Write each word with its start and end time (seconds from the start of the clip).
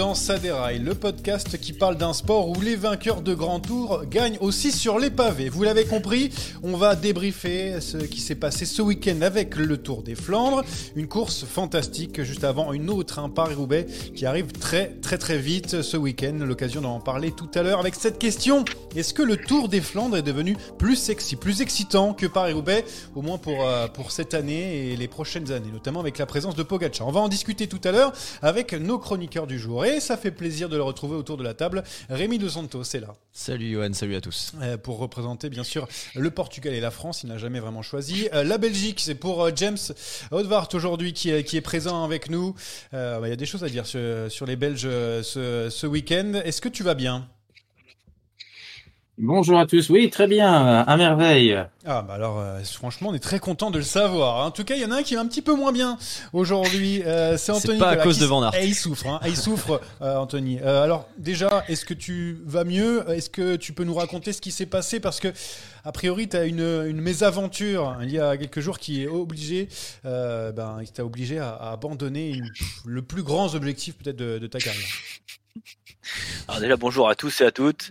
dans 0.00 0.14
Saderail, 0.14 0.78
le 0.78 0.94
podcast 0.94 1.58
qui 1.60 1.74
parle 1.74 1.98
d'un 1.98 2.14
sport 2.14 2.48
où 2.48 2.58
les 2.62 2.74
vainqueurs 2.74 3.20
de 3.20 3.34
Grand 3.34 3.60
Tour 3.60 4.04
gagnent 4.06 4.38
aussi 4.40 4.72
sur 4.72 4.98
les 4.98 5.10
pavés. 5.10 5.50
Vous 5.50 5.62
l'avez 5.62 5.84
compris, 5.84 6.30
on 6.62 6.78
va 6.78 6.96
débriefer 6.96 7.82
ce 7.82 7.98
qui 7.98 8.22
s'est 8.22 8.34
passé 8.34 8.64
ce 8.64 8.80
week-end 8.80 9.20
avec 9.20 9.56
le 9.56 9.76
Tour 9.76 10.02
des 10.02 10.14
Flandres. 10.14 10.64
Une 10.96 11.06
course 11.06 11.44
fantastique 11.44 12.22
juste 12.22 12.44
avant 12.44 12.72
une 12.72 12.88
autre, 12.88 13.18
un 13.18 13.28
Paris-Roubaix 13.28 13.84
qui 14.14 14.24
arrive 14.24 14.52
très 14.52 14.96
très 15.02 15.18
très 15.18 15.36
vite 15.36 15.82
ce 15.82 15.98
week-end. 15.98 16.38
L'occasion 16.46 16.80
d'en 16.80 16.98
parler 16.98 17.30
tout 17.30 17.50
à 17.54 17.62
l'heure 17.62 17.78
avec 17.78 17.94
cette 17.94 18.18
question. 18.18 18.64
Est-ce 18.96 19.12
que 19.12 19.22
le 19.22 19.36
Tour 19.36 19.68
des 19.68 19.82
Flandres 19.82 20.16
est 20.16 20.22
devenu 20.22 20.56
plus 20.78 20.96
sexy, 20.96 21.36
plus 21.36 21.60
excitant 21.60 22.14
que 22.14 22.24
Paris-Roubaix 22.24 22.86
Au 23.14 23.20
moins 23.20 23.36
pour, 23.36 23.66
euh, 23.66 23.86
pour 23.86 24.12
cette 24.12 24.32
année 24.32 24.92
et 24.92 24.96
les 24.96 25.08
prochaines 25.08 25.52
années, 25.52 25.70
notamment 25.70 26.00
avec 26.00 26.16
la 26.16 26.24
présence 26.24 26.54
de 26.54 26.62
Pogacar? 26.62 27.06
On 27.06 27.12
va 27.12 27.20
en 27.20 27.28
discuter 27.28 27.66
tout 27.66 27.80
à 27.84 27.92
l'heure 27.92 28.14
avec 28.40 28.72
nos 28.72 28.98
chroniqueurs 28.98 29.46
du 29.46 29.58
jour. 29.58 29.84
Ça 29.98 30.16
fait 30.16 30.30
plaisir 30.30 30.68
de 30.68 30.76
le 30.76 30.82
retrouver 30.84 31.16
autour 31.16 31.36
de 31.36 31.42
la 31.42 31.54
table. 31.54 31.82
Rémi 32.08 32.38
De 32.38 32.48
Santos 32.48 32.84
c'est 32.84 33.00
là. 33.00 33.14
Salut 33.32 33.72
Johan, 33.72 33.92
salut 33.92 34.14
à 34.14 34.20
tous. 34.20 34.52
Euh, 34.62 34.76
pour 34.76 34.98
représenter 34.98 35.48
bien 35.50 35.64
sûr 35.64 35.88
le 36.14 36.30
Portugal 36.30 36.74
et 36.74 36.80
la 36.80 36.90
France, 36.92 37.22
il 37.24 37.28
n'a 37.30 37.38
jamais 37.38 37.58
vraiment 37.60 37.82
choisi. 37.82 38.28
Euh, 38.34 38.44
la 38.44 38.58
Belgique, 38.58 39.00
c'est 39.00 39.14
pour 39.14 39.42
euh, 39.42 39.50
James 39.56 39.78
Haudvart 40.30 40.68
aujourd'hui 40.74 41.12
qui, 41.12 41.30
est- 41.30 41.42
qui 41.44 41.56
est 41.56 41.60
présent 41.62 42.04
avec 42.04 42.28
nous. 42.30 42.54
Bah, 42.92 43.20
Il 43.24 43.30
y 43.30 43.32
a 43.32 43.36
des 43.36 43.46
choses 43.46 43.64
à 43.64 43.68
dire 43.68 43.86
sur, 43.86 44.00
sur 44.30 44.44
les 44.46 44.56
Belges 44.56 44.82
ce, 44.82 45.68
ce 45.70 45.86
week-end. 45.86 46.34
Est-ce 46.44 46.60
que 46.60 46.68
tu 46.68 46.82
vas 46.82 46.94
bien? 46.94 47.26
Bonjour 49.22 49.58
à 49.58 49.66
tous. 49.66 49.90
Oui, 49.90 50.08
très 50.08 50.26
bien, 50.26 50.50
à 50.80 50.96
merveille. 50.96 51.54
Ah 51.84 52.00
bah 52.00 52.14
alors 52.14 52.38
euh, 52.38 52.58
franchement 52.64 53.10
on 53.10 53.14
est 53.14 53.18
très 53.18 53.38
content 53.38 53.70
de 53.70 53.76
le 53.76 53.84
savoir. 53.84 54.46
En 54.46 54.50
tout 54.50 54.64
cas 54.64 54.76
il 54.76 54.80
y 54.80 54.84
en 54.86 54.90
a 54.90 54.96
un 54.96 55.02
qui 55.02 55.14
va 55.14 55.20
un 55.20 55.26
petit 55.26 55.42
peu 55.42 55.54
moins 55.54 55.72
bien 55.72 55.98
aujourd'hui. 56.32 57.02
Euh, 57.04 57.36
c'est 57.36 57.52
Anthony. 57.52 57.78
pas 57.78 57.90
à 57.90 57.96
cause 57.96 58.16
qui 58.16 58.22
de 58.22 58.26
Van 58.26 58.42
Aert. 58.42 58.52
Eh, 58.58 58.66
il 58.66 58.74
souffre, 58.74 59.06
hein. 59.06 59.20
Eh, 59.24 59.28
il 59.28 59.36
souffre 59.36 59.82
euh, 60.00 60.16
Anthony. 60.16 60.58
Euh, 60.62 60.82
alors 60.82 61.06
déjà 61.18 61.64
est-ce 61.68 61.84
que 61.84 61.92
tu 61.92 62.38
vas 62.46 62.64
mieux? 62.64 63.04
Est-ce 63.10 63.28
que 63.28 63.56
tu 63.56 63.74
peux 63.74 63.84
nous 63.84 63.94
raconter 63.94 64.32
ce 64.32 64.40
qui 64.40 64.52
s'est 64.52 64.64
passé? 64.64 65.00
Parce 65.00 65.20
que 65.20 65.28
a 65.84 65.92
priori 65.92 66.26
tu 66.26 66.38
as 66.38 66.44
une, 66.44 66.60
une 66.88 67.00
mésaventure 67.02 67.98
il 68.02 68.10
y 68.10 68.18
a 68.18 68.38
quelques 68.38 68.60
jours 68.60 68.78
qui 68.78 69.02
est 69.02 69.06
obligé, 69.06 69.68
euh, 70.06 70.50
ben 70.50 70.80
qui 70.82 70.92
t'a 70.92 71.04
obligé 71.04 71.38
à, 71.38 71.50
à 71.50 71.72
abandonner 71.72 72.30
une- 72.30 72.50
le 72.86 73.02
plus 73.02 73.22
grand 73.22 73.54
objectif 73.54 73.96
peut-être 73.98 74.16
de, 74.16 74.38
de 74.38 74.46
ta 74.46 74.60
carrière. 74.60 74.88
Alors 76.48 76.60
déjà 76.62 76.76
bonjour 76.78 77.08
à 77.10 77.14
tous 77.14 77.42
et 77.42 77.44
à 77.44 77.50
toutes. 77.50 77.90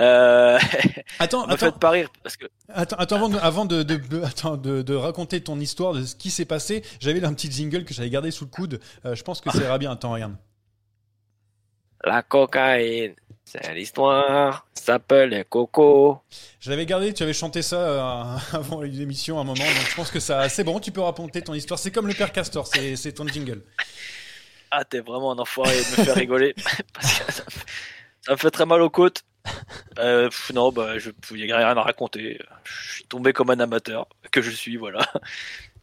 Euh, 0.00 0.58
Attends, 1.20 1.46
me 1.46 1.52
attends, 1.52 1.70
pas 1.72 1.90
rire 1.90 2.08
parce 2.22 2.36
que 2.36 2.46
Attends, 2.68 2.96
attends, 2.96 3.16
avant, 3.16 3.28
de, 3.28 3.38
avant 3.38 3.64
de, 3.64 3.82
de- 3.84 3.96
de- 3.96 4.22
attends, 4.22 4.56
de, 4.56 4.94
raconter 4.94 5.40
ton 5.40 5.60
histoire, 5.60 5.92
de 5.94 6.04
ce 6.04 6.16
qui 6.16 6.30
s'est 6.30 6.44
passé, 6.46 6.82
j'avais 6.98 7.22
un 7.24 7.32
petit 7.32 7.50
jingle 7.50 7.84
que 7.84 7.94
j'avais 7.94 8.10
gardé 8.10 8.30
sous 8.32 8.44
le 8.44 8.50
coude. 8.50 8.80
Euh, 9.04 9.14
je 9.14 9.22
pense 9.22 9.40
que 9.40 9.50
ça 9.50 9.62
ira 9.62 9.78
bien. 9.78 9.92
Attends, 9.92 10.12
regarde. 10.12 10.34
la 12.04 12.22
cocaïne, 12.22 13.14
c'est 13.44 13.72
l'histoire, 13.74 14.66
ça 14.74 14.84
s'appelle 14.84 15.30
les 15.30 15.44
cocos. 15.44 16.18
Je 16.60 16.70
l'avais 16.70 16.86
gardé, 16.86 17.14
tu 17.14 17.22
avais 17.22 17.32
chanté 17.32 17.62
ça 17.62 17.76
euh, 17.76 18.36
avant 18.52 18.80
l'émission 18.82 19.38
à 19.38 19.42
un 19.42 19.44
moment, 19.44 19.64
donc 19.64 19.88
je 19.90 19.94
pense 19.94 20.10
que 20.10 20.20
ça, 20.20 20.48
c'est 20.48 20.64
bon, 20.64 20.80
tu 20.80 20.90
peux 20.90 21.00
raconter 21.02 21.40
ton 21.40 21.54
histoire. 21.54 21.78
C'est 21.78 21.92
comme 21.92 22.08
le 22.08 22.14
père 22.14 22.32
Castor, 22.32 22.66
c'est 22.66 22.96
c'est 22.96 23.12
ton 23.12 23.26
jingle. 23.28 23.62
Ah 24.72 24.84
t'es 24.84 24.98
vraiment 25.00 25.30
un 25.32 25.38
enfoiré 25.38 25.72
de 25.76 26.00
me 26.00 26.04
faire 26.04 26.16
rigoler 26.16 26.52
parce 26.92 27.20
que 27.20 27.32
ça 27.32 27.42
ça 28.22 28.32
me 28.32 28.36
fait 28.36 28.50
très 28.50 28.66
mal 28.66 28.82
aux 28.82 28.90
côtes. 28.90 29.22
Euh, 29.98 30.28
non 30.52 30.72
bah 30.72 30.98
je 30.98 31.10
il 31.30 31.46
y 31.46 31.52
a 31.52 31.56
rien 31.56 31.76
à 31.76 31.82
raconter. 31.82 32.40
Je 32.64 32.94
suis 32.94 33.04
tombé 33.04 33.32
comme 33.32 33.50
un 33.50 33.60
amateur 33.60 34.08
que 34.30 34.42
je 34.42 34.50
suis 34.50 34.76
voilà. 34.76 35.00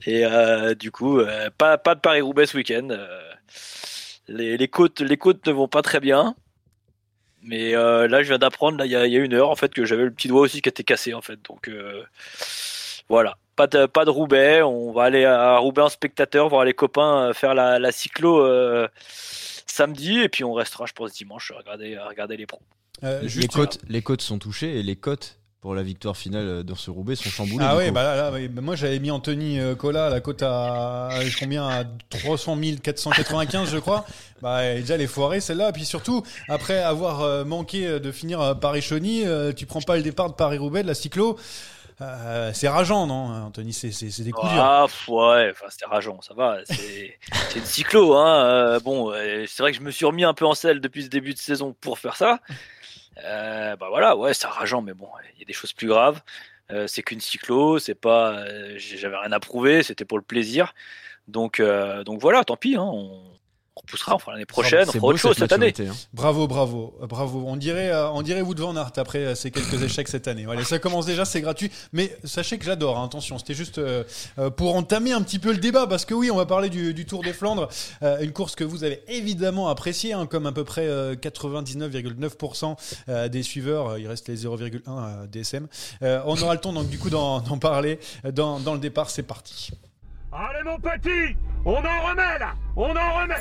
Et 0.06 0.26
euh, 0.26 0.73
du 0.76 0.92
coup 0.92 1.20
euh, 1.20 1.50
pas 1.58 1.78
pas 1.78 1.95
de 1.95 2.02
Paris 2.02 2.22
Roubaix 2.22 2.45
ce 2.45 2.58
week-end. 2.58 2.89
Les, 4.27 4.58
les 4.58 4.67
côtes 4.67 5.02
les 5.02 5.17
côtes 5.17 5.45
ne 5.48 5.52
vont 5.54 5.67
pas 5.67 5.82
très 5.82 5.99
bien. 5.99 6.36
Mais 7.44 7.72
là, 7.72 8.22
je 8.22 8.27
viens 8.27 8.38
d'apprendre, 8.38 8.86
il 8.86 8.92
y, 8.92 8.95
a, 8.95 9.05
une 9.05 9.33
heure, 9.33 9.49
en 9.49 9.55
fait, 9.55 9.73
que 9.73 9.83
j'avais 9.83 10.04
le 10.04 10.11
petit 10.11 10.28
doigt 10.28 10.42
aussi 10.42 10.61
qui 10.61 10.70
était 10.70 10.83
cassé, 10.83 11.16
en 11.16 11.22
fait. 11.22 11.42
Donc, 11.42 11.72
voilà. 13.10 13.38
Pas 13.55 13.66
de, 13.67 13.88
pas 13.88 14.05
de 14.05 14.11
Roubaix. 14.11 14.61
On 14.61 14.92
va 14.92 15.05
aller 15.05 15.26
à 15.26 15.58
Roubaix 15.58 15.82
en 15.82 15.89
spectateur, 15.89 16.49
voir 16.49 16.66
les 16.66 16.76
copains 16.76 17.33
faire 17.33 17.55
la, 17.55 17.80
la 17.80 17.92
cyclo 17.92 18.48
samedi. 19.66 20.20
Et 20.20 20.30
puis, 20.30 20.43
on 20.43 20.54
restera, 20.54 20.86
je 20.86 20.93
pense, 20.93 21.14
dimanche 21.14 21.52
regarder, 21.52 21.95
à 21.95 22.08
regarder 22.08 22.38
les 22.38 22.45
pros. 22.45 22.61
Euh, 23.04 23.22
Les 23.36 23.48
côtes, 23.48 23.80
les 23.89 24.02
côtes 24.02 24.22
sont 24.22 24.39
touchées 24.39 24.80
et 24.80 24.84
les 24.84 24.95
cotes 24.95 25.38
pour 25.60 25.76
la 25.76 25.84
victoire 25.84 26.17
finale 26.17 26.64
dans 26.64 26.76
ce 26.76 26.89
Roubaix 26.89 27.16
sont 27.16 27.30
chamboulées. 27.30 27.66
Ah 27.67 27.76
ouais, 27.78 27.92
bah 27.92 28.04
là, 28.04 28.16
là, 28.16 28.32
ouais, 28.32 28.48
bah 28.48 28.62
moi 28.62 28.76
j'avais 28.76 28.98
mis 28.98 29.12
Anthony 29.12 29.60
euh, 29.60 29.76
Cola 29.76 30.08
à 30.08 30.10
la 30.10 30.20
cote 30.20 30.42
à, 30.42 31.08
à 31.10 31.20
combien 31.40 31.67
à 31.67 31.84
300 32.10 32.58
495 32.82 33.70
je 33.72 33.78
crois. 33.78 34.06
Bah 34.42 34.73
déjà 34.73 34.98
les 34.98 35.06
foirées 35.08 35.40
celle-là. 35.40 35.70
Et 35.70 35.72
puis 35.73 35.86
surtout 35.86 36.23
après 36.50 36.80
avoir 36.80 37.22
euh, 37.22 37.44
manqué 37.44 38.00
de 38.00 38.11
finir 38.11 38.42
à 38.42 38.56
Paris-Chauny, 38.60 39.26
tu 39.56 39.66
prends 39.67 39.82
pas 39.82 39.98
le 39.98 40.04
départ 40.04 40.30
de 40.30 40.36
Paris-Roubaix 40.36 40.82
de 40.82 40.88
la 40.88 40.95
cyclo. 40.95 41.38
Euh, 42.02 42.52
c'est 42.54 42.67
rageant 42.67 43.06
non 43.06 43.45
Anthony? 43.45 43.73
C'est 43.73 43.90
des 44.23 44.32
coups 44.32 44.52
durs. 44.52 44.61
Ah, 44.61 44.86
ouais, 45.08 45.52
enfin, 45.52 45.66
c'était 45.70 45.86
rageant, 45.86 46.20
ça 46.22 46.34
va. 46.34 46.58
C'est 46.66 47.17
c'est 47.50 47.60
une 47.60 47.66
cyclo, 47.66 48.16
hein. 48.16 48.44
euh, 48.45 48.80
bon, 48.80 49.11
euh, 49.11 49.45
c'est 49.48 49.61
vrai 49.61 49.72
que 49.72 49.78
je 49.78 49.84
me 49.84 49.92
suis 49.92 50.06
remis 50.06 50.23
un 50.23 50.34
peu 50.34 50.45
en 50.45 50.56
selle 50.56 50.82
depuis 50.82 51.04
ce 51.04 51.10
début 51.10 51.34
de 51.34 51.40
saison 51.40 51.76
pour 51.80 52.00
faire 52.00 52.16
ça. 52.16 52.40
Euh, 53.17 53.76
bah 53.76 53.88
voilà, 53.89 54.16
ouais, 54.16 54.33
c'est 54.33 54.48
rageant, 54.48 54.82
mais 54.82 54.94
bon, 54.94 55.10
il 55.36 55.39
y 55.39 55.44
a 55.44 55.45
des 55.45 55.54
choses 55.54 55.73
plus 55.73 55.88
graves. 55.88 56.22
Euh, 56.72 56.88
c'est 56.88 57.04
qu'une 57.04 57.20
cyclo, 57.20 57.80
c'est 57.80 57.95
pas, 57.95 58.39
euh, 58.39 58.76
j'avais 58.77 59.17
rien 59.17 59.32
à 59.32 59.39
prouver, 59.39 59.83
c'était 59.83 60.05
pour 60.05 60.17
le 60.17 60.23
plaisir. 60.23 60.73
Donc, 61.27 61.60
euh, 61.60 62.04
donc 62.04 62.22
voilà, 62.22 62.44
tant 62.44 62.58
pis, 62.58 62.76
hein, 62.76 62.83
on, 62.83 63.23
repoussera, 63.81 64.15
on 64.15 64.19
fera 64.19 64.31
l'année 64.33 64.45
prochaine, 64.45 64.81
on 64.83 64.86
C'est 64.86 64.92
fera 64.93 64.99
beau, 65.02 65.08
autre 65.09 65.19
chose 65.19 65.37
cette 65.37 65.52
année. 65.52 65.73
hein. 65.80 65.92
Bravo, 66.14 66.47
bravo, 66.47 66.95
bravo. 67.02 67.43
On 67.47 67.55
dirait, 67.55 67.89
euh, 67.92 68.09
on 68.11 68.21
dirait 68.21 68.42
Wood 68.42 68.59
Van 68.59 68.75
Aert 68.75 68.92
après 68.97 69.19
euh, 69.19 69.36
ces 69.36 69.52
quelques 69.52 69.81
échecs 69.81 70.08
cette 70.08 70.27
année. 70.27 70.45
Voilà, 70.45 70.64
ça 70.64 70.80
commence 70.80 71.05
déjà, 71.05 71.25
c'est 71.25 71.42
gratuit. 71.42 71.71
Mais 71.93 72.15
sachez 72.23 72.58
que 72.58 72.65
j'adore. 72.65 72.97
hein, 72.97 73.05
attention, 73.05 73.37
c'était 73.37 73.53
juste 73.53 73.77
euh, 73.80 74.03
pour 74.55 74.75
entamer 74.75 75.11
un 75.11 75.21
petit 75.21 75.39
peu 75.39 75.52
le 75.52 75.58
débat 75.58 75.87
parce 75.87 76.05
que 76.05 76.14
oui, 76.14 76.31
on 76.31 76.37
va 76.37 76.45
parler 76.45 76.69
du, 76.69 76.93
du 76.93 77.05
Tour 77.05 77.23
des 77.23 77.33
Flandres, 77.33 77.67
euh, 78.03 78.19
une 78.21 78.31
course 78.33 78.55
que 78.55 78.64
vous 78.64 78.83
avez 78.83 79.03
évidemment 79.08 79.69
appréciée, 79.69 80.13
hein, 80.13 80.25
comme 80.25 80.45
à 80.45 80.52
peu 80.52 80.63
près 80.63 80.87
euh, 80.87 81.15
99,9% 81.15 82.75
euh, 83.09 83.27
des 83.27 83.43
suiveurs. 83.43 83.98
Il 83.98 84.08
reste 84.08 84.27
les 84.27 84.45
0,1 84.45 84.81
euh, 84.87 85.27
DSM. 85.27 85.67
Euh, 86.03 86.21
on 86.25 86.39
aura 86.42 86.53
le 86.53 86.59
temps 86.59 86.73
donc 86.73 86.89
du 86.89 86.98
coup 86.99 87.09
d'en 87.09 87.39
d'en 87.42 87.58
parler 87.58 87.99
dans, 88.31 88.59
dans 88.59 88.73
le 88.73 88.80
départ. 88.80 89.09
C'est 89.09 89.23
parti. 89.23 89.71
Allez 90.31 90.63
mon 90.63 90.77
petit, 90.80 91.36
on 91.65 91.73
en 91.73 92.08
remet 92.08 92.39
là, 92.39 92.53
on 92.75 92.83
en 92.95 93.19
remet. 93.21 93.36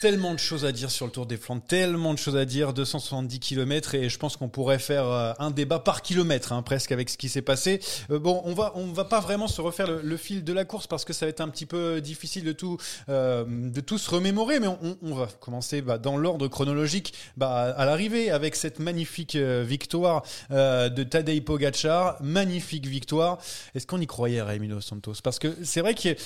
Tellement 0.00 0.34
de 0.34 0.38
choses 0.38 0.64
à 0.64 0.72
dire 0.72 0.90
sur 0.90 1.06
le 1.06 1.12
Tour 1.12 1.24
des 1.24 1.36
Flandres, 1.36 1.62
tellement 1.66 2.12
de 2.12 2.18
choses 2.18 2.36
à 2.36 2.44
dire, 2.44 2.74
270 2.74 3.38
km 3.38 3.94
et 3.94 4.08
je 4.08 4.18
pense 4.18 4.36
qu'on 4.36 4.48
pourrait 4.48 4.78
faire 4.80 5.06
euh, 5.06 5.32
un 5.38 5.50
débat 5.50 5.78
par 5.78 6.02
kilomètre 6.02 6.52
hein, 6.52 6.62
presque 6.62 6.92
avec 6.92 7.08
ce 7.08 7.16
qui 7.16 7.28
s'est 7.28 7.42
passé. 7.42 7.80
Euh, 8.10 8.18
bon, 8.18 8.42
on 8.44 8.54
va 8.54 8.72
on 8.74 8.86
va 8.92 9.04
pas 9.04 9.20
vraiment 9.20 9.46
se 9.48 9.60
refaire 9.62 9.90
le, 9.90 10.16
fil 10.16 10.44
de 10.44 10.52
la 10.52 10.64
course 10.64 10.86
parce 10.86 11.04
que 11.04 11.12
ça 11.12 11.26
va 11.26 11.30
être 11.30 11.40
un 11.40 11.48
petit 11.48 11.64
peu 11.64 12.00
difficile 12.00 12.44
de 12.44 12.52
tout 12.52 12.76
euh, 13.08 13.44
de 13.46 13.80
tout 13.80 13.96
se 13.96 14.10
remémorer, 14.10 14.60
mais 14.60 14.68
on, 14.68 15.14
va 15.14 15.28
commencer 15.40 15.80
bah, 15.80 15.96
dans 15.96 16.16
l'ordre 16.16 16.48
chronologique 16.48 17.14
bah, 17.36 17.72
à 17.74 17.86
l'arrivée 17.86 18.30
avec 18.30 18.56
cette 18.56 18.80
magnifique 18.80 19.36
victoire 19.36 20.22
de 20.50 21.02
Tadej 21.02 21.40
Pogacar, 21.44 22.22
magnifique 22.22 22.86
victoire. 22.86 23.38
Est-ce 23.74 23.86
qu'on 23.86 24.00
y 24.00 24.06
croyait, 24.06 24.40
Dos 24.68 24.80
Santos? 24.80 25.14
Parce 25.22 25.38
que 25.38 25.56
c'est 25.62 25.80
vrai 25.80 25.94
a- 25.94 26.16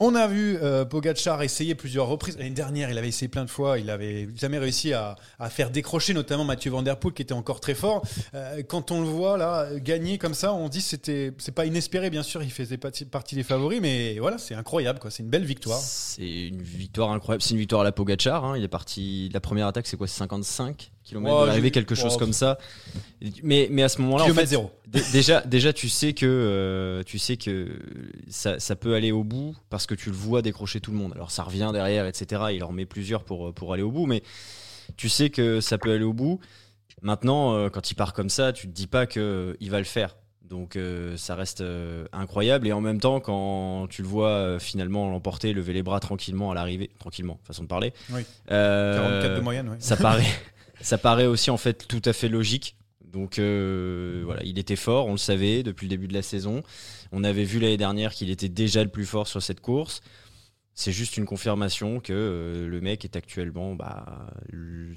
on 0.00 0.14
a 0.14 0.26
vu 0.26 0.58
euh, 0.60 0.84
Pogacar 0.84 1.42
essayer 1.42 1.74
plusieurs 1.74 2.06
reprises. 2.06 2.36
L'année 2.36 2.50
dernière, 2.50 2.90
il 2.90 2.98
avait 2.98 3.08
essayé 3.08 3.28
plein 3.28 3.44
de 3.44 3.50
fois. 3.50 3.78
Il 3.78 3.90
avait 3.90 4.28
jamais 4.36 4.58
réussi 4.58 4.92
à, 4.92 5.16
faire 5.50 5.70
décrocher, 5.70 6.14
notamment 6.14 6.44
Mathieu 6.44 6.70
Van 6.70 6.82
qui 6.82 7.22
était 7.22 7.32
encore 7.32 7.60
très 7.60 7.74
fort. 7.74 8.04
Euh, 8.34 8.62
quand 8.66 8.90
on 8.90 9.00
le 9.00 9.06
voit 9.06 9.38
là 9.38 9.68
gagner 9.76 10.18
comme 10.18 10.34
ça, 10.34 10.52
on 10.52 10.68
dit 10.68 10.80
c'était 10.80 11.32
c'est 11.38 11.54
pas 11.54 11.66
inespéré, 11.66 12.10
bien 12.10 12.22
sûr. 12.22 12.42
Il 12.42 12.50
faisait 12.50 12.76
partie, 12.76 13.34
des 13.34 13.42
favoris, 13.42 13.80
mais 13.80 14.18
voilà, 14.18 14.38
c'est 14.38 14.54
incroyable, 14.54 14.98
quoi. 14.98 15.10
C'est 15.10 15.22
une 15.22 15.30
belle 15.30 15.44
victoire. 15.44 15.80
C'est 15.80 16.48
une 16.48 16.62
victoire 16.62 17.12
incroyable. 17.12 17.42
C'est 17.42 17.52
une 17.52 17.60
victoire 17.60 17.82
à 17.82 17.84
la 17.84 17.92
Pogacar. 17.92 18.44
hein. 18.44 18.56
Il 18.56 18.64
est 18.64 18.68
parti. 18.68 19.30
La 19.32 19.40
première 19.40 19.68
attaque, 19.68 19.86
c'est 19.86 19.96
quoi 19.96 20.06
C'est 20.08 20.18
55 20.18 20.90
de 21.12 21.46
l'arrivée, 21.46 21.66
j'ai- 21.68 21.70
quelque 21.72 21.94
chose 21.94 22.16
comme 22.16 22.32
ça. 22.32 22.58
Mais, 23.42 23.68
mais 23.70 23.82
à 23.82 23.88
ce 23.88 24.00
moment-là, 24.02 24.24
en 24.24 24.34
fait, 24.34 24.46
zéro. 24.46 24.70
dé- 24.86 25.02
déjà, 25.12 25.40
déjà, 25.42 25.72
tu 25.72 25.88
sais 25.88 26.12
que 26.12 26.26
euh, 26.26 27.02
tu 27.04 27.18
sais 27.18 27.36
que 27.36 27.78
ça, 28.28 28.58
ça 28.58 28.76
peut 28.76 28.94
aller 28.94 29.12
au 29.12 29.24
bout 29.24 29.54
parce 29.70 29.86
que 29.86 29.94
tu 29.94 30.10
le 30.10 30.16
vois 30.16 30.42
décrocher 30.42 30.80
tout 30.80 30.90
le 30.90 30.96
monde. 30.98 31.12
Alors 31.14 31.30
ça 31.30 31.42
revient 31.42 31.70
derrière, 31.72 32.06
etc. 32.06 32.42
Il 32.52 32.64
en 32.64 32.72
met 32.72 32.86
plusieurs 32.86 33.24
pour 33.24 33.52
pour 33.54 33.72
aller 33.72 33.82
au 33.82 33.90
bout, 33.90 34.06
mais 34.06 34.22
tu 34.96 35.08
sais 35.08 35.30
que 35.30 35.60
ça 35.60 35.78
peut 35.78 35.92
aller 35.92 36.04
au 36.04 36.12
bout. 36.12 36.40
Maintenant, 37.02 37.54
euh, 37.54 37.68
quand 37.68 37.90
il 37.90 37.94
part 37.94 38.12
comme 38.14 38.30
ça, 38.30 38.52
tu 38.52 38.66
te 38.66 38.72
dis 38.72 38.86
pas 38.86 39.06
que 39.06 39.56
il 39.60 39.70
va 39.70 39.78
le 39.78 39.84
faire. 39.84 40.16
Donc 40.48 40.76
euh, 40.76 41.16
ça 41.16 41.34
reste 41.34 41.62
euh, 41.62 42.04
incroyable 42.12 42.68
et 42.68 42.72
en 42.72 42.80
même 42.82 43.00
temps 43.00 43.18
quand 43.18 43.86
tu 43.88 44.02
le 44.02 44.08
vois 44.08 44.28
euh, 44.28 44.58
finalement 44.58 45.10
l'emporter, 45.10 45.52
lever 45.54 45.72
les 45.72 45.82
bras 45.82 46.00
tranquillement 46.00 46.50
à 46.50 46.54
l'arrivée, 46.54 46.90
tranquillement, 46.98 47.38
façon 47.44 47.62
de 47.62 47.68
parler. 47.68 47.92
Oui. 48.12 48.20
euh, 48.50 48.96
44 49.20 49.36
de 49.36 49.40
moyenne, 49.40 49.68
ouais. 49.70 49.76
ça 49.80 49.96
paraît, 49.96 50.22
ça 50.84 50.98
paraît 50.98 51.26
aussi 51.26 51.50
en 51.50 51.56
fait 51.56 51.88
tout 51.88 52.02
à 52.04 52.12
fait 52.12 52.28
logique. 52.28 52.76
Donc 53.00 53.38
euh, 53.38 54.22
voilà, 54.24 54.42
il 54.44 54.58
était 54.58 54.76
fort, 54.76 55.06
on 55.06 55.12
le 55.12 55.18
savait 55.18 55.62
depuis 55.62 55.86
le 55.86 55.90
début 55.90 56.08
de 56.08 56.12
la 56.12 56.22
saison. 56.22 56.62
On 57.10 57.24
avait 57.24 57.44
vu 57.44 57.58
l'année 57.58 57.76
dernière 57.76 58.12
qu'il 58.12 58.30
était 58.30 58.48
déjà 58.50 58.82
le 58.82 58.90
plus 58.90 59.06
fort 59.06 59.26
sur 59.26 59.42
cette 59.42 59.60
course. 59.60 60.02
C'est 60.76 60.90
juste 60.90 61.16
une 61.16 61.24
confirmation 61.24 62.00
que 62.00 62.12
euh, 62.12 62.66
le 62.68 62.80
mec 62.80 63.04
est 63.04 63.14
actuellement 63.14 63.74
bah, 63.76 64.04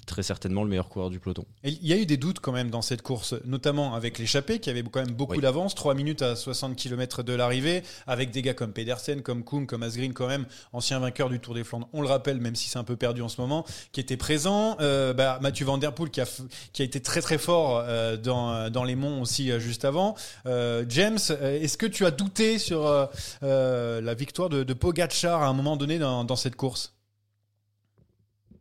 très 0.08 0.24
certainement 0.24 0.64
le 0.64 0.70
meilleur 0.70 0.90
coureur 0.90 1.12
du 1.12 1.20
peloton. 1.20 1.46
Et 1.64 1.70
il 1.70 1.86
y 1.88 1.94
a 1.94 1.98
eu 1.98 2.08
des 2.08 2.18
doutes 2.18 2.40
quand 2.40 2.52
même 2.52 2.72
dans 2.72 2.82
cette 2.82 3.04
course, 3.04 3.36
notamment 3.46 3.94
avec 3.94 4.18
l'échappée 4.18 4.58
qui 4.60 4.72
avait 4.72 4.82
quand 4.82 5.02
même 5.06 5.14
beaucoup 5.14 5.34
Oui. 5.36 5.40
d'avance, 5.42 5.76
3 5.76 5.94
minutes 5.94 6.24
à 6.24 6.36
60 6.36 6.76
km 6.76 7.22
de 7.22 7.34
l'arrivée, 7.34 7.84
avec 8.08 8.32
des 8.32 8.42
gars 8.42 8.56
comme 8.56 8.74
Pedersen, 8.74 9.22
comme 9.22 9.44
Kuhn, 9.44 9.68
comme 9.68 9.84
Asgreen 9.84 10.14
quand 10.14 10.26
même, 10.28 10.48
ancien 10.74 10.98
vainqueur 10.98 11.30
du 11.30 11.40
Tour 11.40 11.54
des 11.54 11.64
Flandres, 11.64 11.88
on 11.94 12.02
le 12.02 12.08
rappelle, 12.08 12.42
même 12.42 12.56
si 12.56 12.70
c'est 12.70 12.80
un 12.80 12.84
peu 12.84 12.96
perdu 12.96 13.22
en 13.22 13.30
ce 13.30 13.40
moment, 13.40 13.64
qui 13.92 14.00
était 14.00 14.18
présent. 14.18 14.78
Euh, 14.82 15.14
bah, 15.14 15.38
Mathieu 15.44 15.66
Van 15.68 15.78
Der 15.78 15.94
Poel 15.94 16.10
qui 16.10 16.22
a, 16.22 16.26
f- 16.26 16.42
qui 16.74 16.82
a 16.82 16.86
été 16.86 17.02
très 17.02 17.22
très 17.22 17.38
fort 17.38 17.84
euh, 17.86 18.18
dans, 18.18 18.72
dans 18.72 18.84
les 18.84 18.96
monts 18.96 19.22
aussi 19.22 19.52
juste 19.60 19.86
avant. 19.86 20.16
James, 20.90 21.20
est-ce 21.42 21.78
que 21.78 21.86
tu 21.86 22.04
as 22.06 22.12
douté 22.12 22.58
sur 22.58 23.10
la 23.42 24.14
victoire 24.16 24.50
de, 24.50 24.64
de 24.64 24.74
Pogacar 24.74 25.44
à 25.44 25.48
un 25.48 25.54
moment 25.54 25.67
donné 25.76 26.00
dans, 26.00 26.24
dans 26.24 26.36
cette 26.36 26.56
course 26.56 26.96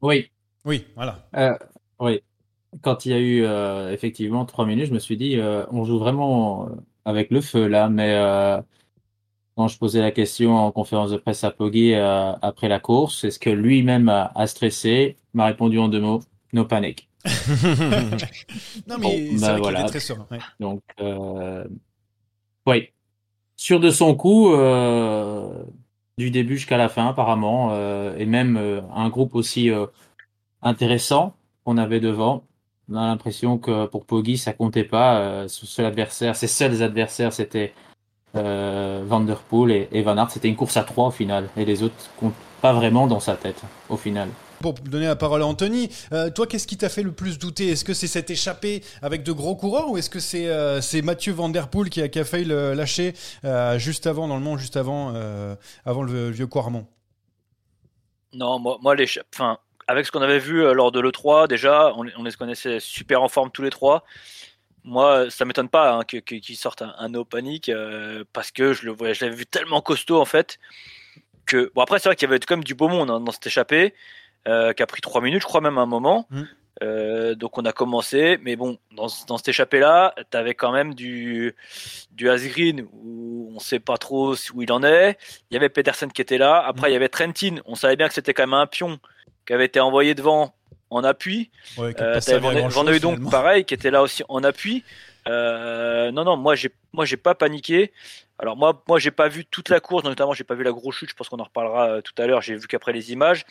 Oui, 0.00 0.30
Oui, 0.64 0.84
voilà. 0.96 1.30
euh, 1.36 1.56
oui. 2.00 2.20
Quand 2.82 3.06
il 3.06 3.12
y 3.12 3.14
a 3.14 3.18
eu 3.20 3.44
euh, 3.44 3.92
effectivement 3.92 4.46
trois 4.46 4.66
minutes, 4.66 4.86
je 4.88 4.94
me 4.94 4.98
suis 5.00 5.16
dit, 5.16 5.38
euh, 5.38 5.66
on 5.70 5.84
joue 5.84 5.98
vraiment 5.98 6.68
avec 7.04 7.30
le 7.30 7.40
feu 7.40 7.68
là. 7.68 7.88
Mais 7.90 8.14
quand 9.56 9.68
je 9.68 9.78
posais 9.78 10.00
la 10.00 10.10
question 10.12 10.54
en 10.54 10.70
conférence 10.72 11.10
de 11.10 11.16
presse 11.16 11.42
à 11.44 11.50
Poggi 11.50 11.94
après 11.94 12.68
la 12.68 12.78
course, 12.80 13.24
est-ce 13.24 13.38
que 13.38 13.50
lui-même 13.50 14.08
a, 14.08 14.30
a 14.34 14.46
stressé? 14.46 15.16
M'a 15.34 15.46
répondu 15.46 15.78
en 15.78 15.88
deux 15.88 16.00
mots, 16.00 16.20
no 16.52 16.64
panic. 16.64 17.08
Non, 18.86 18.98
mais 18.98 19.06
Bon, 19.28 19.38
c'est 19.38 19.40
bah 19.40 19.58
voilà. 19.58 19.84
très 19.84 20.00
ouais. 20.30 20.38
Donc, 20.60 20.82
oui, 22.66 22.88
sûr 23.56 23.80
de 23.80 23.90
son 23.90 24.14
coup, 24.16 24.52
euh, 24.54 25.64
du 26.18 26.30
début 26.30 26.56
jusqu'à 26.56 26.78
la 26.78 26.88
fin, 26.88 27.08
apparemment, 27.08 27.70
euh, 27.72 28.16
et 28.16 28.26
même 28.26 28.56
euh, 28.56 28.80
un 28.94 29.08
groupe 29.10 29.34
aussi 29.34 29.70
euh, 29.70 29.86
intéressant 30.62 31.34
qu'on 31.64 31.76
avait 31.76 32.00
devant. 32.00 32.44
On 32.90 32.96
a 32.96 33.06
l'impression 33.06 33.58
que 33.58 33.86
pour 33.86 34.06
Poggi, 34.06 34.38
ça 34.38 34.52
comptait 34.52 34.84
pas. 34.84 35.18
Euh, 35.18 35.48
son 35.48 35.66
seul 35.66 35.86
adversaire, 35.86 36.36
ses 36.36 36.46
seuls 36.46 36.82
adversaires, 36.82 37.32
c'était 37.32 37.74
euh, 38.34 39.04
Van 39.06 39.20
Der 39.20 39.42
et, 39.68 39.88
et 39.92 40.02
Van 40.02 40.16
Aert. 40.16 40.30
C'était 40.30 40.48
une 40.48 40.56
course 40.56 40.76
à 40.76 40.84
trois 40.84 41.08
au 41.08 41.10
final, 41.10 41.48
et 41.56 41.64
les 41.64 41.82
autres 41.82 41.94
comptent 42.18 42.34
pas 42.62 42.72
vraiment 42.72 43.06
dans 43.06 43.20
sa 43.20 43.36
tête 43.36 43.62
au 43.88 43.96
final. 43.96 44.28
Pour 44.60 44.72
donner 44.74 45.06
la 45.06 45.16
parole 45.16 45.42
à 45.42 45.46
Anthony, 45.46 45.90
euh, 46.12 46.30
toi, 46.30 46.46
qu'est-ce 46.46 46.66
qui 46.66 46.76
t'a 46.76 46.88
fait 46.88 47.02
le 47.02 47.12
plus 47.12 47.38
douter? 47.38 47.68
Est-ce 47.68 47.84
que 47.84 47.94
c'est 47.94 48.06
cette 48.06 48.30
échappée 48.30 48.82
avec 49.02 49.22
de 49.22 49.32
gros 49.32 49.54
coureurs 49.54 49.90
ou 49.90 49.98
est-ce 49.98 50.10
que 50.10 50.20
c'est 50.20 50.48
euh, 50.48 50.80
Mathieu 51.02 51.32
Van 51.32 51.48
Der 51.48 51.68
Poel 51.68 51.90
qui 51.90 52.00
a, 52.00 52.24
failli 52.24 52.44
le 52.44 52.74
lâcher 52.74 53.14
euh, 53.44 53.78
juste 53.78 54.06
avant, 54.06 54.28
dans 54.28 54.36
le 54.36 54.42
monde, 54.42 54.58
juste 54.58 54.76
avant, 54.76 55.14
avant 55.84 56.02
le, 56.02 56.30
vieux 56.30 56.46
Quarmont? 56.46 56.86
Non, 58.32 58.58
moi, 58.58 58.78
moi 58.82 58.94
les, 58.94 59.06
enfin, 59.34 59.58
avec 59.86 60.06
ce 60.06 60.12
qu'on 60.12 60.22
avait 60.22 60.38
vu 60.38 60.62
lors 60.74 60.92
de 60.92 61.00
l'E3, 61.00 61.48
déjà, 61.48 61.92
on, 61.96 62.02
les- 62.02 62.12
on 62.16 62.24
les 62.24 62.32
connaissait 62.32 62.80
super 62.80 63.22
en 63.22 63.28
forme 63.28 63.50
tous 63.50 63.62
les 63.62 63.70
trois. 63.70 64.04
Moi, 64.86 65.28
ça 65.30 65.44
m'étonne 65.44 65.68
pas 65.68 65.94
hein, 65.94 66.04
qu'ils 66.04 66.56
sortent 66.56 66.82
un, 66.82 67.08
no 67.08 67.24
panic 67.24 67.68
euh, 67.68 68.22
parce 68.32 68.52
que 68.52 68.72
je 68.72 68.86
l'avais 68.88 69.34
vu 69.34 69.44
tellement 69.44 69.80
costaud 69.80 70.20
en 70.20 70.24
fait 70.24 70.60
que 71.44 71.72
bon 71.74 71.82
après 71.82 71.98
c'est 71.98 72.08
vrai 72.08 72.14
qu'il 72.14 72.28
y 72.28 72.30
avait 72.30 72.38
quand 72.38 72.54
même 72.56 72.64
du 72.64 72.76
beau 72.76 72.86
monde 72.86 73.10
hein, 73.10 73.18
dans 73.18 73.32
cette 73.32 73.48
échappée 73.48 73.94
euh, 74.46 74.72
qui 74.72 74.82
a 74.82 74.86
pris 74.86 75.00
trois 75.00 75.20
minutes, 75.20 75.42
je 75.42 75.46
crois 75.46 75.60
même 75.60 75.78
à 75.78 75.82
un 75.82 75.86
moment. 75.86 76.26
Mm. 76.30 76.42
Euh, 76.82 77.34
donc 77.34 77.56
on 77.56 77.64
a 77.64 77.72
commencé, 77.72 78.38
mais 78.42 78.54
bon, 78.54 78.76
dans, 78.92 79.06
dans 79.28 79.38
cette 79.38 79.48
échappée-là, 79.48 80.14
tu 80.30 80.36
avais 80.36 80.54
quand 80.54 80.72
même 80.72 80.92
du, 80.94 81.54
du 82.12 82.28
Asgreen 82.28 82.86
où 82.92 83.50
on 83.54 83.58
sait 83.58 83.78
pas 83.80 83.96
trop 83.96 84.34
où 84.52 84.62
il 84.62 84.70
en 84.70 84.82
est. 84.82 85.16
Il 85.50 85.54
y 85.54 85.56
avait 85.56 85.70
Peterson 85.70 86.08
qui 86.08 86.20
était 86.20 86.36
là. 86.36 86.62
Après, 86.66 86.90
il 86.90 86.92
y 86.92 86.96
avait 86.96 87.08
Trentin. 87.08 87.56
On 87.64 87.76
savait 87.76 87.96
bien 87.96 88.08
que 88.08 88.14
c'était 88.14 88.34
quand 88.34 88.42
même 88.42 88.52
un 88.54 88.66
pion 88.66 88.98
qui 89.46 89.54
avait 89.54 89.64
été 89.64 89.80
envoyé 89.80 90.14
devant 90.14 90.52
en 90.90 91.02
appui. 91.02 91.50
ouais, 91.78 91.94
qui 91.94 92.02
a 92.02 92.04
Euh, 92.04 92.12
pas 92.14 92.20
t'avais 92.20 92.20
servi 92.20 92.46
à 92.46 92.50
Van, 92.50 92.58
grand-chose, 92.58 92.74
Van 92.84 92.86
Hooydonk, 92.90 93.14
finalement. 93.14 93.30
pareil, 93.30 93.64
qui 93.64 93.72
était 93.74 93.90
là 93.90 94.02
aussi 94.02 94.22
en 94.28 94.44
appui. 94.44 94.84
Euh, 95.28 96.12
non, 96.12 96.24
non, 96.24 96.36
moi 96.36 96.54
j'ai, 96.54 96.70
moi 96.92 97.04
j'ai 97.04 97.16
pas 97.16 97.34
paniqué. 97.34 97.92
Alors 98.38 98.56
moi, 98.56 98.82
moi 98.86 98.98
j'ai 98.98 99.10
pas 99.10 99.28
vu 99.28 99.44
toute 99.44 99.70
la 99.70 99.80
course, 99.80 100.04
notamment 100.04 100.34
j'ai 100.34 100.44
pas 100.44 100.54
vu 100.54 100.62
la 100.62 100.72
grosse 100.72 100.96
chute. 100.96 101.10
Je 101.10 101.14
pense 101.14 101.28
qu'on 101.28 101.38
en 101.38 101.44
reparlera 101.44 101.88
euh, 101.88 102.00
tout 102.00 102.12
à 102.18 102.26
l'heure. 102.26 102.42
J'ai 102.42 102.54
vu 102.56 102.66
qu'après 102.66 102.92
les 102.92 103.12
images. 103.12 103.44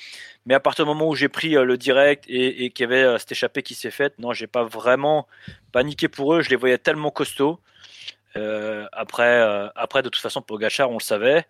Mais 0.45 0.54
à 0.54 0.60
partir 0.60 0.86
du 0.86 0.89
moment 0.89 1.10
où 1.10 1.16
j'ai 1.16 1.30
pris 1.30 1.56
euh, 1.57 1.66
le 1.66 1.77
direct 1.77 2.25
et, 2.27 2.69
qu'il 2.72 2.89
y 2.89 2.94
avait 2.94 3.19
cette 3.19 3.31
échappée 3.33 3.63
qui 3.63 3.75
s'est 3.75 3.92
faite, 3.92 4.19
non, 4.19 4.33
j'ai 4.33 4.48
pas 4.48 4.63
vraiment 4.63 5.27
paniqué 5.72 6.07
pour 6.07 6.36
eux. 6.36 6.42
Je 6.42 6.50
les 6.50 6.56
voyais 6.56 6.77
tellement 6.77 7.12
costauds. 7.12 7.60
Après, 8.92 9.72
après, 9.75 10.01
de 10.04 10.10
toute 10.10 10.22
façon, 10.22 10.42
pour 10.42 10.60
Gachard, 10.60 10.92
on 10.92 10.98
le 10.98 11.04
savait. 11.04 11.45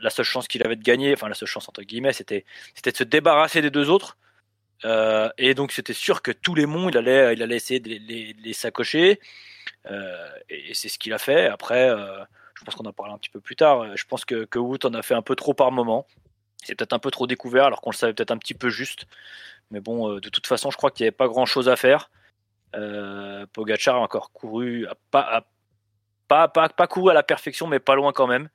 La 0.00 0.08
seule 0.08 0.24
chance 0.24 0.48
qu'il 0.48 0.64
avait 0.64 0.76
de 0.76 0.82
gagner, 0.82 1.12
enfin 1.12 1.28
la 1.28 1.34
seule 1.34 1.48
chance 1.48 1.68
entre 1.68 1.82
guillemets, 1.82 2.14
c'était, 2.14 2.46
c'était 2.74 2.92
de 2.92 2.96
se 2.96 3.04
débarrasser 3.04 3.60
des 3.60 3.70
deux 3.70 3.90
autres. 3.90 4.16
Et 5.38 5.54
donc 5.54 5.72
c'était 5.72 5.92
sûr 5.92 6.22
que 6.22 6.30
tous 6.30 6.54
les 6.54 6.64
monts, 6.66 6.88
il 6.88 6.96
allait, 6.96 7.34
il 7.34 7.42
allait 7.42 7.56
essayer 7.56 7.80
de 7.80 8.42
les 8.42 8.52
sacocher. 8.54 9.20
Euh, 9.90 10.30
et, 10.48 10.74
c'est 10.74 10.88
ce 10.88 10.98
qu'il 10.98 11.12
a 11.12 11.18
fait. 11.18 11.46
Après, 11.46 11.88
euh, 11.90 12.24
je 12.54 12.64
pense 12.64 12.74
qu'on 12.74 12.84
en 12.84 12.92
parlera 12.92 13.16
un 13.16 13.18
petit 13.18 13.30
peu 13.30 13.40
plus 13.40 13.56
tard. 13.56 13.96
Je 13.96 14.04
pense 14.04 14.24
que, 14.24 14.44
que 14.44 14.58
Wout 14.58 14.84
en 14.84 14.94
a 14.94 15.02
fait 15.02 15.14
un 15.14 15.22
peu 15.22 15.36
trop 15.36 15.54
par 15.54 15.72
moment. 15.72 16.06
C'est 16.62 16.74
peut-être 16.74 16.94
un 16.94 16.98
peu 16.98 17.10
trop 17.10 17.26
découvert, 17.26 17.64
alors 17.64 17.80
qu'on 17.80 17.90
le 17.90 17.96
savait 17.96 18.14
peut-être 18.14 18.30
un 18.30 18.38
petit 18.38 18.54
peu 18.54 18.70
juste. 18.70 19.06
Mais 19.70 19.80
bon, 19.80 20.10
euh, 20.10 20.20
de 20.20 20.28
toute 20.28 20.46
façon, 20.46 20.70
je 20.70 20.76
crois 20.76 20.90
qu'il 20.90 21.04
n'y 21.04 21.08
avait 21.08 21.16
pas 21.16 21.28
grand-chose 21.28 21.68
à 21.68 21.76
faire. 21.76 22.10
Euh, 22.74 23.46
Pogacar 23.52 23.96
a 23.96 24.00
encore 24.00 24.32
couru, 24.32 24.86
pas, 25.10 25.46
pas, 26.28 26.48
pas, 26.48 26.68
pas 26.68 26.86
couru 26.86 27.10
à 27.10 27.14
la 27.14 27.22
perfection, 27.22 27.66
mais 27.66 27.80
pas 27.80 27.94
loin 27.94 28.12
quand 28.12 28.26
même. 28.26 28.48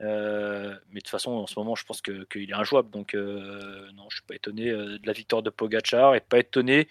Euh, 0.00 0.74
mais 0.88 0.96
de 0.96 1.00
toute 1.00 1.10
façon, 1.10 1.30
en 1.32 1.46
ce 1.46 1.58
moment, 1.58 1.74
je 1.76 1.84
pense 1.84 2.00
que- 2.02 2.24
qu'il 2.24 2.50
est 2.50 2.54
injouable. 2.54 2.90
Donc, 2.90 3.14
euh, 3.14 3.90
non, 3.92 4.06
je 4.10 4.16
suis 4.16 4.26
pas 4.26 4.34
étonné 4.34 4.68
euh, 4.68 4.98
de 4.98 5.06
la 5.06 5.12
victoire 5.12 5.42
de 5.42 5.50
Pogachar 5.50 6.14
et 6.14 6.20
pas 6.20 6.38
étonné 6.38 6.88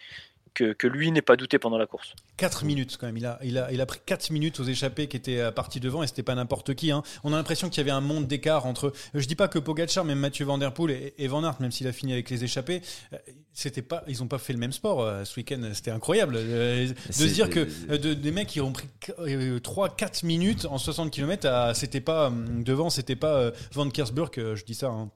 que, 0.53 0.73
que 0.73 0.85
lui 0.87 1.11
n'ait 1.11 1.21
pas 1.21 1.35
douté 1.37 1.59
pendant 1.59 1.77
la 1.77 1.85
course. 1.87 2.13
4 2.37 2.65
minutes 2.65 2.97
quand 2.99 3.05
même. 3.07 3.17
Il 3.17 3.25
a, 3.25 3.39
il 3.43 3.57
a, 3.57 3.71
il 3.71 3.79
a 3.79 3.85
pris 3.85 3.99
4 4.05 4.31
minutes 4.31 4.59
aux 4.59 4.63
échappés 4.65 5.07
qui 5.07 5.15
étaient 5.17 5.39
euh, 5.39 5.51
partis 5.51 5.79
devant 5.79 6.03
et 6.03 6.07
c'était 6.07 6.23
pas 6.23 6.35
n'importe 6.35 6.73
qui. 6.75 6.91
hein. 6.91 7.03
On 7.23 7.31
a 7.33 7.37
l'impression 7.37 7.69
qu'il 7.69 7.77
y 7.77 7.81
avait 7.81 7.91
un 7.91 8.01
monde 8.01 8.27
d'écart 8.27 8.65
entre. 8.65 8.91
Je 9.13 9.25
dis 9.25 9.35
pas 9.35 9.47
que 9.47 9.59
Pogacar, 9.59 10.03
même 10.03 10.19
Mathieu 10.19 10.45
Van 10.45 10.57
Der 10.57 10.73
Poel 10.73 10.91
et, 10.91 11.13
et 11.17 11.27
Van 11.27 11.43
Aert, 11.43 11.61
même 11.61 11.71
s'il 11.71 11.87
a 11.87 11.93
fini 11.93 12.11
avec 12.13 12.29
les 12.29 12.43
échappés, 12.43 12.81
euh, 13.13 13.17
c'était 13.53 13.81
pas, 13.81 14.03
ils 14.07 14.21
ont 14.23 14.27
pas 14.27 14.37
fait 14.39 14.53
le 14.53 14.59
même 14.59 14.71
sport 14.73 15.01
euh, 15.01 15.23
ce 15.25 15.39
week-end. 15.39 15.61
C'était 15.73 15.91
incroyable 15.91 16.35
euh, 16.37 16.87
de 17.07 17.11
se 17.13 17.25
dire 17.25 17.49
que 17.49 17.67
euh, 17.89 17.97
de- 17.97 18.13
des 18.13 18.31
mecs 18.31 18.47
qui 18.47 18.59
ont 18.61 18.71
pris 18.73 18.87
3-4 19.09 20.25
minutes 20.25 20.65
en 20.69 20.77
60 20.77 21.11
km, 21.11 21.71
c'était 21.75 22.01
pas 22.01 22.31
devant, 22.59 22.89
c'était 22.89 23.15
pas 23.15 23.51
Van 23.73 23.89
Kersburg. 23.89 24.31
je 24.35 24.63
dis 24.63 24.73
ça. 24.75 24.87
hein. 24.87 25.09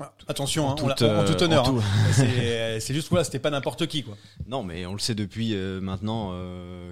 Ah, 0.00 0.12
Attention, 0.28 0.68
hein, 0.70 0.76
on 0.80 0.90
en, 0.90 0.94
tout 0.94 1.02
euh, 1.04 1.44
honneur. 1.44 1.68
hein. 1.68 1.82
C'est 2.80 2.94
juste 2.94 3.08
voilà, 3.08 3.24
c'était 3.24 3.38
pas 3.40 3.50
n'importe 3.50 3.86
qui 3.86 4.04
quoi. 4.04 4.16
Non, 4.46 4.62
mais 4.62 4.86
on 4.86 4.92
le 4.92 4.98
sait 4.98 5.14
depuis 5.16 5.54
euh, 5.54 5.80
maintenant 5.80 6.32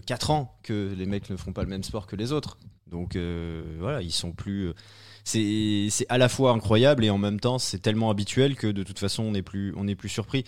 4 0.06 0.30
ans 0.30 0.58
que 0.62 0.92
les 0.96 1.06
mecs 1.06 1.30
ne 1.30 1.36
font 1.36 1.52
pas 1.52 1.62
le 1.62 1.68
même 1.68 1.84
sport 1.84 2.06
que 2.06 2.16
les 2.16 2.32
autres. 2.32 2.58
Donc 2.90 3.16
euh, 3.16 3.62
voilà, 3.78 4.02
ils 4.02 4.12
sont 4.12 4.32
plus. 4.32 4.68
euh, 4.68 4.74
C'est 5.24 6.06
à 6.08 6.18
la 6.18 6.28
fois 6.28 6.52
incroyable 6.52 7.04
et 7.04 7.10
en 7.10 7.18
même 7.18 7.40
temps 7.40 7.58
c'est 7.58 7.78
tellement 7.78 8.10
habituel 8.10 8.56
que 8.56 8.66
de 8.68 8.82
toute 8.82 8.98
façon 8.98 9.24
on 9.24 9.32
n'est 9.32 9.42
plus, 9.42 9.72
on 9.76 9.84
n'est 9.84 9.96
plus 9.96 10.08
surpris. 10.08 10.44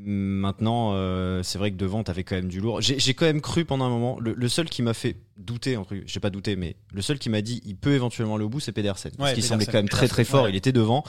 Maintenant, 0.00 0.92
euh, 0.94 1.42
c'est 1.42 1.58
vrai 1.58 1.72
que 1.72 1.76
devant, 1.76 2.04
t'avais 2.04 2.22
quand 2.22 2.36
même 2.36 2.46
du 2.48 2.60
lourd. 2.60 2.80
J'ai 2.80 3.14
quand 3.14 3.24
même 3.26 3.40
cru 3.40 3.64
pendant 3.64 3.84
un 3.84 3.88
moment. 3.90 4.16
Le, 4.20 4.32
le 4.32 4.48
seul 4.48 4.68
qui 4.68 4.80
m'a 4.82 4.94
fait 4.94 5.16
douter, 5.36 5.76
entre 5.76 5.96
j'ai 6.06 6.20
pas 6.20 6.30
douté, 6.30 6.54
mais 6.54 6.76
le 6.92 7.02
seul 7.02 7.18
qui 7.18 7.28
m'a 7.30 7.40
dit 7.42 7.60
il 7.64 7.74
peut 7.76 7.94
éventuellement 7.94 8.36
aller 8.36 8.44
au 8.44 8.48
bout, 8.48 8.60
c'est 8.60 8.70
Pedersen. 8.70 9.10
Parce 9.16 9.30
Ouais, 9.30 9.34
qu'il 9.34 9.42
Pedersen. 9.42 9.58
semblait 9.58 9.66
quand 9.66 9.78
même 9.78 9.88
très 9.88 10.06
très 10.06 10.24
fort. 10.24 10.44
Ouais. 10.44 10.50
Il 10.50 10.56
était 10.56 10.70
devant 10.70 11.02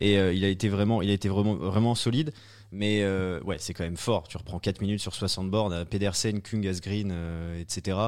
et 0.00 0.18
euh, 0.18 0.32
il 0.32 0.44
a 0.44 0.48
été 0.48 0.68
vraiment, 0.68 1.02
il 1.02 1.10
a 1.10 1.14
été 1.14 1.28
vraiment, 1.28 1.56
vraiment 1.56 1.96
solide. 1.96 2.32
Mais 2.70 3.00
euh, 3.02 3.40
ouais, 3.40 3.56
c'est 3.58 3.74
quand 3.74 3.82
même 3.84 3.96
fort. 3.96 4.28
Tu 4.28 4.36
reprends 4.36 4.60
4 4.60 4.82
minutes 4.82 5.00
sur 5.00 5.14
60 5.14 5.50
bornes, 5.50 5.72
à 5.72 5.84
Pedersen, 5.84 6.40
Kung, 6.40 6.64
Asgreen, 6.64 7.12
etc. 7.60 7.98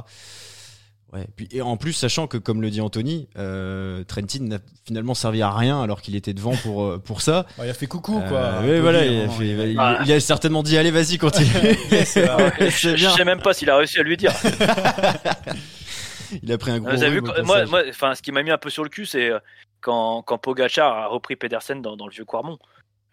Ouais. 1.12 1.26
Puis, 1.35 1.49
et 1.50 1.61
en 1.61 1.76
plus, 1.76 1.93
sachant 1.93 2.29
que, 2.29 2.37
comme 2.37 2.62
le 2.62 2.71
dit 2.71 2.81
Anthony, 2.81 3.29
euh, 3.37 4.05
Trentin 4.05 4.45
n'a 4.45 4.59
finalement 4.87 5.14
servi 5.14 5.43
à 5.43 5.50
rien 5.50 5.83
alors 5.83 6.02
qu'il 6.02 6.14
était 6.14 6.35
devant 6.35 6.55
pour, 6.57 6.85
euh, 6.85 6.99
pour 6.99 7.21
ça. 7.21 7.47
Il 7.59 7.69
a 7.69 7.75
fait 7.75 7.88
coucou 7.88 8.21
quoi. 8.29 8.38
Euh, 8.38 8.61
ouais, 8.61 8.67
peu 8.76 8.79
voilà, 8.79 9.02
dire, 9.02 9.12
il 9.12 9.21
a, 9.23 9.29
fait- 9.29 9.45
il- 9.49 9.71
il- 9.73 9.76
Ah. 9.81 9.99
il 10.07 10.12
a 10.12 10.21
certainement 10.21 10.62
dit 10.62 10.79
allez, 10.79 10.93
vas-y, 10.93 11.19
continue. 11.19 11.49
Je, 11.90 12.97
je 12.97 13.09
sais 13.17 13.25
même 13.25 13.40
pas 13.43 13.52
s'il 13.55 13.69
a 13.71 13.76
réussi 13.76 13.99
à 13.99 14.02
lui 14.05 14.17
dire. 14.17 14.33
Il 16.43 16.52
a 16.52 16.59
pris 16.59 16.71
un 16.71 16.79
gros 16.79 16.90
Vous 16.90 17.02
avez 17.02 17.14
vu, 17.14 17.23
moi, 17.45 17.64
moi, 17.67 17.83
enfin, 17.88 18.14
ce 18.14 18.23
qui 18.23 18.31
m'a 18.31 18.43
mis 18.43 18.50
un 18.52 18.59
peu 18.59 18.71
sur 18.71 18.85
le 18.85 18.88
cul, 18.88 19.05
c'est 19.05 19.31
euh, 19.31 19.38
quand, 19.81 20.23
quand 20.23 20.38
Pogachar 20.38 20.97
a 20.97 21.07
repris 21.09 21.35
Pedersen 21.35 21.83
dans, 21.83 21.97
dans 21.97 22.07
le 22.07 22.12
vieux 22.12 22.25
Quarmont. 22.25 22.59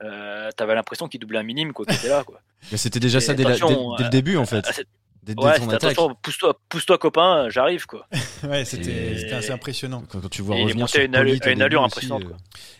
Euh, 0.04 0.50
T'avais 0.56 0.76
l'impression 0.76 1.08
qu'il 1.08 1.20
doublait 1.20 1.40
un 1.40 1.44
minime, 1.44 1.74
quoi, 1.74 1.86
qui 1.86 1.96
était 1.96 2.10
là, 2.10 2.24
quoi. 2.24 2.40
Mais 2.72 2.78
c'était 2.78 3.00
déjà 3.00 3.18
Et 3.18 3.22
ça 3.22 3.34
dès, 3.34 3.44
la- 3.44 3.56
attention, 3.56 3.92
dès- 3.92 3.98
dès 3.98 4.04
le 4.04 4.10
début 4.10 4.38
en 4.38 4.46
fait. 4.46 4.86
Dès, 5.28 5.36
dès 5.36 5.44
ouais, 5.44 5.52
attention, 5.74 6.16
pousse-toi, 6.22 6.60
pousse-toi, 6.70 6.98
copain, 6.98 7.50
j'arrive, 7.50 7.86
quoi. 7.86 8.08
Ouais, 8.48 8.64
c'était 8.66 9.34
assez 9.34 9.52
impressionnant. 9.52 10.04
Quand, 10.10 10.22
quand 10.22 10.30
tu 10.30 10.42
vois 10.42 10.56
Et 10.56 10.62
il 10.62 10.70
est 10.82 10.88
sur 10.88 11.02
une 11.02 11.16
allure- 11.16 11.36
une 11.46 11.62
impressionnante, 11.62 11.98
aussi, 11.98 12.08
quoi. 12.08 12.38
euh, 12.38 12.38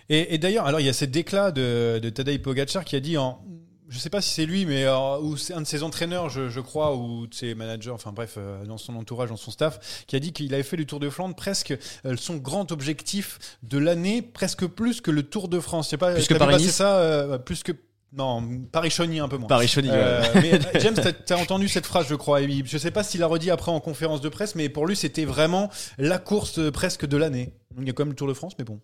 Et, 0.10 0.34
et 0.34 0.38
d'ailleurs, 0.38 0.66
alors 0.66 0.80
il 0.80 0.86
y 0.86 0.90
a 0.90 0.94
cet 0.94 1.16
éclat 1.16 1.52
de, 1.52 2.00
de 2.02 2.10
Tadej 2.10 2.42
Pogacar 2.42 2.86
qui 2.86 2.96
a 2.96 3.00
dit 3.00 3.18
en 3.18 3.44
je 3.90 4.00
sais 4.00 4.10
pas 4.10 4.20
si 4.20 4.32
c'est 4.34 4.46
lui, 4.46 4.66
mais 4.66 4.84
euh, 4.84 5.18
ou 5.20 5.38
c'est 5.38 5.54
un 5.54 5.62
de 5.62 5.66
ses 5.66 5.82
entraîneurs, 5.82 6.30
je, 6.30 6.50
je 6.50 6.60
crois, 6.60 6.94
ou 6.98 7.26
de 7.26 7.34
ses 7.34 7.56
managers, 7.56 7.92
enfin 7.92 8.12
bref, 8.12 8.34
euh, 8.38 8.66
dans 8.66 8.78
son 8.78 8.94
entourage, 8.98 9.30
dans 9.30 9.38
son 9.38 9.50
staff, 9.50 10.04
qui 10.08 10.18
a 10.18 10.20
dit 10.20 10.34
qu'il 10.34 10.54
avait 10.54 10.64
fait 10.64 10.76
le 10.76 10.84
Tour 10.84 11.00
de 11.00 11.10
Flandre 11.10 11.36
presque 11.38 11.74
euh, 12.06 12.18
son 12.18 12.36
grand 12.36 12.74
objectif 12.74 13.40
de 13.64 13.78
l'année, 13.78 14.22
presque 14.22 14.66
plus 14.68 15.00
que 15.00 15.10
le 15.10 15.24
Tour 15.24 15.48
de 15.48 15.62
France. 15.62 15.86
Je 15.86 15.92
sais 15.92 15.98
pas, 15.98 16.14
Plus 16.16 16.28
que 16.28 16.34
Paris-Nice 16.34 16.64
passer 16.66 16.78
ça, 16.78 16.98
euh, 16.98 17.38
plus 17.38 17.64
que 17.64 17.72
non, 18.18 18.44
Paris-Chauny 18.72 19.20
un 19.20 19.28
peu 19.28 19.38
moins. 19.38 19.48
Paris 19.48 19.68
Chauny. 19.68 19.90
Euh, 19.92 20.24
mais 20.36 20.60
James, 20.82 20.96
t'as- 20.96 21.14
t'as 21.14 21.38
entendu 21.38 21.68
cette 21.68 21.86
phrase, 21.86 22.08
je 22.10 22.16
crois. 22.16 22.42
et 22.42 22.50
Je 22.66 22.78
sais 22.78 22.92
pas 22.92 23.04
s'il 23.04 23.22
a 23.24 23.28
redit 23.28 23.52
après 23.52 23.72
en 23.72 23.80
conférence 23.80 24.22
de 24.22 24.30
presse, 24.30 24.56
mais 24.56 24.70
pour 24.70 24.86
lui, 24.88 24.96
c'était 24.96 25.26
vraiment 25.26 25.70
la 25.98 26.18
course 26.18 26.60
euh, 26.60 26.72
presque 26.72 27.06
de 27.06 27.16
l'année. 27.18 27.54
Il 27.80 27.86
y 27.86 27.90
a 27.90 27.94
quand 27.94 28.04
même 28.04 28.10
le 28.10 28.16
Tour 28.16 28.28
de 28.28 28.34
France, 28.34 28.54
mais 28.58 28.66
bon. 28.66 28.80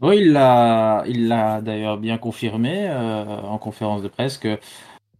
Oui, 0.00 0.18
il 0.18 0.32
l'a, 0.32 1.02
il 1.08 1.28
l'a 1.28 1.60
d'ailleurs 1.60 1.96
bien 1.98 2.18
confirmé 2.18 2.86
euh, 2.88 3.24
en 3.24 3.58
conférence 3.58 4.02
de 4.02 4.08
presse 4.08 4.36
que 4.38 4.58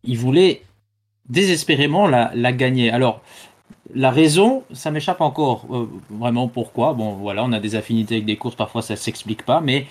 il 0.04 0.18
voulait 0.18 0.62
désespérément 1.28 2.06
la, 2.06 2.30
la 2.34 2.52
gagner. 2.52 2.90
Alors, 2.90 3.22
la 3.94 4.10
raison, 4.10 4.64
ça 4.72 4.90
m'échappe 4.90 5.20
encore 5.20 5.66
euh, 5.70 5.88
vraiment 6.10 6.48
pourquoi. 6.48 6.92
Bon, 6.92 7.14
voilà, 7.14 7.44
on 7.44 7.52
a 7.52 7.60
des 7.60 7.74
affinités 7.74 8.16
avec 8.16 8.26
des 8.26 8.36
courses, 8.36 8.54
parfois 8.56 8.82
ça 8.82 8.96
s'explique 8.96 9.44
pas, 9.44 9.60
mais 9.60 9.86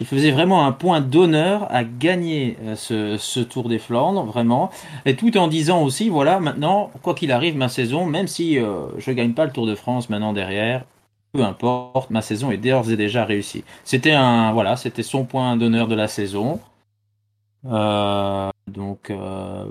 il 0.00 0.06
faisait 0.06 0.30
vraiment 0.32 0.66
un 0.66 0.72
point 0.72 1.00
d'honneur 1.00 1.66
à 1.70 1.84
gagner 1.84 2.56
euh, 2.62 2.76
ce, 2.76 3.16
ce 3.18 3.40
Tour 3.40 3.68
des 3.68 3.78
Flandres, 3.78 4.24
vraiment, 4.24 4.70
et 5.04 5.14
tout 5.16 5.36
en 5.36 5.48
disant 5.48 5.82
aussi, 5.82 6.08
voilà, 6.08 6.40
maintenant, 6.40 6.90
quoi 7.02 7.14
qu'il 7.14 7.30
arrive, 7.30 7.56
ma 7.56 7.68
saison, 7.68 8.04
même 8.06 8.26
si 8.26 8.58
euh, 8.58 8.86
je 8.98 9.10
gagne 9.12 9.32
pas 9.32 9.44
le 9.44 9.52
Tour 9.52 9.66
de 9.66 9.74
France 9.74 10.10
maintenant 10.10 10.32
derrière, 10.32 10.84
peu 11.32 11.42
importe, 11.44 12.10
ma 12.10 12.20
saison 12.22 12.50
est 12.50 12.58
d'ores 12.58 12.90
et 12.90 12.96
déjà 12.96 13.24
réussie. 13.24 13.64
C'était 13.84 14.12
un, 14.12 14.52
voilà, 14.52 14.76
c'était 14.76 15.02
son 15.02 15.24
point 15.24 15.56
d'honneur 15.56 15.88
de 15.88 15.94
la 15.94 16.08
saison. 16.08 16.60
Euh, 17.64 18.50
donc 18.66 19.10
euh, 19.10 19.64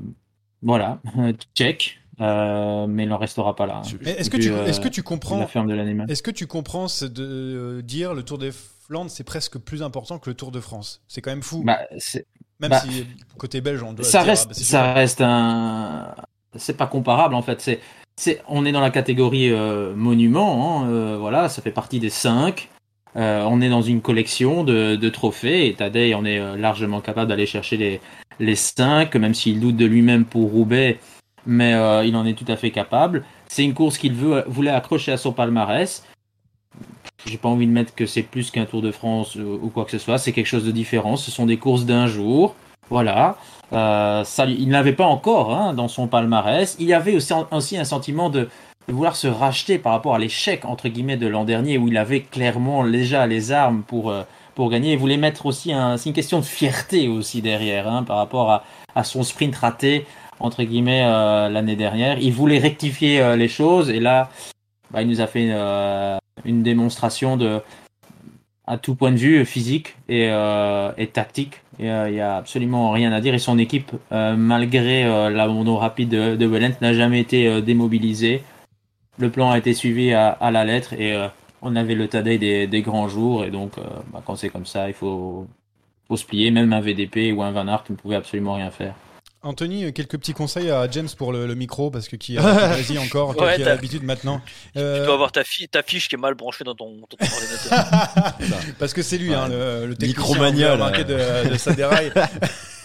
voilà, 0.61 0.99
check. 1.55 1.97
Euh, 2.19 2.85
mais 2.87 3.03
il 3.03 3.09
n'en 3.09 3.17
restera 3.17 3.55
pas 3.55 3.65
là. 3.65 3.81
hein. 3.83 3.97
Est-ce 4.05 4.29
que, 4.29 4.37
tu, 4.37 4.51
est-ce 4.53 4.79
que 4.79 4.87
tu 4.87 4.99
la 5.01 5.03
comprends 5.05 5.47
ferme 5.47 5.67
de 5.67 5.73
l'animal. 5.73 6.11
Est-ce 6.11 6.21
que 6.21 6.29
tu 6.29 6.45
comprends 6.45 6.85
de 7.01 7.81
dire 7.81 8.13
le 8.13 8.21
Tour 8.21 8.37
des 8.37 8.51
Flandres, 8.91 9.09
c'est 9.09 9.23
presque 9.23 9.57
plus 9.57 9.83
important 9.83 10.19
que 10.19 10.29
le 10.29 10.35
Tour 10.35 10.51
de 10.51 10.59
France 10.59 11.01
C'est 11.07 11.21
quand 11.21 11.31
même 11.31 11.43
fou. 11.43 11.63
Bah, 11.63 11.79
même 12.59 12.71
bah, 12.71 12.81
si 12.81 13.05
côté 13.37 13.61
belge, 13.61 13.81
on 13.83 13.93
doit 13.93 14.03
ça 14.03 14.19
dire, 14.19 14.27
ah, 14.27 14.29
reste, 14.31 14.49
bah, 14.49 14.53
ça 14.53 14.93
reste 14.93 15.21
un. 15.21 16.13
C'est 16.57 16.75
pas 16.75 16.87
comparable 16.87 17.35
en 17.35 17.41
fait. 17.41 17.61
C'est, 17.61 17.79
c'est, 18.17 18.41
on 18.49 18.65
est 18.65 18.73
dans 18.73 18.81
la 18.81 18.89
catégorie 18.89 19.49
euh, 19.49 19.95
monument. 19.95 20.81
hein, 20.83 20.89
euh, 20.89 21.17
voilà, 21.17 21.47
ça 21.47 21.61
fait 21.61 21.71
partie 21.71 22.01
des 22.01 22.09
cinq. 22.09 22.67
Euh, 23.15 23.45
on 23.47 23.61
est 23.61 23.69
dans 23.69 23.81
une 23.81 24.01
collection 24.01 24.65
de, 24.65 24.97
de 24.97 25.09
trophées 25.09 25.67
et 25.67 25.73
Tadej, 25.73 26.13
on 26.13 26.25
est 26.25 26.39
euh, 26.39 26.57
largement 26.57 26.99
capable 26.99 27.29
d'aller 27.29 27.45
chercher 27.45 27.77
les, 27.77 28.01
les 28.39 28.55
cinq, 28.57 29.15
même 29.15 29.33
s'il 29.33 29.61
doute 29.61 29.77
de 29.77 29.85
lui-même 29.85 30.25
pour 30.25 30.51
Roubaix, 30.51 30.99
mais 31.45 31.71
il 32.05 32.15
en 32.17 32.25
est 32.25 32.33
tout 32.33 32.49
à 32.49 32.57
fait 32.57 32.71
capable. 32.71 33.23
C'est 33.47 33.63
une 33.63 33.73
course 33.73 33.97
qu'il 33.97 34.13
veut, 34.13 34.43
voulait 34.47 34.71
accrocher 34.71 35.13
à 35.13 35.17
son 35.17 35.31
palmarès. 35.31 36.03
J'ai 37.25 37.37
pas 37.37 37.49
envie 37.49 37.67
de 37.67 37.71
mettre 37.71 37.93
que 37.93 38.05
c'est 38.05 38.23
plus 38.23 38.51
qu'un 38.51 38.65
Tour 38.65 38.81
de 38.81 38.91
France 38.91 39.37
euh, 39.37 39.59
ou 39.61 39.69
quoi 39.69 39.85
que 39.85 39.91
ce 39.91 39.99
soit. 39.99 40.17
C'est 40.17 40.31
quelque 40.31 40.47
chose 40.47 40.65
de 40.65 40.71
différent. 40.71 41.17
Ce 41.17 41.31
sont 41.31 41.45
des 41.45 41.57
courses 41.57 41.85
d'un 41.85 42.07
jour. 42.07 42.55
Voilà. 42.89 43.37
Euh, 43.73 44.23
ça, 44.25 44.45
il 44.45 44.67
n'avait 44.67 44.93
pas 44.93 45.05
encore 45.05 45.55
hein, 45.55 45.73
dans 45.73 45.87
son 45.87 46.07
palmarès. 46.07 46.75
Il 46.79 46.93
avait 46.93 47.15
aussi, 47.15 47.33
aussi 47.51 47.77
un 47.77 47.85
sentiment 47.85 48.29
de, 48.29 48.49
vouloir 48.89 49.15
se 49.15 49.27
racheter 49.27 49.77
par 49.77 49.93
rapport 49.93 50.15
à 50.15 50.19
l'échec 50.19 50.65
entre 50.65 50.89
guillemets 50.89 51.15
de 51.15 51.27
l'an 51.27 51.45
dernier 51.45 51.77
où 51.77 51.87
il 51.87 51.97
avait 51.97 52.21
clairement 52.21 52.85
déjà 52.85 53.25
les 53.27 53.53
armes 53.53 53.83
pour 53.83 54.09
euh, 54.11 54.23
pour 54.55 54.69
gagner. 54.69 54.91
Il 54.93 54.99
voulait 54.99 55.17
mettre 55.17 55.45
aussi 55.45 55.71
c'est 55.97 56.09
une 56.09 56.15
question 56.15 56.39
de 56.39 56.45
fierté 56.45 57.07
aussi 57.07 57.41
derrière 57.41 57.87
hein, 57.87 58.03
par 58.03 58.17
rapport 58.17 58.51
à, 58.51 58.63
à 58.95 59.05
son 59.05 59.23
sprint 59.23 59.55
raté 59.55 60.05
entre 60.41 60.63
guillemets 60.63 61.03
euh, 61.05 61.47
l'année 61.47 61.77
dernière. 61.77 62.19
Il 62.19 62.33
voulait 62.33 62.59
rectifier 62.59 63.37
les 63.37 63.47
choses 63.47 63.89
et 63.89 64.01
là, 64.01 64.29
bah, 64.91 65.01
il 65.01 65.07
nous 65.07 65.21
a 65.21 65.27
fait 65.27 65.49
une 66.45 66.63
démonstration 66.63 67.37
de 67.37 67.61
à 68.67 68.77
tout 68.77 68.95
point 68.95 69.11
de 69.11 69.17
vue 69.17 69.45
physique 69.45 69.97
et, 70.07 70.27
euh, 70.29 70.91
et 70.97 71.07
tactique. 71.07 71.61
Euh, 71.81 72.07
Il 72.09 72.15
y 72.15 72.21
a 72.21 72.37
absolument 72.37 72.91
rien 72.91 73.11
à 73.11 73.19
dire. 73.19 73.33
Et 73.33 73.39
son 73.39 73.57
équipe, 73.57 73.91
euh, 74.11 74.35
malgré 74.37 75.03
l'abandon 75.29 75.77
rapide 75.77 76.09
de, 76.09 76.35
de 76.35 76.73
n'a 76.81 76.93
jamais 76.93 77.19
été 77.19 77.61
démobilisée. 77.61 78.43
Le 79.17 79.29
plan 79.29 79.51
a 79.51 79.57
été 79.57 79.73
suivi 79.73 80.13
à, 80.13 80.51
la 80.51 80.63
lettre 80.63 80.93
et 80.93 81.15
on 81.61 81.75
avait 81.75 81.95
le 81.95 82.07
Tadej 82.07 82.39
des, 82.39 82.67
des 82.67 82.81
grands 82.81 83.09
jours. 83.09 83.43
Et 83.43 83.51
donc, 83.51 83.73
bah, 84.13 84.21
quand 84.25 84.35
c'est 84.35 84.49
comme 84.49 84.65
ça, 84.65 84.87
il 84.87 84.93
faut, 84.93 85.47
faut 86.07 86.17
se 86.17 86.25
plier. 86.25 86.49
Même 86.49 86.71
un 86.71 86.81
VDP 86.81 87.33
ou 87.35 87.43
un 87.43 87.51
Van 87.51 87.67
Aert 87.67 87.83
ne 87.89 87.95
pouvait 87.95 88.15
absolument 88.15 88.53
rien 88.53 88.71
faire. 88.71 88.95
Anthony, 89.43 89.85
euh, 89.85 89.91
quelques 89.91 90.17
petits 90.19 90.33
conseils 90.33 90.69
à 90.69 90.87
James 90.91 91.07
pour 91.17 91.31
le, 91.33 91.47
le 91.47 91.55
micro, 91.55 91.89
parce 91.89 92.07
que 92.07 92.15
qui 92.15 92.37
a 92.37 92.41
vas-y 92.41 92.97
encore, 92.99 93.35
toi 93.35 93.47
Ouais, 93.47 93.55
qui 93.55 93.61
a 93.63 93.65
t'as- 93.65 93.71
l'habitude 93.75 94.03
maintenant. 94.03 94.39
Euh, 94.77 94.99
Tu 94.99 95.05
dois 95.05 95.15
avoir 95.15 95.31
ta, 95.31 95.43
fi- 95.43 95.67
ta 95.67 95.81
fiche 95.81 96.07
qui 96.09 96.15
est 96.15 96.19
mal 96.19 96.35
branchée 96.35 96.63
dans 96.63 96.75
ton, 96.75 96.95
dans 96.97 97.07
ton 97.07 97.17
ordinateur. 97.25 98.33
Parce 98.79 98.93
que 98.93 99.01
c'est 99.01 99.17
lui, 99.17 99.33
hein, 99.33 99.47
le, 99.49 99.87
le 99.87 99.95
technicien 99.95 100.07
Micromania, 100.25 100.67
là. 100.67 100.73
remarqué 100.73 101.03
de, 101.03 101.49
de 101.49 101.57
sa 101.57 101.73
déraille. 101.73 102.11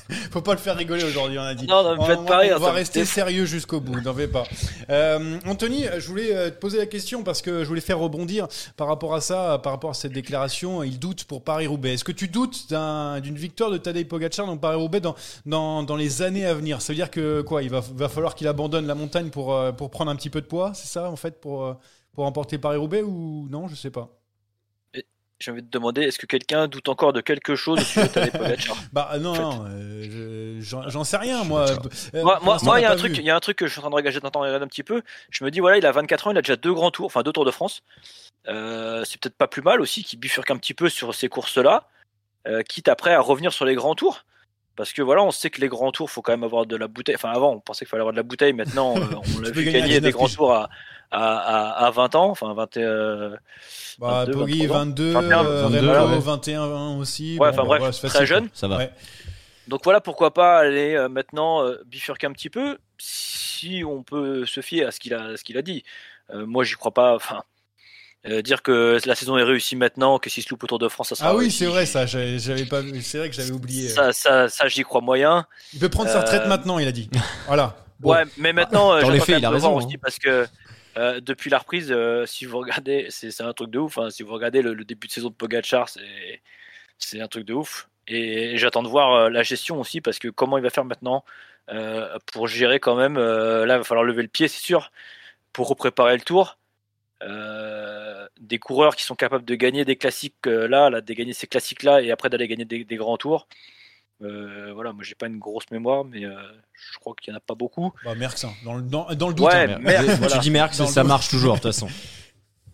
Faut 0.30 0.40
pas 0.42 0.52
le 0.52 0.58
faire 0.58 0.76
rigoler 0.76 1.02
aujourd'hui, 1.04 1.38
on 1.38 1.42
a 1.42 1.54
dit. 1.54 1.66
Non, 1.66 1.82
non, 1.82 2.00
me 2.00 2.06
faites 2.06 2.18
on- 2.18 2.25
pas 2.25 2.38
rire, 2.38 2.56
on 2.56 2.60
va 2.60 2.72
rester 2.72 3.04
sérieux 3.04 3.44
jusqu'au 3.44 3.80
bout, 3.80 4.00
n'en 4.00 4.14
fais 4.14 4.28
pas. 4.28 4.44
Euh, 4.90 5.38
Anthony, 5.46 5.84
je 5.98 6.06
voulais 6.08 6.34
euh, 6.34 6.50
te 6.50 6.56
poser 6.56 6.78
la 6.78 6.86
question 6.86 7.22
parce 7.22 7.42
que 7.42 7.62
je 7.64 7.68
voulais 7.68 7.80
faire 7.80 7.98
rebondir 7.98 8.46
par 8.76 8.86
rapport 8.86 9.14
à 9.14 9.20
ça, 9.20 9.58
par 9.62 9.72
rapport 9.72 9.90
à 9.90 9.94
cette 9.94 10.12
déclaration. 10.12 10.82
Il 10.82 10.98
doute 10.98 11.25
pour 11.25 11.42
Paris-Roubaix. 11.42 11.94
Est-ce 11.94 12.04
que 12.04 12.12
tu 12.12 12.28
doutes 12.28 12.70
d'un- 12.70 13.20
d'une 13.20 13.36
victoire 13.36 13.70
de 13.70 13.78
Tadej 13.78 14.06
Pogacar 14.06 14.46
dans 14.46 14.56
Paris-Roubaix 14.56 15.00
dans, 15.00 15.14
dans, 15.44 15.82
dans 15.82 15.96
les 15.96 16.22
années 16.22 16.46
à 16.46 16.54
venir? 16.54 16.80
Ça 16.82 16.92
veut 16.92 16.96
dire 16.96 17.10
que 17.10 17.42
quoi 17.42 17.62
Il 17.62 17.70
va, 17.70 17.80
va 17.94 18.08
falloir 18.08 18.34
qu'il 18.34 18.46
abandonne 18.48 18.86
la 18.86 18.94
montagne 18.94 19.30
pour, 19.30 19.54
euh, 19.54 19.72
pour 19.72 19.90
prendre 19.90 20.10
un 20.10 20.16
petit 20.16 20.30
peu 20.30 20.40
de 20.40 20.46
poids, 20.46 20.72
c'est 20.75 20.86
ça 20.88 21.10
en 21.10 21.16
fait, 21.16 21.40
pour, 21.40 21.76
pour 22.14 22.25
remporter 22.25 22.58
Paris-Roubaix 22.58 23.02
ou 23.02 23.48
non? 23.50 23.66
Je 23.68 23.75
sais 23.75 23.90
pas. 23.90 24.10
J'ai 25.38 25.50
envie 25.50 25.61
de 25.61 25.66
te 25.66 25.73
demander, 25.73 26.00
est-ce 26.02 26.19
que 26.19 26.25
quelqu'un 26.25 26.66
doute 26.66 26.88
encore 26.88 27.12
de 27.12 27.21
quelque 27.21 27.57
chose 27.57 27.78
Pogacar 28.33 28.76
Bah 28.93 29.11
non, 29.21 29.31
En 29.31 29.35
fait. 29.35 29.40
non, 29.43 29.66
euh, 29.69 30.59
je- 30.61 30.88
j'en 30.88 31.05
sais 31.05 31.19
rien 31.19 31.45
moi. 31.45 31.66
Euh, 32.14 32.23
Moi, 32.23 32.81
il 32.81 32.83
y 32.83 32.85
a 32.87 32.93
un 32.93 32.97
truc, 32.97 33.19
y 33.19 33.28
a 33.31 33.37
un 33.37 33.40
truc 33.40 33.59
que 33.59 33.66
je 33.66 33.73
suis 33.73 33.78
en 33.81 33.83
train 33.83 33.90
de 33.90 33.97
regarder 33.97 34.64
un 34.64 34.66
petit 34.69 34.83
peu. 34.83 35.02
Je 35.31 35.45
me 35.45 35.50
dis 35.50 35.61
voilà, 35.61 35.76
il 35.76 35.85
a 35.85 35.93
24 35.93 36.28
ans, 36.28 36.31
il 36.31 36.38
a 36.38 36.43
déjà 36.43 36.57
deux 36.57 36.73
grands 36.73 36.90
tours, 36.90 37.07
enfin 37.07 37.23
deux 37.23 37.33
tours 37.33 37.45
de 37.45 37.50
France. 37.50 37.83
Euh, 38.49 39.05
c'est 39.05 39.21
peut-être 39.21 39.37
pas 39.37 39.49
plus 39.49 39.61
mal 39.62 39.81
aussi 39.83 40.05
qu'il 40.05 40.19
bifurque 40.19 40.50
un 40.50 40.57
petit 40.57 40.73
peu 40.75 40.88
sur 40.88 41.14
ces 41.14 41.28
courses-là, 41.28 41.87
euh, 42.49 42.62
quitte 42.62 42.88
après 42.88 43.12
à 43.12 43.21
revenir 43.21 43.52
sur 43.52 43.66
les 43.66 43.75
grands 43.75 43.95
tours. 43.95 44.25
Parce 44.76 44.93
que 44.93 45.00
voilà, 45.02 45.23
on 45.23 45.31
sait 45.31 45.49
que 45.50 45.61
les 45.62 45.69
grands 45.69 45.90
tours, 45.90 46.11
faut 46.11 46.21
quand 46.21 46.33
même 46.33 46.45
avoir 46.45 46.66
de 46.66 46.76
la 46.76 46.87
bouteille. 46.87 47.14
Enfin, 47.14 47.31
avant, 47.31 47.52
on 47.52 47.61
pensait 47.61 47.87
qu'il 47.87 47.88
fallait 47.90 48.02
avoir 48.02 48.12
de 48.12 48.19
la 48.19 48.23
bouteille. 48.23 48.52
Maintenant, 48.52 48.95
euh, 48.97 49.05
on 49.37 49.40
l'a 49.40 49.50
vu 49.50 49.64
gagner 49.64 49.81
gagner 49.81 49.95
des 50.00 50.11
19 50.11 50.12
grands 50.12 50.28
tours 50.28 50.52
à, 50.52 50.69
à, 51.10 51.36
à, 51.82 51.86
à 51.86 51.90
20 51.90 52.14
ans. 52.14 52.30
Enfin, 52.30 52.54
20, 52.54 52.76
euh, 52.78 53.36
Bah, 53.98 54.25
22, 54.26 54.32
Poggi 54.32 54.66
23 54.66 54.76
ans. 54.76 54.84
22, 54.84 55.12
21, 55.12 55.44
euh, 55.44 55.62
22, 55.62 55.90
Remco 55.90 56.12
ouais. 56.12 56.18
21 56.20 56.66
20 56.66 56.96
aussi. 56.98 57.32
Ouais, 57.32 57.38
Bon, 57.38 57.46
enfin 57.46 57.68
bah, 57.68 57.78
bref, 57.78 57.96
très 57.98 58.08
facile, 58.08 58.26
jeune. 58.26 58.48
Ça 58.52 58.68
va. 58.68 58.78
Ouais. 58.78 58.90
Donc 59.68 59.82
voilà, 59.82 60.00
pourquoi 60.00 60.32
pas 60.32 60.58
aller 60.58 60.94
euh, 60.94 61.08
maintenant 61.08 61.64
euh, 61.64 61.82
bifurquer 61.86 62.26
un 62.28 62.32
petit 62.32 62.50
peu, 62.50 62.78
si 62.98 63.82
on 63.84 64.02
peut 64.02 64.46
se 64.46 64.60
fier 64.60 64.84
à 64.84 64.92
ce 64.92 65.00
qu'il 65.00 65.12
a, 65.14 65.36
ce 65.36 65.42
qu'il 65.42 65.58
a 65.58 65.62
dit. 65.62 65.82
Euh, 66.32 66.46
moi, 66.46 66.62
j'y 66.64 66.75
crois 66.75 66.92
pas. 66.92 67.14
Enfin, 67.16 67.42
euh, 68.26 68.42
dire 68.42 68.62
que 68.62 68.98
la 69.04 69.14
saison 69.14 69.36
est 69.38 69.42
réussie 69.42 69.76
maintenant, 69.76 70.18
que 70.18 70.30
s'il 70.30 70.42
se 70.42 70.50
loupe 70.50 70.64
autour 70.64 70.78
de 70.78 70.88
France, 70.88 71.10
ça 71.10 71.14
sera 71.14 71.30
Ah 71.30 71.36
oui, 71.36 71.50
c'est 71.50 71.66
vrai 71.66 71.86
ça, 71.86 72.06
j'avais 72.06 72.64
pas 72.64 72.80
vu, 72.80 73.00
c'est 73.02 73.18
vrai 73.18 73.28
que 73.30 73.34
j'avais 73.36 73.52
oublié. 73.52 73.88
Ça, 73.88 74.12
ça, 74.12 74.48
ça, 74.48 74.68
j'y 74.68 74.82
crois 74.82 75.00
moyen. 75.00 75.46
Il 75.72 75.80
peut 75.80 75.88
prendre 75.88 76.10
sa 76.10 76.20
retraite 76.20 76.46
maintenant, 76.46 76.78
il 76.78 76.88
a 76.88 76.92
dit. 76.92 77.08
Voilà. 77.46 77.76
Bon. 77.98 78.12
Ouais, 78.12 78.25
mais 78.36 78.52
maintenant, 78.52 79.00
Dans 79.00 79.10
les 79.10 79.20
faits, 79.20 79.38
il 79.38 79.44
a 79.44 79.50
raison, 79.50 79.76
aussi 79.76 79.94
hein. 79.94 79.98
parce 80.02 80.18
que 80.18 80.46
euh, 80.97 81.21
depuis 81.21 81.50
la 81.50 81.59
reprise, 81.59 81.93
euh, 81.93 82.25
si 82.26 82.47
vous 82.47 82.59
regardez, 82.59 83.09
c'est 83.11 83.43
un 83.43 83.53
truc 83.53 83.71
de 83.71 83.79
ouf. 83.79 83.99
hein. 83.99 84.11
Si 84.11 84.23
vous 84.23 84.33
regardez 84.33 84.62
le, 84.62 84.75
début 84.85 85.09
de 85.09 85.12
saison 85.12 85.29
de 85.29 85.35
Pogacar, 85.35 85.88
c'est 86.99 87.21
un 87.21 87.29
truc 87.29 87.45
de 87.45 87.55
ouf. 87.55 87.88
Et 88.09 88.57
j'attends 88.57 88.83
de 88.83 88.88
voir 88.88 89.12
euh, 89.15 89.31
la 89.31 89.43
gestion 89.43 89.81
aussi 89.81 90.00
parce 90.00 90.19
que 90.19 90.29
comment 90.29 90.59
il 90.59 90.62
va 90.62 90.71
faire 90.71 90.85
maintenant 90.85 91.25
pour 92.33 92.47
gérer 92.49 92.79
quand 92.81 92.95
même. 92.97 93.17
là, 93.19 93.75
il 93.75 93.79
va 93.79 93.85
falloir 93.85 94.05
lever 94.05 94.23
le 94.23 94.29
pied, 94.29 94.49
c'est 94.49 94.61
sûr, 94.61 94.93
pour 95.53 95.69
repréparer 95.69 96.17
le 96.17 96.23
tour. 96.23 96.59
Des 98.41 98.59
coureurs 98.59 98.97
qui 98.97 99.05
sont 99.05 99.17
capables 99.17 99.45
de 99.45 99.55
gagner 99.57 99.85
des 99.85 99.97
classiques 99.97 100.47
là, 100.47 101.00
de 101.00 101.12
gagner 101.15 101.33
ces 101.33 101.47
classiques 101.49 101.83
là 101.83 102.00
et 102.03 102.11
après 102.12 102.29
d'aller 102.31 102.49
gagner 102.49 102.65
des 102.65 102.97
grands 102.97 103.17
tours. 103.17 103.49
Euh, 104.23 104.73
voilà, 104.75 104.92
moi 104.92 105.04
j'ai 105.04 105.14
pas 105.14 105.26
une 105.26 105.38
grosse 105.38 105.70
mémoire, 105.70 106.04
mais 106.04 106.25
euh, 106.25 106.32
je 106.73 106.99
crois 106.99 107.14
qu'il 107.20 107.32
y 107.32 107.35
en 107.35 107.37
a 107.37 107.40
pas 107.40 107.54
beaucoup. 107.54 107.92
Bah, 108.04 108.14
Merckx, 108.14 108.44
hein, 108.44 108.52
dans, 108.64 108.75
le, 108.75 108.82
dans, 108.82 109.06
dans 109.14 109.28
le 109.28 109.35
doute. 109.35 109.46
Ouais, 109.46 109.70
hein. 109.73 109.78
Tu 109.85 110.11
voilà. 110.16 110.38
dis 110.38 110.50
Merckx, 110.50 110.85
ça 110.87 111.04
marche 111.04 111.28
toujours 111.28 111.54
de 111.54 111.58
toute 111.58 111.73
façon. 111.73 111.88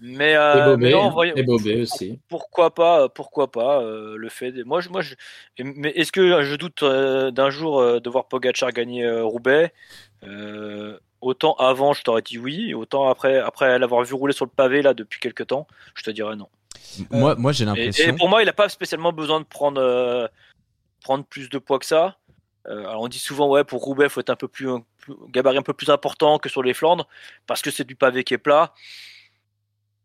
Mais, 0.05 0.33
Et 0.33 0.37
euh, 0.37 0.77
mais 0.77 0.91
Bobé, 0.91 0.91
non, 0.93 1.23
et 1.23 1.43
Bobé 1.45 1.83
aussi. 1.83 2.19
pourquoi 2.29 2.75
pas, 2.75 3.09
pourquoi 3.09 3.51
pas 3.53 3.81
euh, 3.83 4.17
le 4.17 4.29
fait. 4.29 4.51
de- 4.51 4.65
Moi, 4.65 4.81
je, 4.81 4.89
moi, 4.89 5.01
je, 5.01 5.15
mais 5.63 5.91
est-ce 5.91 6.11
que 6.11 6.43
je 6.43 6.57
doute 6.57 6.83
euh, 6.83 7.31
d'un 7.31 7.51
jour 7.51 7.79
euh, 7.81 8.01
de 8.01 8.11
voir 8.11 8.27
Pogacar 8.27 8.73
gagner 8.73 9.05
euh, 9.05 9.25
Roubaix? 9.25 9.73
Euh, 10.25 10.99
Autant 11.21 11.55
avant, 11.55 11.93
je 11.93 12.03
t'aurais 12.03 12.23
dit 12.23 12.37
oui, 12.37 12.75
autant 12.75 13.09
après, 13.09 13.39
après 13.39 13.79
l'avoir 13.79 14.03
vu 14.03 14.13
rouler 14.15 14.33
sur 14.33 14.45
le 14.45 14.51
pavé 14.51 14.83
là 14.83 14.93
depuis 14.93 15.21
quelques 15.21 15.47
temps, 15.47 15.69
je 15.95 16.03
te 16.03 16.11
dirais 16.11 16.35
non. 16.35 16.49
Moi, 17.13 17.37
moi 17.37 17.53
j'ai 17.53 17.63
Et, 17.63 17.67
l'impression. 17.67 18.09
et 18.09 18.17
pour 18.17 18.29
moi, 18.29 18.43
il 18.43 18.47
n'a 18.47 18.53
pas 18.53 18.69
spécialement 18.69 19.13
besoin 19.13 19.39
de 19.39 19.45
prendre, 19.45 19.81
euh, 19.81 20.27
prendre 21.03 21.25
plus 21.25 21.49
de 21.49 21.59
poids 21.59 21.79
que 21.79 21.87
ça. 21.87 22.19
Euh, 22.69 22.87
alors 22.87 23.03
on 23.03 23.09
dit 23.09 23.19
souvent 23.19 23.49
ouais 23.49 23.65
pour 23.65 23.83
Roubaix 23.83 24.09
faut 24.09 24.21
être 24.21 24.31
un 24.31 24.37
peu 24.37 24.47
plus, 24.47 24.71
un, 24.71 24.85
gabarit 25.31 25.59
un 25.59 25.63
peu 25.63 25.73
plus 25.73 25.91
important 25.91 26.39
que 26.39 26.49
sur 26.49 26.63
les 26.63 26.75
Flandres 26.75 27.09
parce 27.49 27.61
que 27.61 27.73
c'est 27.73 27.85
du 27.85 27.97
pavé 27.97 28.25
qui 28.25 28.35
est 28.35 28.39
plat. 28.39 28.73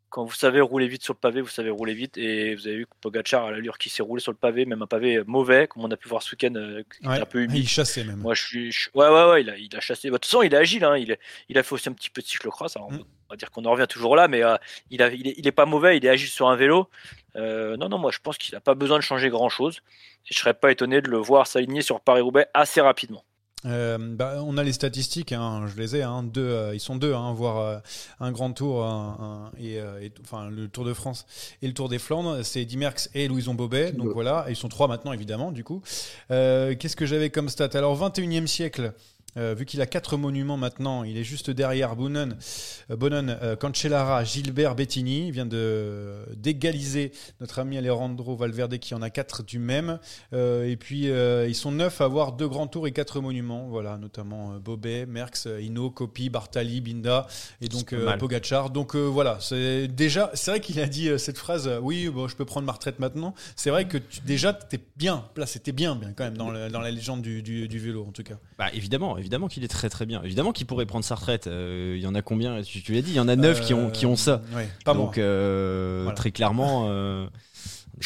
Quand 0.10 0.24
vous 0.24 0.34
savez 0.34 0.62
rouler 0.62 0.88
vite 0.88 1.04
sur 1.04 1.14
le 1.14 1.20
pavé, 1.20 1.42
vous 1.42 1.50
savez 1.50 1.70
rouler 1.70 1.94
vite 1.94 2.18
et 2.18 2.56
vous 2.56 2.66
avez 2.68 2.78
vu 2.78 2.86
que 2.86 2.92
Pogacar 3.02 3.46
à 3.46 3.52
l'allure 3.52 3.78
qui 3.78 3.90
s'est 3.90 4.02
roulé 4.02 4.22
sur 4.22 4.32
le 4.32 4.38
pavé, 4.38 4.66
même 4.66 4.82
un 4.82 4.88
pavé 4.88 5.22
mauvais 5.28 5.68
comme 5.68 5.84
on 5.84 5.92
a 5.92 5.98
pu 5.98 6.08
voir 6.08 6.24
ce 6.24 6.32
week-end, 6.34 6.56
euh, 6.56 6.82
Ouais. 7.04 7.20
un 7.20 7.26
peu 7.26 7.44
humide. 7.44 7.58
Il 7.64 7.68
chassait 7.68 8.06
même. 8.06 8.16
Moi, 8.18 8.34
je 8.34 8.42
suis. 8.46 8.72
je- 8.72 8.90
Ouais, 8.94 9.08
ouais, 9.10 9.30
ouais, 9.30 9.42
il 9.42 9.50
a, 9.50 9.58
il 9.58 9.76
a 9.76 9.82
chassé. 9.82 10.10
Bah, 10.10 10.14
De 10.14 10.20
toute 10.20 10.32
façon, 10.32 10.44
il 10.44 10.54
est 10.54 10.58
agile. 10.58 10.86
Hein. 10.86 10.96
Il, 10.98 11.12
est- 11.12 11.20
il 11.50 11.58
a 11.58 11.64
fait 11.64 11.74
aussi 11.74 11.90
un 11.90 11.94
petit 11.94 12.10
peu 12.10 12.22
de 12.22 12.28
cyclocross. 12.28 12.76
Alors, 12.78 12.92
Mm. 12.92 13.00
On 13.30 13.34
va 13.34 13.36
dire 13.36 13.52
qu'on 13.52 13.66
en 13.66 13.72
revient 13.72 13.88
toujours 13.90 14.16
là, 14.16 14.30
mais 14.30 14.42
euh, 14.42 14.56
il, 14.90 15.02
a, 15.04 15.10
il, 15.12 15.28
est, 15.28 15.34
il 15.38 15.46
est 15.46 15.52
pas 15.52 15.66
mauvais. 15.66 15.98
Il 15.98 16.06
est 16.06 16.10
agile 16.10 16.30
sur 16.30 16.48
un 16.48 16.56
vélo. 16.56 16.90
Euh, 17.36 17.76
non, 17.76 17.90
non, 17.90 17.98
moi, 17.98 18.10
je 18.10 18.20
pense 18.20 18.38
qu'il 18.38 18.54
n'a 18.56 18.62
pas 18.62 18.74
besoin 18.74 18.98
de 18.98 19.04
changer 19.04 19.28
grand-chose. 19.30 19.82
Je 20.24 20.34
serais 20.38 20.54
pas 20.54 20.72
étonné 20.72 21.02
de 21.02 21.10
le 21.10 21.18
voir 21.18 21.46
s'aligner 21.46 21.82
sur 21.82 22.00
Paris-Roubaix 22.00 22.48
assez 22.54 22.80
rapidement. 22.80 23.26
Euh, 23.66 23.98
bah, 24.00 24.36
on 24.46 24.56
a 24.58 24.64
les 24.64 24.72
statistiques, 24.72 25.32
hein, 25.32 25.66
je 25.68 25.82
les 25.82 25.96
ai, 25.96 26.04
hein, 26.04 26.22
deux, 26.22 26.42
euh, 26.48 26.76
ils 26.76 26.80
sont 26.80 26.96
deux, 26.96 27.14
hein, 27.16 27.34
voire 27.34 27.58
euh, 27.58 27.78
un 28.20 28.32
grand 28.32 28.54
tour 28.54 28.86
un- 28.86 29.50
un- 29.52 29.58
et, 29.60 29.78
et- 29.78 30.12
enfin 30.22 30.50
le 30.50 30.68
Tour 30.68 30.86
de 30.86 30.94
France 30.94 31.26
et 31.64 31.68
le 31.68 31.74
Tour 31.74 31.90
des 31.90 31.98
Flandres, 31.98 32.46
c'est 32.46 32.62
Eddy 32.62 32.78
Merckx 32.78 33.10
et 33.16 33.28
Louison 33.28 33.56
Bobet, 33.56 33.94
donc 33.94 34.08
voilà, 34.14 34.46
et 34.48 34.52
ils 34.52 34.56
sont 34.56 34.70
trois 34.70 34.88
maintenant 34.88 35.12
évidemment 35.12 35.52
du 35.52 35.64
coup. 35.64 35.82
Qu'est-ce 36.30 36.96
que 36.96 37.08
j'avais 37.08 37.32
comme 37.32 37.50
stat? 37.50 37.70
Alors 37.74 37.96
21e 37.96 38.46
siècle. 38.48 38.94
Euh, 39.38 39.54
vu 39.58 39.66
qu'il 39.66 39.82
a 39.82 39.86
quatre 39.86 40.18
monuments 40.18 40.58
maintenant, 40.58 41.04
il 41.04 41.18
est 41.18 41.24
juste 41.24 41.50
derrière 41.50 41.94
euh, 41.94 42.96
Bonnen, 42.96 43.38
euh, 43.42 43.56
Cancellara, 43.56 44.24
Gilbert, 44.24 44.76
Bettini. 44.76 45.28
Il 45.28 45.32
vient 45.32 45.46
de 45.46 46.14
d'égaliser 46.36 47.12
notre 47.40 47.60
ami 47.60 47.78
Alejandro 47.78 48.36
Valverde 48.36 48.78
qui 48.80 48.94
en 48.96 49.02
a 49.02 49.10
quatre 49.10 49.44
du 49.44 49.60
même. 49.60 50.00
Euh, 50.34 50.68
et 50.70 50.76
puis 50.78 51.06
ils 51.08 51.56
sont 51.56 51.72
neuf 51.72 52.02
à 52.02 52.06
avoir 52.06 52.32
deux 52.34 52.48
grands 52.48 52.68
tours 52.68 52.88
et 52.88 52.92
quatre 52.92 53.20
monuments, 53.22 53.68
voilà, 53.68 53.98
notamment 53.98 54.56
Bobet, 54.60 55.06
Merckx, 55.06 55.48
Hinault, 55.62 55.92
Coppi, 55.92 56.30
Bartali, 56.30 56.82
Binda 56.82 57.28
et 57.62 57.68
donc. 57.68 57.94
Pogacar. 58.18 58.70
Donc 58.70 58.96
voilà, 58.96 59.38
c'est 59.42 59.88
déjà, 59.88 60.32
c'est 60.34 60.52
vrai 60.52 60.60
qu'il 60.60 60.80
a 60.80 60.88
dit 60.88 61.10
cette 61.18 61.38
phrase, 61.38 61.70
oui, 61.82 62.10
bon, 62.10 62.28
je 62.28 62.36
peux 62.36 62.46
prendre 62.46 62.66
ma 62.66 62.72
retraite 62.74 63.00
maintenant. 63.00 63.34
C'est 63.56 63.70
vrai 63.70 63.88
que 63.88 63.98
tu, 63.98 64.22
déjà 64.22 64.54
t'es 64.54 64.80
bien 64.96 65.24
placé, 65.34 65.60
t'es 65.60 65.72
bien, 65.72 65.96
bien 65.96 66.14
quand 66.16 66.24
même 66.24 66.38
dans, 66.38 66.50
le- 66.50 66.70
dans 66.70 66.82
la 66.82 66.92
légende 66.92 67.22
du, 67.22 67.42
du- 67.44 67.68
du 67.68 67.80
vélo 67.80 68.06
en 68.08 68.12
tout 68.12 68.24
cas. 68.24 68.36
Bah, 68.58 68.68
évidemment, 68.74 69.18
évidemment 69.18 69.27
qu'il 69.50 69.64
est 69.64 69.68
très 69.68 69.90
très 69.90 70.06
bien. 70.06 70.22
Évidemment 70.24 70.52
qu'il 70.52 70.66
pourrait 70.66 70.86
prendre 70.86 71.06
sa 71.06 71.16
retraite. 71.16 71.48
Euh, 71.48 71.96
Il 71.98 72.04
y 72.04 72.08
en 72.08 72.16
a 72.16 72.22
combien 72.22 72.62
Tu, 72.64 72.82
tu 72.82 72.94
l'as 72.94 73.02
dit, 73.02 73.12
il 73.12 73.16
y 73.16 73.20
en 73.20 73.28
a 73.28 73.36
neuf 73.36 73.62
qui, 73.62 73.74
ont, 73.74 73.90
qui 73.92 74.06
ont 74.06 74.16
ça. 74.16 74.42
Euh, 74.54 74.56
ouais, 74.58 74.70
pas 74.86 74.94
donc 74.94 75.18
euh, 75.18 76.02
Voilà. 76.04 76.16
très 76.16 76.32
clairement, 76.32 76.88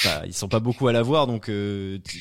bah, 0.04 0.24
ils 0.26 0.34
sont 0.34 0.48
pas 0.48 0.60
beaucoup 0.60 0.88
à 0.88 0.94
l'avoir. 0.94 1.28
Donc 1.28 1.50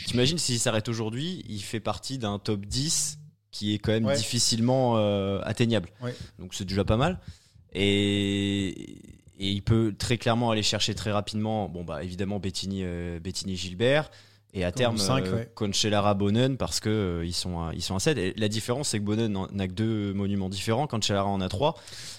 t'imagines 0.07 0.39
s'il 0.39 0.59
s'arrête 0.59 0.89
aujourd'hui, 0.89 1.45
il 1.49 1.61
fait 1.61 1.81
partie 1.81 2.19
d'un 2.19 2.39
top 2.39 2.67
10 2.67 3.19
qui 3.51 3.75
est 3.75 3.79
quand 3.79 3.93
même 3.93 4.07
Ouais. 4.07 4.17
difficilement 4.17 4.97
atteignable. 5.43 5.89
Ouais. 6.03 6.15
Donc 6.39 6.55
c'est 6.55 6.65
déjà 6.65 6.85
pas 6.85 6.97
mal. 6.97 7.19
Et, 7.73 8.69
et 9.39 9.49
il 9.51 9.63
peut 9.63 9.95
très 9.97 10.19
clairement 10.19 10.51
aller 10.51 10.63
chercher 10.63 10.95
très 10.95 11.13
rapidement, 11.13 11.69
bon 11.69 11.85
bah 11.85 12.03
évidemment 12.03 12.39
Bettini, 12.41 12.81
euh, 12.85 13.21
Bettini 13.21 13.57
Gilbert. 13.57 14.11
Et 14.53 14.65
à 14.65 14.73
terme, 14.73 14.97
cinq, 14.99 15.27
euh, 15.27 15.37
ouais. 15.37 15.49
Cancellara 15.55 16.15
Bonnen 16.15 16.57
parce 16.57 16.81
que 16.81 16.89
euh, 16.89 17.25
ils 17.25 17.33
sont 17.35 17.61
à, 17.61 17.71
ils 17.75 17.83
sont 17.83 17.95
à 17.95 18.01
7 18.01 18.19
et 18.19 18.35
la 18.37 18.49
différence 18.49 18.89
c'est 18.89 18.99
que 18.99 19.05
Bonnen 19.05 19.31
n'en- 19.31 19.47
n'a 19.53 19.69
que 19.69 19.73
deux 19.73 20.13
monuments 20.13 20.49
différents. 20.49 20.87
Cancellara 20.89 21.29
en 21.29 21.41
a 21.41 21.49
trois. 21.49 21.77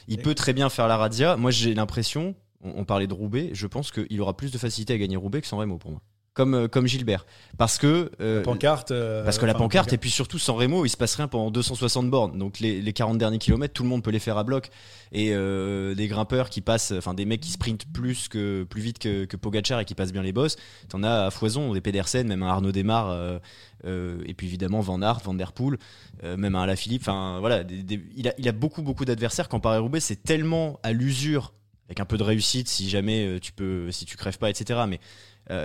Il 0.08 0.20
Et- 0.20 0.22
peut 0.22 0.34
très 0.36 0.54
bien 0.54 0.70
faire 0.70 0.88
la 0.88 0.96
radia. 0.98 1.36
Moi 1.36 1.52
j'ai 1.52 1.74
l'impression 1.74 2.36
on, 2.64 2.74
on 2.82 2.86
parlait 2.86 3.08
de 3.08 3.14
Roubaix 3.14 3.50
je 3.54 3.68
pense 3.68 3.92
qu'il 3.92 4.22
aura 4.22 4.38
plus 4.38 4.52
de 4.52 4.58
facilité 4.58 4.94
à 4.94 4.98
gagner 4.98 5.18
Roubaix 5.18 5.42
que 5.42 5.48
San 5.48 5.60
Remo 5.60 5.78
pour 5.78 5.92
moi 5.92 6.02
comme, 6.34 6.54
euh, 6.54 6.68
comme 6.70 6.88
Gilbert 6.88 7.26
parce 7.58 7.78
que 7.78 8.10
euh, 8.22 8.42
pancarte. 8.42 8.92
euh, 8.92 9.24
parce 9.26 9.38
que 9.38 9.46
la 9.46 9.54
pancarte, 9.54 9.92
et 9.94 9.98
puis 9.98 10.10
surtout 10.10 10.40
San 10.40 10.56
Remo, 10.56 10.86
il 10.86 10.90
se 10.90 10.96
passe 10.98 11.16
rien 11.16 11.28
pendant 11.28 11.52
260 11.52 12.10
bornes. 12.10 12.38
Donc 12.40 12.60
les, 12.60 12.82
les 12.82 12.94
40 12.94 13.18
derniers 13.18 13.38
kilomètres, 13.38 13.74
tout 13.74 13.84
le 13.84 13.90
monde 13.90 14.02
peut 14.04 14.12
les 14.12 14.20
faire 14.20 14.38
à 14.38 14.44
bloc. 14.44 14.70
Et 15.12 15.32
euh, 15.34 15.94
des 15.94 16.08
grimpeurs 16.08 16.50
qui 16.50 16.62
passent, 16.62 16.94
enfin 16.98 17.14
des 17.14 17.26
mecs 17.26 17.42
qui 17.42 17.52
sprintent 17.52 17.86
plus 17.92 18.30
que 18.30 18.64
plus 18.64 18.82
vite 18.82 18.98
que, 19.00 19.26
que 19.26 19.36
Pogacar 19.36 19.80
et 19.82 19.86
qui 19.86 19.94
passent 19.94 20.14
bien 20.14 20.24
les 20.24 20.32
bosses. 20.32 20.56
T'en 20.90 21.04
as 21.04 21.26
à 21.26 21.32
foison, 21.32 21.74
des 21.74 21.82
Pedersen, 21.82 22.26
même 22.28 22.44
un 22.44 22.48
Arnaud 22.48 22.72
Desmar, 22.72 23.40
et 23.86 24.34
puis 24.34 24.48
évidemment 24.48 24.80
Van 24.80 25.02
Aert, 25.02 25.20
Van 25.24 25.34
Der 25.34 25.52
Poel, 25.52 25.78
même 26.24 26.56
un 26.56 26.64
Alaphilippe. 26.64 27.02
Enfin 27.04 27.40
voilà, 27.40 27.64
des- 27.64 27.84
des- 27.84 28.02
il, 28.16 28.28
a, 28.30 28.34
il 28.38 28.48
a 28.48 28.52
beaucoup 28.54 28.82
beaucoup 28.82 29.06
d'adversaires. 29.06 29.50
Quand 29.50 29.60
Paris 29.60 29.80
Roubaix, 29.80 30.00
c'est 30.00 30.24
tellement 30.24 30.80
à 30.84 30.94
l'usure, 30.94 31.54
avec 31.88 32.00
un 32.00 32.06
peu 32.06 32.18
de 32.18 32.24
réussite, 32.24 32.70
si 32.70 32.90
jamais 32.90 33.40
tu 33.42 33.52
peux, 33.52 33.92
si 33.92 34.06
tu 34.06 34.16
crèves 34.18 34.38
pas, 34.38 34.50
etc. 34.50 34.80
Mais 34.88 35.00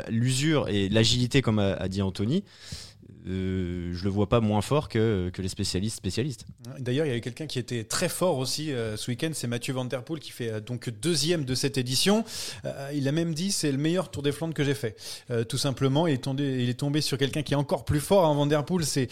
l'usure 0.09 0.69
et 0.69 0.89
l'agilité, 0.89 1.43
comme 1.43 1.59
a, 1.59 1.75
a 1.75 1.89
dit 1.89 2.03
Anthony, 2.03 2.45
euh, 3.27 3.93
je 3.93 4.05
le 4.05 4.11
vois 4.11 4.29
pas 4.29 4.41
moins 4.41 4.62
fort 4.62 4.89
que, 4.89 5.31
que 5.33 5.43
les 5.43 5.49
spécialistes 5.49 5.97
spécialistes. 5.97 6.47
D'ailleurs, 6.79 7.07
il 7.07 7.09
y 7.09 7.12
avait 7.12 7.21
quelqu'un 7.21 7.47
qui 7.47 7.59
était 7.59 7.85
très 7.85 8.09
fort 8.09 8.39
aussi 8.39 8.73
euh, 8.73 8.97
ce 8.97 9.11
week-end, 9.11 9.31
c'est 9.33 9.47
Mathieu 9.47 9.75
Van 9.75 9.85
Der 9.85 10.03
Poel 10.03 10.21
qui 10.21 10.31
fait 10.31 10.51
euh, 10.51 10.61
donc 10.61 10.91
deuxième 10.91 11.45
de 11.45 11.55
cette 11.55 11.79
édition. 11.79 12.25
Euh, 12.65 12.91
il 12.95 13.09
a 13.09 13.12
même 13.12 13.35
dit 13.35 13.53
c'est 13.53 13.73
le 13.73 13.79
meilleur 13.79 14.11
Tour 14.11 14.23
des 14.23 14.33
Flandres 14.33 14.55
que 14.55 14.65
j'ai 14.65 14.75
fait. 14.75 14.97
Tout 15.49 15.59
simplement, 15.59 16.07
il 16.07 16.15
est 16.15 16.19
tombé, 16.19 16.62
il 16.62 16.69
est 16.69 16.75
tombé 16.75 17.01
sur 17.01 17.19
quelqu'un 17.19 17.43
qui 17.43 17.55
est 17.55 17.57
encore 17.57 17.85
plus 17.85 18.01
fort. 18.01 18.27
Hein, 18.27 18.35
Van 18.35 18.47
Der 18.47 18.65
Poel, 18.65 18.85
c'est 18.85 19.09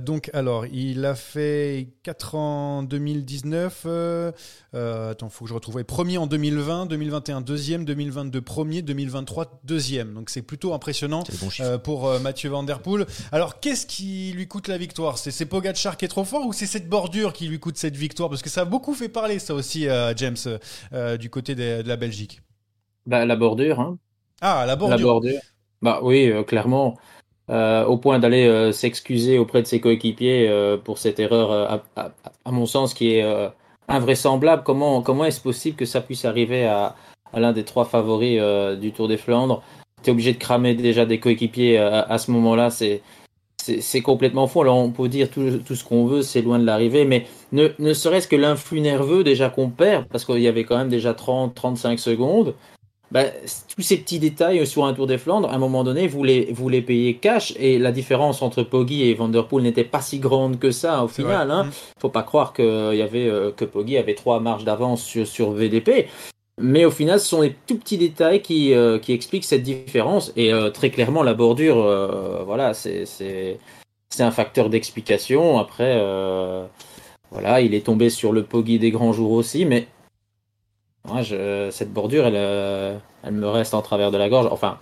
donc 0.00 0.30
alors 0.32 0.66
il 0.66 1.04
a 1.04 1.14
fait 1.14 1.88
4 2.02 2.34
en 2.34 2.82
2019. 2.82 3.82
Euh, 3.86 4.32
euh, 4.74 5.10
attends, 5.10 5.28
faut 5.28 5.44
que 5.44 5.48
je 5.48 5.54
retrouve. 5.54 5.82
Premier 5.84 6.18
en 6.18 6.26
2020, 6.26 6.86
2021 6.86 7.40
deuxième, 7.40 7.84
2022 7.84 8.40
premier, 8.40 8.82
2023 8.82 9.60
deuxième. 9.64 10.14
Donc 10.14 10.30
c'est 10.30 10.42
plutôt 10.42 10.74
impressionnant. 10.74 11.22
Pour 11.84 12.20
Mathieu 12.20 12.50
Van 12.50 12.62
Der 12.62 12.80
Poel. 12.80 13.06
Alors, 13.30 13.41
qu'est-ce 13.60 13.86
qui 13.86 14.32
lui 14.34 14.46
coûte 14.48 14.68
la 14.68 14.78
victoire? 14.78 15.18
C'est 15.18 15.46
Pogacar 15.46 15.96
qui 15.96 16.04
est 16.04 16.08
trop 16.08 16.24
fort 16.24 16.46
ou 16.46 16.52
c'est 16.52 16.66
cette 16.66 16.88
bordure 16.88 17.32
qui 17.32 17.46
lui 17.46 17.58
coûte 17.58 17.76
cette 17.76 17.96
victoire? 17.96 18.28
Parce 18.28 18.42
que 18.42 18.50
ça 18.50 18.62
a 18.62 18.64
beaucoup 18.64 18.94
fait 18.94 19.08
parler, 19.08 19.38
ça 19.38 19.54
aussi, 19.54 19.88
euh, 19.88 20.12
James, 20.16 20.36
euh, 20.92 21.16
du 21.16 21.28
côté 21.30 21.54
des- 21.54 21.82
de 21.82 21.88
la 21.88 21.96
Belgique. 21.96 22.40
Bah, 23.06 23.24
la 23.24 23.36
bordure, 23.36 23.80
hein. 23.80 23.98
Ah, 24.40 24.60
la 24.60 24.66
La 24.66 24.76
bordure. 24.76 25.06
bordure. 25.06 25.40
Bah 25.82 26.00
oui, 26.02 26.30
euh, 26.30 26.42
clairement. 26.44 26.96
Euh, 27.50 27.84
au 27.84 27.96
point 27.98 28.18
d'aller 28.20 28.46
euh, 28.46 28.70
s'excuser 28.72 29.36
auprès 29.38 29.62
de 29.62 29.66
ses 29.66 29.80
coéquipiers 29.80 30.48
euh, 30.48 30.76
pour 30.76 30.98
cette 30.98 31.18
erreur, 31.18 31.50
euh, 31.50 31.66
à, 31.66 31.82
à- 32.00 32.12
à 32.44 32.50
mon 32.52 32.66
sens, 32.66 32.94
qui 32.94 33.14
est 33.14 33.22
euh, 33.24 33.48
invraisemblable. 33.88 34.62
Comment, 34.64 35.02
comment 35.02 35.24
est-ce 35.24 35.40
possible 35.40 35.76
que 35.76 35.84
ça 35.84 36.00
puisse 36.00 36.24
arriver 36.24 36.64
à, 36.66 36.94
à 37.32 37.40
l'un 37.40 37.52
des 37.52 37.64
trois 37.64 37.84
favoris 37.84 38.38
euh, 38.40 38.76
du 38.76 38.92
Tour 38.92 39.08
des 39.08 39.16
Flandres? 39.16 39.62
Tu 40.02 40.10
es 40.10 40.12
obligé 40.12 40.32
de 40.32 40.38
cramer 40.38 40.74
déjà 40.74 41.04
des 41.04 41.18
coéquipiers 41.20 41.78
euh, 41.78 41.90
à, 42.02 42.12
à 42.12 42.18
ce 42.18 42.30
moment-là. 42.30 42.70
C'est, 42.70 43.02
c'est, 43.80 44.00
complètement 44.00 44.46
fou. 44.46 44.62
Alors 44.62 44.78
on 44.78 44.90
peut 44.90 45.08
dire 45.08 45.30
tout, 45.30 45.58
tout 45.64 45.74
ce 45.74 45.84
qu'on 45.84 46.06
veut, 46.06 46.22
c'est 46.22 46.42
loin 46.42 46.58
de 46.58 46.64
l'arrivée, 46.64 47.04
mais 47.04 47.26
ne, 47.52 47.68
ne 47.78 47.92
serait-ce 47.92 48.28
que 48.28 48.36
l'influx 48.36 48.80
nerveux 48.80 49.24
déjà 49.24 49.48
qu'on 49.48 49.70
perd, 49.70 50.06
parce 50.06 50.24
qu'il 50.24 50.40
y 50.40 50.48
avait 50.48 50.64
quand 50.64 50.76
même 50.76 50.88
déjà 50.88 51.12
30-35 51.12 51.98
secondes. 51.98 52.54
Ben, 53.12 53.30
tous 53.76 53.82
ces 53.82 53.98
petits 53.98 54.18
détails 54.18 54.66
sur 54.66 54.86
un 54.86 54.94
Tour 54.94 55.06
des 55.06 55.18
Flandres, 55.18 55.50
à 55.50 55.54
un 55.54 55.58
moment 55.58 55.84
donné, 55.84 56.08
vous 56.08 56.24
les, 56.24 56.50
vous 56.50 56.70
les 56.70 56.80
payez 56.80 57.16
cash 57.18 57.52
et 57.58 57.78
la 57.78 57.92
différence 57.92 58.40
entre 58.40 58.62
Poggi 58.62 59.02
et 59.02 59.12
Van 59.12 59.28
Der 59.28 59.46
Poel 59.46 59.64
n'était 59.64 59.84
pas 59.84 60.00
si 60.00 60.18
grande 60.18 60.58
que 60.58 60.70
ça 60.70 61.04
au 61.04 61.08
final. 61.08 61.50
Hein. 61.50 61.64
Mm. 61.64 61.70
Faut 62.00 62.08
pas 62.08 62.22
croire 62.22 62.54
que, 62.54 62.94
il 62.94 62.98
y 62.98 63.02
avait, 63.02 63.28
euh, 63.28 63.50
que 63.54 63.66
Poggi 63.66 63.98
avait 63.98 64.14
trois 64.14 64.40
marges 64.40 64.64
d'avance 64.64 65.02
sur, 65.02 65.26
sur 65.26 65.50
VDP. 65.50 66.08
Mais 66.60 66.84
au 66.84 66.90
final, 66.90 67.18
ce 67.18 67.26
sont 67.26 67.40
des 67.40 67.54
tout 67.66 67.78
petits 67.78 67.96
détails 67.98 68.42
qui, 68.42 68.74
euh, 68.74 68.98
expliquent 69.08 69.44
cette 69.44 69.62
différence. 69.62 70.32
Et 70.36 70.52
euh, 70.52 70.70
très 70.70 70.90
clairement, 70.90 71.22
la 71.22 71.34
bordure, 71.34 71.78
euh, 71.78 72.42
voilà, 72.44 72.74
c'est 72.74 73.58
un 74.18 74.30
facteur 74.30 74.68
d'explication. 74.68 75.58
Après, 75.58 75.98
voilà, 77.30 77.60
il 77.62 77.74
est 77.74 77.86
tombé 77.86 78.10
sur 78.10 78.32
le 78.32 78.44
Poggi 78.44 78.78
des 78.78 78.90
grands 78.90 79.12
jours 79.12 79.32
aussi, 79.32 79.64
mais 79.64 79.88
cette 81.22 81.92
bordure, 81.92 82.26
elle, 82.26 83.00
elle 83.24 83.32
me 83.32 83.48
reste 83.48 83.74
en 83.74 83.82
travers 83.82 84.10
de 84.10 84.18
la 84.18 84.28
gorge. 84.28 84.48
Enfin, 84.50 84.78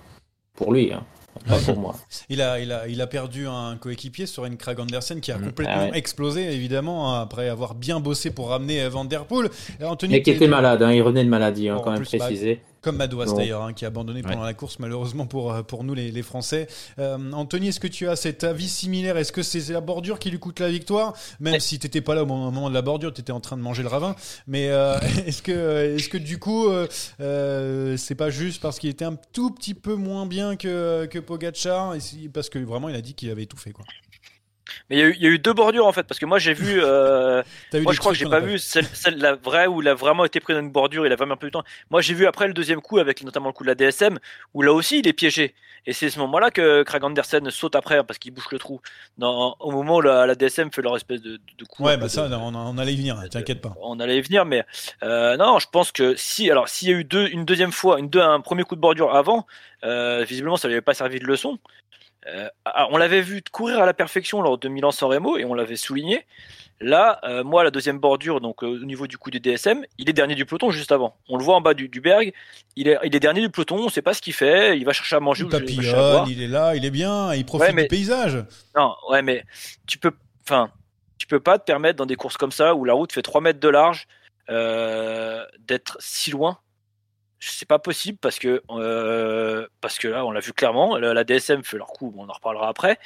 pour 0.54 0.72
lui, 0.72 0.92
hein, 0.92 1.04
pas 1.48 1.58
pour 1.58 1.76
moi. 1.78 1.96
Il 2.28 2.42
a, 2.42 2.58
il, 2.60 2.70
a, 2.72 2.86
il 2.88 3.00
a 3.00 3.06
perdu 3.06 3.46
un 3.46 3.76
coéquipier 3.76 4.26
sur 4.26 4.44
une 4.44 4.56
Krag 4.56 4.78
Andersen 4.80 5.20
qui 5.20 5.32
a 5.32 5.38
Mm. 5.38 5.44
complètement 5.46 5.74
Ah 5.76 5.84
ouais. 5.90 5.98
explosé, 5.98 6.52
évidemment, 6.52 7.14
hein, 7.14 7.22
après 7.22 7.48
avoir 7.48 7.74
bien 7.74 8.00
bossé 8.00 8.30
pour 8.30 8.50
ramener 8.50 8.86
Van 8.88 9.04
Der 9.04 9.24
Poel. 9.24 9.48
Et 9.80 9.84
Anthony, 9.84 10.14
Mais 10.14 10.22
qui 10.22 10.30
était 10.30 10.48
malade, 10.48 10.82
hein, 10.82 10.92
il 10.92 11.02
revenait 11.02 11.24
de 11.24 11.28
maladie, 11.28 11.68
hein, 11.68 11.76
Bon, 11.76 11.82
quand 11.82 11.92
même 11.92 12.00
plus, 12.02 12.18
bah, 12.18 12.24
précisé. 12.26 12.60
Comme 12.82 12.96
Madouas 12.96 13.26
d'ailleurs, 13.36 13.62
hein, 13.62 13.72
qui 13.74 13.84
a 13.84 13.88
abandonné 13.88 14.22
pendant 14.22 14.42
la 14.44 14.54
course 14.54 14.78
malheureusement 14.78 15.26
pour, 15.26 15.52
euh, 15.52 15.62
pour 15.62 15.84
nous 15.84 15.92
les, 15.92 16.10
les 16.10 16.22
Français. 16.22 16.66
Euh, 16.98 17.18
Anthony, 17.32 17.68
est-ce 17.68 17.80
que 17.80 17.86
tu 17.86 18.08
as 18.08 18.16
cet 18.16 18.42
avis 18.42 18.68
similaire? 18.70 19.18
Est-ce 19.18 19.32
que 19.32 19.42
c'est 19.42 19.68
la 19.72 19.82
bordure 19.82 20.18
qui 20.18 20.30
lui 20.30 20.38
coûte 20.38 20.60
la 20.60 20.70
victoire? 20.70 21.12
Même 21.40 21.60
si 21.60 21.78
tu 21.78 21.86
n'étais 21.86 22.00
pas 22.00 22.14
là 22.14 22.22
au 22.22 22.26
moment, 22.26 22.70
de 22.70 22.74
la 22.74 22.80
bordure, 22.82 23.12
tu 23.12 23.20
étais 23.20 23.32
en 23.32 23.40
train 23.40 23.58
de 23.58 23.62
manger 23.62 23.82
le 23.82 23.88
ravin. 23.88 24.16
Mais 24.46 24.68
euh, 24.70 24.98
est-ce 25.26 25.42
que, 25.42 25.94
est 25.96 26.08
que 26.08 26.16
du 26.16 26.38
coup, 26.38 26.68
euh, 26.68 26.88
euh, 27.20 27.96
c'est 27.98 28.14
pas 28.14 28.30
juste 28.30 28.62
parce 28.62 28.78
qu'il 28.78 28.88
était 28.88 29.04
un 29.04 29.16
tout 29.32 29.50
petit 29.50 29.74
peu 29.74 29.94
moins 29.94 30.24
bien 30.24 30.56
que, 30.56 31.04
que 31.06 31.18
Pogacar? 31.18 31.94
Et 31.94 32.00
si- 32.00 32.28
Parce 32.30 32.48
que 32.48 32.58
vraiment, 32.58 32.88
il 32.88 32.94
a 32.96 33.02
dit 33.02 33.12
qu'il 33.14 33.30
avait 33.30 33.46
tout 33.46 33.58
fait. 33.58 33.72
Quoi. 33.72 33.84
Mais 34.88 34.96
il 34.96 34.98
y, 34.98 35.02
a 35.02 35.06
eu- 35.06 35.14
il 35.16 35.22
y 35.22 35.26
a 35.26 35.30
eu 35.30 35.38
deux 35.38 35.52
bordures 35.52 35.86
en 35.86 35.92
fait, 35.92 36.04
parce 36.04 36.18
que 36.18 36.26
moi 36.26 36.38
j'ai 36.38 36.54
vu. 36.54 36.80
euh, 36.82 37.42
moi 37.82 37.92
je 37.92 37.98
crois 37.98 38.12
que 38.12 38.18
j'ai 38.18 38.24
pas 38.26 38.40
vu 38.40 38.58
celle, 38.58 38.86
celle 38.86 39.18
la 39.18 39.34
vraie 39.34 39.66
où 39.66 39.82
il 39.82 39.88
a 39.88 39.94
vraiment 39.94 40.24
été 40.24 40.40
pris 40.40 40.54
dans 40.54 40.60
une 40.60 40.70
bordure, 40.70 41.06
il 41.06 41.12
a 41.12 41.16
vraiment 41.16 41.34
un 41.34 41.36
peu 41.36 41.46
de 41.48 41.52
temps. 41.52 41.64
Moi 41.90 42.00
j'ai 42.00 42.14
vu 42.14 42.26
après 42.26 42.46
le 42.48 42.54
deuxième 42.54 42.80
coup, 42.80 42.98
avec 42.98 43.22
notamment 43.22 43.46
le 43.48 43.52
coup 43.52 43.64
de 43.64 43.68
la 43.68 43.74
DSM, 43.74 44.18
où 44.54 44.62
là 44.62 44.72
aussi 44.72 44.98
il 45.00 45.08
est 45.08 45.12
piégé. 45.12 45.54
Et 45.86 45.94
c'est 45.94 46.10
ce 46.10 46.18
moment-là 46.18 46.50
que 46.50 46.82
Craig 46.82 47.02
Anderson 47.02 47.40
saute 47.48 47.74
après, 47.74 47.96
hein, 47.96 48.04
parce 48.04 48.18
qu'il 48.18 48.32
bouche 48.34 48.50
le 48.52 48.58
trou. 48.58 48.82
Dans, 49.16 49.56
au 49.60 49.70
moment 49.70 49.96
où 49.96 50.00
la, 50.02 50.26
la 50.26 50.34
DSM 50.34 50.70
fait 50.70 50.82
leur 50.82 50.94
espèce 50.94 51.22
de, 51.22 51.38
de 51.58 51.64
coup. 51.64 51.84
Ouais, 51.84 51.96
bah 51.96 52.02
de- 52.04 52.08
ça, 52.10 52.28
on, 52.30 52.54
on 52.54 52.76
allait 52.78 52.92
y 52.92 52.96
venir, 52.96 53.16
t'inquiète 53.30 53.62
pas. 53.62 53.72
on 53.80 53.98
allait 53.98 54.18
y 54.18 54.20
venir, 54.20 54.44
mais 54.44 54.64
euh, 55.02 55.38
non, 55.38 55.58
je 55.58 55.66
pense 55.72 55.90
que 55.90 56.14
si, 56.16 56.50
alors 56.50 56.68
s'il 56.68 56.88
y 56.90 56.92
a 56.92 56.96
eu 56.96 57.04
deux, 57.04 57.28
une 57.28 57.46
deuxième 57.46 57.72
fois, 57.72 57.98
une 57.98 58.10
deux, 58.10 58.20
un 58.20 58.40
premier 58.40 58.64
coup 58.64 58.76
de 58.76 58.80
bordure 58.80 59.14
avant, 59.16 59.46
euh, 59.84 60.22
visiblement 60.28 60.58
ça 60.58 60.68
lui 60.68 60.74
avait 60.74 60.82
pas 60.82 60.92
servi 60.92 61.18
de 61.18 61.24
leçon. 61.26 61.58
Euh, 62.26 62.48
ah, 62.64 62.88
on 62.90 62.96
l'avait 62.96 63.22
vu 63.22 63.42
courir 63.50 63.80
à 63.80 63.86
la 63.86 63.94
perfection 63.94 64.42
lors 64.42 64.58
de 64.58 64.68
Milan-San 64.68 65.08
Remo 65.08 65.38
et 65.38 65.44
on 65.44 65.54
l'avait 65.54 65.76
souligné. 65.76 66.26
Là, 66.82 67.20
euh, 67.24 67.44
moi, 67.44 67.62
la 67.62 67.70
deuxième 67.70 67.98
bordure, 67.98 68.40
donc 68.40 68.62
euh, 68.62 68.68
au 68.68 68.84
niveau 68.84 69.06
du 69.06 69.18
coup 69.18 69.30
du 69.30 69.38
DSM, 69.38 69.84
il 69.98 70.08
est 70.08 70.14
dernier 70.14 70.34
du 70.34 70.46
peloton 70.46 70.70
juste 70.70 70.92
avant. 70.92 71.14
On 71.28 71.36
le 71.36 71.44
voit 71.44 71.54
en 71.56 71.60
bas 71.60 71.74
du, 71.74 71.88
du 71.88 72.00
berg. 72.00 72.32
Il 72.76 72.88
est, 72.88 72.98
il 73.04 73.14
est 73.14 73.20
dernier 73.20 73.42
du 73.42 73.50
peloton. 73.50 73.76
On 73.76 73.88
sait 73.90 74.00
pas 74.02 74.14
ce 74.14 74.22
qu'il 74.22 74.32
fait. 74.32 74.78
Il 74.78 74.84
va 74.84 74.92
chercher 74.92 75.16
à 75.16 75.20
manger 75.20 75.42
Il 75.44 75.46
ou 75.46 75.50
il 75.50 75.94
à 75.94 76.24
il 76.26 76.42
est 76.42 76.48
là, 76.48 76.74
il 76.74 76.84
est 76.84 76.90
bien, 76.90 77.34
il 77.34 77.44
profite 77.44 77.68
Ouais, 77.68 77.74
mais- 77.74 77.82
du 77.82 77.88
paysage. 77.88 78.44
Non, 78.76 78.94
ouais, 79.10 79.20
mais 79.22 79.44
tu 79.86 79.98
peux, 79.98 80.12
enfin, 80.44 80.70
tu 81.18 81.26
peux 81.26 81.40
pas 81.40 81.58
te 81.58 81.64
permettre 81.64 81.96
dans 81.96 82.06
des 82.06 82.16
courses 82.16 82.38
comme 82.38 82.52
ça 82.52 82.74
où 82.74 82.84
la 82.84 82.94
route 82.94 83.12
fait 83.12 83.22
3 83.22 83.40
mètres 83.42 83.60
de 83.60 83.68
large 83.68 84.06
d'être 84.48 85.96
si 86.00 86.30
loin. 86.30 86.58
C'est 87.42 87.66
pas 87.66 87.78
possible 87.78 88.18
parce 88.20 88.38
que 88.38 88.62
euh, 88.70 89.66
parce 89.80 89.98
que 89.98 90.08
là, 90.08 90.26
on 90.26 90.30
l'a 90.30 90.40
vu 90.40 90.52
clairement. 90.52 90.96
La, 90.98 91.24
DSM 91.24 91.64
fait 91.64 91.78
leur 91.78 91.88
coup, 91.88 92.12
on 92.16 92.28
en 92.28 92.32
reparlera 92.32 92.68
après. 92.68 92.98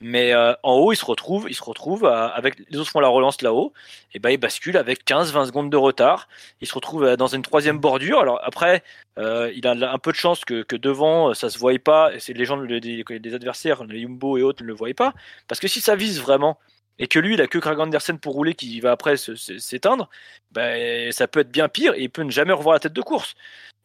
Mais 0.00 0.32
euh, 0.32 0.54
en 0.62 0.74
haut, 0.74 0.92
ils 0.92 0.96
se 0.96 1.04
retrouvent, 1.04 1.46
ils 1.50 1.54
se 1.56 1.64
retrouvent 1.64 2.06
à- 2.06 2.26
avec 2.28 2.56
les 2.70 2.78
autres 2.78 2.90
font 2.90 3.00
la 3.00 3.08
relance 3.08 3.42
là-haut, 3.42 3.72
et 4.14 4.20
ben 4.20 4.30
ils 4.30 4.36
basculent 4.38 4.76
avec 4.76 5.04
15-20 5.04 5.46
secondes 5.46 5.70
de 5.70 5.76
retard. 5.76 6.28
Ils 6.60 6.68
se 6.68 6.74
retrouvent 6.74 7.04
euh, 7.04 7.16
dans 7.16 7.26
une 7.28 7.42
troisième 7.42 7.78
bordure. 7.78 8.20
Alors 8.20 8.40
après, 8.44 8.84
euh, 9.18 9.52
il 9.56 9.66
a 9.66 9.72
un 9.92 9.98
peu 9.98 10.12
de 10.12 10.16
chance 10.16 10.44
que, 10.44 10.62
que 10.62 10.76
devant 10.76 11.30
euh, 11.30 11.34
ça 11.34 11.50
se 11.50 11.58
voyait 11.58 11.78
pas, 11.80 12.14
et 12.14 12.20
c'est 12.20 12.32
les 12.32 12.44
gens 12.44 12.56
le- 12.56 12.80
des, 12.80 13.04
des 13.04 13.34
adversaires, 13.34 13.84
les 13.84 14.00
Jumbo 14.02 14.38
et 14.38 14.42
autres 14.42 14.62
ne 14.62 14.68
le 14.68 14.74
voyaient 14.74 14.94
pas, 14.94 15.14
parce 15.48 15.60
que 15.60 15.68
si 15.68 15.80
ça 15.80 15.96
vise 15.96 16.20
vraiment 16.20 16.58
et 16.98 17.08
que 17.08 17.18
lui 17.18 17.34
il 17.34 17.40
a 17.40 17.46
que 17.46 17.58
Craig 17.58 17.78
Anderson 17.78 18.16
pour 18.20 18.34
rouler 18.34 18.54
qui 18.54 18.80
va 18.80 18.92
après 18.92 19.16
s'éteindre, 19.16 20.08
ben 20.52 21.10
ça 21.12 21.28
peut 21.28 21.40
être 21.40 21.50
bien 21.50 21.68
pire 21.68 21.94
et 21.94 22.02
il 22.02 22.10
peut 22.10 22.22
ne 22.22 22.30
jamais 22.30 22.52
revoir 22.52 22.74
la 22.74 22.80
tête 22.80 22.92
de 22.92 23.02
course. 23.02 23.34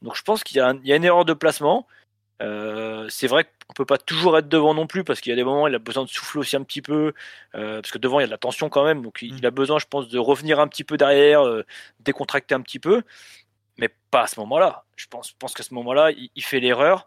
Donc 0.02 0.15
je 0.15 0.21
pense 0.23 0.43
qu'il 0.43 0.58
y, 0.58 0.60
a 0.60 0.67
un- 0.69 0.78
il 0.80 0.88
y 0.88 0.93
a 0.93 0.95
une 0.97 1.06
erreur 1.06 1.26
de 1.26 1.34
placement. 1.34 1.88
Euh, 2.41 3.08
c'est 3.10 3.28
vrai 3.28 3.45
qu'on 3.67 3.73
peut 3.73 3.86
pas 3.86 3.97
toujours 3.99 4.38
être 4.38 4.49
devant 4.49 4.73
non 4.73 4.88
plus 4.88 5.04
parce 5.04 5.21
qu'il 5.21 5.30
y 5.30 5.34
a 5.34 5.36
des 5.36 5.43
moments 5.43 5.63
où 5.63 5.67
il 5.67 5.76
a 5.76 5.80
besoin 5.80 6.04
de 6.04 6.10
souffler 6.10 6.39
aussi 6.41 6.56
un 6.58 6.63
petit 6.63 6.82
peu 6.82 7.13
euh, 7.56 7.82
parce 7.82 7.91
que 7.91 7.99
devant 7.99 8.19
il 8.19 8.23
y 8.23 8.26
a 8.26 8.28
de 8.28 8.32
la 8.32 8.38
tension 8.39 8.69
quand 8.69 8.84
même 8.84 9.02
donc 9.04 9.21
il, 9.21 9.36
Mm. 9.41 9.45
a 9.45 9.52
besoin 9.52 9.80
je 9.80 9.86
pense 9.86 10.10
de 10.10 10.19
revenir 10.19 10.60
un 10.60 10.67
petit 10.67 10.84
peu 10.84 10.97
derrière 10.97 11.45
euh, 11.45 11.63
décontracter 12.02 12.56
un 12.56 12.62
petit 12.62 12.80
peu 12.80 13.04
mais 13.78 13.89
pas 14.12 14.23
à 14.23 14.28
ce 14.28 14.39
moment-là 14.41 14.84
je 14.97 15.06
pense, 15.08 15.34
qu'à 15.54 15.63
ce 15.63 15.73
moment-là 15.76 16.12
il, 16.12 16.30
il 16.36 16.43
fait 16.43 16.60
l'erreur 16.60 17.06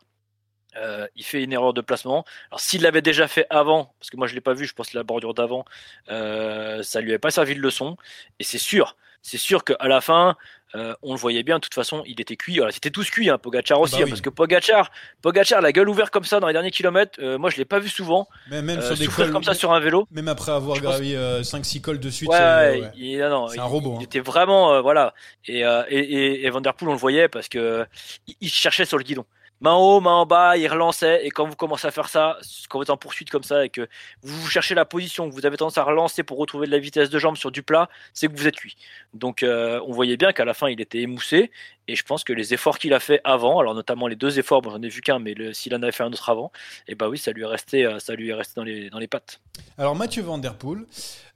euh, 0.79 1.07
il 1.17 1.25
fait 1.25 1.43
une 1.43 1.53
erreur 1.53 1.73
de 1.73 1.81
placement 1.81 2.25
alors 2.51 2.61
s'il 2.61 2.83
l'avait 2.83 3.03
déjà 3.03 3.29
fait 3.29 3.47
avant 3.51 3.95
parce 3.99 4.11
que 4.11 4.17
moi 4.17 4.27
je 4.27 4.35
l'ai 4.35 4.41
pas 4.41 4.53
vu 4.55 4.67
je 4.67 4.75
pense 4.75 4.91
que 4.91 4.97
la 4.97 5.03
bordure 5.05 5.35
d'avant 5.35 5.65
euh, 6.11 6.83
ça 6.83 7.01
lui 7.01 7.11
avait 7.11 7.19
pas 7.19 7.31
servi 7.31 7.55
de 7.55 7.61
leçon 7.61 7.97
et 8.39 8.45
c'est 8.45 8.59
sûr 8.59 8.97
c'est 9.23 9.39
sûr 9.39 9.65
qu'à 9.65 9.77
la 9.89 10.01
fin 10.01 10.37
euh, 10.75 10.95
on 11.01 11.13
le 11.15 11.19
voyait 11.19 11.45
bien, 11.45 11.57
de 11.57 11.61
toute 11.61 11.73
façon, 11.75 12.03
il 12.07 12.21
était 12.21 12.37
cuit. 12.37 12.59
Alors, 12.61 12.71
c'était 12.73 12.91
tous 12.91 13.09
cuits, 13.09 13.31
hein, 13.31 13.39
Pogachar 13.39 13.81
aussi, 13.81 13.95
Bah 13.95 14.01
hein, 14.01 14.05
oui. 14.05 14.11
parce 14.11 14.21
que 14.21 14.29
Pogachar, 14.31 14.91
Pogachar, 15.23 15.63
la 15.63 15.73
gueule 15.73 15.89
ouverte 15.89 16.11
comme 16.13 16.25
ça 16.25 16.39
dans 16.39 16.49
les 16.49 16.53
derniers 16.53 16.73
kilomètres, 16.73 17.19
euh, 17.23 17.39
moi 17.39 17.49
je 17.51 17.57
l'ai 17.57 17.65
pas 17.65 17.79
vu 17.79 17.89
souvent. 17.89 18.29
Même, 18.51 18.65
même 18.67 18.81
Euh, 18.81 18.83
sur 18.83 18.97
des 18.97 19.05
souffrir 19.07 19.27
cols, 19.27 19.33
comme 19.33 19.45
ça 19.45 19.55
sur 19.55 19.73
un 19.73 19.81
vélo. 19.81 20.07
même 20.11 20.29
après 20.29 20.53
avoir 20.53 20.75
Je 20.77 20.83
pense- 20.83 20.91
gravi 20.91 21.15
5-6 21.45 21.81
cols 21.81 22.01
de 22.01 22.11
suite. 22.11 22.29
Ouais, 22.29 22.37
ouais, 22.37 22.91
il, 22.97 23.19
non, 23.21 23.47
C'est 23.49 23.57
il- 23.57 23.61
un 23.61 23.65
robot, 23.65 23.95
Il 23.95 24.03
hein. 24.03 24.05
était 24.05 24.21
vraiment, 24.21 24.73
euh, 24.75 24.81
voilà. 24.83 25.15
Et, 25.47 25.65
euh, 25.65 25.83
et, 25.89 25.99
et, 26.01 26.45
et 26.47 26.51
Van 26.51 26.61
Der 26.61 26.75
Poel, 26.75 26.91
on 26.91 26.93
le 26.93 26.99
voyait 26.99 27.29
parce 27.29 27.49
que 27.49 27.87
il, 28.27 28.35
il 28.43 28.51
cherchait 28.51 28.85
sur 28.85 28.99
le 28.99 29.05
guidon. 29.05 29.25
Main 29.61 29.75
haut, 29.75 30.01
main 30.01 30.13
en 30.13 30.27
bas, 30.27 30.57
il 30.57 30.69
relançait. 30.69 31.27
Et 31.27 31.31
quand 31.31 31.47
vous 31.47 31.57
commencez 31.57 31.87
à 31.87 31.91
faire 31.91 32.09
ça, 32.09 32.39
quand 32.69 32.79
vous 32.79 32.83
êtes 32.83 32.91
en 32.91 32.97
poursuite 32.97 33.31
comme 33.31 33.43
ça 33.43 33.65
et 33.65 33.71
que 33.71 33.89
vous, 34.23 34.41
vous 34.43 34.49
cherchez 34.49 34.75
la 34.75 34.85
position, 34.85 35.29
que 35.29 35.35
vous 35.35 35.47
avez 35.47 35.57
tendance 35.57 35.79
à 35.79 35.83
relancer 35.83 36.23
pour 36.23 36.39
retrouver 36.39 36.67
de 36.67 36.73
la 36.73 36.79
vitesse 36.79 37.09
de 37.11 37.19
jambe 37.19 37.37
sur 37.37 37.51
du 37.51 37.63
plat, 37.63 37.89
c'est 38.13 38.29
que 38.29 38.37
vous 38.37 38.47
êtes 38.47 38.57
cuit. 38.57 38.77
Donc, 39.15 39.43
euh, 39.43 39.81
on 39.87 39.93
voyait 39.93 40.17
bien 40.19 40.33
qu'à 40.33 40.45
la 40.45 40.55
fin, 40.55 40.69
il 40.69 40.81
était 40.81 41.01
émoussé. 41.01 41.51
Et 41.89 41.95
je 41.95 42.03
pense 42.03 42.25
que 42.25 42.33
les 42.33 42.53
efforts 42.53 42.79
qu'il 42.79 42.93
a 42.95 43.01
fait 43.01 43.21
avant, 43.23 43.61
alors 43.61 43.75
notamment 43.75 44.09
les 44.09 44.17
deux 44.17 44.39
efforts, 44.39 44.61
bon, 44.61 44.71
j'en 44.71 44.83
ai 44.83 44.89
vu 44.89 45.01
qu'un, 45.01 45.21
mais 45.21 45.35
s'il 45.53 45.75
en 45.75 45.83
avait 45.83 45.93
fait 45.93 46.03
un 46.03 46.13
autre 46.13 46.29
avant, 46.29 46.51
et 46.89 46.97
bah 46.97 47.09
oui, 47.09 47.17
ça 47.17 47.31
lui 47.31 47.43
est 47.43 47.47
resté, 47.47 47.85
euh, 47.85 48.01
ça 48.01 48.15
lui 48.15 48.31
est 48.31 48.35
resté 48.35 48.55
dans 48.57 48.65
les, 48.65 48.91
dans 48.91 48.99
les 48.99 49.07
pattes. 49.07 49.41
Alors 49.79 49.95
Mathieu 49.95 50.23
Van 50.23 50.39
Der 50.39 50.57
Poel, 50.57 50.85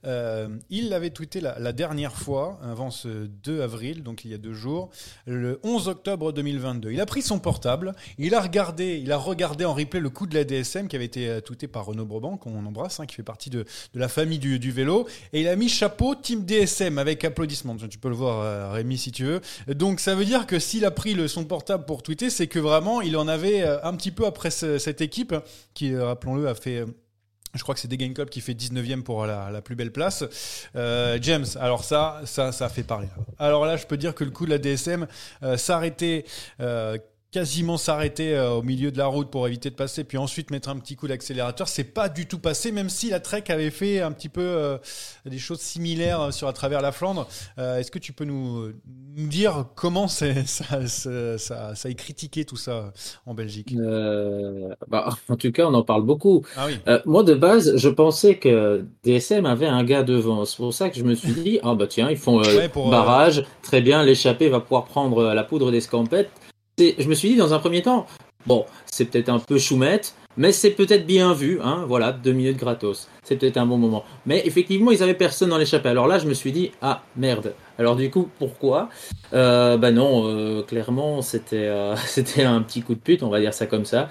euh, 0.05 0.49
il 0.69 0.89
l'avait 0.89 1.11
tweeté 1.11 1.41
la, 1.41 1.71
dernière 1.71 2.13
fois, 2.13 2.59
avant 2.63 2.91
ce 2.91 3.07
2 3.07 3.61
avril, 3.61 4.03
donc 4.03 4.25
il 4.25 4.31
y 4.31 4.33
a 4.33 4.37
deux 4.37 4.53
jours, 4.53 4.89
le 5.25 5.59
11 5.63 5.87
octobre 5.87 6.33
2022. 6.33 6.91
Il 6.91 6.99
a 6.99 7.05
pris 7.05 7.21
son 7.21 7.39
portable, 7.39 7.93
il 8.17 8.35
a 8.35 8.41
regardé, 8.41 8.99
il 9.01 9.11
a 9.11 9.17
regardé 9.17 9.63
en 9.63 9.73
replay 9.73 9.99
le 9.99 10.09
coup 10.09 10.27
de 10.27 10.35
la 10.35 10.43
DSM 10.43 10.87
qui 10.87 10.95
avait 10.95 11.05
été 11.05 11.29
euh, 11.29 11.39
tweeté 11.39 11.67
par 11.67 11.85
Renaud 11.85 12.05
Breban, 12.05 12.35
qu'on 12.37 12.65
embrasse, 12.65 12.99
hein, 12.99 13.05
qui 13.05 13.15
fait 13.15 13.23
partie 13.23 13.49
de, 13.49 13.65
de 13.93 13.99
la 13.99 14.09
famille 14.09 14.39
du, 14.39 14.59
du 14.59 14.71
vélo, 14.71 15.07
et 15.31 15.41
il 15.41 15.47
a 15.47 15.55
mis 15.55 15.69
chapeau 15.69 16.15
Team 16.15 16.45
DSM 16.45 16.97
avec 16.97 17.23
applaudissements. 17.23 17.77
Tu 17.77 17.97
peux 17.97 18.09
le 18.09 18.15
voir, 18.15 18.73
Rémi, 18.73 18.97
si 18.97 19.11
tu 19.11 19.23
veux. 19.23 19.41
Donc 19.67 19.99
ça 19.99 20.15
veut 20.15 20.25
dire 20.25 20.40
que 20.45 20.59
s'il 20.59 20.85
a 20.85 20.91
pris 20.91 21.13
le, 21.13 21.27
son 21.27 21.45
portable 21.45 21.85
pour 21.85 22.03
tweeter, 22.03 22.29
c'est 22.29 22.47
que 22.47 22.59
vraiment 22.59 23.01
il 23.01 23.17
en 23.17 23.27
avait 23.27 23.61
euh, 23.63 23.77
un 23.83 23.95
petit 23.95 24.11
peu 24.11 24.25
après 24.25 24.51
ce- 24.51 24.77
cette 24.77 25.01
équipe 25.01 25.33
qui, 25.73 25.93
euh, 25.93 26.05
rappelons-le, 26.05 26.47
a 26.47 26.55
fait. 26.55 26.77
euh, 26.77 26.85
je 27.53 27.61
crois 27.63 27.75
que 27.75 27.81
c'est 27.81 27.89
Degain 27.89 28.13
Club 28.13 28.29
qui 28.29 28.39
fait 28.39 28.53
19e 28.53 29.03
pour 29.03 29.25
la, 29.25 29.61
plus 29.61 29.75
belle 29.75 29.91
place. 29.91 30.23
James, 30.73 31.45
alors 31.59 31.83
ça, 31.83 32.21
ça, 32.23 32.53
ça 32.53 32.69
fait 32.69 32.83
parler. 32.83 33.09
Alors 33.39 33.65
là, 33.65 33.75
je 33.75 33.85
peux 33.85 33.97
dire 33.97 34.15
que 34.15 34.23
le 34.23 34.31
coup 34.31 34.45
de 34.45 34.51
la 34.51 34.57
DSM 34.57 35.05
euh, 35.43 35.57
s'arrêter, 35.57 36.25
euh, 36.61 36.97
quasiment 37.31 37.77
s'arrêter 37.77 38.35
euh, 38.35 38.51
au 38.51 38.61
milieu 38.61 38.91
de 38.91 38.97
la 38.97 39.05
route 39.07 39.29
pour 39.29 39.47
éviter 39.47 39.69
de 39.69 39.75
passer, 39.75 40.03
puis 40.03 40.17
ensuite 40.17 40.51
mettre 40.51 40.67
un 40.67 40.77
petit 40.77 40.97
coup 40.97 41.07
d'accélérateur, 41.07 41.69
c'est 41.69 41.85
pas 41.85 42.09
du 42.09 42.27
tout 42.27 42.39
passé, 42.39 42.73
même 42.73 42.89
si 42.89 43.09
la 43.09 43.21
Trek 43.21 43.45
avait 43.47 43.69
fait 43.69 44.01
un 44.01 44.11
petit 44.11 44.27
peu 44.27 44.41
euh, 44.41 44.77
des 45.25 45.37
choses 45.37 45.61
similaires 45.61 46.21
euh, 46.21 46.31
sur 46.31 46.49
à 46.49 46.53
travers 46.53 46.81
la 46.81 46.91
Flandre. 46.91 47.27
Euh, 47.57 47.77
Est-ce 47.77 47.89
que 47.89 47.99
tu 47.99 48.11
peux 48.11 48.25
nous, 48.25 48.73
nous 49.15 49.27
dire 49.27 49.67
comment 49.75 50.07
ça, 50.09 50.45
ça, 50.45 50.87
ça, 50.87 51.75
ça 51.75 51.89
est 51.89 51.95
critiqué 51.95 52.43
tout 52.43 52.57
ça 52.57 52.91
en 53.25 53.33
Belgique? 53.33 53.73
Euh, 53.77 54.75
bah, 54.89 55.15
en 55.29 55.37
tout 55.37 55.53
cas, 55.53 55.65
on 55.67 55.73
en 55.73 55.83
parle 55.83 56.03
beaucoup. 56.03 56.43
Ah 56.57 56.65
oui. 56.67 56.73
Moi, 57.05 57.23
de 57.23 57.33
base, 57.33 57.77
je 57.77 57.89
pensais 57.89 58.35
que 58.35 58.85
DSM 59.05 59.45
avait 59.45 59.67
un 59.67 59.85
gars 59.85 60.03
devant. 60.03 60.43
C'est 60.43 60.57
pour 60.57 60.73
ça 60.73 60.89
que 60.89 60.97
je 60.97 61.03
me 61.03 61.15
suis 61.15 61.31
dit, 61.31 61.59
ah 61.63 61.75
bah 61.75 61.87
tiens, 61.87 62.09
ils 62.09 62.17
font 62.17 62.41
Ouais, 62.41 62.67
pour, 62.69 62.89
barrage, 62.89 63.45
très 63.61 63.81
bien, 63.81 64.03
l'échappée 64.03 64.49
va 64.49 64.59
pouvoir 64.59 64.85
prendre 64.85 65.33
la 65.33 65.43
poudre 65.43 65.71
d'escampette. 65.71 66.29
Je 66.97 67.07
me 67.07 67.13
suis 67.13 67.29
dit, 67.29 67.35
dans 67.35 67.53
un 67.53 67.59
premier 67.59 67.81
temps, 67.81 68.07
bon, 68.45 68.65
c'est 68.85 69.05
peut-être 69.05 69.29
un 69.29 69.39
peu 69.39 69.57
choumette, 69.57 70.15
mais 70.37 70.51
c'est 70.51 70.71
peut-être 70.71 71.05
bien 71.05 71.33
vu, 71.33 71.59
hein, 71.61 71.85
voilà, 71.87 72.11
deux 72.11 72.31
minutes 72.31 72.57
gratos. 72.57 73.07
C'est 73.23 73.35
peut-être 73.35 73.57
un 73.57 73.65
bon 73.65 73.77
moment. 73.77 74.03
Mais 74.25 74.41
effectivement, 74.45 74.91
ils 74.91 75.03
avaient 75.03 75.13
personne 75.13 75.49
dans 75.49 75.57
l'échappée. 75.57 75.89
Alors 75.89 76.07
là, 76.07 76.19
je 76.19 76.27
me 76.27 76.33
suis 76.33 76.51
dit, 76.51 76.71
ah 76.81 77.03
merde. 77.17 77.53
Alors 77.77 77.95
du 77.95 78.09
coup, 78.09 78.29
pourquoi? 78.39 78.89
Euh, 79.33 79.77
Bah 79.77 79.91
non, 79.91 80.23
euh, 80.25 80.63
clairement, 80.63 81.21
c'était 81.21 81.67
euh, 81.67 81.95
c'était 82.05 82.43
un 82.43 82.61
petit 82.61 82.81
coup 82.81 82.95
de 82.95 82.99
pute, 82.99 83.23
on 83.23 83.29
va 83.29 83.39
dire 83.39 83.53
ça 83.53 83.65
comme 83.65 83.85
ça. 83.85 84.09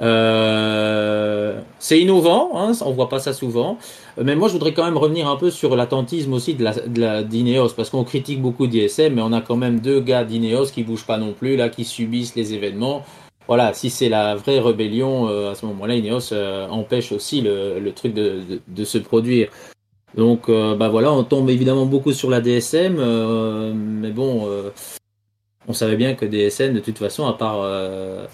Euh, 0.00 1.60
c'est 1.78 1.98
innovant, 2.00 2.50
hein, 2.54 2.72
on 2.84 2.92
voit 2.92 3.08
pas 3.08 3.18
ça 3.18 3.32
souvent. 3.32 3.78
Mais 4.22 4.36
moi, 4.36 4.48
je 4.48 4.52
voudrais 4.54 4.72
quand 4.72 4.84
même 4.84 4.96
revenir 4.96 5.28
un 5.28 5.36
peu 5.36 5.50
sur 5.50 5.76
l'attentisme 5.76 6.32
aussi 6.32 6.54
de 6.54 7.00
la, 7.00 7.22
d'Ineos, 7.22 7.70
parce 7.76 7.90
qu'on 7.90 8.04
critique 8.04 8.42
beaucoup 8.42 8.66
d'ISM, 8.66 9.14
mais 9.14 9.22
on 9.22 9.32
a 9.32 9.40
quand 9.40 9.56
même 9.56 9.80
deux 9.80 10.00
gars 10.00 10.24
d'Ineos 10.24 10.66
qui 10.66 10.82
bougent 10.82 11.06
pas 11.06 11.18
non 11.18 11.32
plus, 11.32 11.56
là, 11.56 11.68
qui 11.68 11.84
subissent 11.84 12.34
les 12.34 12.54
événements. 12.54 13.04
Voilà, 13.46 13.72
si 13.74 13.90
c'est 13.90 14.08
la 14.08 14.34
vraie 14.34 14.58
rébellion, 14.58 15.28
euh, 15.28 15.52
à 15.52 15.54
ce 15.54 15.66
moment-là, 15.66 15.94
Ineos 15.94 16.32
euh, 16.32 16.66
empêche 16.68 17.12
aussi 17.12 17.40
le, 17.40 17.78
le 17.78 17.92
truc 17.92 18.12
de, 18.12 18.40
de, 18.48 18.60
de 18.66 18.84
se 18.84 18.98
produire. 18.98 19.48
Donc, 20.16 20.48
euh, 20.48 20.74
bah 20.74 20.88
voilà, 20.88 21.12
on 21.12 21.22
tombe 21.24 21.48
évidemment 21.50 21.86
beaucoup 21.86 22.12
sur 22.12 22.30
la 22.30 22.40
DSM, 22.40 22.96
euh, 22.98 23.72
mais 23.74 24.10
bon, 24.10 24.48
on 25.68 25.72
savait 25.72 25.96
bien 25.96 26.14
que 26.14 26.24
DSM, 26.24 26.74
de 26.74 26.80
toute 26.80 26.98
façon, 26.98 27.26
à 27.26 27.34
part, 27.34 27.62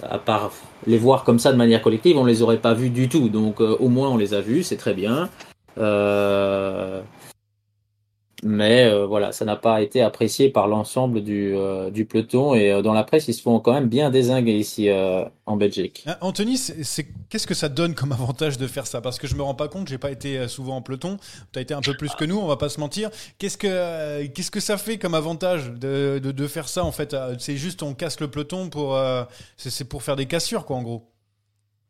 à 0.02 0.18
part 0.18 0.52
les 0.86 0.98
voir 0.98 1.24
comme 1.24 1.38
ça 1.38 1.52
de 1.52 1.56
manière 1.56 1.82
collective, 1.82 2.16
on 2.18 2.24
les 2.24 2.42
aurait 2.42 2.58
pas 2.58 2.74
vus 2.74 2.90
du 2.90 3.08
tout. 3.08 3.28
Donc, 3.28 3.60
euh, 3.60 3.76
au 3.78 3.88
moins, 3.88 4.08
on 4.08 4.16
les 4.16 4.34
a 4.34 4.40
vus, 4.40 4.62
c'est 4.62 4.76
très 4.76 4.94
bien. 4.94 5.28
Euh, 5.78 7.00
mais 8.42 8.84
euh, 8.84 9.06
voilà, 9.06 9.32
ça 9.32 9.44
n'a 9.44 9.56
pas 9.56 9.82
été 9.82 10.02
apprécié 10.02 10.50
par 10.50 10.66
l'ensemble 10.66 11.22
du, 11.22 11.54
euh, 11.54 11.90
du 11.90 12.04
peloton 12.04 12.54
et 12.54 12.72
euh, 12.72 12.82
dans 12.82 12.92
la 12.92 13.04
presse, 13.04 13.28
ils 13.28 13.34
se 13.34 13.42
font 13.42 13.60
quand 13.60 13.72
même 13.72 13.88
bien 13.88 14.10
désinguer 14.10 14.56
ici 14.56 14.88
euh, 14.88 15.24
en 15.46 15.56
Belgique. 15.56 16.04
Ah, 16.06 16.18
Anthony, 16.20 16.56
c'est 16.56 17.06
qu'est-ce 17.28 17.46
que 17.46 17.54
ça 17.54 17.68
donne 17.68 17.94
comme 17.94 18.12
avantage 18.12 18.58
de 18.58 18.66
faire 18.66 18.86
ça? 18.86 19.00
Parce 19.00 19.18
que 19.18 19.26
je 19.26 19.36
me 19.36 19.42
rends 19.42 19.54
pas 19.54 19.68
compte, 19.68 19.88
j'ai 19.88 19.98
pas 19.98 20.10
été 20.10 20.38
euh, 20.38 20.48
souvent 20.48 20.76
en 20.76 20.82
peloton. 20.82 21.18
Tu 21.52 21.58
as 21.58 21.62
été 21.62 21.74
un 21.74 21.80
peu 21.80 21.94
plus 21.96 22.14
que 22.14 22.24
nous, 22.24 22.38
on 22.38 22.46
va 22.46 22.56
pas 22.56 22.68
se 22.68 22.80
mentir. 22.80 23.10
Qu'est-ce 23.38 23.56
que 23.58 23.68
euh, 23.68 24.26
qu'est-ce 24.34 24.50
que 24.50 24.60
ça 24.60 24.76
fait 24.76 24.98
comme 24.98 25.14
avantage 25.14 25.70
de, 25.70 26.20
de, 26.22 26.32
de 26.32 26.46
faire 26.46 26.68
ça 26.68 26.84
en 26.84 26.92
fait? 26.92 27.14
C'est 27.38 27.56
juste 27.56 27.82
on 27.82 27.94
casse 27.94 28.20
le 28.20 28.28
peloton 28.28 28.70
pour 28.70 28.98
c'est 29.56 29.88
pour 29.88 30.02
faire 30.02 30.16
des 30.16 30.26
cassures 30.26 30.64
quoi 30.64 30.76
en 30.76 30.82
gros. 30.82 31.11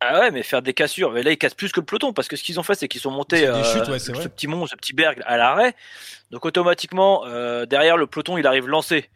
Ah 0.04 0.20
ouais, 0.20 0.30
mais 0.30 0.42
faire 0.42 0.62
des 0.62 0.74
cassures. 0.74 1.12
Mais 1.12 1.22
là, 1.22 1.30
ils 1.30 1.38
cassent 1.38 1.54
plus 1.54 1.70
que 1.72 1.80
le 1.80 1.86
peloton 1.86 2.12
parce 2.12 2.28
que 2.28 2.36
ce 2.36 2.42
qu'ils 2.42 2.58
ont 2.58 2.62
fait, 2.62 2.74
c'est 2.74 2.88
qu'ils 2.88 3.00
sont 3.00 3.10
montés 3.10 3.46
euh, 3.46 3.62
chutes, 3.62 3.88
ouais, 3.88 3.98
c'est 3.98 4.12
ce 4.12 4.18
vrai. 4.18 4.28
petit 4.28 4.46
mont, 4.46 4.66
ce 4.66 4.74
petit 4.74 4.92
berg 4.94 5.22
à 5.24 5.36
l'arrêt. 5.36 5.74
Donc 6.30 6.44
automatiquement, 6.44 7.24
euh, 7.26 7.66
derrière 7.66 7.96
le 7.96 8.06
peloton, 8.06 8.36
il 8.38 8.46
arrive 8.46 8.66
lancé. 8.66 9.10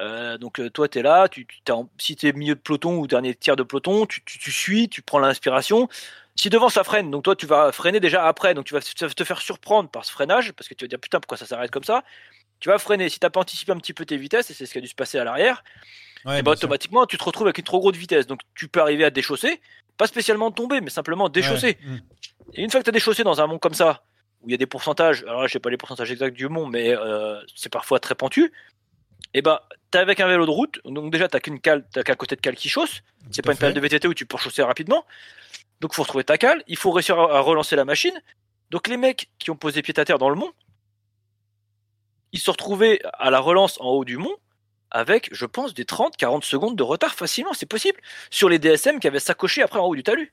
Euh, 0.00 0.38
donc 0.38 0.60
euh, 0.60 0.70
toi, 0.70 0.88
t'es 0.88 1.02
là. 1.02 1.28
Tu, 1.28 1.46
tu- 1.46 1.72
en- 1.72 1.88
si 1.98 2.14
t'es 2.16 2.32
milieu 2.32 2.54
de 2.54 2.60
peloton 2.60 2.98
ou 2.98 3.06
dernier 3.06 3.34
tiers 3.34 3.56
de 3.56 3.62
peloton, 3.62 4.06
tu, 4.06 4.22
tu, 4.24 4.38
tu 4.38 4.52
suis, 4.52 4.88
tu 4.88 5.02
prends 5.02 5.18
l'inspiration. 5.18 5.88
Si 6.36 6.50
devant 6.50 6.68
ça 6.68 6.84
freine, 6.84 7.10
donc 7.10 7.24
toi 7.24 7.34
tu 7.34 7.46
vas 7.46 7.72
freiner 7.72 7.98
déjà 7.98 8.24
après, 8.26 8.54
donc 8.54 8.64
tu 8.64 8.74
vas 8.74 8.80
te 8.80 9.24
faire 9.24 9.40
surprendre 9.40 9.88
par 9.90 10.04
ce 10.04 10.12
freinage 10.12 10.52
parce 10.52 10.68
que 10.68 10.74
tu 10.74 10.84
vas 10.84 10.88
dire 10.88 11.00
putain 11.00 11.18
pourquoi 11.18 11.36
ça 11.36 11.46
s'arrête 11.46 11.72
comme 11.72 11.82
ça? 11.82 12.04
Tu 12.60 12.68
vas 12.68 12.78
freiner. 12.78 13.08
Si 13.08 13.18
t'as 13.18 13.30
pas 13.30 13.40
anticipé 13.40 13.72
un 13.72 13.76
petit 13.78 13.92
peu 13.94 14.04
tes 14.04 14.16
vitesses 14.16 14.50
et 14.50 14.54
c'est 14.54 14.66
ce 14.66 14.72
qui 14.72 14.78
a 14.78 14.80
dû 14.80 14.88
se 14.88 14.94
passer 14.94 15.18
à 15.18 15.24
l'arrière, 15.24 15.64
Ouais, 16.24 16.40
et 16.40 16.42
bah, 16.42 16.50
bien 16.52 16.56
sûr. 16.56 16.68
automatiquement, 16.68 17.06
tu 17.06 17.16
te 17.16 17.24
retrouves 17.24 17.46
avec 17.46 17.58
une 17.58 17.64
trop 17.64 17.78
grosse 17.78 17.96
vitesse. 17.96 18.26
Donc, 18.26 18.40
tu 18.54 18.68
peux 18.68 18.80
arriver 18.80 19.04
à 19.04 19.10
déchausser, 19.10 19.60
pas 19.98 20.06
spécialement 20.06 20.50
tomber, 20.50 20.80
mais 20.80 20.90
simplement 20.90 21.28
déchausser. 21.28 21.76
Ouais. 21.86 22.00
Et 22.54 22.62
une 22.62 22.70
fois 22.70 22.80
que 22.80 22.84
tu 22.84 22.90
as 22.90 22.92
déchaussé 22.92 23.24
dans 23.24 23.40
un 23.40 23.46
mont 23.46 23.58
comme 23.58 23.74
ça, 23.74 24.04
où 24.40 24.48
il 24.48 24.52
y 24.52 24.54
a 24.54 24.56
des 24.56 24.66
pourcentages, 24.66 25.24
alors 25.24 25.42
là, 25.42 25.46
je 25.48 25.52
sais 25.52 25.58
pas 25.58 25.68
les 25.68 25.76
pourcentages 25.76 26.10
exacts 26.10 26.36
du 26.36 26.48
mont, 26.48 26.66
mais 26.66 26.96
euh, 26.96 27.38
c'est 27.54 27.70
parfois 27.70 28.00
très 28.00 28.14
pentu, 28.14 28.52
et 29.34 29.42
bah, 29.42 29.68
t'es 29.90 29.98
avec 29.98 30.20
un 30.20 30.28
vélo 30.28 30.46
de 30.46 30.50
route, 30.50 30.80
donc 30.84 31.12
déjà, 31.12 31.28
t'as 31.28 31.40
qu'une 31.40 31.60
cale, 31.60 31.84
t'as 31.92 32.04
qu'un 32.04 32.14
côté 32.14 32.36
de 32.36 32.40
cale 32.40 32.54
qui 32.54 32.68
chausse, 32.68 33.02
c'est 33.30 33.42
pas 33.42 33.52
une 33.52 33.58
période 33.58 33.76
de 33.76 33.80
VTT 33.80 34.08
où 34.08 34.14
tu 34.14 34.24
peux 34.24 34.38
chausser 34.38 34.62
rapidement. 34.62 35.04
Donc, 35.80 35.94
faut 35.94 36.02
retrouver 36.02 36.24
ta 36.24 36.38
cale, 36.38 36.62
il 36.66 36.76
faut 36.76 36.90
réussir 36.90 37.18
à 37.18 37.36
à 37.36 37.40
relancer 37.40 37.76
la 37.76 37.84
machine. 37.84 38.14
Donc, 38.70 38.88
les 38.88 38.96
mecs 38.96 39.28
qui 39.38 39.50
ont 39.50 39.56
posé 39.56 39.82
pied 39.82 39.94
à 39.98 40.04
terre 40.04 40.18
dans 40.18 40.30
le 40.30 40.36
mont, 40.36 40.52
ils 42.32 42.40
se 42.40 42.50
retrouvaient 42.50 43.00
à 43.18 43.30
la 43.30 43.40
relance 43.40 43.80
en 43.80 43.88
haut 43.88 44.04
du 44.04 44.16
mont 44.16 44.36
avec, 44.90 45.28
je 45.32 45.46
pense, 45.46 45.74
des 45.74 45.84
30-40 45.84 46.42
secondes 46.42 46.76
de 46.76 46.82
retard 46.82 47.14
facilement, 47.14 47.52
c'est 47.52 47.66
possible, 47.66 48.00
sur 48.30 48.48
les 48.48 48.58
DSM 48.58 49.00
qui 49.00 49.06
avaient 49.06 49.20
s'accroché 49.20 49.62
après 49.62 49.78
en 49.78 49.86
haut 49.86 49.96
du 49.96 50.02
talus. 50.02 50.32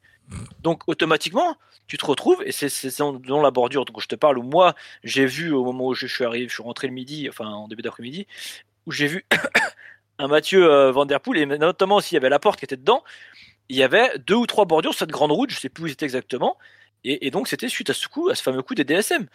Donc 0.62 0.84
automatiquement, 0.88 1.58
tu 1.88 1.98
te 1.98 2.06
retrouves, 2.06 2.42
et 2.46 2.52
c'est 2.52 2.98
dans 2.98 3.14
dans 3.14 3.42
la 3.42 3.52
bordure 3.52 3.86
dont 3.86 4.00
je 4.00 4.08
te 4.08 4.16
parle, 4.16 4.40
où 4.40 4.44
moi 4.44 4.74
j'ai 5.04 5.26
vu 5.26 5.52
au 5.52 5.64
moment 5.64 5.88
où 5.88 5.94
je 5.94 6.08
suis 6.08 6.24
arrivé, 6.24 6.48
je 6.48 6.54
suis 6.54 6.64
rentré 6.64 6.88
le 6.88 6.94
midi, 6.94 7.28
enfin 7.30 7.46
en 7.46 7.68
début 7.68 7.84
d'après-midi, 7.84 8.26
où 8.88 8.92
j'ai 8.92 9.08
vu 9.08 9.26
un 10.18 10.28
Mathieu 10.28 10.70
euh, 10.70 10.92
Van 10.92 11.06
Der 11.06 11.20
Poel, 11.20 11.38
et 11.38 11.46
notamment 11.46 12.00
s'il 12.00 12.16
y 12.16 12.18
avait 12.18 12.30
la 12.30 12.40
porte 12.40 12.58
qui 12.60 12.66
était 12.66 12.78
dedans, 12.78 13.04
il 13.70 13.76
y 13.76 13.84
avait 13.84 14.18
deux 14.20 14.36
ou 14.36 14.48
trois 14.48 14.66
bordures 14.66 14.94
sur 14.94 15.00
cette 15.00 15.12
grande 15.12 15.32
route, 15.32 15.52
je 15.52 15.60
sais 15.60 15.70
plus 15.70 15.84
où 15.84 15.88
c'était 15.88 16.06
exactement, 16.06 16.58
et, 17.04 17.28
et 17.28 17.32
donc 17.32 17.48
c'était 17.48 17.70
suite 17.70 17.92
à 17.92 17.94
ce 17.94 18.08
coup, 18.08 18.30
à 18.30 18.36
ce 18.36 18.42
fameux 18.42 18.64
coup 18.64 18.74
des 18.74 18.84
DSM. 18.84 19.28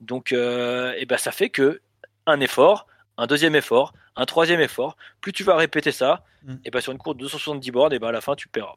Donc 0.00 0.32
euh, 0.32 0.94
et 0.96 1.04
ben 1.04 1.18
ça 1.18 1.32
fait 1.32 1.50
que 1.50 1.82
un 2.26 2.40
effort, 2.40 2.86
un 3.20 3.26
deuxième 3.26 3.54
effort, 3.54 3.92
un 4.16 4.24
troisième 4.26 4.60
effort, 4.60 4.96
plus 5.20 5.32
tu 5.32 5.44
vas 5.44 5.56
répéter 5.56 5.92
ça, 5.92 6.24
Mm. 6.42 6.54
et 6.64 6.70
ben 6.70 6.80
sur 6.80 6.92
une 6.92 6.96
course 6.98 7.16
de 7.16 7.20
270 7.20 7.70
bornes, 7.70 7.92
et 7.92 7.98
ben 7.98 8.08
à 8.08 8.12
la 8.12 8.22
fin 8.22 8.34
tu 8.34 8.48
paieras. 8.48 8.76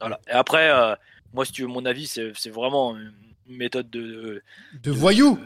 Voilà. 0.00 0.18
Et 0.26 0.32
après, 0.32 0.70
euh, 0.70 0.96
moi 1.32 1.44
si 1.44 1.52
tu 1.52 1.62
veux 1.62 1.68
mon 1.68 1.84
avis, 1.86 2.06
c'est 2.08 2.50
vraiment 2.50 2.96
une 2.96 3.12
méthode 3.46 3.88
de, 3.90 4.42
De 4.82 4.90
voyous 4.90 5.38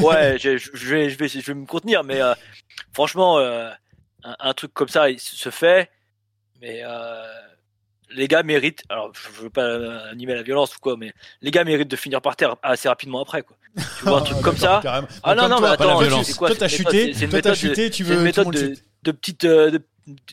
ouais, 0.00 0.36
je, 0.40 0.56
je 0.56 0.88
vais, 0.88 1.10
je, 1.10 1.16
vais, 1.16 1.28
je 1.28 1.40
vais 1.40 1.54
me 1.54 1.64
contenir, 1.66 2.02
mais 2.02 2.20
euh, 2.20 2.34
franchement, 2.92 3.38
euh, 3.38 3.70
un, 4.24 4.34
un 4.40 4.52
truc 4.54 4.74
comme 4.74 4.88
ça, 4.88 5.10
il 5.10 5.20
se 5.20 5.50
fait, 5.50 5.90
mais 6.60 6.82
les 8.10 8.28
gars 8.28 8.42
méritent, 8.42 8.82
alors 8.88 9.12
je 9.14 9.42
veux 9.42 9.50
pas 9.50 9.62
euh, 9.64 10.10
animer 10.10 10.34
la 10.34 10.42
violence 10.42 10.74
ou 10.76 10.78
quoi, 10.80 10.96
mais 10.96 11.12
les 11.42 11.50
gars 11.50 11.64
méritent 11.64 11.90
de 11.90 11.96
finir 11.96 12.20
par 12.20 12.36
terre 12.36 12.56
assez 12.62 12.88
rapidement 12.88 13.22
après, 13.22 13.42
quoi. 13.42 13.56
Tu 13.76 14.04
vois 14.04 14.18
un 14.18 14.22
truc 14.22 14.40
comme 14.42 14.56
ça, 14.56 14.80
Carrément. 14.82 15.08
Ah 15.22 15.34
non, 15.34 15.48
non, 15.48 15.60
mais 15.60 15.68
attends, 15.68 16.22
c'est 16.22 16.36
quoi 16.36 16.48
Toi, 16.48 16.56
t'as 16.60 16.68
chuté, 16.68 17.12
C'est- 17.14 17.24
une 17.24 17.32
méthode 17.32 17.52
de- 17.52 17.56
chuté, 17.58 17.90
tu 17.90 18.02
une 18.02 18.08
veux 18.08 18.16
tout 18.16 18.22
méthode 18.22 18.44
monde 18.46 18.54
de, 18.54 18.66
chute. 18.74 18.84
de 19.02 19.10
petite 19.12 19.44
euh, 19.44 19.70
de, 19.70 19.78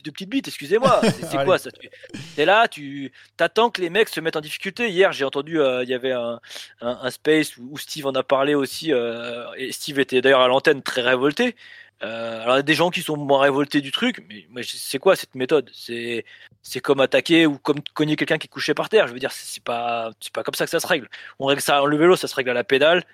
de 0.04 0.10
petite 0.10 0.28
bite, 0.28 0.48
excusez-moi. 0.48 1.00
C'est 1.30 1.44
quoi 1.44 1.56
ça 1.58 1.70
Tu 1.72 1.88
es 2.36 2.44
là, 2.44 2.68
tu 2.68 3.10
t'attends 3.38 3.70
que 3.70 3.80
les 3.80 3.88
mecs 3.88 4.10
se 4.10 4.20
mettent 4.20 4.36
en 4.36 4.42
difficulté. 4.42 4.90
Hier, 4.90 5.12
j'ai 5.12 5.24
entendu, 5.24 5.58
euh, 5.60 5.82
il 5.82 5.88
y 5.88 5.94
avait 5.94 6.12
un, 6.12 6.40
un, 6.82 6.98
un 7.02 7.10
space 7.10 7.56
où, 7.56 7.68
où 7.72 7.78
Steve 7.78 8.06
en 8.06 8.12
a 8.12 8.22
parlé 8.22 8.54
aussi, 8.54 8.92
euh, 8.92 9.46
et 9.56 9.72
Steve 9.72 9.98
était 9.98 10.20
d'ailleurs 10.20 10.42
à 10.42 10.48
l'antenne 10.48 10.82
très 10.82 11.00
révolté. 11.00 11.56
Euh, 12.04 12.42
alors 12.42 12.56
il 12.56 12.58
y 12.58 12.60
a 12.60 12.62
des 12.62 12.74
gens 12.74 12.90
qui 12.90 13.00
sont 13.02 13.16
moins 13.16 13.40
révoltés 13.40 13.80
du 13.80 13.92
truc, 13.92 14.26
mais 14.50 14.62
c'est 14.64 14.98
quoi 14.98 15.14
cette 15.14 15.34
méthode? 15.36 15.70
C'est 15.72 16.24
c'est 16.62 16.80
comme 16.80 17.00
attaquer 17.00 17.46
ou 17.46 17.58
comme 17.58 17.80
cogner 17.94 18.16
quelqu'un 18.16 18.38
qui 18.38 18.46
est 18.46 18.50
couché 18.50 18.74
par 18.74 18.88
terre. 18.88 19.06
Je 19.06 19.12
veux 19.12 19.20
dire, 19.20 19.30
c'est 19.30 19.46
c'est 19.46 19.62
pas 19.62 20.10
c'est 20.20 20.32
pas 20.32 20.42
comme 20.42 20.54
ça 20.54 20.64
que 20.64 20.70
ça 20.70 20.80
se 20.80 20.86
règle. 20.86 21.08
On 21.38 21.46
règle 21.46 21.60
ça 21.62 21.84
le 21.84 21.96
vélo, 21.96 22.16
ça 22.16 22.26
se 22.26 22.34
règle 22.34 22.50
à 22.50 22.54
la 22.54 22.64
pédale. 22.64 23.04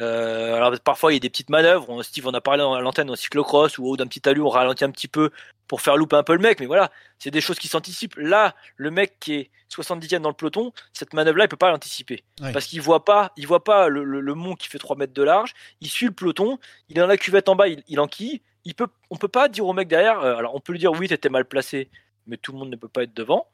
Euh, 0.00 0.54
alors 0.56 0.78
parfois 0.80 1.12
il 1.12 1.14
y 1.14 1.16
a 1.16 1.20
des 1.20 1.30
petites 1.30 1.50
manœuvres. 1.50 1.88
On- 1.88 2.02
Steve 2.02 2.26
en 2.26 2.34
a 2.34 2.40
parlé 2.40 2.62
à 2.62 2.80
l'antenne 2.80 3.10
en 3.10 3.16
cyclocross 3.16 3.78
ou 3.78 3.96
d'un 3.96 4.06
petit 4.06 4.20
talus, 4.20 4.42
on 4.42 4.48
ralentit 4.48 4.84
un 4.84 4.90
petit 4.90 5.08
peu 5.08 5.30
pour 5.68 5.80
faire 5.80 5.96
louper 5.96 6.16
un 6.16 6.22
peu 6.22 6.34
le 6.34 6.38
mec. 6.38 6.60
Mais 6.60 6.66
voilà, 6.66 6.90
c'est 7.18 7.30
des 7.30 7.40
choses 7.40 7.58
qui 7.58 7.68
s'anticipent. 7.68 8.14
Là, 8.16 8.54
le 8.76 8.90
mec 8.90 9.18
qui 9.20 9.34
est 9.34 9.50
70e 9.70 10.20
dans 10.22 10.28
le 10.28 10.34
peloton, 10.34 10.72
cette 10.92 11.12
manœuvre-là, 11.14 11.44
il 11.44 11.48
peut 11.48 11.56
pas 11.56 11.70
l'anticiper 11.70 12.22
parce 12.52 12.66
qu'il 12.66 12.80
voit 12.80 13.04
pas, 13.04 13.32
il 13.36 13.46
voit 13.46 13.64
pas 13.64 13.88
le, 13.88 14.04
le- 14.04 14.20
le 14.20 14.34
mont 14.34 14.54
qui 14.54 14.68
fait 14.68 14.78
3 14.78 14.96
mètres 14.96 15.14
de 15.14 15.22
large. 15.22 15.54
Il 15.80 15.88
suit 15.88 16.06
le 16.06 16.12
peloton, 16.12 16.58
il 16.88 16.96
est 16.98 17.00
dans 17.00 17.06
la 17.06 17.16
cuvette 17.16 17.48
en 17.48 17.56
bas, 17.56 17.68
il, 17.68 17.82
il 17.88 17.98
enquille. 18.00 18.42
Il 18.64 18.74
peut, 18.74 18.88
on 19.10 19.16
peut 19.16 19.28
pas 19.28 19.48
dire 19.48 19.66
au 19.66 19.72
mec 19.72 19.88
derrière. 19.88 20.20
euh, 20.20 20.36
alors 20.36 20.54
on 20.54 20.60
peut 20.60 20.72
lui 20.72 20.78
dire 20.78 20.92
oui, 20.92 21.08
t'étais 21.08 21.28
mal 21.30 21.44
placé, 21.46 21.88
mais 22.26 22.36
tout 22.36 22.52
le 22.52 22.58
monde 22.58 22.70
ne 22.70 22.76
peut 22.76 22.88
pas 22.88 23.02
être 23.04 23.14
devant. 23.14 23.48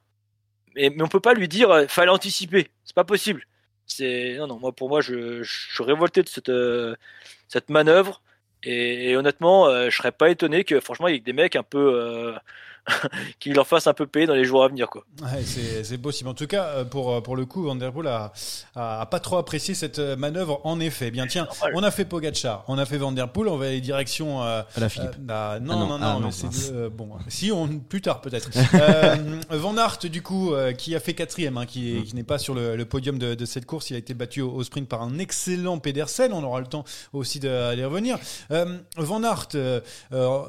Mais, 0.75 0.91
mais 0.91 1.03
on 1.03 1.09
peut 1.09 1.21
pas 1.21 1.35
lui 1.35 1.49
dire 1.49 1.71
euh, 1.71 1.87
fallait 1.87 2.11
anticiper. 2.11 2.71
C'est 2.85 2.95
pas 2.97 3.05
possible. 3.05 3.45
C'est 3.87 4.37
non 4.39 4.47
non 4.47 4.59
moi 4.59 4.73
pour 4.73 4.89
moi 4.89 5.01
je, 5.01 5.43
suis 5.43 5.85
révolté 5.85 6.23
de 6.23 6.29
cette 6.29 6.49
euh, 6.49 6.97
cette 7.49 7.71
manœuvre. 7.71 8.23
Et, 8.65 9.17
honnêtement 9.17 9.67
euh, 9.67 9.91
je 9.91 9.97
serais 9.97 10.13
pas 10.13 10.31
étonné 10.31 10.65
que 10.65 10.81
franchement 10.81 11.09
il 11.09 11.15
y 11.15 11.17
ait 11.17 11.21
des 11.21 11.33
mecs 11.33 11.57
un 11.57 11.65
peu 11.65 12.35
euh, 13.05 13.09
qui 13.39 13.53
leur 13.53 13.67
fassent 13.67 13.87
un 13.87 13.95
peu 13.95 14.07
payer 14.07 14.27
dans 14.27 14.35
les 14.35 14.45
jours 14.45 14.65
à 14.65 14.69
venir 14.69 14.89
quoi. 14.89 15.05
Ouais, 15.23 15.43
c'est 15.45 15.85
c'est 15.85 15.99
possible. 15.99 16.29
En 16.31 16.35
tout 16.35 16.47
cas, 16.47 16.65
euh, 16.67 16.85
pour, 16.85 17.23
pour 17.23 17.37
le 17.37 17.47
coup, 17.47 17.63
Van 17.63 17.75
Der 17.77 17.93
Poel 17.93 18.07
a, 18.09 18.33
a, 18.75 19.01
a 19.03 19.07
pas 19.07 19.21
trop 19.21 19.37
apprécié 19.37 19.75
cette 19.75 19.99
euh, 19.99 20.17
manœuvre. 20.17 20.61
En 20.65 20.81
effet, 20.81 21.11
bien 21.11 21.27
tiens, 21.27 21.47
on 21.75 21.83
a 21.83 21.91
fait 21.91 22.05
Pogacar, 22.05 22.65
on 22.69 22.79
a 22.79 22.85
fait 22.87 22.99
Van 22.99 23.13
Der 23.13 23.29
Poel, 23.29 23.49
on 23.49 23.57
va 23.57 23.67
aller 23.67 23.81
direction. 23.81 24.43
euh, 24.43 24.63
À 24.77 24.81
la 24.81 24.89
Philippe. 24.89 25.11
euh, 25.15 25.19
bah, 25.21 25.59
non, 25.61 25.73
Ah 25.75 25.77
non, 25.77 25.87
non, 25.87 25.99
non, 25.99 26.07
ah 26.07 26.17
mais 26.19 26.25
non, 26.27 26.31
c'est 26.33 26.73
euh, 26.73 26.91
bon. 26.91 27.11
Si 27.29 27.53
on 27.53 27.69
plus 27.79 28.01
tard 28.01 28.21
peut-être. 28.21 28.51
euh, 28.75 29.17
Van 29.51 29.77
Aert, 29.77 29.99
du 30.05 30.23
coup, 30.23 30.53
euh, 30.53 30.73
qui 30.73 30.95
a 30.97 31.01
fait 31.01 31.15
quatrième, 31.15 31.57
hein, 31.59 31.67
qui, 31.67 31.93
Mm. 31.93 32.03
qui 32.05 32.15
n'est 32.17 32.23
pas 32.25 32.39
sur 32.39 32.55
le, 32.55 32.75
le 32.77 32.85
podium 32.85 33.19
de, 33.19 33.35
de 33.35 33.45
cette 33.45 33.67
course, 33.67 33.91
il 33.91 33.95
a 33.95 33.99
été 33.99 34.15
battu 34.15 34.41
au, 34.41 34.51
au 34.53 34.63
sprint 34.65 34.89
par 34.89 35.03
un 35.03 35.19
excellent 35.19 35.79
Pedersen. 35.79 36.33
On 36.33 36.43
aura 36.43 36.61
le 36.61 36.67
temps 36.67 36.85
aussi 37.13 37.39
d'y 37.41 37.49
revenir. 37.49 38.19
Euh, 38.51 38.79
Van 38.97 39.23
Aert, 39.23 39.49
euh, 39.55 39.81
euh, 40.13 40.41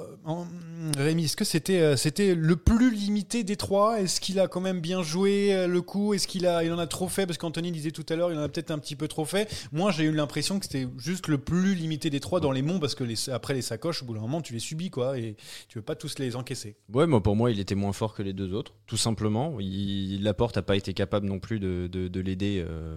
Rémi, 0.98 1.26
est-ce 1.26 1.36
que 1.38 1.44
c'était 1.46 1.80
euh, 1.80 1.96
le 2.34 2.56
plus 2.56 2.92
limité 2.94 3.44
des 3.44 3.56
trois 3.56 4.00
Est-ce 4.00 4.22
qu'il 4.22 4.40
a 4.40 4.48
quand 4.48 4.62
même 4.62 4.80
bien 4.82 5.04
joué 5.04 5.54
euh, 5.54 5.68
le 5.68 5.82
coup? 5.82 6.14
Est-ce 6.14 6.28
qu'il 6.28 6.46
a 6.48 6.64
il 6.64 6.72
en 6.72 6.80
a 6.80 6.88
trop 6.88 7.08
fait? 7.10 7.26
Parce 7.26 7.38
qu'Anthony 7.38 7.72
disait 7.72 7.92
tout 7.92 8.06
à 8.10 8.16
l'heure, 8.16 8.32
il 8.32 8.38
en 8.38 8.42
a 8.42 8.50
peut-être 8.50 8.72
un 8.72 8.80
petit 8.80 8.96
peu 8.96 9.08
trop 9.08 9.26
fait. 9.26 9.54
Moi, 9.72 9.92
j'ai 9.92 10.06
eu 10.06 10.12
l'impression 10.12 10.60
que 10.60 10.66
c'était 10.66 10.88
juste 10.98 11.28
le 11.28 11.38
plus 11.38 11.76
limité 11.76 12.10
des 12.10 12.20
trois 12.20 12.40
dans 12.40 12.52
les 12.52 12.62
monts, 12.62 12.80
parce 12.80 12.96
que 12.96 13.04
les, 13.04 13.30
après 13.30 13.54
les 13.54 13.62
sacoches, 13.62 14.02
au 14.04 14.06
bout 14.06 14.14
d'un 14.14 14.22
moment, 14.22 14.42
tu 14.42 14.54
les 14.54 14.60
subis 14.60 14.90
quoi, 14.90 15.18
et 15.20 15.36
tu 15.68 15.78
veux 15.78 15.84
pas 15.84 15.96
tous 15.96 16.18
les 16.20 16.36
encaisser. 16.36 16.76
Ouais, 16.94 17.06
moi 17.08 17.22
pour 17.22 17.36
moi, 17.36 17.52
il 17.52 17.60
était 17.60 17.76
moins 17.76 17.94
fort 17.94 18.14
que 18.14 18.24
les 18.24 18.34
deux 18.34 18.54
autres, 18.54 18.74
tout 18.88 18.98
simplement. 18.98 19.58
Il, 19.60 20.24
Laporte 20.24 20.56
n'a 20.56 20.62
pas 20.62 20.76
été 20.76 20.94
capable 20.94 21.28
non 21.28 21.40
plus 21.40 21.60
de, 21.60 21.88
de, 21.92 22.08
de 22.08 22.20
l'aider 22.22 22.64
euh, 22.68 22.96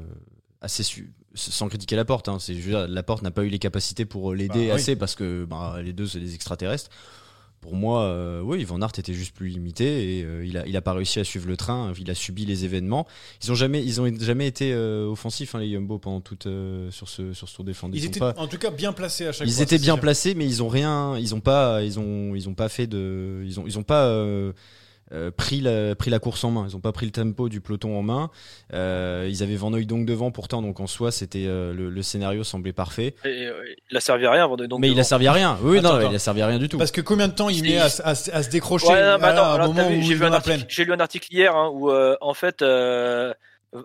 assez 0.61 0.83
su- 0.83 1.13
sans 1.35 1.69
critiquer 1.69 1.97
Laporte. 1.97 2.29
Hein. 2.29 2.39
C'est 2.39 2.55
je 2.55 2.61
veux 2.61 2.71
dire, 2.71 2.89
Laporte 2.89 3.23
n'a 3.23 3.31
pas 3.31 3.43
eu 3.45 3.49
les 3.49 3.59
capacités 3.59 4.05
pour 4.05 4.35
l'aider 4.35 4.49
Bah, 4.49 4.61
oui. 4.61 4.71
assez 4.71 4.97
parce 4.97 5.15
que 5.15 5.45
bah, 5.45 5.81
les 5.83 5.93
deux 5.93 6.07
c'est 6.07 6.21
des 6.21 6.35
extraterrestres. 6.35 6.89
Pour 7.61 7.75
moi, 7.75 8.03
euh, 8.03 8.41
oui, 8.43 8.63
Van 8.65 8.81
Aert 8.81 8.93
était 8.99 9.13
juste 9.13 9.35
plus 9.35 9.49
limité 9.49 10.19
et 10.19 10.25
euh, 10.25 10.45
il 10.47 10.57
a 10.57 10.67
il 10.67 10.77
a 10.77 10.81
pas 10.83 10.93
réussi 10.93 11.19
à 11.19 11.25
suivre 11.25 11.49
le 11.49 11.57
train. 11.57 11.93
Il 11.99 12.11
a 12.11 12.15
subi 12.15 12.45
les 12.45 12.65
événements. 12.65 13.07
Ils 13.43 13.51
ont 13.51 13.55
jamais 13.57 13.83
ils 13.85 14.01
ont 14.01 14.09
jamais 14.21 14.47
été 14.47 14.73
euh, 14.73 15.07
offensifs 15.09 15.55
hein, 15.55 15.59
les 15.59 15.71
Jumbo 15.71 15.99
pendant 15.99 16.21
toute 16.21 16.47
sur 16.91 17.09
ce 17.09 17.33
sur 17.33 17.49
ce 17.49 17.57
tour 17.57 17.65
défendu. 17.65 17.99
Ils, 17.99 18.05
étaient 18.05 18.21
pas- 18.21 18.35
en 18.39 18.47
tout 18.47 18.59
cas 18.59 18.71
bien 18.71 18.93
placés 18.93 19.27
à 19.27 19.33
chaque 19.33 19.49
ils 19.49 19.53
fois. 19.55 19.63
étaient 19.65 19.79
c'est 19.79 19.83
bien 19.83 19.97
placés, 19.97 20.35
mais 20.35 20.47
ils 20.47 20.63
ont 20.63 20.69
rien, 20.69 21.19
ils 21.19 21.35
ont 21.35 21.41
pas, 21.41 21.83
ils 21.83 21.99
ont, 21.99 22.35
ils 22.37 22.49
ont 22.49 22.55
pas 22.55 22.69
fait 22.69 22.87
de, 22.87 23.43
ils 23.45 23.59
ont, 23.59 23.65
ils 23.67 23.79
ont 23.79 23.83
pas 23.83 24.07
euh, 25.13 25.31
pris 25.31 25.61
la, 25.61 25.95
pris 25.95 26.11
la 26.11 26.19
course 26.19 26.43
en 26.45 26.51
main. 26.51 26.67
Ils 26.69 26.75
ont 26.77 26.81
pas 26.81 26.93
pris 26.93 27.07
le 27.07 27.13
tempo 27.13 27.49
du 27.49 27.61
peloton 27.61 27.97
en 27.99 28.03
main. 28.03 28.31
Euh, 28.73 29.27
ils 29.31 29.43
avaient 29.43 29.55
Van 29.57 29.71
donc 29.71 30.05
devant 30.07 30.31
pourtant, 30.31 30.63
donc 30.63 30.81
en 30.81 30.87
soi 30.87 31.11
c'était 31.13 31.45
euh, 31.47 31.73
le, 31.73 31.91
le 31.91 32.03
scénario 32.03 32.43
semblait 32.45 32.73
parfait. 32.73 33.15
Et, 33.25 33.47
euh, 33.47 33.63
il 33.91 33.97
a 33.97 34.01
servi 34.01 34.27
à 34.27 34.33
rien 34.33 34.47
Van 34.47 34.57
donc 34.57 34.81
mais 34.81 34.91
il 34.91 34.99
a 34.99 35.05
servi 35.05 35.27
à 35.29 35.33
rien. 35.33 35.59
Oui, 35.63 35.79
Attends, 35.79 35.89
non, 35.91 35.95
attends. 36.01 36.11
il 36.11 36.17
a 36.17 36.19
servi 36.19 36.43
à 36.43 36.47
rien 36.49 36.59
du 36.59 36.69
tout. 36.69 36.79
Parce 36.79 36.91
que 36.91 37.01
combien 37.01 37.29
de 37.29 37.35
temps 37.35 37.49
il 37.49 37.63
met 37.63 37.79
à, 37.79 37.87
à 38.05 38.11
à 38.11 38.15
se 38.15 38.51
décrocher 38.51 38.89
Ouais, 38.89 40.01
j'ai 40.69 40.85
lu 40.85 40.93
un 40.93 41.01
article 41.01 41.29
hier 41.33 41.55
hein, 41.55 41.71
où 41.73 41.91
euh, 41.91 42.17
en 42.21 42.35
fait 42.35 42.63
euh, 42.63 43.33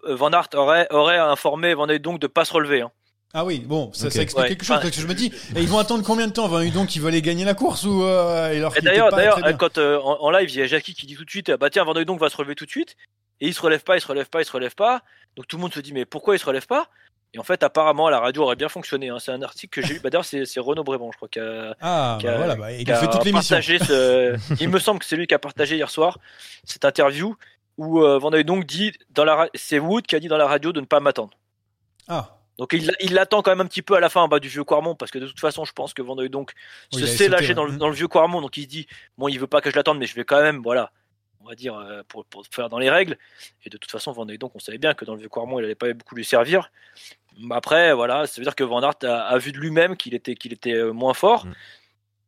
Van 0.08 0.32
Aert 0.32 0.50
aurait, 0.56 0.88
aurait 0.92 1.18
informé 1.18 1.74
Van 1.74 1.88
donc 1.88 2.20
de 2.20 2.28
pas 2.28 2.46
se 2.46 2.54
relever. 2.54 2.82
hein. 2.82 2.92
Ah 3.34 3.46
oui, 3.46 3.60
bon, 3.60 3.92
ça, 3.94 4.08
explique 4.08 4.38
Ouais. 4.38 4.48
quelque 4.50 4.64
chose. 4.66 4.72
Enfin, 4.76 4.82
parce 4.82 4.96
que 4.96 5.02
je 5.02 5.08
me 5.08 5.14
dis, 5.14 5.28
et 5.56 5.62
ils 5.62 5.68
vont 5.68 5.78
attendre 5.80 6.04
combien 6.04 6.28
de 6.28 6.34
temps 6.34 6.48
Van 6.50 6.64
donc 6.66 6.96
ils 6.96 7.00
veulent 7.02 7.14
aller 7.14 7.22
gagner 7.22 7.46
la 7.46 7.54
course 7.54 7.84
ou 7.86 8.04
euh, 8.04 8.52
et 8.52 8.58
Et 8.78 8.82
d'ailleurs, 8.82 9.10
d'ailleurs, 9.12 9.40
quand 9.58 9.78
euh, 9.78 9.98
en, 10.00 10.22
en 10.22 10.32
live, 10.32 10.50
il 10.50 10.60
y 10.60 10.62
a 10.62 10.68
Jackie 10.68 10.94
qui 10.94 11.06
dit 11.06 11.16
tout 11.16 11.24
de 11.26 11.30
suite, 11.30 11.50
bah 11.52 11.70
tiens, 11.70 11.84
Van 11.86 11.94
donc 11.94 12.20
va 12.20 12.30
se 12.30 12.36
relever 12.38 12.56
tout 12.56 12.66
de 12.66 12.70
suite, 12.72 12.98
et 13.40 13.48
il 13.48 13.54
se 13.54 13.62
relève 13.62 13.84
pas, 13.84 13.96
il 13.98 14.02
se 14.02 14.08
relève 14.08 14.28
pas, 14.30 14.42
il 14.42 14.46
se 14.46 14.52
relève 14.52 14.76
pas. 14.76 15.02
Donc 15.38 15.48
tout 15.48 15.56
le 15.56 15.62
monde 15.62 15.74
se 15.74 15.80
dit, 15.80 15.94
mais 15.94 16.04
pourquoi 16.06 16.36
il 16.36 16.40
se 16.40 16.46
relève 16.46 16.68
pas? 16.68 16.88
Et 17.34 17.40
en 17.40 17.44
fait, 17.44 17.64
apparemment, 17.64 18.10
la 18.10 18.20
radio 18.20 18.44
aurait 18.44 18.58
bien 18.58 18.68
fonctionné. 18.68 19.08
hein. 19.08 19.18
C'est 19.20 19.32
un 19.32 19.42
article 19.42 19.80
que 19.82 19.88
j'ai 19.88 19.94
lu. 19.94 20.00
Bah, 20.04 20.10
d'ailleurs, 20.10 20.26
c'est 20.26 20.46
c'est 20.46 20.60
Renaud 20.60 20.84
Bréban, 20.84 21.10
je 21.14 21.16
crois, 21.16 21.30
qui 21.30 21.40
a, 21.40 21.74
Ah, 21.80 22.18
qui 22.20 22.26
bah 22.26 22.34
a- 22.34 22.38
voilà, 22.38 22.56
bah, 22.58 22.74
il 22.74 22.84
qui 22.84 22.92
a 22.92 22.98
fait 22.98 23.08
toute 23.08 23.24
l'émission. 23.24 23.56
partagé 23.56 23.80
ce. 23.80 24.36
il 24.60 24.68
me 24.68 24.80
semble 24.80 25.00
que 25.00 25.06
c'est 25.06 25.16
lui 25.16 25.28
qui 25.28 25.34
a 25.34 25.40
partagé 25.40 25.78
hier 25.78 25.90
soir 25.90 26.18
cette 26.66 26.84
interview. 26.84 27.38
où 27.78 28.04
euh, 28.04 28.20
Van 28.20 28.30
donc 28.44 28.66
dit 28.66 28.92
dans 29.12 29.24
la 29.24 29.36
ra- 29.36 29.48
c'est 29.54 29.80
Wood 29.80 30.06
qui 30.06 30.16
a 30.18 30.20
dit 30.20 30.28
dans 30.28 30.38
la 30.38 30.46
radio 30.48 30.74
de 30.74 30.82
ne 30.82 30.86
pas 30.86 31.00
m'attendre. 31.00 31.32
Ah, 32.10 32.36
Donc 32.62 32.74
il 32.74 32.92
il 33.00 33.14
l'attend 33.16 33.42
quand 33.42 33.50
même 33.50 33.62
un 33.62 33.66
petit 33.66 33.82
peu 33.82 33.96
à 33.96 34.00
la 34.00 34.08
fin 34.08 34.22
en 34.22 34.28
bas 34.28 34.40
du 34.40 34.48
vieux 34.48 34.64
Quarmont 34.64 34.94
parce 34.94 35.10
que 35.10 35.18
de 35.18 35.26
toute 35.26 35.40
façon 35.40 35.66
je 35.66 35.72
pense 35.74 35.96
que 35.96 36.04
Van 36.04 36.16
donc 36.16 36.52
Oui, 36.94 37.02
se 37.02 37.08
sauté, 37.08 37.28
lâcher 37.28 37.48
ouais. 37.48 37.54
dans 37.56 37.66
le, 37.66 37.72
dans 37.76 37.88
le 37.90 37.96
vieux 37.96 38.08
Quarmont 38.08 38.40
donc 38.40 38.56
il 38.56 38.62
se 38.64 38.68
dit 38.68 38.86
bon 39.18 39.28
il 39.30 39.40
veut 39.40 39.48
pas 39.48 39.62
que 39.62 39.72
je 39.72 39.76
l'attende 39.76 39.98
mais 39.98 40.06
je 40.06 40.14
vais 40.14 40.26
quand 40.26 40.40
même 40.44 40.62
voilà 40.62 40.92
on 41.44 41.48
va 41.50 41.56
dire 41.56 41.76
euh, 41.76 42.04
pour, 42.08 42.24
pour 42.26 42.46
faire 42.52 42.70
dans 42.70 42.78
les 42.78 42.92
règles 42.92 43.18
et 43.66 43.72
de 43.72 43.78
toute 43.80 43.90
façon 43.90 44.12
Van 44.12 44.28
donc 44.28 44.56
on 44.56 44.60
savait 44.60 44.78
bien 44.78 44.94
que 44.94 45.06
dans 45.06 45.14
le 45.16 45.20
vieux 45.22 45.28
Quarmont 45.30 45.58
il 45.58 45.66
allait 45.66 45.74
pas 45.74 45.92
beaucoup 45.94 46.14
lui 46.14 46.24
servir 46.24 46.72
Mais 47.40 47.56
après 47.56 47.94
voilà 47.96 48.28
ça 48.28 48.40
veut 48.40 48.46
dire 48.46 48.54
que 48.56 48.64
Van 48.64 48.84
Aert 48.84 48.98
a, 49.06 49.22
a 49.24 49.38
vu 49.40 49.52
de 49.52 49.58
lui-même 49.58 49.98
qu'il 49.98 50.14
était 50.14 50.36
qu'il 50.36 50.54
était 50.54 50.76
euh, 50.76 50.92
moins 50.94 51.16
fort 51.16 51.46
Mhm. 51.48 51.54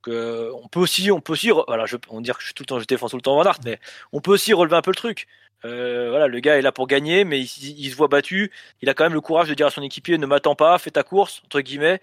Que 0.03 0.51
on 0.61 0.67
peut 0.67 0.79
aussi 0.79 1.11
on 1.11 1.21
peut 1.21 1.33
aussi 1.33 1.49
voilà 1.49 1.85
on 2.09 2.21
dire 2.21 2.35
que 2.35 2.41
je 2.41 2.47
suis 2.47 2.53
tout 2.53 2.63
le 2.63 2.67
temps 2.67 2.79
je 2.79 2.85
défends 2.85 3.09
tout 3.09 3.15
le 3.15 3.21
temps 3.21 3.35
Van 3.35 3.43
Aert 3.43 3.59
mais 3.65 3.79
on 4.11 4.21
peut 4.21 4.31
aussi 4.31 4.53
relever 4.53 4.75
un 4.75 4.81
peu 4.81 4.91
le 4.91 4.95
truc 4.95 5.27
euh, 5.65 6.09
voilà, 6.09 6.27
le 6.27 6.41
gars 6.41 6.57
est 6.57 6.61
là 6.61 6.73
pour 6.73 6.87
gagner, 6.87 7.23
mais 7.23 7.39
il, 7.39 7.89
se 7.89 7.95
voit 7.95 8.09
battu. 8.09 8.51
Il 8.81 8.89
a 8.89 8.93
quand 8.93 9.05
même 9.05 9.13
le 9.13 9.21
courage 9.21 9.47
de 9.47 9.53
dire 9.53 9.67
à 9.67 9.71
son 9.71 9.81
équipier 9.81 10.17
ne 10.17 10.25
m'attends 10.25 10.55
pas, 10.55 10.77
fais 10.77 10.91
ta 10.91 11.03
course 11.03 11.41
entre 11.45 11.61
guillemets, 11.61 12.01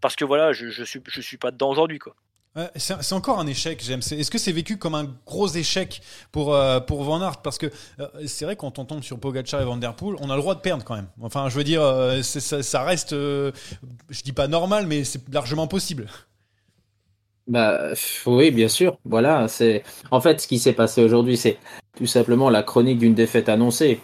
parce 0.00 0.16
que 0.16 0.24
voilà, 0.24 0.54
je, 0.54 0.70
je 0.70 0.84
suis 0.84 1.02
je 1.06 1.20
suis 1.20 1.36
pas 1.36 1.50
dedans 1.50 1.68
aujourd'hui 1.68 1.98
quoi. 1.98 2.16
C'est 2.76 3.12
encore 3.14 3.40
un 3.40 3.48
échec, 3.48 3.82
j'aime. 3.82 3.98
Est-ce 3.98 4.30
que 4.30 4.38
c'est 4.38 4.52
vécu 4.52 4.76
comme 4.76 4.94
un 4.94 5.12
gros 5.26 5.48
échec 5.48 6.00
pour, 6.30 6.54
euh, 6.54 6.78
pour 6.78 7.02
Van 7.02 7.20
Aert? 7.20 7.42
Parce 7.42 7.58
que 7.58 7.66
euh, 7.98 8.06
c'est 8.26 8.44
vrai, 8.44 8.54
quand 8.54 8.78
on 8.78 8.84
tombe 8.84 9.02
sur 9.02 9.18
Pogacar 9.18 9.60
et 9.60 9.64
Van 9.64 9.76
Der 9.76 9.96
Poel, 9.96 10.16
on 10.20 10.30
a 10.30 10.36
le 10.36 10.40
droit 10.40 10.54
de 10.54 10.60
perdre 10.60 10.84
quand 10.84 10.94
même. 10.94 11.08
Enfin, 11.20 11.48
je 11.48 11.56
veux 11.56 11.64
dire, 11.64 11.82
euh, 11.82 12.22
ça, 12.22 12.62
ça 12.62 12.84
reste, 12.84 13.12
euh, 13.12 13.50
je 14.08 14.22
dis 14.22 14.32
pas 14.32 14.46
normal, 14.46 14.86
mais 14.86 15.02
c'est 15.02 15.28
largement 15.32 15.66
possible. 15.66 16.06
Bah, 17.46 17.90
pff, 17.90 18.22
oui, 18.26 18.50
bien 18.50 18.68
sûr. 18.68 18.96
Voilà, 19.04 19.48
c'est 19.48 19.82
en 20.10 20.20
fait 20.20 20.40
ce 20.40 20.48
qui 20.48 20.58
s'est 20.58 20.72
passé 20.72 21.02
aujourd'hui, 21.02 21.36
c'est 21.36 21.58
tout 21.96 22.06
simplement 22.06 22.50
la 22.50 22.62
chronique 22.62 22.98
d'une 22.98 23.14
défaite 23.14 23.48
annoncée. 23.48 24.00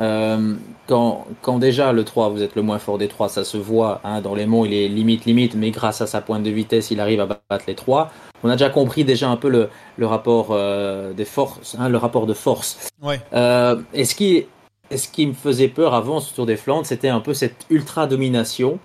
Euh, 0.00 0.54
quand, 0.86 1.26
quand 1.42 1.58
déjà 1.58 1.92
le 1.92 2.04
3, 2.04 2.30
vous 2.30 2.42
êtes 2.42 2.54
le 2.54 2.62
moins 2.62 2.78
fort 2.78 2.98
des 2.98 3.08
3, 3.08 3.28
ça 3.28 3.44
se 3.44 3.56
voit. 3.56 4.00
Hein, 4.04 4.20
dans 4.20 4.34
les 4.34 4.46
monts, 4.46 4.64
il 4.64 4.74
est 4.74 4.88
limite 4.88 5.24
limite, 5.24 5.54
mais 5.54 5.70
grâce 5.70 6.00
à 6.00 6.06
sa 6.06 6.20
pointe 6.20 6.42
de 6.42 6.50
vitesse, 6.50 6.90
il 6.90 7.00
arrive 7.00 7.20
à 7.20 7.26
battre 7.26 7.64
les 7.66 7.74
3. 7.74 8.10
On 8.42 8.48
a 8.48 8.52
déjà 8.52 8.70
compris 8.70 9.04
déjà 9.04 9.28
un 9.28 9.36
peu 9.36 9.48
le, 9.48 9.68
le 9.96 10.06
rapport 10.06 10.48
euh, 10.50 11.12
des 11.12 11.24
forces, 11.24 11.76
hein, 11.78 11.88
le 11.88 11.98
rapport 11.98 12.26
de 12.26 12.34
force. 12.34 12.88
Ouais. 13.02 13.20
Euh, 13.32 13.80
et 13.94 14.04
ce 14.04 14.14
qui, 14.14 14.46
ce 14.94 15.08
qui 15.08 15.26
me 15.26 15.34
faisait 15.34 15.68
peur 15.68 15.94
avant 15.94 16.20
ce 16.20 16.34
Tour 16.34 16.46
des 16.46 16.56
Flandres, 16.56 16.86
c'était 16.86 17.08
un 17.08 17.20
peu 17.20 17.34
cette 17.34 17.66
ultra 17.70 18.06
domination. 18.06 18.78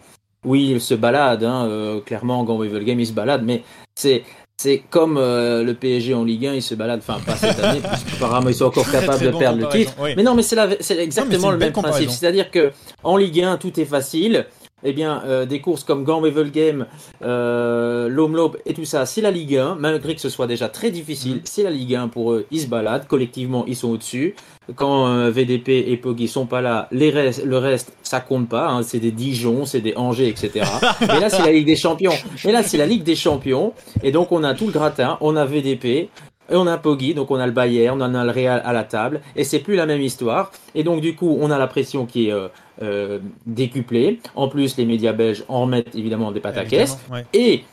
Oui, 0.45 0.69
il 0.71 0.81
se 0.81 0.93
balade, 0.93 1.43
hein, 1.43 1.65
euh, 1.65 1.99
clairement, 2.01 2.43
Gant 2.43 2.63
Game, 2.63 2.99
il 2.99 3.07
se 3.07 3.13
balade, 3.13 3.43
mais 3.43 3.63
c'est 3.97 4.23
c'est 4.59 4.81
comme 4.89 5.17
euh, 5.19 5.63
le 5.63 5.75
PSG 5.75 6.15
en 6.15 6.23
Ligue 6.23 6.47
1, 6.47 6.53
il 6.55 6.61
se 6.63 6.73
balade, 6.73 6.99
enfin 6.99 7.19
pas 7.23 7.35
cette 7.35 7.59
année, 7.59 7.79
apparemment 8.15 8.49
ils 8.49 8.55
sont 8.55 8.65
encore 8.65 8.89
capables 8.89 9.23
de 9.23 9.29
bon 9.29 9.37
perdre 9.37 9.59
le 9.59 9.69
titre. 9.69 9.93
oui. 9.99 10.13
Mais 10.17 10.23
non, 10.23 10.33
mais 10.33 10.41
c'est 10.41 10.97
exactement 10.97 11.51
le 11.51 11.57
même 11.57 11.73
principe. 11.73 12.09
C'est-à-dire 12.09 12.49
que 12.49 12.71
en 13.03 13.17
Ligue 13.17 13.43
1, 13.43 13.57
tout 13.57 13.79
est 13.79 13.85
facile. 13.85 14.47
Eh 14.83 14.93
bien, 14.93 15.23
euh, 15.25 15.47
des 15.47 15.59
courses 15.59 15.83
comme 15.83 16.03
Gant 16.03 16.21
Game, 16.21 16.85
euh, 17.23 18.07
L'Homme 18.09 18.51
et 18.67 18.75
tout 18.75 18.85
ça, 18.85 19.07
c'est 19.07 19.21
la 19.21 19.31
Ligue 19.31 19.57
1, 19.57 19.75
malgré 19.75 20.13
que 20.13 20.21
ce 20.21 20.29
soit 20.29 20.45
déjà 20.45 20.69
très 20.69 20.91
difficile, 20.91 21.37
Mm. 21.37 21.41
c'est 21.45 21.63
la 21.63 21.71
Ligue 21.71 21.95
1 21.95 22.07
pour 22.09 22.33
eux, 22.33 22.45
ils 22.51 22.61
se 22.61 22.67
baladent, 22.67 23.07
collectivement 23.07 23.65
ils 23.67 23.75
sont 23.75 23.89
au-dessus. 23.89 24.35
Quand 24.75 25.07
euh, 25.07 25.29
VDP 25.29 25.69
et 25.87 25.97
Poggi 25.97 26.27
sont 26.27 26.45
pas 26.45 26.61
là, 26.61 26.87
les 26.91 27.09
restes, 27.09 27.45
le 27.45 27.57
reste, 27.57 27.93
ça 28.03 28.19
compte 28.19 28.49
pas, 28.49 28.67
hein, 28.67 28.83
c'est 28.83 28.99
des 28.99 29.11
Dijon, 29.11 29.65
c'est 29.65 29.81
des 29.81 29.95
Angers, 29.95 30.27
etc. 30.27 30.65
Et 31.01 31.19
là, 31.19 31.29
c'est 31.29 31.43
la 31.43 31.51
Ligue 31.51 31.65
des 31.65 31.75
Champions. 31.75 32.13
Et 32.43 32.51
là, 32.51 32.63
c'est 32.63 32.77
la 32.77 32.85
Ligue 32.85 33.03
des 33.03 33.15
Champions, 33.15 33.73
et 34.03 34.11
donc 34.11 34.31
on 34.31 34.43
a 34.43 34.53
tout 34.53 34.65
le 34.65 34.73
gratin, 34.73 35.17
on 35.21 35.35
a 35.35 35.45
VDP, 35.45 36.09
et 36.49 36.55
on 36.55 36.67
a 36.67 36.77
Poggi, 36.77 37.13
donc 37.13 37.31
on 37.31 37.35
a 37.35 37.45
le 37.45 37.51
Bayern, 37.51 38.01
on 38.01 38.15
a 38.15 38.23
le 38.23 38.31
Real 38.31 38.61
à 38.63 38.73
la 38.73 38.83
table, 38.83 39.21
et 39.35 39.43
c'est 39.43 39.59
plus 39.59 39.75
la 39.75 39.85
même 39.85 40.01
histoire. 40.01 40.51
Et 40.75 40.83
donc 40.83 41.01
du 41.01 41.15
coup, 41.15 41.37
on 41.39 41.51
a 41.51 41.57
la 41.57 41.67
pression 41.67 42.05
qui 42.05 42.27
est 42.27 42.31
euh, 42.31 42.47
euh, 42.81 43.19
décuplée. 43.45 44.19
En 44.35 44.47
plus, 44.47 44.77
les 44.77 44.85
médias 44.85 45.13
belges 45.13 45.43
en 45.47 45.61
remettent 45.61 45.95
évidemment 45.95 46.31
des 46.31 46.39
pâtes 46.39 46.57
à 46.57 46.65
caisse. 46.65 46.97
Ouais. 47.11 47.25
Et 47.33 47.63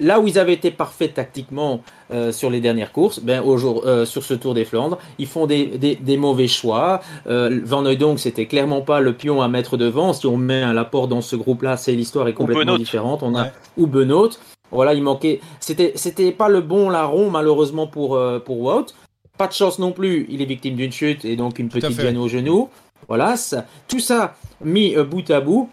là 0.00 0.20
où 0.20 0.26
ils 0.26 0.38
avaient 0.38 0.52
été 0.54 0.70
parfaits 0.70 1.14
tactiquement 1.14 1.80
euh, 2.12 2.32
sur 2.32 2.50
les 2.50 2.60
dernières 2.60 2.92
courses, 2.92 3.20
ben, 3.20 3.42
au 3.42 3.56
jour, 3.56 3.82
euh, 3.86 4.04
sur 4.04 4.22
ce 4.24 4.34
Tour 4.34 4.54
des 4.54 4.64
Flandres, 4.64 4.98
ils 5.18 5.26
font 5.26 5.46
des, 5.46 5.66
des, 5.66 5.94
des 5.96 6.16
mauvais 6.16 6.48
choix. 6.48 7.00
Euh, 7.26 7.60
Van 7.64 7.84
Hooydonk, 7.84 8.18
c'était 8.18 8.46
clairement 8.46 8.80
pas 8.82 9.00
le 9.00 9.12
pion 9.14 9.40
à 9.42 9.48
mettre 9.48 9.76
devant. 9.76 10.12
Si 10.12 10.26
on 10.26 10.36
met 10.36 10.62
un 10.62 10.72
Laporte 10.72 11.08
dans 11.10 11.20
ce 11.22 11.36
groupe-là, 11.36 11.76
c'est 11.76 11.92
l'histoire 11.92 12.26
est 12.28 12.32
complètement 12.34 12.76
différente. 12.78 13.22
On 13.22 13.34
a 13.34 13.44
Ouais. 13.44 13.52
ou 13.78 13.86
Benoît. 13.86 14.30
Voilà, 14.70 14.94
il 14.94 15.02
manquait. 15.02 15.40
C'était, 15.60 15.92
c'était 15.94 16.32
pas 16.32 16.48
le 16.48 16.60
bon 16.60 16.90
larron 16.90 17.30
malheureusement 17.30 17.86
pour 17.86 18.16
euh, 18.16 18.38
pour 18.40 18.60
Wout. 18.60 18.86
Pas 19.38 19.46
de 19.46 19.52
chance 19.52 19.78
non 19.78 19.92
plus. 19.92 20.26
Il 20.30 20.42
est 20.42 20.46
victime 20.46 20.74
d'une 20.76 20.90
chute 20.92 21.24
et 21.24 21.36
donc 21.36 21.58
une 21.58 21.68
Tout 21.68 21.78
petite 21.80 22.00
gêne 22.00 22.16
au 22.18 22.26
genou. 22.28 22.68
Voilà, 23.08 23.36
ça- 23.36 23.66
tout 23.88 24.00
ça 24.00 24.34
mis 24.64 24.96
bout 24.96 25.28
à 25.30 25.40
bout, 25.40 25.68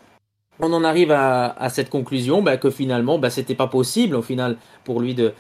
on 0.62 0.74
en 0.74 0.84
arrive 0.84 1.12
à, 1.12 1.70
cette 1.70 1.90
conclusion 1.90 2.42
bah, 2.42 2.58
que 2.58 2.70
finalement, 2.70 3.18
bah, 3.20 3.30
c'était 3.30 3.56
pas 3.56 3.68
possible 3.68 4.16
au 4.16 4.22
final 4.22 4.58
pour 4.84 5.02
lui 5.02 5.16
de, 5.16 5.34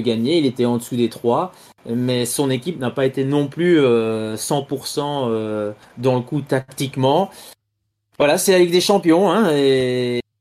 gagner. 0.00 0.38
Il 0.38 0.46
était 0.46 0.64
en 0.64 0.78
dessous 0.78 0.96
des 0.96 1.08
trois, 1.08 1.52
mais 1.88 2.26
son 2.26 2.50
équipe 2.50 2.78
n'a 2.78 2.90
pas 2.90 3.06
été 3.06 3.24
non 3.24 3.48
plus 3.48 3.78
euh, 3.80 4.36
100% 4.36 5.28
euh, 5.28 5.72
dans 5.98 6.14
le 6.14 6.22
coup 6.22 6.40
tactiquement. 6.40 7.30
Voilà, 8.18 8.38
c'est 8.38 8.52
la 8.52 8.58
Ligue 8.58 8.72
des 8.72 8.80
Champions, 8.80 9.30
hein, 9.30 9.50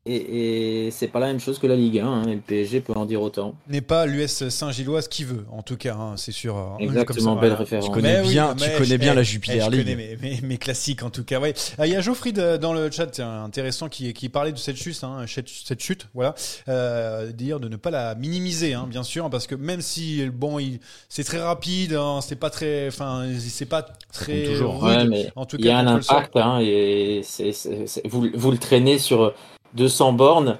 et, 0.06 0.86
et 0.88 0.91
c'est 0.91 1.08
pas 1.08 1.20
la 1.20 1.28
même 1.28 1.39
chose 1.39 1.60
que 1.60 1.68
la 1.68 1.76
Ligue 1.76 2.00
1. 2.00 2.06
Hein, 2.08 2.24
et 2.28 2.36
le 2.36 2.41
PSG 2.41 2.82
peut 2.82 2.94
en 2.96 3.06
dire 3.06 3.22
autant. 3.22 3.56
N'est 3.68 3.82
pas 3.82 4.06
l'US 4.06 4.50
Saint-Gilloise 4.50 5.08
qui 5.08 5.24
veut, 5.24 5.46
en 5.52 5.62
tout 5.63 5.78
cas, 5.78 5.96
hein, 5.96 6.13
c'est 6.18 6.32
sûr. 6.32 6.56
hein, 6.58 6.78
Exactement, 6.80 7.06
comme 7.06 7.36
ça, 7.36 7.41
belle 7.41 7.50
voilà. 7.50 7.56
référence. 7.56 7.86
Tu 7.86 7.91
connais 7.91 8.22
Mais 8.22 8.28
oui, 8.28 8.34
bien, 8.34 8.56
mais 8.60 8.65
tu 8.65 8.72
connais 8.78 8.86
je- 8.86 8.96
bien 8.98 9.12
eh, 9.12 9.15
la 9.15 9.22
eh, 9.22 9.26
Jupiler 9.26 9.60
je 9.62 9.70
League. 9.70 9.84
connais 9.84 9.96
mes, 9.96 10.18
mes- 10.22 10.41
mes 10.41 10.58
classiques 10.58 11.04
en 11.04 11.10
tout 11.10 11.24
cas. 11.24 11.39
Ouais. 11.39 11.54
Ah, 11.78 11.88
Il 11.88 11.94
y 11.94 11.96
a 11.96 12.02
Geoffrey 12.02 12.32
de- 12.32 12.58
dans 12.58 12.74
le 12.74 12.89
chat, 12.91 13.08
tiens, 13.08 13.44
intéressant, 13.44 13.89
qui, 13.89 14.13
qui 14.13 14.30
parlait 14.30 14.52
de 14.52 14.58
cette 14.58 14.78
chute, 14.78 15.04
hein, 15.04 15.26
cette, 15.28 15.50
cette 15.50 15.82
chute, 15.82 16.08
voilà, 16.13 16.36
euh, 16.70 17.32
dire 17.32 17.60
de 17.60 17.68
ne 17.68 17.76
pas 17.76 17.89
la 17.91 18.15
minimiser, 18.15 18.74
hein, 18.74 18.86
bien 18.89 19.04
sûr, 19.04 19.30
parce 19.30 19.48
que 19.48 19.56
même 19.56 19.82
si 19.82 20.26
bon, 20.30 20.60
il, 20.60 20.80
c'est 21.10 21.24
très 21.24 21.39
rapide, 21.41 21.94
hein, 21.94 22.20
c'est 22.22 22.36
pas 22.36 22.50
très, 22.50 22.88
enfin, 22.88 23.26
c'est 23.39 23.65
pas 23.65 23.82
très 24.13 24.44
toujours. 24.44 24.82
rude, 24.84 24.98
Ouais, 24.98 25.06
mais 25.08 25.32
en 25.36 25.46
tout 25.46 25.58
Il 25.60 25.65
y 25.65 25.70
a 25.70 25.74
cas, 25.74 25.80
un 25.80 25.88
impact, 25.88 26.36
hein, 26.36 26.60
et 26.62 27.22
c'est, 27.24 27.52
c'est- 27.52 27.88
c'est- 27.88 28.08
vous, 28.08 28.28
vous 28.34 28.52
le 28.52 28.58
traînez 28.58 29.00
sur 29.00 29.34
200 29.76 30.14
bornes. 30.14 30.58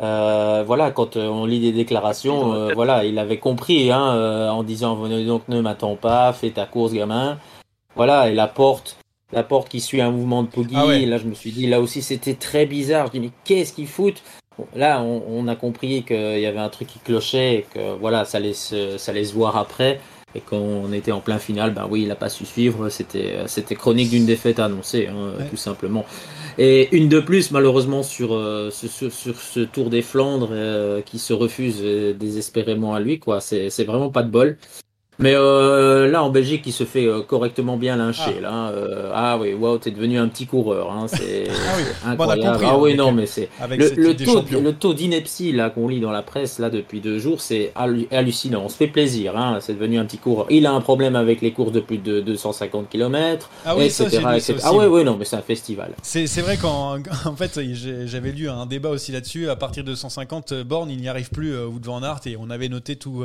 Euh, 0.00 0.62
voilà, 0.64 0.90
quand 0.92 1.16
euh, 1.16 1.26
on 1.26 1.44
lit 1.44 1.60
des 1.60 1.72
déclarations, 1.72 2.52
euh, 2.54 2.72
voilà, 2.74 3.04
il 3.04 3.18
avait 3.18 3.38
compris 3.38 3.90
hein, 3.90 4.14
euh, 4.14 4.48
en 4.48 4.62
disant 4.62 4.94
Venez 4.94 5.24
donc 5.24 5.48
ne 5.48 5.60
m'attends 5.60 5.96
pas, 5.96 6.32
fais 6.32 6.50
ta 6.50 6.66
course, 6.66 6.92
gamin. 6.92 7.38
Voilà, 7.96 8.30
et 8.30 8.34
la 8.34 8.46
porte, 8.46 8.96
la 9.32 9.42
porte 9.42 9.68
qui 9.68 9.80
suit 9.80 10.00
un 10.00 10.12
mouvement 10.12 10.44
de 10.44 10.48
Poggi. 10.48 10.74
Ah 10.76 10.86
ouais. 10.86 11.04
Là, 11.04 11.18
je 11.18 11.24
me 11.24 11.34
suis 11.34 11.50
dit, 11.50 11.66
là 11.66 11.80
aussi, 11.80 12.00
c'était 12.00 12.34
très 12.34 12.64
bizarre. 12.64 13.08
Je 13.08 13.12
dis 13.12 13.20
mais 13.20 13.30
qu'est-ce 13.44 13.72
qu'ils 13.72 13.88
foutent? 13.88 14.22
Bon, 14.56 14.66
Là, 14.76 15.02
on, 15.02 15.22
on 15.28 15.48
a 15.48 15.56
compris 15.56 16.04
qu'il 16.04 16.38
y 16.38 16.46
avait 16.46 16.58
un 16.58 16.68
truc 16.68 16.86
qui 16.86 17.00
clochait 17.00 17.54
et 17.56 17.66
que 17.74 17.96
voilà, 17.98 18.24
ça 18.24 18.38
allait 18.38 18.54
se, 18.54 18.98
ça 18.98 19.10
allait 19.10 19.24
se 19.24 19.34
voir 19.34 19.56
après. 19.56 20.00
Et 20.34 20.40
quand 20.40 20.58
on 20.58 20.92
était 20.92 21.12
en 21.12 21.20
plein 21.20 21.38
final, 21.38 21.72
ben 21.74 21.86
oui, 21.90 22.02
il 22.02 22.08
n'a 22.08 22.16
pas 22.16 22.28
su 22.28 22.44
suivre. 22.44 22.88
C'était, 22.90 23.46
c'était 23.46 23.74
chronique 23.74 24.10
d'une 24.10 24.26
défaite 24.26 24.58
annoncée, 24.58 25.06
hein, 25.08 25.32
Ouais. 25.38 25.46
tout 25.48 25.56
simplement. 25.56 26.04
Et 26.58 26.94
une 26.96 27.08
de 27.08 27.20
plus, 27.20 27.50
malheureusement, 27.50 28.02
sur, 28.02 28.34
euh, 28.34 28.70
ce, 28.70 28.88
sur, 28.88 29.12
sur 29.12 29.40
ce 29.40 29.60
Tour 29.60 29.90
des 29.90 30.02
Flandres, 30.02 30.50
euh, 30.52 31.02
qui 31.02 31.18
se 31.18 31.32
refuse 31.32 31.78
euh, 31.82 32.14
désespérément 32.14 32.94
à 32.94 33.00
lui, 33.00 33.18
quoi. 33.20 33.40
C'est, 33.40 33.70
c'est 33.70 33.84
vraiment 33.84 34.10
pas 34.10 34.22
de 34.22 34.30
bol. 34.30 34.58
Mais 35.20 35.34
euh, 35.34 36.08
là, 36.08 36.22
en 36.22 36.30
Belgique, 36.30 36.62
il 36.66 36.72
se 36.72 36.84
fait 36.84 37.06
euh, 37.06 37.22
correctement 37.22 37.76
bien 37.76 37.96
lyncher. 37.96 38.36
Ah. 38.38 38.40
Là, 38.40 38.68
euh, 38.70 39.10
ah 39.12 39.38
oui, 39.38 39.52
wow, 39.52 39.78
t'es 39.78 39.90
devenu 39.90 40.18
un 40.18 40.28
petit 40.28 40.46
coureur. 40.46 40.92
Hein, 40.92 41.06
c'est 41.08 41.48
Ah 41.66 41.74
oui, 41.76 41.82
bon, 42.04 42.10
incroyable. 42.10 42.52
compris, 42.52 42.66
ah 42.68 42.74
hein, 42.74 42.78
oui, 42.80 42.94
non, 42.94 43.12
mais 43.12 43.26
c'est 43.26 43.48
le, 43.68 44.12
taux, 44.14 44.44
le 44.60 44.72
taux 44.72 44.94
d'ineptie 44.94 45.52
là 45.52 45.70
qu'on 45.70 45.88
lit 45.88 46.00
dans 46.00 46.12
la 46.12 46.22
presse 46.22 46.58
là 46.58 46.70
depuis 46.70 47.00
deux 47.00 47.18
jours, 47.18 47.40
c'est 47.40 47.72
hallu- 47.74 48.06
hallucinant. 48.12 48.62
On 48.64 48.68
se 48.68 48.76
fait 48.76 48.86
plaisir. 48.86 49.36
Hein, 49.36 49.58
c'est 49.60 49.74
devenu 49.74 49.98
un 49.98 50.04
petit 50.04 50.18
coureur. 50.18 50.46
Il 50.50 50.66
a 50.66 50.72
un 50.72 50.80
problème 50.80 51.16
avec 51.16 51.40
les 51.40 51.52
courses 51.52 51.72
de 51.72 51.80
plus 51.80 51.98
de 51.98 52.20
250 52.20 52.88
km, 52.88 53.50
Ah 53.64 53.76
oui, 53.76 53.86
etc. 53.86 54.08
ça. 54.38 54.52
Ah 54.62 54.72
oui, 54.72 54.86
oui, 54.86 55.04
non, 55.04 55.16
mais 55.18 55.24
c'est 55.24 55.36
un 55.36 55.42
festival. 55.42 55.92
C'est 56.02 56.26
vrai 56.40 56.56
qu'en 56.56 56.98
en 57.24 57.36
fait 57.36 57.58
j'avais 58.06 58.30
lu 58.32 58.48
un 58.48 58.66
débat 58.66 58.90
aussi 58.90 59.10
là-dessus. 59.12 59.48
À 59.48 59.56
partir 59.56 59.82
de 59.82 59.94
150 59.94 60.54
bornes, 60.62 60.90
il 60.90 60.98
n'y 61.00 61.08
arrive 61.08 61.30
plus 61.30 61.56
Wout 61.64 61.80
van 61.84 62.02
Aert 62.02 62.20
et 62.26 62.36
on 62.38 62.50
avait 62.50 62.68
noté 62.68 62.96
tout 62.96 63.24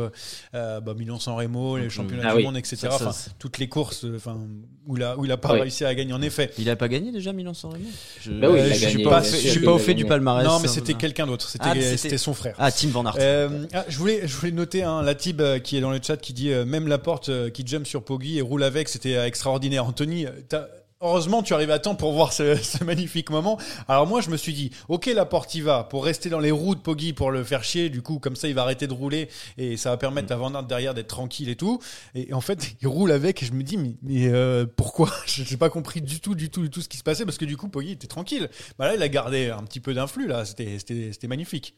euh, 0.56 0.80
bah, 0.82 0.94
Milan-San 0.98 1.36
Remo, 1.36 1.78
les 1.84 1.90
championnats 1.90 2.24
Ah 2.28 2.32
du 2.32 2.38
oui. 2.38 2.44
monde, 2.44 2.58
etc. 2.58 2.76
Ça, 2.78 2.90
ça, 2.90 2.96
Enfin, 2.96 3.12
c'est- 3.12 3.32
toutes 3.40 3.58
les 3.60 3.70
courses, 3.70 4.06
euh, 4.06 4.16
enfin 4.18 4.38
où 4.86 4.98
il 4.98 5.04
a 5.04 5.18
où 5.18 5.24
il 5.26 5.32
a 5.32 5.38
pas 5.38 5.54
Oui. 5.54 5.62
réussi 5.62 5.86
à 5.86 5.94
gagner 5.96 6.14
en 6.14 6.22
effet. 6.22 6.52
Il 6.58 6.70
a 6.70 6.76
pas 6.76 6.88
gagné 6.88 7.12
déjà 7.12 7.32
Milan 7.34 7.54
San 7.54 7.72
Remo 7.72 7.86
je... 8.22 8.32
Bah 8.32 8.48
oui, 8.52 8.60
a 8.60 8.74
je 8.74 8.88
suis 8.88 9.04
pas 9.04 9.22
fait- 9.22 9.40
je 9.40 9.48
suis 9.50 9.60
pas 9.62 9.72
au 9.72 9.78
fait 9.78 9.94
du 9.94 10.06
palmarès. 10.06 10.46
non, 10.46 10.60
mais 10.60 10.68
ça, 10.68 10.74
c'était 10.76 10.94
quelqu'un 10.96 11.28
d'autre. 11.28 11.50
C'était 11.50 11.66
Ah, 11.70 11.98
c'était- 11.98 12.18
son 12.18 12.34
frère. 12.34 12.56
Ah, 12.60 12.72
Tim 12.72 12.90
Van 12.90 13.06
Aert. 13.06 13.16
Euh, 13.20 13.66
ah, 13.74 13.86
je 13.88 13.98
voulais, 13.98 14.22
je 14.28 14.36
voulais 14.36 14.52
noter 14.52 14.84
hein, 14.84 15.02
la 15.02 15.16
Tib 15.16 15.40
euh, 15.42 15.60
qui 15.60 15.78
est 15.78 15.82
dans 15.82 15.92
le 15.92 16.00
chat 16.06 16.18
qui 16.18 16.34
dit 16.34 16.52
euh, 16.52 16.66
même 16.66 16.88
la 16.88 16.98
porte 16.98 17.30
qui 17.52 17.66
jump 17.66 17.86
sur 17.88 18.04
Poggi 18.04 18.38
et 18.38 18.42
roule 18.42 18.64
avec, 18.64 18.90
c'était 18.90 19.16
euh, 19.16 19.26
extraordinaire. 19.26 19.86
Anthony, 19.86 20.26
euh, 20.26 20.32
t'as 20.50 20.68
Heureusement, 21.06 21.44
tu 21.44 21.54
arrives 21.54 21.70
à 21.70 21.80
temps 21.80 21.96
pour 21.96 22.14
voir 22.14 22.32
ce, 22.32 22.56
ce, 22.64 22.82
magnifique 22.82 23.30
moment. 23.30 23.60
Alors 23.90 24.08
moi, 24.08 24.22
je 24.22 24.30
me 24.30 24.38
suis 24.38 24.54
dit, 24.54 24.72
ok, 24.88 25.08
la 25.08 25.26
porte 25.26 25.54
y 25.54 25.60
va 25.60 25.84
pour 25.84 26.06
rester 26.06 26.30
dans 26.30 26.40
les 26.40 26.50
roues 26.50 26.76
de 26.76 26.80
Poggy 26.80 27.12
pour 27.12 27.30
le 27.30 27.44
faire 27.44 27.62
chier. 27.66 27.90
Du 27.90 28.02
coup, 28.02 28.20
comme 28.20 28.38
ça, 28.38 28.48
il 28.48 28.56
va 28.56 28.62
arrêter 28.62 28.88
de 28.88 28.94
rouler 28.94 29.28
et 29.58 29.76
ça 29.76 29.90
va 29.90 29.98
permettre 29.98 30.32
à 30.32 30.38
Van 30.38 30.54
Aert 30.56 30.64
derrière 30.64 30.94
d'être 30.94 31.08
tranquille 31.08 31.50
et 31.50 31.58
tout. 31.58 31.80
Et 32.16 32.34
en 32.34 32.40
fait, 32.40 32.76
il 32.82 32.88
roule 32.88 33.12
avec 33.12 33.44
et 33.44 33.46
je 33.46 33.52
me 33.52 33.64
dis, 33.64 33.76
mais, 33.76 33.96
mais 34.02 34.30
euh, 34.30 34.66
pourquoi? 34.66 35.10
Je 35.26 35.44
n'ai 35.44 35.58
pas 35.58 35.70
compris 35.70 36.02
du 36.02 36.22
tout, 36.22 36.36
du 36.36 36.50
tout, 36.50 36.62
du 36.62 36.70
tout 36.70 36.80
ce 36.80 36.88
qui 36.88 36.98
se 36.98 37.04
passait 37.04 37.26
parce 37.26 37.38
que 37.38 37.46
du 37.46 37.58
coup, 37.58 37.68
Poggy 37.68 37.92
était 37.92 38.08
tranquille. 38.08 38.50
Bah 38.80 38.88
là, 38.88 38.96
il 38.96 39.02
a 39.02 39.10
gardé 39.10 39.50
un 39.50 39.64
petit 39.64 39.82
peu 39.82 39.94
d'influx 39.94 40.28
là. 40.28 40.46
C'était, 40.46 40.80
c'était, 40.80 41.12
c'était 41.12 41.28
magnifique. 41.28 41.76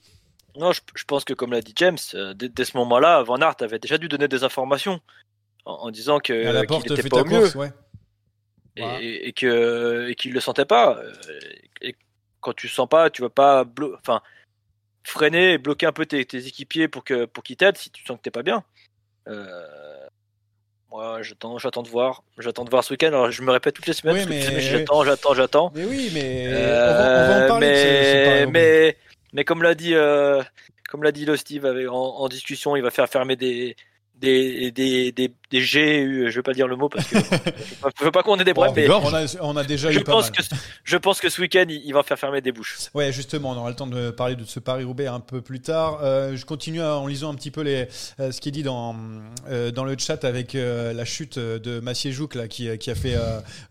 Non, 0.55 0.71
je, 0.71 0.81
je, 0.93 1.03
pense 1.03 1.25
que 1.25 1.33
comme 1.33 1.51
l'a 1.51 1.61
dit 1.61 1.73
James, 1.77 1.97
euh, 2.13 2.35
dès, 2.35 2.47
dès, 2.47 2.63
ce 2.63 2.77
moment-là, 2.77 3.23
Van 3.23 3.37
Aert 3.37 3.55
avait 3.61 3.79
déjà 3.79 3.97
dû 3.97 4.07
donner 4.07 4.27
des 4.27 4.43
informations 4.43 5.01
en, 5.65 5.73
en 5.73 5.91
disant 5.91 6.19
que 6.19 6.65
porte, 6.65 6.85
qu'il 6.85 7.01
fait 7.01 7.09
pas 7.09 7.21
au 7.21 7.25
mieux. 7.25 7.39
course, 7.39 7.57
et, 8.77 9.27
et 9.29 9.33
que 9.33 10.07
et 10.09 10.15
qu'il 10.15 10.33
le 10.33 10.39
sentait 10.39 10.65
pas. 10.65 10.99
Et 11.81 11.95
quand 12.41 12.53
tu 12.53 12.67
le 12.67 12.71
sens 12.71 12.87
pas, 12.89 13.09
tu 13.09 13.21
vas 13.21 13.29
pas 13.29 13.65
enfin 13.99 14.21
freiner 15.03 15.53
et 15.53 15.57
bloquer 15.57 15.85
un 15.85 15.91
peu 15.91 16.05
tes, 16.05 16.25
tes 16.25 16.45
équipiers 16.47 16.87
pour 16.87 17.03
que 17.03 17.25
pour 17.25 17.43
qu'ils 17.43 17.57
t'aident 17.57 17.77
si 17.77 17.89
tu 17.91 18.03
sens 18.05 18.17
que 18.17 18.21
t'es 18.23 18.31
pas 18.31 18.43
bien. 18.43 18.63
Euh, 19.27 19.65
moi, 20.91 21.21
j'attends, 21.23 21.57
j'attends 21.57 21.83
de 21.83 21.89
voir, 21.89 22.23
j'attends 22.37 22.63
de 22.63 22.69
voir 22.69 22.83
ce 22.83 22.93
week-end. 22.93 23.07
Alors 23.07 23.31
je 23.31 23.41
me 23.41 23.51
répète 23.51 23.75
toutes 23.75 23.87
les 23.87 23.93
semaines, 23.93 24.17
Oui, 24.17 24.25
mais- 24.27 24.59
j'attends, 24.61 25.03
j'attends, 25.03 25.33
j'attends. 25.33 25.71
Mais 25.75 25.85
oui, 25.85 26.09
mais 26.13 26.47
Euh, 26.47 26.53
on, 26.53 26.97
va, 26.97 27.35
on 27.35 27.39
va 27.39 27.45
en 27.45 27.47
parler. 27.49 27.69
de 27.69 27.75
ce- 27.75 27.81
ce 27.81 27.85
mais, 27.85 28.45
mais, 28.47 28.97
mais 29.33 29.43
comme 29.43 29.61
l'a 29.63 29.75
dit, 29.75 29.93
euh, 29.95 30.41
comme 30.89 31.03
l'a 31.03 31.11
dit 31.11 31.25
le 31.25 31.35
Steve 31.37 31.65
avec, 31.65 31.87
en, 31.89 31.93
en 31.95 32.27
discussion, 32.29 32.75
il 32.75 32.81
va 32.83 32.91
faire 32.91 33.09
fermer 33.09 33.35
des 33.35 33.75
des 34.19 34.71
des 34.71 35.11
des, 35.11 35.31
des 35.51 35.61
G, 35.61 36.25
je 36.29 36.35
vais 36.35 36.41
pas 36.41 36.53
dire 36.53 36.67
le 36.67 36.75
mot 36.75 36.89
parce 36.89 37.07
que 37.07 37.17
je 37.19 37.23
veux 37.23 37.29
pas, 37.81 37.89
je 37.99 38.03
veux 38.05 38.11
pas 38.11 38.23
qu'on 38.23 38.37
ait 38.39 38.43
des 38.43 38.53
problèmes. 38.53 38.73
mais 38.75 38.89
on, 38.89 39.13
a, 39.13 39.25
on 39.41 39.55
a 39.57 39.63
déjà 39.63 39.91
je 39.91 39.99
eu 39.99 40.03
pas 40.03 40.13
pense 40.13 40.31
mal. 40.31 40.37
que 40.37 40.43
je 40.83 40.97
pense 40.97 41.19
que 41.21 41.29
ce 41.29 41.41
week-end, 41.41 41.65
il, 41.69 41.81
il 41.85 41.93
va 41.93 42.03
faire 42.03 42.17
fermer 42.17 42.41
des 42.41 42.51
bouches. 42.51 42.77
Ouais, 42.93 43.11
justement, 43.11 43.51
on 43.51 43.57
aura 43.57 43.69
le 43.69 43.75
temps 43.75 43.87
de 43.87 44.09
parler 44.11 44.35
de 44.35 44.43
ce 44.45 44.59
Paris-Roubaix 44.59 45.07
un 45.07 45.19
peu 45.19 45.41
plus 45.41 45.59
tard. 45.61 45.99
Euh, 46.01 46.35
je 46.35 46.45
continue 46.45 46.81
à- 46.81 46.95
en 46.97 47.07
lisant 47.07 47.31
un 47.31 47.35
petit 47.35 47.51
peu 47.51 47.61
les, 47.61 47.87
euh, 48.19 48.31
ce 48.31 48.41
qui 48.41 48.49
est 48.49 48.51
dit 48.53 48.63
dans, 48.63 48.95
euh, 49.49 49.71
dans 49.71 49.83
le 49.83 49.95
chat 49.97 50.23
avec 50.25 50.55
euh, 50.55 50.93
la 50.93 51.05
chute 51.05 51.37
de 51.39 51.79
Massier 51.79 52.11
Jouk 52.11 52.35
là, 52.35 52.47
qui, 52.47 52.75
qui 52.77 52.89
a 52.91 52.95
fait 52.95 53.15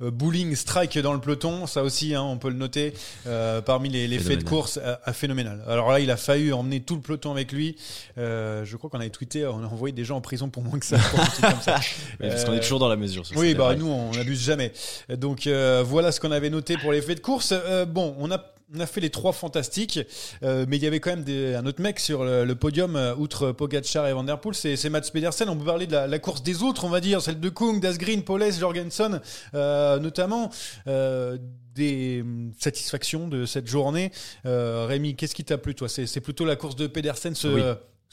bowling 0.00 0.54
strike 0.54 0.98
dans 0.98 1.12
le 1.12 1.20
peloton. 1.20 1.66
Ça 1.66 1.82
aussi, 1.82 2.14
hein, 2.14 2.22
on 2.22 2.38
peut 2.38 2.48
le 2.50 2.56
noter 2.56 2.94
euh, 3.26 3.60
parmi 3.60 3.88
les, 3.88 4.06
les 4.08 4.18
faits 4.18 4.38
de 4.40 4.44
course, 4.44 4.78
euh, 4.82 4.94
euh, 5.08 5.12
phénoménal. 5.12 5.62
Alors 5.66 5.90
là, 5.90 6.00
il 6.00 6.10
a 6.10 6.16
failli 6.16 6.52
emmener 6.52 6.80
tout 6.80 6.94
le 6.94 7.00
peloton 7.00 7.30
avec 7.32 7.52
lui. 7.52 7.76
Euh, 8.18 8.64
je 8.64 8.76
crois 8.76 8.90
qu'on 8.90 9.00
avait 9.00 9.10
tweeté, 9.10 9.46
on 9.46 9.62
a 9.62 9.66
envoyé 9.66 9.92
des 9.94 10.04
gens 10.04 10.16
en 10.16 10.20
prison 10.34 10.48
pour 10.50 10.62
moins 10.62 10.78
que 10.78 10.86
ça. 10.86 10.98
pour 11.10 11.18
comme 11.20 11.60
ça. 11.60 11.76
Ouais, 12.20 12.28
parce 12.28 12.44
qu'on 12.44 12.52
Euh, 12.52 12.56
est 12.56 12.60
toujours 12.60 12.78
dans 12.80 12.88
la 12.88 12.96
mesure. 12.96 13.24
ça, 13.26 13.34
Oui, 13.36 13.54
bah 13.54 13.64
vrai. 13.64 13.76
nous 13.76 13.86
on 13.88 14.10
n'abuse 14.12 14.40
jamais. 14.42 14.72
Donc 15.08 15.46
euh, 15.46 15.82
voilà 15.86 16.12
ce 16.12 16.20
qu'on 16.20 16.32
avait 16.32 16.50
noté 16.50 16.76
pour 16.76 16.92
les 16.92 17.00
faits 17.02 17.18
de 17.18 17.22
course. 17.22 17.52
Euh, 17.52 17.84
bon, 17.86 18.14
on 18.18 18.30
a 18.30 18.44
on 18.76 18.80
a 18.80 18.86
fait 18.86 19.00
les 19.02 19.10
trois 19.10 19.32
fantastiques, 19.32 20.00
euh, 20.42 20.64
mais 20.68 20.78
il 20.78 20.82
y 20.82 20.86
avait 20.86 20.98
quand 20.98 21.10
même 21.10 21.22
des, 21.22 21.54
un 21.54 21.64
autre 21.66 21.80
mec 21.82 22.00
sur 22.00 22.24
le, 22.24 22.44
le 22.44 22.54
podium, 22.56 22.96
euh, 22.96 23.14
outre 23.14 23.52
Pogacar 23.52 24.06
et 24.08 24.12
Van 24.14 24.24
Der 24.24 24.40
Poel, 24.40 24.54
c'est 24.54 24.88
Mats 24.88 25.02
Pedersen. 25.12 25.48
On 25.50 25.56
peut 25.56 25.66
parler 25.66 25.86
de 25.86 25.92
la, 25.92 26.06
la 26.08 26.18
course 26.18 26.42
des 26.42 26.62
autres, 26.62 26.84
on 26.84 26.88
va 26.88 27.00
dire, 27.00 27.20
celle 27.20 27.38
de 27.38 27.48
Kung, 27.50 27.78
Dasgreen, 27.78 28.22
Paules, 28.24 28.52
Jorgensen, 28.58 29.20
euh, 29.54 29.98
notamment. 30.00 30.50
Euh, 30.88 31.36
des 31.74 32.24
satisfactions 32.60 33.26
de 33.26 33.46
cette 33.46 33.66
journée. 33.66 34.12
Euh, 34.46 34.86
Rémi, 34.88 35.16
qu'est-ce 35.16 35.34
qui 35.34 35.42
t'a 35.44 35.58
plu, 35.58 35.74
toi? 35.74 35.88
C'est 35.88 36.06
c'est 36.06 36.20
plutôt 36.20 36.44
la 36.44 36.54
course 36.54 36.76
de 36.76 36.86
Pedersen, 36.86 37.34
ce, 37.34 37.48
Oui. 37.48 37.62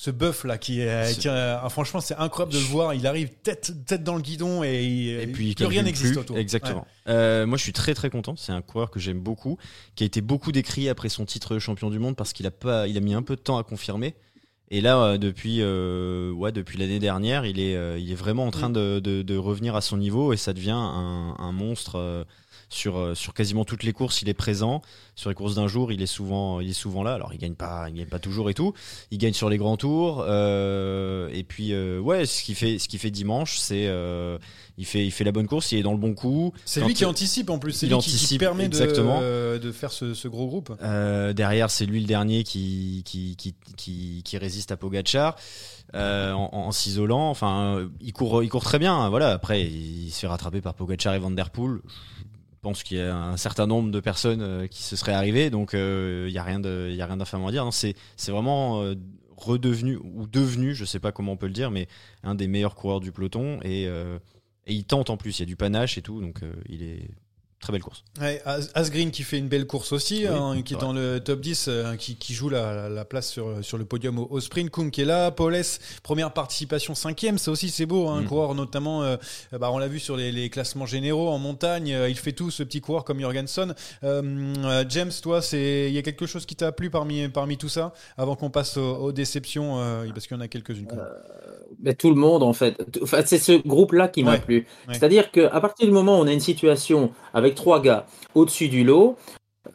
Ce 0.04 0.10
bœuf 0.10 0.46
là 0.46 0.58
qui 0.58 0.82
est. 0.82 1.14
Ce- 1.14 1.20
qui, 1.20 1.28
euh, 1.28 1.58
ah, 1.62 1.70
franchement, 1.70 2.02
c'est 2.02 2.16
incroyable 2.16 2.54
de 2.54 2.58
le 2.58 2.64
voir. 2.66 2.96
Il 2.96 3.06
arrive 3.06 3.30
tête, 3.44 3.72
tête 3.86 4.04
dans 4.04 4.16
le 4.16 4.22
guidon 4.24 4.64
et, 4.64 4.84
il- 4.84 5.10
Et 5.20 5.28
puis 5.28 5.54
plus 5.54 5.66
rien 5.68 5.84
n'existe 5.84 6.18
autour. 6.18 6.38
Exactement. 6.40 6.88
Euh, 7.08 7.46
moi, 7.46 7.56
je 7.58 7.64
suis 7.64 7.72
très 7.74 7.94
très 7.94 8.10
content. 8.10 8.36
C'est 8.36 8.52
un 8.52 8.64
coureur 8.64 8.90
que 8.90 9.00
j'aime 9.00 9.20
beaucoup, 9.20 9.58
qui 9.96 10.04
a 10.04 10.08
été 10.08 10.22
beaucoup 10.22 10.52
décrié 10.52 10.90
après 10.90 11.10
son 11.10 11.26
titre 11.26 11.60
champion 11.60 11.92
du 11.92 12.00
monde 12.00 12.16
parce 12.16 12.34
qu'il 12.34 12.48
a 12.48 12.52
pas, 12.52 12.88
il 12.88 12.98
a 12.98 13.00
mis 13.00 13.14
un 13.14 13.22
peu 13.22 13.36
de 13.36 13.42
temps 13.42 13.60
à 13.60 13.64
confirmer. 13.64 14.16
Et 14.72 14.82
là, 14.82 14.98
euh, 15.04 15.18
depuis, 15.20 15.58
euh, 15.60 16.32
ouais, 16.32 16.52
depuis 16.52 16.80
l'année 16.80 16.98
dernière, 17.00 17.46
il 17.46 17.60
est, 17.60 17.74
il 18.02 18.12
est 18.12 18.16
vraiment 18.16 18.46
en 18.46 18.52
train 18.52 18.70
Mm. 18.70 18.74
de, 18.74 19.00
de, 19.04 19.22
de 19.22 19.38
revenir 19.38 19.76
à 19.76 19.82
son 19.82 19.98
niveau 19.98 20.34
et 20.34 20.38
ça 20.38 20.54
devient 20.54 20.72
un, 20.72 21.36
un 21.38 21.52
monstre. 21.52 22.26
Sur, 22.72 22.98
euh, 22.98 23.16
sur 23.16 23.34
quasiment 23.34 23.66
toutes 23.66 23.84
les 23.84 23.92
courses, 23.92 24.22
il 24.22 24.30
est 24.30 24.34
présent. 24.34 24.82
Sur 25.16 25.30
les 25.30 25.36
courses 25.36 25.56
d'un 25.56 25.68
jour, 25.68 25.92
il 25.92 26.02
est 26.02 26.06
souvent, 26.08 26.62
il 26.62 26.70
est 26.70 26.74
souvent 26.74 27.04
là. 27.04 27.14
Alors, 27.14 27.34
il 27.34 27.38
gagne 27.38 27.54
pas, 27.54 27.90
il 27.90 27.96
gagne 27.96 28.08
pas 28.08 28.18
toujours 28.18 28.50
et 28.50 28.54
tout. 28.54 28.74
Il 29.12 29.18
gagne 29.18 29.34
sur 29.34 29.50
les 29.50 29.58
grands 29.58 29.76
tours. 29.76 30.24
euh, 30.26 31.30
et 31.34 31.44
puis, 31.44 31.74
euh, 31.74 32.00
ouais, 32.00 32.26
ce 32.26 32.42
qu'il 32.44 32.56
fait, 32.56 32.80
ce 32.80 32.88
qu'il 32.88 32.98
fait 33.00 33.12
dimanche, 33.12 33.58
c'est, 33.60 33.88
euh, 33.88 34.38
il 34.78 34.86
fait, 34.86 35.06
il 35.06 35.12
fait 35.12 35.26
la 35.26 35.34
bonne 35.34 35.48
course. 35.48 35.74
Il 35.74 35.80
est 35.80 35.84
dans 35.84 35.92
le 35.92 35.98
bon 36.00 36.14
coup. 36.14 36.54
C'est 36.64 36.82
lui 36.82 36.94
qui 36.94 37.04
il- 37.04 37.08
anticipe 37.08 37.50
en 37.50 37.60
plus. 37.60 37.74
C'est 37.74 37.88
il 37.88 37.94
lui 37.94 38.00
qui, 38.00 38.16
qui 38.16 38.38
permet 38.38 38.64
de, 38.70 38.74
exactement. 38.74 39.20
de 39.20 39.72
faire 39.74 39.92
ce, 39.92 40.14
ce 40.14 40.30
gros 40.30 40.48
groupe. 40.48 40.72
Derrière, 40.82 41.70
c'est 41.70 41.86
lui 41.86 42.00
le 42.00 42.08
dernier 42.08 42.44
qui, 42.46 43.04
qui, 43.06 43.36
qui, 43.36 43.54
qui, 43.76 44.22
qui 44.24 44.38
résiste 44.38 44.72
à 44.72 44.78
Pogachar 44.78 45.36
euh, 45.94 46.32
en, 46.32 46.50
en 46.54 46.72
s'isolant. 46.72 47.30
Enfin, 47.30 47.76
euh, 47.76 47.90
il 48.00 48.14
court, 48.14 48.44
il 48.44 48.50
court 48.50 48.64
très 48.64 48.80
bien. 48.80 48.96
hein, 48.96 49.10
Voilà. 49.10 49.32
Après, 49.32 49.62
il 49.62 50.10
se 50.10 50.20
fait 50.22 50.28
rattraper 50.28 50.62
par 50.62 50.74
Pogachar 50.74 51.14
et 51.16 51.20
Van 51.20 51.32
Der 51.32 51.50
Poel. 51.50 51.80
Je 52.62 52.70
pense 52.70 52.84
qu'il 52.84 52.98
y 52.98 53.02
a 53.02 53.18
un 53.18 53.38
certain 53.38 53.66
nombre 53.66 53.90
de 53.90 54.00
personnes 54.00 54.44
euh, 54.44 54.68
qui 54.68 54.84
se 54.84 54.96
seraient 54.96 55.16
arrivées, 55.16 55.50
donc 55.50 55.74
euh, 55.74 56.28
il 56.30 56.32
y 56.32 56.38
a 56.38 56.44
rien 56.44 56.60
d'infamant 56.60 57.48
à 57.48 57.52
dire. 57.52 57.66
Non, 57.66 57.72
c'est, 57.72 57.96
vraiment 58.28 58.84
euh, 58.84 58.94
redevenu 59.36 59.98
ou 59.98 60.28
devenu, 60.28 60.76
je 60.76 60.86
sais 60.86 61.00
pas 61.00 61.12
comment 61.12 61.32
on 61.32 61.38
peut 61.38 61.48
le 61.48 61.54
dire, 61.54 61.72
mais 61.72 61.88
un 62.22 62.36
des 62.36 62.48
meilleurs 62.48 62.76
coureurs 62.76 63.00
du 63.00 63.12
peloton 63.12 63.60
et, 63.64 63.90
il 64.68 64.86
tente 64.86 65.10
en 65.10 65.18
plus. 65.18 65.40
Il 65.40 65.42
y 65.42 65.44
a 65.44 65.46
du 65.48 65.56
panache 65.56 65.98
et 65.98 66.04
tout, 66.04 66.22
donc 66.22 66.42
il 66.70 66.84
est 66.84 67.10
très 67.62 67.72
belle 67.72 67.82
course. 67.84 68.04
Ouais, 68.20 68.42
As- 68.46 68.70
Asgreen 68.74 69.12
qui 69.12 69.24
fait 69.24 69.38
une 69.38 69.48
belle 69.48 69.68
course 69.68 69.92
aussi, 69.92 70.26
Oui, 70.28 70.36
hein, 70.36 70.62
qui 70.64 70.74
est 70.74 70.78
dans 70.78 70.94
le 70.94 71.20
top 71.20 71.42
10, 71.42 71.66
euh, 71.68 71.96
qui, 71.96 72.16
qui 72.16 72.34
joue 72.34 72.50
la, 72.50 72.74
la- 72.74 72.90
la 72.90 73.06
place 73.06 73.30
sur, 73.30 73.64
sur 73.64 73.78
le 73.78 73.86
podium 73.86 74.18
au, 74.20 74.28
au 74.30 74.40
sprint. 74.40 74.70
Kung 74.72 74.90
qui 74.92 75.02
est 75.02 75.06
là, 75.06 75.32
Paules, 75.32 75.62
première 76.04 76.34
participation 76.34 76.96
cinquième, 76.96 77.38
ça 77.38 77.52
aussi 77.52 77.70
c'est 77.70 77.86
beau, 77.86 78.08
hein, 78.10 78.18
un 78.18 78.22
Mm. 78.22 78.26
coureur 78.28 78.56
notamment, 78.56 79.04
euh, 79.04 79.18
bah, 79.52 79.70
on 79.72 79.78
l'a 79.78 79.88
vu 79.88 80.00
sur 80.00 80.18
les, 80.18 80.32
les 80.32 80.50
classements 80.50 80.86
généraux 80.86 81.30
en 81.30 81.38
montagne, 81.38 81.94
euh, 81.94 82.10
il 82.10 82.18
fait 82.18 82.32
tout 82.34 82.50
ce 82.52 82.64
petit 82.64 82.82
coureur 82.82 83.04
comme 83.04 83.20
Jorgensen. 83.20 83.76
Euh, 84.04 84.84
James, 84.90 85.12
toi, 85.22 85.42
c'est 85.42 85.88
il 85.88 85.94
y 85.94 85.98
a 85.98 86.02
quelque 86.02 86.26
chose 86.26 86.46
qui 86.46 86.56
t'a 86.56 86.72
plu 86.72 86.90
parmi, 86.90 87.28
parmi 87.30 87.58
tout 87.58 87.70
ça, 87.70 87.94
avant 88.18 88.36
qu'on 88.36 88.50
passe 88.50 88.78
aux, 88.78 88.96
aux 88.98 89.12
déceptions, 89.12 89.80
euh, 89.80 90.08
parce 90.14 90.26
qu'il 90.28 90.36
y 90.36 90.40
en 90.40 90.42
a 90.42 90.48
quelques-unes. 90.48 90.88
Mais 91.82 91.94
tout 91.94 92.10
le 92.10 92.16
monde, 92.16 92.44
en 92.44 92.54
fait. 92.54 92.76
Enfin, 93.02 93.22
c'est 93.26 93.38
ce 93.38 93.54
groupe-là 93.66 94.08
qui 94.08 94.24
m'a 94.24 94.32
Ouais. 94.34 94.40
plu. 94.40 94.56
Ouais. 94.88 94.94
C'est-à-dire 94.94 95.32
qu'à 95.32 95.60
partir 95.62 95.86
du 95.88 95.94
moment 95.94 96.20
où 96.20 96.24
on 96.24 96.28
a 96.28 96.34
une 96.34 96.40
situation 96.40 97.12
avec 97.34 97.56
trois 97.56 97.82
gars 97.82 98.06
au-dessus 98.36 98.68
du 98.68 98.84
lot, 98.84 99.16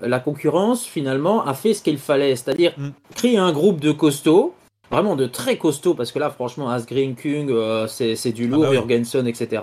la 0.01 0.19
concurrence, 0.21 0.85
finalement, 0.85 1.45
a 1.47 1.55
fait 1.55 1.73
ce 1.75 1.83
qu'il 1.83 1.99
fallait. 1.99 2.37
C'est-à-dire 2.37 2.75
Mm. 2.77 2.89
créer 3.15 3.39
un 3.39 3.53
groupe 3.53 3.81
de 3.81 3.93
costauds, 3.93 4.53
vraiment 4.91 5.17
de 5.17 5.27
très 5.27 5.57
costauds, 5.59 5.95
parce 5.95 6.13
que 6.13 6.19
là, 6.19 6.31
franchement, 6.31 6.69
Asgreen, 6.71 7.15
Kung, 7.15 7.51
euh, 7.51 7.87
c'est 7.87 8.15
c'est 8.17 8.33
du 8.33 8.47
lourd, 8.49 8.63
bah 8.63 8.71
oui. 8.71 8.77
Jorgensen, 8.77 9.27
etc. 9.27 9.63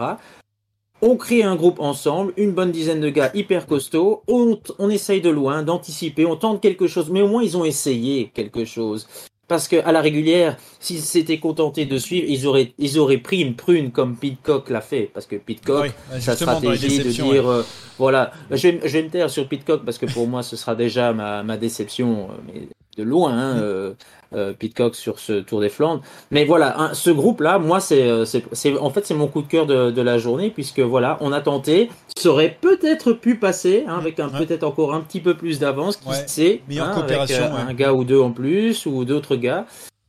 On 1.06 1.18
crée 1.18 1.44
un 1.44 1.58
groupe 1.58 1.82
ensemble, 1.82 2.32
une 2.38 2.52
bonne 2.54 2.72
dizaine 2.72 3.02
de 3.02 3.10
gars 3.10 3.30
hyper 3.34 3.68
costauds, 3.68 4.24
on, 4.30 4.58
on 4.80 4.90
essaye 4.90 5.20
de 5.20 5.30
loin, 5.30 5.62
d'anticiper, 5.62 6.26
on 6.26 6.38
tente 6.38 6.62
quelque 6.62 6.88
chose, 6.88 7.10
mais 7.10 7.22
au 7.22 7.28
moins 7.28 7.44
ils 7.44 7.58
ont 7.58 7.66
essayé 7.66 8.32
quelque 8.34 8.64
chose. 8.64 9.06
Parce 9.48 9.68
que 9.68 9.76
à 9.86 9.92
la 9.92 10.02
régulière, 10.02 10.58
s'ils 10.80 11.02
s'étaient 11.02 11.40
contentés 11.40 11.86
de 11.86 11.98
suivre, 11.98 12.26
ils 12.30 12.48
auraient, 12.48 12.74
ils 12.78 12.98
auraient 12.98 13.18
pris 13.18 13.42
une 13.42 13.56
prune 13.56 13.92
comme 13.92 14.16
Pitcock 14.16 14.70
l'a 14.70 14.82
fait. 14.82 15.12
Parce 15.14 15.26
que 15.26 15.36
Pitcock, 15.36 15.84
Oui, 16.14 16.22
sa 16.22 16.32
les 16.32 16.38
stratégie 16.38 17.00
de 17.00 17.10
dire, 17.10 17.26
ouais. 17.26 17.40
euh, 17.40 17.62
voilà, 17.98 18.32
je 18.52 18.70
vais, 18.70 18.80
je 18.84 18.94
vais 18.94 19.04
me 19.04 19.10
taire 19.10 19.30
sur 19.30 19.48
Pitcock 19.48 19.84
parce 19.84 19.98
que 19.98 20.06
pour 20.06 20.28
moi 20.28 20.44
ce 20.44 20.56
sera 20.56 20.76
déjà 20.76 21.12
ma, 21.14 21.44
ma 21.44 21.58
déception, 21.58 22.30
euh, 22.32 22.36
mais 22.48 22.68
de 22.98 23.04
loin, 23.04 23.34
hein, 23.34 23.58
euh, 23.58 23.94
euh, 24.36 24.54
Pitcock 24.54 24.96
sur 24.96 25.20
ce 25.20 25.34
Tour 25.34 25.62
des 25.62 25.70
Flandres. 25.70 26.02
Mais 26.32 26.46
voilà, 26.46 26.80
hein, 26.82 26.94
ce 26.94 27.10
groupe-là, 27.10 27.60
moi, 27.60 27.80
c'est, 27.80 28.04
euh, 28.04 28.26
c'est, 28.26 28.78
en 28.78 28.90
fait, 28.90 29.06
c'est 29.06 29.14
mon 29.14 29.28
coup 29.28 29.42
de 29.42 29.48
cœur 29.48 29.66
de, 29.66 29.92
de 29.92 30.02
la 30.02 30.18
journée 30.18 30.50
puisque 30.50 30.80
voilà, 30.80 31.18
on 31.22 31.32
a 31.32 31.42
tenté, 31.42 31.90
ça 32.18 32.30
aurait 32.30 32.58
peut-être 32.62 33.14
pu 33.14 33.36
passer 33.36 33.84
hein, 33.88 33.98
avec 33.98 34.20
un 34.20 34.30
Ouais. 34.30 34.46
peut-être 34.46 34.64
encore 34.64 34.94
un 34.94 35.02
petit 35.02 35.20
peu 35.20 35.36
plus 35.36 35.60
d'avance, 35.60 35.98
qui 35.98 36.10
Ouais. 36.10 36.28
sait, 36.28 36.62
hein, 36.72 36.92
coopération, 36.94 37.38
avec, 37.46 37.52
euh, 37.54 37.56
ouais. 37.66 37.70
un 37.70 37.74
gars 37.74 37.94
ou 37.94 38.04
deux 38.04 38.20
en 38.20 38.32
plus 38.32 38.86
ou 38.86 39.06
d'autres 39.06 39.36
gars. 39.36 39.66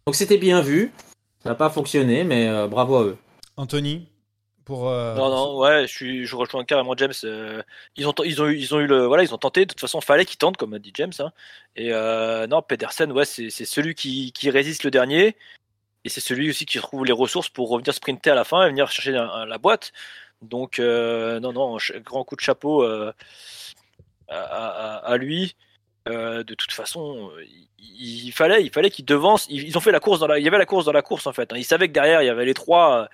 Donc 0.06 0.14
c'était 0.14 0.38
bien 0.38 0.60
vu. 0.60 0.92
Ça 1.42 1.50
n'a 1.50 1.54
pas 1.54 1.68
fonctionné, 1.70 2.24
mais 2.24 2.48
euh, 2.48 2.66
bravo 2.66 2.96
à 2.96 3.02
eux. 3.04 3.16
Anthony, 3.56 4.06
euh, 4.70 5.14
Non, 5.14 5.28
non, 5.30 5.58
ouais, 5.58 5.86
je, 5.86 6.34
rejoins 6.34 6.64
carrément 6.64 6.96
James. 6.96 7.12
euh, 7.24 7.62
ils, 7.96 8.06
ont, 8.08 8.14
ils, 8.24 8.42
ont 8.42 8.46
eu, 8.46 8.56
ils 8.56 8.74
ont 8.74 8.80
eu 8.80 8.86
le. 8.86 9.06
Voilà, 9.06 9.22
ils 9.22 9.34
ont 9.34 9.38
tenté. 9.38 9.60
De 9.66 9.70
toute 9.70 9.80
façon, 9.80 10.00
fallait 10.00 10.24
qu'ils 10.24 10.38
tentent, 10.38 10.56
comme 10.56 10.74
a 10.74 10.78
dit 10.78 10.92
James. 10.94 11.12
hein. 11.18 11.32
Et 11.76 11.92
euh, 11.92 12.46
non, 12.46 12.62
Pedersen, 12.62 13.12
ouais, 13.12 13.24
c'est 13.24 13.50
celui 13.50 13.94
qui, 13.94 14.32
qui 14.32 14.50
résiste 14.50 14.84
le 14.84 14.90
dernier. 14.90 15.36
Et 16.04 16.08
c'est 16.08 16.20
celui 16.20 16.50
aussi 16.50 16.66
qui 16.66 16.78
trouve 16.78 17.04
les 17.04 17.12
ressources 17.12 17.48
pour 17.48 17.70
revenir 17.70 17.94
sprinter 17.94 18.30
à 18.30 18.34
la 18.34 18.44
fin 18.44 18.64
et 18.64 18.68
venir 18.68 18.90
chercher 18.90 19.12
la 19.12 19.58
boîte. 19.58 19.92
Donc, 20.42 20.78
non, 20.78 21.52
non, 21.52 21.78
grand 22.04 22.24
coup 22.24 22.36
de 22.36 22.40
chapeau 22.40 22.82
à, 24.28 25.16
lui. 25.16 25.56
De 26.06 26.54
toute 26.54 26.72
façon, 26.72 27.30
il, 27.78 28.32
fallait, 28.32 28.62
il 28.62 28.70
fallait 28.70 28.90
qu'ils 28.90 29.06
devancent. 29.06 29.46
Ils, 29.48 29.76
ont 29.78 29.80
fait 29.80 29.92
la 29.92 30.00
course 30.00 30.20
dans 30.20 30.26
la. 30.26 30.38
Il 30.38 30.44
y 30.44 30.48
avait 30.48 30.58
la 30.58 30.66
course 30.66 30.84
dans 30.84 30.92
la 30.92 31.02
course 31.02 31.26
en 31.26 31.32
fait. 31.32 31.52
hein. 31.52 31.56
Ils 31.56 31.64
savaient 31.64 31.88
que 31.88 31.94
derrière 31.94 32.22
il 32.22 32.26
y 32.26 32.30
avait 32.30 32.44
les 32.44 32.54
trois 32.54 33.08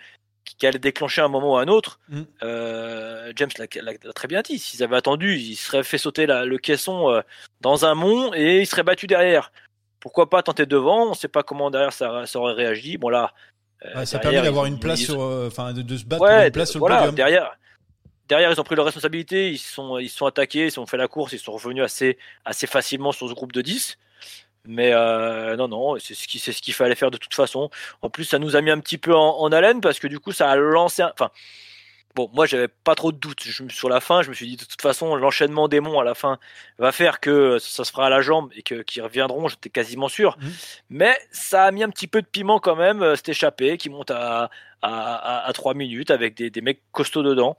qui 0.44 0.66
allait 0.66 0.78
déclencher 0.78 1.20
un 1.20 1.28
moment 1.28 1.52
ou 1.54 1.56
un 1.56 1.68
autre. 1.68 2.00
Mm. 2.08 2.22
Euh, 2.42 3.32
James 3.36 3.50
l'a 3.58 4.12
très 4.14 4.28
bien 4.28 4.42
dit. 4.42 4.58
S'ils 4.58 4.82
avaient 4.82 4.96
attendu, 4.96 5.36
ils 5.36 5.56
seraient 5.56 5.82
fait 5.84 5.98
sauter 5.98 6.26
la- 6.26 6.44
le 6.44 6.58
caisson 6.58 7.10
euh, 7.10 7.20
dans 7.60 7.84
un 7.84 7.94
mont 7.94 8.32
et 8.34 8.60
ils 8.60 8.66
seraient 8.66 8.82
battus 8.82 9.08
derrière. 9.08 9.52
Pourquoi 10.00 10.28
pas 10.30 10.42
tenter 10.42 10.66
devant 10.66 11.06
On 11.06 11.10
ne 11.10 11.14
sait 11.14 11.28
pas 11.28 11.42
comment 11.42 11.70
derrière 11.70 11.92
ça, 11.92 12.24
ça 12.26 12.38
aurait 12.38 12.54
réagi. 12.54 12.96
Bon 12.98 13.08
là, 13.10 13.32
euh, 13.84 13.98
Ouais, 14.00 14.06
ça 14.06 14.18
derrière, 14.18 14.42
permet 14.42 14.46
d'avoir 14.48 14.66
une 14.66 14.78
place 14.80 15.00
ils- 15.00 15.04
sur, 15.06 15.20
enfin, 15.20 15.72
de, 15.72 15.82
de 15.82 15.96
se 15.96 16.04
battre 16.04 16.24
pour 16.24 16.30
une 16.30 16.50
place 16.50 16.70
sur 16.70 16.78
le 16.78 16.80
voilà, 16.80 16.96
podium. 16.98 17.14
derrière. 17.14 17.56
Derrière, 18.28 18.52
ils 18.52 18.60
ont 18.60 18.64
pris 18.64 18.76
leur 18.76 18.84
responsabilité, 18.84 19.50
ils 19.50 19.58
sont, 19.58 19.98
ils 19.98 20.08
sont 20.08 20.24
attaqués, 20.24 20.66
ils 20.66 20.70
se 20.70 20.76
sont 20.76 20.86
fait 20.86 20.96
la 20.96 21.08
course, 21.08 21.32
ils 21.32 21.38
sont 21.40 21.50
revenus 21.52 21.82
assez, 21.82 22.16
assez 22.44 22.66
facilement 22.68 23.10
sur 23.12 23.28
ce 23.28 23.34
groupe 23.34 23.52
de 23.52 23.60
10. 23.60 23.98
Mais 24.66 24.92
euh, 24.92 25.56
non, 25.56 25.68
non, 25.68 25.98
c'est 25.98 26.14
ce 26.14 26.28
qui- 26.28 26.38
c'est 26.38 26.52
ce 26.52 26.60
qu'il 26.62 26.74
fallait 26.74 26.94
faire 26.94 27.10
de 27.10 27.16
toute 27.18 27.34
façon. 27.34 27.70
En 28.02 28.10
plus, 28.10 28.24
ça 28.24 28.38
nous 28.38 28.56
a 28.56 28.60
mis 28.60 28.70
un 28.70 28.78
petit 28.80 28.98
peu 28.98 29.14
en, 29.14 29.38
en 29.40 29.52
haleine 29.52 29.80
parce 29.80 29.98
que 29.98 30.06
du 30.06 30.18
coup, 30.20 30.32
ça 30.32 30.50
a 30.50 30.56
lancé. 30.56 31.02
un- 31.02 31.10
Enfin, 31.14 31.30
bon, 32.14 32.28
moi, 32.34 32.44
j'avais 32.46 32.68
pas 32.68 32.94
trop 32.94 33.10
de 33.12 33.16
doutes. 33.16 33.42
Je, 33.42 33.66
sur 33.68 33.88
la 33.88 34.00
fin, 34.00 34.22
je 34.22 34.28
me 34.28 34.34
suis 34.34 34.46
dit 34.46 34.56
de 34.56 34.64
toute 34.64 34.82
façon, 34.82 35.16
l'enchaînement 35.16 35.66
des 35.68 35.80
monts 35.80 35.98
à 36.00 36.04
la 36.04 36.14
fin 36.14 36.38
va 36.78 36.92
faire 36.92 37.20
que 37.20 37.58
ça 37.58 37.84
se 37.84 37.90
fera 37.90 38.06
à 38.06 38.10
la 38.10 38.20
jambe 38.20 38.50
et 38.54 38.62
que 38.62 38.82
qu'ils 38.82 39.02
reviendront. 39.02 39.48
J'étais 39.48 39.70
quasiment 39.70 40.08
sûr. 40.08 40.36
Mhm. 40.40 40.52
Mais 40.90 41.16
ça 41.32 41.64
a 41.64 41.70
mis 41.70 41.82
un 41.82 41.90
petit 41.90 42.06
peu 42.06 42.20
de 42.20 42.26
piment 42.26 42.58
quand 42.60 42.76
même. 42.76 43.02
euh, 43.02 43.16
Cette 43.16 43.30
échappée 43.30 43.78
qui 43.78 43.88
monte 43.90 44.10
à 44.10 44.50
à, 44.82 45.42
à, 45.42 45.46
à 45.46 45.52
3 45.52 45.74
minutes 45.74 46.10
avec 46.10 46.34
des, 46.34 46.48
des 46.48 46.60
mecs 46.62 46.80
costauds 46.90 47.22
dedans. 47.22 47.56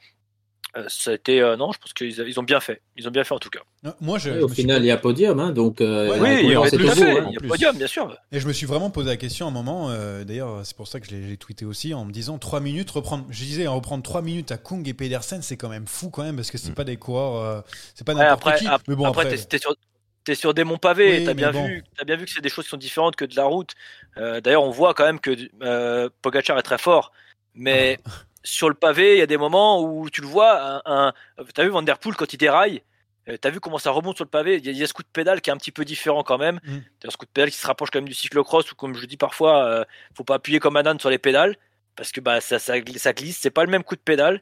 Euh, 0.78 0.86
ça 0.88 1.11
a 1.11 1.13
été 1.15 1.41
euh, 1.41 1.57
non, 1.57 1.74
je 1.74 1.80
pense 1.80 1.91
qu'ils 1.91 2.17
ils 2.17 2.39
ont 2.39 2.43
bien 2.43 2.61
fait. 2.61 2.82
Ils 2.95 3.05
ont 3.05 3.11
bien 3.11 3.26
fait 3.26 3.34
en 3.34 3.39
tout 3.39 3.49
cas. 3.49 3.59
Non, 3.84 3.93
Moi, 3.99 4.19
je, 4.19 4.30
Ouais, 4.30 4.39
je 4.39 4.41
au 4.43 4.47
suis 4.47 4.61
final, 4.61 4.82
il 4.82 4.86
y 4.86 4.91
a 4.91 4.95
podium, 4.97 5.38
hein, 5.41 5.51
donc 5.51 5.82
euh, 5.82 6.09
Ouais, 6.11 6.19
oui, 6.19 6.39
il 6.43 6.51
y 6.51 6.55
a 6.55 6.61
tout 6.72 6.78
fait. 6.88 7.11
hein. 7.19 7.26
Il 7.28 7.34
y 7.34 7.38
a 7.38 7.39
plus. 7.39 7.49
podium, 7.49 7.76
bien 7.78 7.88
sûr. 7.88 8.15
Et 8.32 8.39
je 8.39 8.47
me 8.47 8.53
suis 8.53 8.65
vraiment 8.65 8.89
posé 8.89 9.09
la 9.09 9.17
question 9.17 9.47
à 9.47 9.49
un 9.49 9.51
moment, 9.51 9.89
euh, 9.89 10.24
d'ailleurs 10.24 10.61
c'est 10.65 10.78
pour 10.78 10.88
ça 10.88 11.01
que 11.01 11.07
je 11.07 11.11
l'ai 11.11 11.28
j'ai 11.28 11.36
tweeté 11.36 11.65
aussi, 11.65 11.93
en 11.93 12.05
me 12.05 12.11
disant 12.13 12.38
3 12.38 12.61
minutes, 12.61 12.89
reprendre, 12.91 13.26
je 13.30 13.43
disais 13.43 13.67
reprendre 13.67 14.01
3 14.01 14.22
minutes 14.22 14.51
à 14.53 14.57
Kung 14.57 14.88
et 14.88 14.93
Pedersen 14.93 15.41
c'est 15.41 15.57
quand 15.57 15.67
même 15.69 15.88
fou 15.88 16.09
quand 16.09 16.24
même, 16.24 16.38
parce 16.38 16.51
que 16.51 16.57
c'est 16.57 16.69
Mm. 16.72 16.76
pas 16.76 16.84
des 16.86 16.95
coureurs, 16.95 17.36
euh, 17.36 17.61
c'est 17.93 18.07
pas 18.07 18.13
Ouais, 18.13 18.19
n'importe 18.24 18.47
après, 18.47 18.59
qui. 18.59 18.67
ap- 18.67 18.82
mais 18.88 18.95
bon, 18.95 19.05
après, 19.07 19.26
après, 19.26 19.38
t'es- 19.38 19.57
sur, 19.57 19.76
t'es 20.24 20.36
sur 20.36 20.53
des 20.53 20.63
monts 20.63 20.78
pavés. 20.78 21.17
Oui, 21.19 21.26
t'as 21.26 21.34
bien 21.34 21.51
bon. 21.51 21.65
vu, 21.67 21.84
t'as 21.97 22.05
bien 22.05 22.15
vu 22.15 22.24
que 22.26 22.32
c'est 22.32 22.39
des 22.41 22.47
choses 22.49 22.63
qui 22.63 22.69
sont 22.69 22.78
différentes 22.78 23.17
que 23.17 23.26
de 23.26 23.36
la 23.36 23.43
route. 23.43 23.72
Euh, 24.17 24.39
D'ailleurs, 24.39 24.63
on 24.63 24.69
voit 24.72 24.93
quand 24.93 25.03
même 25.05 25.19
que 25.19 25.36
euh, 25.63 26.07
Pogacar 26.22 26.57
est 26.57 26.61
très 26.63 26.78
fort, 26.78 27.11
mais 27.55 27.99
Ah. 28.05 28.09
sur 28.43 28.69
le 28.69 28.75
pavé, 28.75 29.15
il 29.15 29.19
y 29.19 29.21
a 29.21 29.27
des 29.27 29.37
moments 29.37 29.81
où 29.83 30.09
tu 30.09 30.21
le 30.21 30.27
vois. 30.27 30.81
Un, 30.85 31.07
un- 31.07 31.13
t'as 31.53 31.63
vu 31.63 31.69
Van 31.69 31.81
der 31.81 31.97
Poel 31.99 32.15
quand 32.15 32.31
il 32.33 32.37
déraille. 32.37 32.81
euh, 33.29 33.37
T'as 33.37 33.49
vu 33.51 33.59
comment 33.59 33.77
ça 33.77 33.91
remonte 33.91 34.15
sur 34.15 34.25
le 34.25 34.29
pavé 34.29 34.55
Il 34.57 34.65
y, 34.65 34.69
a- 34.69 34.71
il 34.71 34.77
y 34.77 34.83
a 34.83 34.87
ce 34.87 34.93
coup 34.93 35.03
de 35.03 35.07
pédale 35.07 35.41
qui 35.41 35.49
est 35.49 35.53
un 35.53 35.57
petit 35.57 35.71
peu 35.71 35.85
différent 35.85 36.23
quand 36.23 36.37
même. 36.39 36.59
Mm. 36.63 36.77
T'as 36.99 37.09
ce 37.11 37.17
coup 37.17 37.25
de 37.25 37.31
pédale 37.31 37.51
qui 37.51 37.57
se 37.57 37.67
rapproche 37.67 37.89
quand 37.91 37.99
même 37.99 38.07
du 38.09 38.15
cyclocross 38.15 38.71
ou 38.71 38.75
comme 38.75 38.95
je 38.95 39.05
dis 39.05 39.17
parfois, 39.17 39.63
euh, 39.65 39.83
faut 40.15 40.23
pas 40.23 40.35
appuyer 40.35 40.59
comme 40.59 40.75
un 40.77 40.85
âne 40.85 40.99
sur 40.99 41.09
les 41.11 41.19
pédales 41.19 41.55
parce 41.95 42.11
que 42.11 42.19
bah 42.21 42.41
ça, 42.41 42.57
ça, 42.59 42.73
ça 42.97 43.13
glisse. 43.13 43.37
C'est 43.39 43.51
pas 43.51 43.63
le 43.63 43.69
même 43.71 43.83
coup 43.83 43.95
de 43.95 44.01
pédale. 44.01 44.41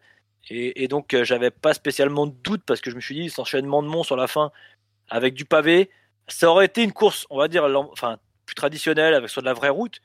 Et, 0.50 0.84
et 0.84 0.88
donc 0.88 1.14
euh, 1.14 1.24
j'avais 1.26 1.52
pas 1.52 1.74
spécialement 1.74 2.26
de 2.26 2.34
doute 2.44 2.62
parce 2.66 2.80
que 2.80 2.90
je 2.90 2.96
me 2.96 3.02
suis 3.02 3.16
dit 3.16 3.30
cet 3.30 3.40
enchaînement 3.40 3.84
de 3.84 3.88
monts 3.90 4.04
sur 4.06 4.16
la 4.16 4.28
fin 4.28 4.52
avec 5.10 5.34
du 5.34 5.44
pavé, 5.44 5.90
ça 6.30 6.50
aurait 6.50 6.66
été 6.66 6.84
une 6.84 6.94
course, 6.94 7.26
on 7.30 7.38
va 7.38 7.48
dire, 7.50 7.66
enfin 7.92 8.18
plus 8.46 8.56
traditionnelle 8.56 9.14
avec 9.14 9.30
sur 9.30 9.42
de 9.42 9.46
la 9.48 9.54
vraie 9.54 9.70
route. 9.70 10.00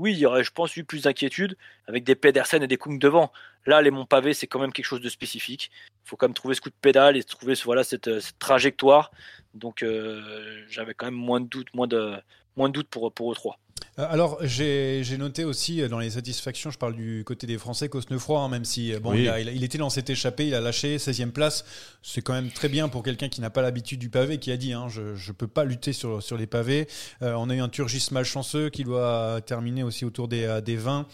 Oui, 0.00 0.12
il 0.14 0.18
y 0.18 0.24
aurait, 0.24 0.42
je 0.42 0.50
pense, 0.50 0.78
eu 0.78 0.84
plus 0.84 1.02
d'inquiétude 1.02 1.58
avec 1.86 2.04
des 2.04 2.14
Pedersen 2.14 2.62
et 2.62 2.66
des 2.66 2.78
Kung 2.78 2.98
devant. 2.98 3.30
Là, 3.66 3.82
les 3.82 3.90
monts 3.90 4.06
pavés, 4.06 4.32
c'est 4.32 4.46
quand 4.46 4.58
même 4.58 4.72
quelque 4.72 4.86
chose 4.86 5.02
de 5.02 5.10
spécifique. 5.10 5.70
Il 6.06 6.08
faut 6.08 6.16
quand 6.16 6.26
même 6.26 6.32
trouver 6.32 6.54
ce 6.54 6.62
coup 6.62 6.70
de 6.70 6.74
pédale 6.80 7.18
et 7.18 7.22
trouver 7.22 7.52
voilà 7.64 7.84
cette, 7.84 8.18
cette 8.18 8.38
trajectoire. 8.38 9.10
Donc, 9.52 9.82
euh, 9.82 10.64
j'avais 10.70 10.94
quand 10.94 11.04
même 11.04 11.12
moins 11.12 11.38
de 11.38 11.48
doute, 11.48 11.74
moins 11.74 11.86
de 11.86 12.16
moins 12.56 12.68
de 12.68 12.74
doute 12.74 12.88
pour 12.88 13.12
pour 13.12 13.32
eux 13.32 13.34
trois. 13.34 13.58
Euh, 13.98 14.06
Alors, 14.08 14.38
j'ai 14.42 15.02
j'ai 15.04 15.16
noté 15.18 15.44
aussi 15.44 15.80
euh, 15.82 15.88
dans 15.88 15.98
les 15.98 16.10
satisfactions, 16.10 16.70
je 16.70 16.78
parle 16.78 16.94
du 16.94 17.22
côté 17.24 17.46
des 17.46 17.58
Français, 17.58 17.88
Cosnefroy, 17.88 18.38
hein, 18.40 18.48
même 18.48 18.64
si 18.64 18.92
euh, 18.94 19.00
bon, 19.00 19.12
Oui. 19.12 19.22
il, 19.22 19.28
a- 19.28 19.40
il 19.40 19.64
était 19.64 19.78
dans 19.78 19.90
cette 19.90 20.08
échappée, 20.10 20.46
il 20.46 20.54
a 20.54 20.60
lâché 20.60 20.98
16e 20.98 21.30
place. 21.32 21.64
C'est 22.02 22.22
quand 22.22 22.32
même 22.34 22.50
très 22.50 22.68
bien 22.68 22.88
pour 22.88 23.02
quelqu'un 23.02 23.28
qui 23.28 23.40
n'a 23.40 23.50
pas 23.50 23.62
l'habitude 23.62 23.98
du 23.98 24.08
pavé, 24.10 24.38
qui 24.38 24.52
a 24.52 24.56
dit 24.56 24.72
hein, 24.72 24.88
je 24.88 25.02
ne 25.02 25.32
peux 25.32 25.48
pas 25.48 25.64
lutter 25.64 25.92
sur, 25.92 26.22
sur 26.22 26.36
les 26.36 26.46
pavés. 26.46 26.86
Euh, 27.22 27.34
on 27.36 27.50
a 27.50 27.54
eu 27.54 27.60
un 27.60 27.68
Turgis 27.68 28.08
malchanceux 28.12 28.68
qui 28.70 28.84
doit 28.84 29.40
terminer 29.44 29.82
aussi 29.82 30.04
autour 30.04 30.28
des, 30.28 30.60
des 30.64 30.76
20. 30.76 31.06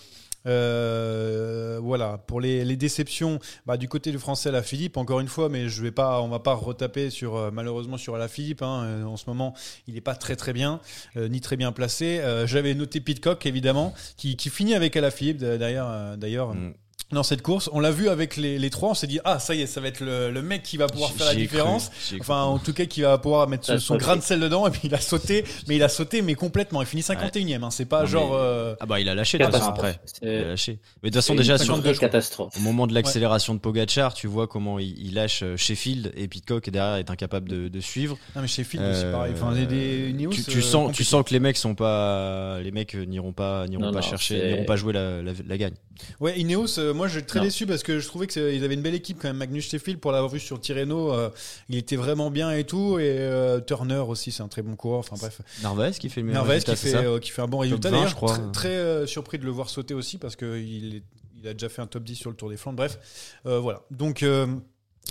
Euh, 0.47 1.79
voilà 1.83 2.19
pour 2.27 2.41
les, 2.41 2.77
déceptions 2.77 3.39
bah, 3.65 3.77
du 3.77 3.89
côté 3.89 4.11
du 4.11 4.19
français 4.19 4.51
la 4.51 4.63
Philippe 4.63 4.97
encore 4.97 5.21
une 5.21 5.29
fois 5.29 5.49
mais 5.49 5.69
je 5.69 5.83
vais 5.83 5.91
pas 5.91 6.21
on 6.21 6.29
va 6.29 6.41
pas 6.41 6.55
retaper 6.55 7.11
sur 7.11 7.37
euh, 7.37 7.51
malheureusement 7.51 7.97
sur 7.97 8.17
la 8.17 8.29
Philippe 8.29 8.63
hein. 8.63 8.85
Euh, 8.85 9.05
en 9.05 9.17
ce 9.17 9.25
moment 9.29 9.55
il 9.87 9.95
n'est 9.95 10.01
pas 10.01 10.15
très 10.15 10.37
très 10.37 10.53
bien 10.53 10.81
ni 11.17 11.41
très 11.41 11.57
bien 11.57 11.73
placé. 11.73 12.21
J'avais 12.47 12.75
noté 12.75 13.01
Pitcock 13.01 13.47
évidemment, 13.47 13.95
qui, 14.17 14.37
finit 14.51 14.75
avec 14.75 14.97
d'ailleurs. 15.35 15.89
euh, 15.91 16.17
D'ailleurs, 16.17 16.55
Mm. 16.55 16.75
Dans 17.13 17.23
cette 17.23 17.43
course, 17.43 17.71
on 17.73 17.79
l'a 17.81 17.93
vu 17.93 18.09
avec 18.09 18.37
les, 18.37 18.59
les 18.59 18.71
trois. 18.71 18.91
On 18.91 18.95
s'est 18.95 19.07
dit 19.07 19.21
ah 19.25 19.39
ça 19.39 19.55
y 19.55 19.63
est, 19.63 19.67
ça 19.67 19.81
va 19.81 19.89
être 19.89 20.01
le, 20.01 20.31
le 20.31 20.43
mec 20.43 20.63
qui 20.65 20.77
va 20.77 20.87
pouvoir 20.89 21.13
faire 21.13 21.27
la 21.27 21.35
différence. 21.35 21.89
cru, 22.09 22.19
Enfin, 22.21 22.41
cru. 22.43 22.55
en 22.55 22.59
tout 22.59 22.73
cas, 22.73 22.85
qui 22.87 23.03
va 23.03 23.17
pouvoir 23.19 23.49
mettre 23.49 23.79
son 23.79 23.97
grain 23.97 24.17
de 24.17 24.23
sel 24.23 24.41
dedans. 24.41 24.67
Et 24.67 24.71
puis 24.71 24.81
il 24.85 24.95
a 24.95 25.01
sauté, 25.01 25.45
mais 25.69 25.77
il 25.77 25.83
a 25.83 25.89
sauté, 25.89 26.21
mais 26.23 26.35
complètement. 26.35 26.81
Il 26.83 26.87
finit 26.87 27.03
51 27.03 27.61
e 27.61 27.65
hein. 27.65 27.71
C'est 27.71 27.85
pas 27.85 28.01
Non, 28.01 28.07
genre. 28.07 28.31
mais- 28.31 28.37
euh, 28.39 28.75
Ah 28.81 28.87
bah 28.87 28.99
il 29.01 29.09
a 29.09 29.15
lâché 29.15 29.39
de 29.39 29.45
toute 29.45 29.53
façon 29.55 29.71
après. 29.71 30.01
Il 30.23 30.29
a 30.29 30.31
C'est 30.33 30.45
lâché. 30.49 30.79
Mais 31.03 31.11
de 31.11 31.15
toute 31.15 31.23
façon 31.23 31.33
c'est 31.35 31.39
déjà 31.39 31.59
sur, 31.59 31.67
52, 31.67 31.83
vraie 31.83 31.93
je 31.95 31.99
crois. 31.99 32.09
catastrophe. 32.09 32.55
au 32.57 32.61
moment 32.61 32.87
de 32.87 32.95
l'accélération 32.95 33.55
de 33.55 33.61
Pogachar, 33.61 34.13
tu 34.15 34.27
vois 34.27 34.47
comment 34.49 34.79
il, 34.79 34.99
il 34.99 35.15
lâche 35.15 35.43
euh, 35.45 35.57
Sheffield 35.57 36.13
et 36.17 36.27
Pitcock 36.29 36.71
derrière 36.71 36.97
est 36.97 37.11
incapable 37.11 37.49
de, 37.49 37.69
de 37.69 37.81
suivre. 37.81 38.19
Non, 38.35 38.43
mais 38.43 38.45
aussi 38.47 38.65
Euh, 38.79 39.13
pareil. 39.13 39.33
Enfin, 39.37 39.53
des, 39.53 39.67
des 39.67 40.11
Ineos, 40.11 40.31
tu, 40.31 40.43
tu 40.45 40.59
euh, 40.59 40.61
sens, 40.61 40.73
tu 40.73 40.87
compliqué. 40.87 41.05
sens 41.05 41.25
que 41.25 41.33
les 41.33 41.41
mecs 41.41 41.57
sont 41.57 41.75
pas, 41.75 42.59
les 42.61 42.73
mecs 42.73 42.95
n'iront 42.95 43.33
pas, 43.33 43.67
n'iront 43.69 43.93
pas 43.93 44.01
chercher, 44.01 44.41
c'est- 44.41 44.49
n'iront 44.53 44.65
pas 44.65 44.77
jouer 44.77 44.93
la, 44.93 45.57
gagne. 45.57 45.75
Ouais, 46.21 46.39
Ineos, 46.39 46.79
moi 46.97 47.07
je 47.07 47.19
suis 47.19 47.27
très 47.27 47.39
Non. 47.39 47.45
déçu 47.45 47.67
parce 47.67 47.83
que 47.83 47.99
je 48.01 48.07
trouvais 48.07 48.27
qu'ils 48.27 48.65
avaient 48.65 48.75
une 48.75 48.83
belle 48.83 48.95
équipe 48.95 49.19
quand 49.21 49.29
même. 49.29 49.37
Magnus 49.37 49.69
Sheffield, 49.71 50.01
pour 50.01 50.13
l'avoir 50.13 50.33
vu 50.33 50.41
sur 50.41 50.61
Tirreno, 50.61 51.13
euh, 51.13 51.31
il 51.69 51.77
était 51.77 51.97
vraiment 51.97 52.31
bien 52.31 52.51
et 52.51 52.65
tout. 52.65 52.99
Et 52.99 53.05
euh, 53.19 53.61
Turner 53.61 54.03
aussi, 54.09 54.33
c'est 54.33 54.43
un 54.43 54.49
très 54.49 54.63
bon 54.63 54.75
coureur. 54.75 54.99
Enfin 55.01 55.17
bref. 55.19 55.41
Narvaez 55.63 55.93
qui 55.93 56.09
fait 56.09 56.21
le 56.23 56.27
meilleur 56.27 56.45
Narvaez 56.45 56.63
qui 56.63 56.75
fait, 56.77 56.95
euh, 56.95 57.19
qui 57.19 57.31
fait 57.31 57.43
un 57.43 57.47
bon 57.49 57.59
résultat. 57.59 57.91
20, 57.91 57.95
D'ailleurs, 57.97 58.11
je 58.11 58.15
crois. 58.17 58.39
Très, 58.53 58.53
très, 58.53 59.07
surpris 59.07 59.39
de 59.39 59.45
le 59.45 59.51
voir 59.51 59.69
sauter 59.69 59.95
aussi 59.95 60.19
parce 60.19 60.35
qu'il 60.37 61.03
il 61.39 61.49
a 61.49 61.53
déjà 61.53 61.69
fait 61.69 61.83
un 61.83 61.87
top 61.87 62.03
10 62.03 62.17
sur 62.17 62.31
le 62.31 62.37
Tour 62.37 62.49
des 62.49 62.57
Flandres. 62.57 62.77
Bref, 62.79 62.99
voilà. 63.45 63.83
Donc. 63.91 64.25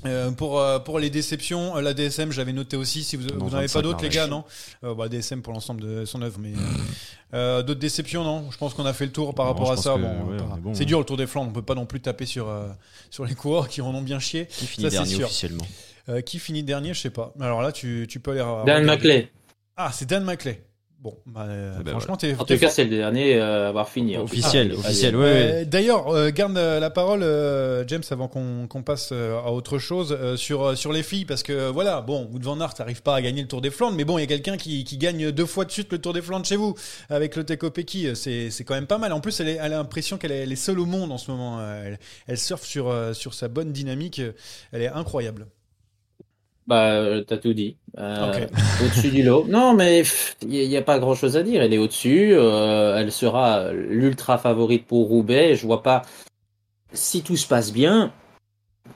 Euh, 0.08 0.32
pour, 0.32 0.60
euh, 0.60 0.80
pour 0.80 1.00
les 1.00 1.10
déceptions, 1.10 1.78
euh, 1.78 1.82
la 1.82 1.94
DSM, 1.94 2.32
j'avais 2.32 2.54
noté 2.54 2.78
aussi. 2.78 3.04
Si 3.04 3.16
vous 3.16 3.24
n'en 3.28 3.48
avez 3.48 3.68
25, 3.68 3.74
pas 3.80 3.82
d'autres, 3.82 4.04
les 4.04 4.10
gars, 4.10 4.28
non 4.28 4.44
euh, 4.84 4.94
bah, 4.96 5.10
DSM 5.10 5.42
pour 5.42 5.54
l'ensemble 5.54 5.82
de 5.82 6.06
son 6.06 6.22
œuvre, 6.22 6.38
mais 6.40 6.54
euh, 6.54 6.60
euh, 7.34 7.64
d'autres 7.64 7.80
déceptions, 7.80 8.24
non 8.24 8.50
Je 8.52 8.58
pense 8.58 8.74
qu'on 8.74 8.86
a 8.86 8.94
fait 8.94 9.06
le 9.06 9.12
tour 9.12 9.34
par 9.36 9.46
Non, 9.48 9.52
rapport 9.54 9.72
à 9.72 9.78
ça. 9.78 9.98
Bon, 9.98 10.02
ouais, 10.32 10.38
pas- 10.38 10.44
on 10.54 10.58
est 10.58 10.60
bon, 10.62 10.74
c'est 10.74 10.84
hein. 10.84 10.86
dur 10.88 11.00
le 11.00 11.06
Tour 11.06 11.18
des 11.18 11.28
Flandres. 11.28 11.50
On 11.50 11.54
peut 11.54 11.62
pas 11.62 11.76
non 11.76 11.86
plus 11.86 12.00
taper 12.02 12.26
sur 12.26 12.48
euh, 12.50 12.68
sur 13.10 13.26
les 13.26 13.36
coureurs 13.36 13.68
qui 13.70 13.82
en 13.82 13.94
ont 13.94 14.02
bien 14.02 14.20
chié. 14.20 14.48
Qui 14.48 14.66
finit 14.68 14.84
Ça, 14.86 14.90
c'est 14.90 14.96
dernier 14.98 15.16
sûr. 15.16 15.26
officiellement 15.26 15.68
Euh, 16.10 16.22
qui 16.22 16.38
finit 16.40 16.64
dernier, 16.64 16.94
je 16.94 17.02
sais 17.02 17.10
pas. 17.10 17.34
Alors 17.42 17.62
là, 17.62 17.72
tu, 17.72 18.06
tu 18.10 18.20
peux 18.20 18.32
aller. 18.32 18.64
Dan. 18.66 18.86
Maclay. 18.86 19.32
Ah, 19.78 19.92
c'est 19.92 20.06
Dan 20.08 20.24
Maclay. 20.24 20.62
Bon, 21.06 21.16
bah, 21.28 21.46
euh, 21.48 21.84
ben 21.84 21.92
franchement, 21.92 22.18
t'es. 22.18 22.34
En 22.34 22.46
tout 22.46 22.58
cas, 22.58 22.68
c'est 22.70 22.84
le 22.86 22.90
dernier 22.90 23.40
à 23.40 23.68
avoir 23.68 23.88
fini. 23.90 24.18
Officiel, 24.18 24.74
officiel, 24.74 25.16
ouais. 25.16 25.22
ouais. 25.24 25.52
Euh, 25.62 25.66
D'ailleurs, 25.66 26.08
euh, 26.08 26.32
garde 26.32 26.58
euh, 26.58 26.80
la 26.80 26.90
parole, 26.90 27.22
euh, 27.22 27.84
James, 27.88 28.02
avant 28.10 28.28
qu'on 28.28 28.66
qu'on 28.68 28.82
passe 28.82 29.10
euh, 29.12 29.38
à 29.38 29.52
autre 29.52 29.78
chose 29.78 30.18
euh, 30.20 30.36
sur 30.36 30.64
euh, 30.66 30.74
sur 30.76 30.92
les 30.92 31.04
filles, 31.04 31.26
parce 31.26 31.44
que 31.44 31.54
euh, 31.54 31.70
voilà, 31.72 32.02
bon, 32.02 32.28
Wout 32.34 32.40
van 32.42 32.60
Aert 32.60 32.74
n'arrive 32.80 33.04
pas 33.04 33.14
à 33.14 33.22
gagner 33.22 33.44
le 33.44 33.48
Tour 33.48 33.62
des 33.62 33.70
Flandres, 33.70 33.96
mais 33.96 34.04
bon, 34.04 34.18
il 34.18 34.22
y 34.22 34.24
a 34.24 34.28
quelqu'un 34.28 34.58
qui, 34.58 34.84
qui 34.84 34.98
gagne 34.98 35.30
deux 35.32 35.46
fois 35.46 35.66
de 35.66 35.72
suite 35.72 35.92
le 35.92 36.00
Tour 36.00 36.14
des 36.14 36.24
Flandres 36.24 36.48
chez 36.48 36.56
vous 36.56 36.74
avec 37.10 37.36
le 37.36 37.44
Teco 37.44 37.70
Peki, 37.70 38.16
c'est 38.16 38.50
c'est 38.50 38.64
quand 38.64 38.74
même 38.74 38.88
pas 38.88 38.98
mal. 38.98 39.14
En 39.14 39.20
plus, 39.22 39.40
elle, 39.40 39.50
est- 39.50 39.60
elle 39.62 39.74
a 39.74 39.78
l'impression 39.78 40.18
qu'elle 40.18 40.32
est, 40.32 40.50
est 40.52 40.56
seule 40.56 40.80
au 40.80 40.88
monde 40.88 41.12
en 41.12 41.20
ce 41.20 41.30
moment. 41.30 41.60
Elle, 41.86 42.00
elle 42.26 42.40
surfe 42.40 42.64
sur 42.66 42.90
euh, 42.90 43.14
sur 43.14 43.36
sa 43.36 43.48
bonne 43.48 43.72
dynamique, 43.72 44.22
elle 44.72 44.82
est 44.82 44.88
incroyable. 44.88 45.46
Bah, 46.68 46.94
euh, 46.94 47.24
t'as 47.24 47.38
tout 47.38 47.54
dit. 47.54 47.78
Euh. 47.98 48.48
Au-dessus 48.84 49.10
du 49.10 49.24
lot. 49.24 49.46
Non, 49.48 49.74
mais 49.74 50.04
il 50.42 50.68
n'y 50.68 50.78
a, 50.78 50.82
pas 50.82 51.00
grand-chose 51.00 51.38
à 51.38 51.44
dire. 51.44 51.62
Elle 51.62 51.74
est 51.74 51.78
au-dessus. 51.78 52.34
euh, 52.34 52.98
elle 52.98 53.12
sera 53.12 53.72
l'ultra 53.72 54.38
favorite 54.38 54.86
pour 54.88 55.08
Roubaix. 55.08 55.56
Je 55.56 55.66
vois 55.66 55.84
pas 55.84 56.02
si 56.94 57.22
tout 57.22 57.38
se 57.38 57.48
passe 57.48 57.72
bien. 57.72 58.12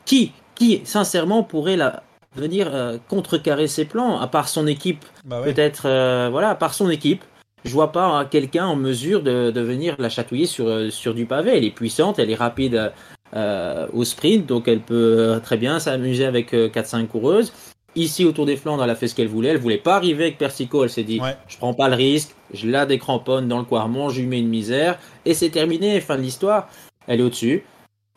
Qui, 0.05 0.31
qui, 0.55 0.81
sincèrement, 0.83 1.43
pourrait 1.43 1.77
la 1.77 2.03
venir 2.35 2.73
euh, 2.73 2.97
contrecarrer 3.07 3.67
ses 3.67 3.85
plans, 3.85 4.19
à 4.19 4.27
part 4.27 4.47
son 4.49 4.67
équipe, 4.67 5.03
Bah 5.25 5.41
ouais. 5.41 5.51
peut-être, 5.53 5.83
euh, 5.87 6.29
voilà, 6.31 6.49
à 6.49 6.55
part 6.55 6.73
son 6.73 6.89
équipe. 6.89 7.23
Je 7.65 7.71
vois 7.73 7.91
pas 7.91 8.05
hein, 8.05 8.25
quelqu'un 8.25 8.65
en 8.67 8.75
mesure 8.75 9.21
de, 9.21 9.51
de 9.51 9.61
venir 9.61 9.95
la 9.99 10.09
chatouiller 10.09 10.45
sur, 10.45 10.91
sur 10.91 11.13
du 11.13 11.25
pavé. 11.25 11.57
Elle 11.57 11.65
est 11.65 11.71
puissante, 11.71 12.17
elle 12.19 12.29
est 12.29 12.35
rapide 12.35 12.91
euh, 13.35 13.87
au 13.93 14.03
sprint, 14.03 14.45
donc 14.45 14.67
elle 14.67 14.79
peut 14.79 15.15
euh, 15.19 15.39
très 15.39 15.57
bien 15.57 15.79
s'amuser 15.79 16.25
avec 16.25 16.53
euh, 16.53 16.69
4-5 16.69 17.07
coureuses. 17.07 17.53
Ici, 17.95 18.23
au 18.25 18.31
Tour 18.31 18.45
des 18.45 18.55
Flandres, 18.55 18.83
elle 18.83 18.89
a 18.89 18.95
fait 18.95 19.07
ce 19.07 19.15
qu'elle 19.15 19.27
voulait. 19.27 19.49
Elle 19.49 19.57
voulait 19.57 19.77
pas 19.77 19.95
arriver 19.95 20.25
avec 20.25 20.37
Persico. 20.37 20.83
Elle 20.83 20.89
s'est 20.91 21.03
dit, 21.03 21.19
Ouais. 21.19 21.35
je 21.47 21.57
prends 21.57 21.73
pas 21.73 21.89
le 21.89 21.95
risque, 21.95 22.35
je 22.53 22.67
la 22.69 22.85
décramponne 22.85 23.47
dans 23.47 23.57
le 23.57 23.65
Quarmont, 23.65 24.09
je 24.09 24.21
lui 24.21 24.27
mets 24.27 24.39
une 24.39 24.47
misère, 24.49 24.99
et 25.25 25.33
c'est 25.33 25.49
terminé, 25.49 25.99
fin 26.01 26.15
de 26.17 26.21
l'histoire. 26.21 26.69
Elle 27.07 27.19
est 27.19 27.23
au-dessus, 27.23 27.63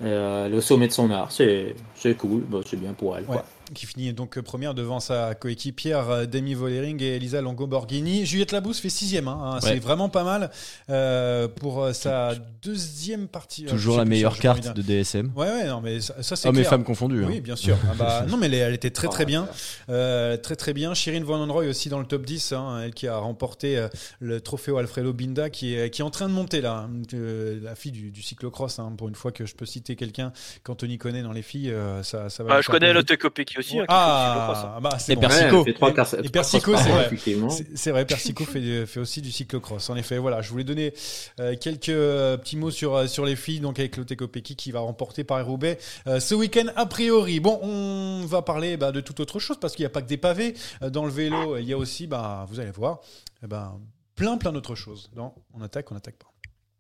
euh, 0.05 0.47
elle 0.47 0.55
est 0.55 0.57
au 0.59 0.61
sommet 0.61 0.89
de 0.89 0.93
son 0.93 1.11
art, 1.11 1.33
c'est 1.33 1.75
c'est 1.95 2.15
cool, 2.17 2.43
Bon, 2.43 2.63
c'est 2.67 2.79
bien 2.79 2.93
pour 2.93 3.17
elle. 3.17 3.25
Ouais. 3.25 3.37
quoi. 3.37 3.45
Qui 3.75 3.87
finit 3.87 4.13
donc 4.13 4.39
première 4.41 4.75
devant 4.75 5.01
sa 5.01 5.35
coéquipière 5.35 6.11
euh, 6.11 6.27
Demi 6.27 6.55
Vollering 6.55 7.03
et 7.03 7.17
Elisa 7.17 7.41
Longo-Borghini. 7.41 8.27
Juliette 8.27 8.53
Labousse 8.53 8.81
fait 8.81 8.91
sixième, 8.91 9.29
hein, 9.29 9.39
hein, 9.43 9.59
c'est 9.61 9.79
vraiment 9.79 10.09
pas 10.09 10.25
mal 10.25 10.51
euh, 10.91 11.49
pour 11.49 11.83
euh, 11.83 11.93
sa 11.93 12.35
deuxième 12.63 13.29
partie. 13.29 13.65
Toujours 13.65 13.97
la 13.97 14.05
meilleure 14.05 14.39
carte 14.39 14.75
de 14.75 14.83
DSM. 14.83 15.33
Ouais, 15.37 15.47
ouais, 15.47 15.67
non, 15.67 15.81
mais 15.81 16.01
ça, 16.01 16.23
ça, 16.23 16.37
c'est 16.37 16.49
Hommes 16.49 16.57
et 16.57 16.61
clair. 16.61 16.71
femmes 16.71 16.85
confondus. 16.85 17.25
Oui, 17.25 17.39
hein. 17.39 17.41
bien 17.43 17.57
sûr. 17.57 17.77
Ah 17.91 17.95
bah, 17.99 18.27
non, 18.29 18.37
mais 18.37 18.47
elle, 18.47 18.55
elle 18.55 18.75
était 18.75 18.91
très 18.91 19.09
très 19.09 19.23
Oh, 19.23 19.27
bien. 19.27 19.49
Euh, 19.89 20.37
très 20.37 20.57
très 20.57 20.73
bien. 20.73 20.95
Shirin 20.95 21.23
Von 21.23 21.47
Roy 21.53 21.67
aussi 21.67 21.89
dans 21.89 22.01
le 22.01 22.07
top 22.07 22.27
10, 22.27 22.53
hein, 22.53 22.81
elle 22.85 22.95
qui 22.95 23.07
a 23.07 23.17
remporté 23.17 23.87
le 24.21 24.41
trophée 24.41 24.73
Alfredo 24.77 25.13
Binda, 25.13 25.49
qui 25.51 25.75
est, 25.75 25.91
qui 25.91 26.03
est 26.03 26.05
en 26.05 26.11
train 26.11 26.29
de 26.29 26.35
monter 26.35 26.61
là. 26.61 26.89
Euh, 27.15 27.59
la 27.63 27.75
fille 27.75 27.93
du, 27.93 28.11
du 28.11 28.23
cyclocross, 28.23 28.79
hein, 28.79 28.93
pour 28.97 29.09
une 29.09 29.15
fois 29.15 29.33
que 29.33 29.47
je 29.47 29.55
peux 29.55 29.67
citer 29.67 29.97
quelqu'un 29.97 30.33
qu'Anthony 30.65 30.99
connaît 30.99 31.23
dans 31.23 31.33
les 31.33 31.43
filles, 31.43 31.71
euh, 31.71 32.03
ça, 32.03 32.29
ça 32.31 32.43
va. 32.43 32.57
Lui 32.57 32.63
je 32.63 32.69
connais 32.69 32.93
plaisir. 32.93 32.95
Aussi. 33.59 33.79
hein, 33.79 33.83
hein. 33.83 33.87
Ah, 33.89 34.79
bah, 34.81 34.99
c'est 34.99 35.13
Et 35.13 35.17
bon. 35.17 35.23
Persico. 35.23 35.63
Ouais, 35.65 35.73
trois 35.73 35.91
Et 36.23 36.29
Persico, 36.29 36.77
c'est 36.77 36.89
vrai. 36.89 37.11
C'est 37.75 37.91
vrai, 37.91 38.07
Persico 38.07 38.45
fait, 38.45 38.87
fait 38.87 39.01
aussi 39.01 39.21
du 39.23 39.31
cyclocross. 39.31 39.91
En 39.91 39.97
effet, 39.97 40.19
voilà, 40.19 40.43
je 40.43 40.51
voulais 40.51 40.65
donner 40.65 40.95
euh, 41.41 41.55
quelques 41.61 41.89
euh, 41.91 42.37
petits 42.37 42.57
mots 42.57 42.71
sur, 42.71 42.95
euh, 42.95 43.07
sur 43.07 43.25
les 43.25 43.37
filles, 43.37 43.61
donc 43.61 43.79
avec 43.79 43.97
Lotte 43.97 44.15
Kopecky 44.15 44.57
qui 44.57 44.73
va 44.73 44.81
remporter 44.81 45.25
Paris-Roubaix 45.25 45.79
euh, 46.07 46.21
ce 46.21 46.35
week-end 46.35 46.67
a 46.77 46.87
priori. 46.87 47.41
Bon, 47.41 47.59
on 47.63 48.25
va 48.27 48.43
parler 48.43 48.77
bah, 48.77 48.93
de 48.93 49.01
toute 49.01 49.21
autre 49.21 49.39
chose 49.39 49.59
parce 49.61 49.75
qu'il 49.75 49.83
n'y 49.83 49.87
a 49.87 49.91
pas 49.91 50.03
que 50.03 50.09
des 50.09 50.17
pavés. 50.17 50.55
Dans 50.91 51.05
le 51.05 51.11
vélo, 51.11 51.57
il 51.59 51.65
y 51.65 51.73
a 51.73 51.79
aussi, 51.79 52.07
bah, 52.07 52.47
vous 52.49 52.61
allez 52.61 52.71
voir, 52.71 53.01
ben, 53.43 53.79
plein 54.17 54.37
plein 54.37 54.53
d'autres 54.53 54.75
choses. 54.75 55.11
Dans 55.15 55.35
on 55.55 55.63
attaque, 55.63 55.91
on 55.93 55.97
attaque 55.97 56.17
pas. 56.17 56.32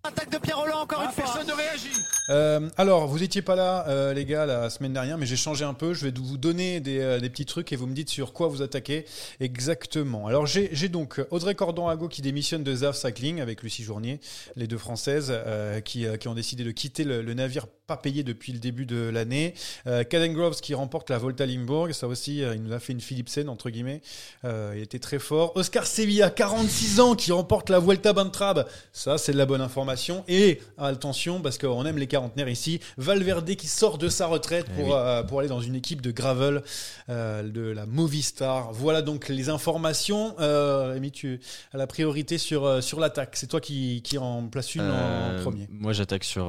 Attaque 0.04 0.30
de 0.30 0.38
Pierre 0.38 0.58
Roland 0.58 0.80
encore 0.80 1.00
une 1.00 1.10
fois. 1.10 1.22
Personne 1.22 1.46
ne 1.46 1.52
réagit. 1.52 1.92
Euh, 2.28 2.68
alors, 2.76 3.06
vous 3.06 3.22
étiez 3.22 3.40
pas 3.40 3.54
là, 3.54 3.86
euh, 3.86 4.12
les 4.12 4.24
gars, 4.24 4.46
la 4.46 4.68
semaine 4.68 4.92
dernière, 4.92 5.16
mais 5.16 5.26
j'ai 5.26 5.36
changé 5.36 5.64
un 5.64 5.74
peu. 5.74 5.94
Je 5.94 6.04
vais 6.04 6.12
vous 6.18 6.38
donner 6.38 6.80
des, 6.80 6.98
euh, 6.98 7.20
des 7.20 7.30
petits 7.30 7.46
trucs 7.46 7.72
et 7.72 7.76
vous 7.76 7.86
me 7.86 7.94
dites 7.94 8.10
sur 8.10 8.32
quoi 8.32 8.48
vous 8.48 8.62
attaquez 8.62 9.04
exactement. 9.38 10.26
Alors, 10.26 10.44
j'ai 10.44 10.70
j'ai 10.72 10.88
donc 10.88 11.20
Audrey 11.30 11.54
Cordon-Hago 11.54 12.08
qui 12.08 12.20
démissionne 12.20 12.64
de 12.64 12.74
ZAF 12.74 12.96
Cycling 12.96 13.40
avec 13.40 13.62
Lucie 13.62 13.84
Journier, 13.84 14.18
les 14.56 14.66
deux 14.66 14.78
françaises 14.78 15.28
euh, 15.32 15.80
qui, 15.80 16.04
euh, 16.04 16.16
qui 16.16 16.26
ont 16.26 16.34
décidé 16.34 16.64
de 16.64 16.72
quitter 16.72 17.04
le, 17.04 17.22
le 17.22 17.34
navire 17.34 17.66
pas 17.86 17.96
payé 17.96 18.22
depuis 18.22 18.52
le 18.52 18.58
début 18.58 18.86
de 18.86 19.08
l'année. 19.08 19.54
Euh, 19.86 20.04
Caden 20.04 20.32
Groves 20.32 20.60
qui 20.60 20.74
remporte 20.74 21.10
la 21.10 21.18
Volta 21.18 21.44
Limbourg, 21.46 21.88
ça 21.92 22.06
aussi, 22.06 22.42
euh, 22.42 22.54
il 22.54 22.62
nous 22.62 22.72
a 22.72 22.78
fait 22.78 22.92
une 22.92 23.00
Philipsen 23.00 23.48
entre 23.48 23.70
guillemets. 23.70 24.02
Euh, 24.44 24.74
il 24.76 24.82
était 24.82 25.00
très 25.00 25.18
fort. 25.18 25.52
Oscar 25.56 25.86
Sevilla, 25.86 26.30
46 26.30 27.00
ans, 27.00 27.14
qui 27.14 27.32
remporte 27.32 27.70
la 27.70 27.80
Vuelta 27.80 28.12
Bantrab. 28.12 28.66
Ça, 28.92 29.18
c'est 29.18 29.32
de 29.32 29.38
la 29.38 29.46
bonne 29.46 29.60
information. 29.60 29.91
Et 30.28 30.60
attention, 30.78 31.40
parce 31.40 31.58
qu'on 31.58 31.84
aime 31.86 31.98
les 31.98 32.06
quarantenaires 32.06 32.48
ici, 32.48 32.80
Valverde 32.96 33.54
qui 33.56 33.66
sort 33.66 33.98
de 33.98 34.08
sa 34.08 34.26
retraite 34.26 34.66
Eh 34.70 34.74
pour, 34.80 34.86
oui. 34.88 34.94
euh, 34.94 35.22
pour 35.22 35.40
aller 35.40 35.48
dans 35.48 35.60
une 35.60 35.74
équipe 35.74 36.00
de 36.00 36.10
gravel 36.10 36.62
euh, 37.08 37.42
de 37.42 37.60
la 37.62 37.86
Movistar. 37.86 38.72
Voilà 38.72 39.02
donc 39.02 39.28
les 39.28 39.48
informations. 39.48 40.34
Euh, 40.40 40.92
Rémi, 40.94 41.10
tu 41.10 41.40
as 41.72 41.76
la 41.78 41.86
priorité 41.86 42.38
sur, 42.38 42.64
euh, 42.64 42.80
sur 42.80 43.00
l'attaque. 43.00 43.36
C'est 43.36 43.46
toi 43.48 43.60
qui, 43.60 44.02
qui 44.02 44.18
en 44.18 44.46
place 44.48 44.74
une 44.74 44.82
en 44.82 45.42
premier. 45.42 45.68
Moi, 45.70 45.92
j'attaque 45.92 46.24
sur 46.24 46.46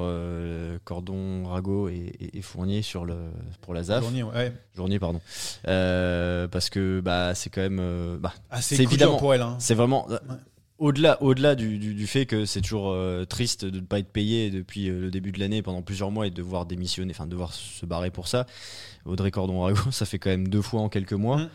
Cordon, 0.84 1.46
Rago 1.48 1.90
et, 1.90 2.12
et- 2.20 2.38
et 2.38 2.42
Fournier 2.42 2.82
sur 2.82 3.06
le, 3.06 3.16
pour 3.62 3.74
la 3.74 3.84
ZAF. 3.84 4.02
Journée, 4.04 4.24
ouais. 4.24 4.54
Journier, 4.76 5.00
pardon. 5.00 5.22
Parce 5.64 6.70
que 6.70 7.00
bah, 7.02 7.34
c'est 7.36 7.50
quand 7.50 7.62
même. 7.62 8.18
bah, 8.20 8.34
Ah, 8.52 8.62
c'est 8.62 8.80
évidemment- 8.80 9.18
pour 9.18 9.34
elle. 9.34 9.42
hein. 9.42 9.56
c'est 9.60 9.76
vraiment. 9.76 10.08
Au-delà, 10.80 11.22
au-delà 11.22 11.56
du, 11.56 11.78
du- 11.78 11.94
du 11.94 12.08
fait 12.08 12.26
que 12.26 12.46
c'est 12.46 12.62
toujours 12.62 12.90
euh, 12.92 13.26
triste 13.26 13.64
de 13.64 13.80
ne 13.80 13.86
pas 13.86 14.00
être 14.00 14.12
payé 14.12 14.50
depuis 14.50 14.90
euh, 14.90 15.00
le 15.00 15.12
début 15.12 15.32
de 15.32 15.40
l'année 15.40 15.62
pendant 15.62 15.82
plusieurs 15.82 16.10
mois 16.12 16.28
et 16.28 16.30
de 16.32 16.36
devoir 16.36 16.66
démissionner, 16.66 17.12
enfin 17.14 17.26
de 17.26 17.32
devoir 17.32 17.54
se 17.54 17.86
barrer 17.86 18.10
pour 18.10 18.28
ça. 18.28 18.46
Audrey 19.06 19.32
Cordon-Rago, 19.32 19.80
ça 19.92 20.06
fait 20.06 20.20
quand 20.20 20.32
même 20.32 20.48
deux 20.48 20.62
fois 20.64 20.82
en 20.82 20.90
quelques 20.90 21.14
mois. 21.14 21.38
Mm. 21.38 21.50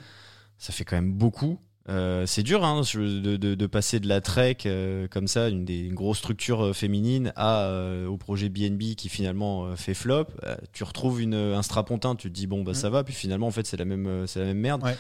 Ça 0.59 0.73
fait 0.73 0.85
quand 0.85 0.97
même 0.97 1.13
beaucoup. 1.13 1.59
Euh, 1.89 2.27
c'est 2.27 2.43
dur 2.43 2.65
hein, 2.65 2.83
de, 2.95 3.37
de- 3.37 3.55
de 3.55 3.67
passer 3.67 3.99
de 3.99 4.07
la 4.09 4.21
Trek 4.21 4.59
euh, 4.67 5.09
comme 5.09 5.27
ça, 5.27 5.49
une 5.49 5.65
des 5.65 5.79
une 5.81 5.95
grosse 5.95 6.19
structures 6.19 6.67
euh, 6.67 6.73
féminines, 6.73 7.33
à 7.35 7.63
euh, 7.65 8.07
au 8.07 8.19
projet 8.19 8.49
BNB 8.51 8.95
qui 8.95 9.09
finalement 9.09 9.75
fait 9.75 9.95
flop. 9.95 10.27
Tu 10.73 10.85
retrouves 10.85 11.21
une, 11.23 11.35
un 11.35 11.63
strapontin, 11.63 12.15
tu 12.15 12.29
te 12.29 12.35
dis 12.35 12.47
bon 12.47 12.63
bah 12.63 12.73
Mm. 12.73 12.75
ça 12.75 12.91
va, 12.91 13.05
puis 13.05 13.15
finalement 13.15 13.47
en 13.47 13.51
fait 13.51 13.67
c'est 13.67 13.79
la 13.79 13.85
même 13.87 14.27
c'est 14.27 14.39
la 14.41 14.47
même 14.47 14.59
merde. 14.59 14.83
Ouais. 14.85 14.97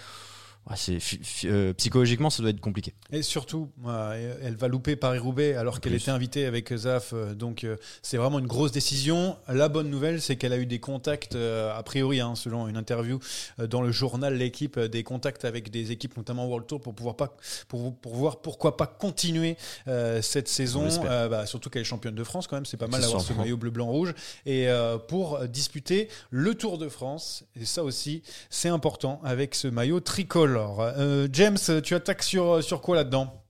Ouais, 0.68 0.98
euh, 1.44 1.72
psychologiquement 1.74 2.30
ça 2.30 2.42
doit 2.42 2.50
être 2.50 2.60
compliqué. 2.60 2.94
Et 3.10 3.22
surtout, 3.22 3.70
euh, 3.86 4.36
elle 4.42 4.54
va 4.54 4.68
louper 4.68 4.96
Paris-Roubaix 4.96 5.54
alors 5.54 5.80
qu'elle 5.80 5.94
était 5.94 6.10
invitée 6.10 6.44
avec 6.44 6.74
Zaf. 6.74 7.12
euh, 7.12 7.34
Donc, 7.34 7.64
euh, 7.64 7.76
c'est 8.02 8.18
vraiment 8.18 8.38
une 8.38 8.46
grosse 8.46 8.70
décision. 8.72 9.36
La 9.48 9.68
bonne 9.68 9.88
nouvelle, 9.88 10.20
c'est 10.20 10.36
qu'elle 10.36 10.52
a 10.52 10.58
eu 10.58 10.66
des 10.66 10.78
contacts, 10.78 11.34
a 11.34 11.82
priori, 11.82 12.20
hein, 12.20 12.34
selon 12.34 12.68
une 12.68 12.76
interview 12.76 13.18
dans 13.58 13.80
le 13.82 13.92
journal 13.92 14.34
L'équipe, 14.34 14.78
des 14.78 15.02
contacts 15.02 15.44
avec 15.44 15.70
des 15.70 15.90
équipes, 15.90 16.16
notamment 16.16 16.46
World 16.46 16.66
Tour, 16.66 16.80
pour 16.80 16.94
pouvoir, 16.94 17.16
pas, 17.16 17.34
pour, 17.68 17.96
pour 17.96 18.14
voir 18.14 18.40
pourquoi 18.40 18.76
pas 18.76 18.86
continuer 18.86 19.56
cette 20.20 20.48
saison. 20.48 20.86
bah, 21.02 21.46
surtout 21.46 21.70
qu'elle 21.70 21.82
est 21.82 21.84
championne 21.84 22.14
de 22.14 22.24
France, 22.24 22.46
quand 22.46 22.56
même. 22.56 22.66
C'est 22.66 22.76
pas 22.76 22.88
mal 22.88 23.00
d'avoir 23.00 23.22
ce 23.22 23.32
maillot 23.32 23.56
bleu-blanc-rouge. 23.56 24.14
Et 24.44 24.68
euh, 24.68 24.98
pour 24.98 25.36
euh, 25.36 25.46
disputer 25.46 26.08
le 26.30 26.54
Tour 26.54 26.78
de 26.78 26.88
France. 26.88 27.44
Et 27.60 27.64
ça 27.64 27.82
aussi, 27.84 28.22
c'est 28.50 28.68
important 28.68 29.20
avec 29.24 29.54
ce 29.54 29.68
maillot 29.68 30.00
tricolore. 30.54 30.80
Euh, 30.98 31.28
James, 31.32 31.56
tu 31.82 31.94
attaques 31.94 32.22
sur, 32.22 32.62
sur 32.62 32.80
quoi 32.80 32.96
là-dedans 32.96 33.42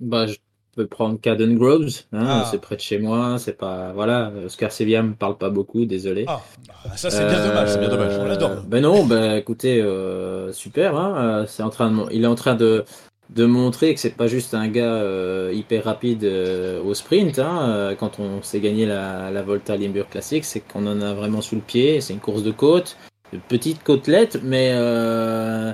Bah, 0.00 0.26
je 0.26 0.36
peux 0.74 0.86
prendre 0.86 1.20
Caden 1.20 1.56
Groves, 1.58 1.90
hein, 2.12 2.26
Ah. 2.26 2.48
c'est 2.50 2.60
près 2.60 2.76
de 2.76 2.80
chez 2.80 2.98
moi, 2.98 3.36
c'est 3.38 3.58
pas. 3.58 3.92
Voilà, 3.92 4.32
Oscar 4.46 4.72
Sevilla 4.72 5.02
me 5.02 5.12
parle 5.14 5.36
pas 5.36 5.50
beaucoup, 5.50 5.84
désolé. 5.84 6.24
Ah, 6.28 6.40
bah, 6.66 6.96
ça 6.96 7.10
c'est 7.10 7.26
bien 7.26 7.38
Euh, 7.40 7.48
dommage, 7.48 7.68
c'est 7.68 7.78
bien 7.78 7.88
dommage, 7.88 8.18
on 8.18 8.24
l'adore. 8.24 8.62
Ben 8.66 8.80
non, 8.82 9.04
ben 9.04 9.36
écoutez, 9.36 9.80
euh, 9.82 10.50
super, 10.52 10.96
hein, 10.96 11.14
euh, 11.42 11.46
c'est 11.46 11.62
en 11.62 11.70
train 11.70 11.90
de, 11.90 12.04
il 12.12 12.24
est 12.24 12.26
en 12.26 12.34
train 12.34 12.54
de, 12.54 12.84
de 13.28 13.44
montrer 13.44 13.92
que 13.94 14.00
c'est 14.00 14.16
pas 14.16 14.28
juste 14.28 14.54
un 14.54 14.68
gars 14.68 14.94
euh, 14.94 15.52
hyper 15.54 15.84
rapide 15.84 16.24
euh, 16.24 16.82
au 16.82 16.94
sprint. 16.94 17.38
Hein, 17.38 17.68
euh, 17.68 17.94
quand 17.94 18.18
on 18.18 18.40
s'est 18.42 18.60
gagné 18.60 18.86
la, 18.86 19.30
la 19.30 19.42
Volta 19.42 19.76
Limburg 19.76 20.08
Classic, 20.08 20.42
c'est 20.44 20.60
qu'on 20.60 20.86
en 20.86 21.00
a 21.02 21.12
vraiment 21.12 21.42
sous 21.42 21.56
le 21.56 21.60
pied. 21.60 22.00
C'est 22.00 22.14
une 22.14 22.20
course 22.20 22.42
de 22.42 22.50
côte, 22.50 22.96
de 23.34 23.38
petite 23.46 23.82
côtelette, 23.82 24.40
mais 24.42 24.70
euh, 24.72 25.72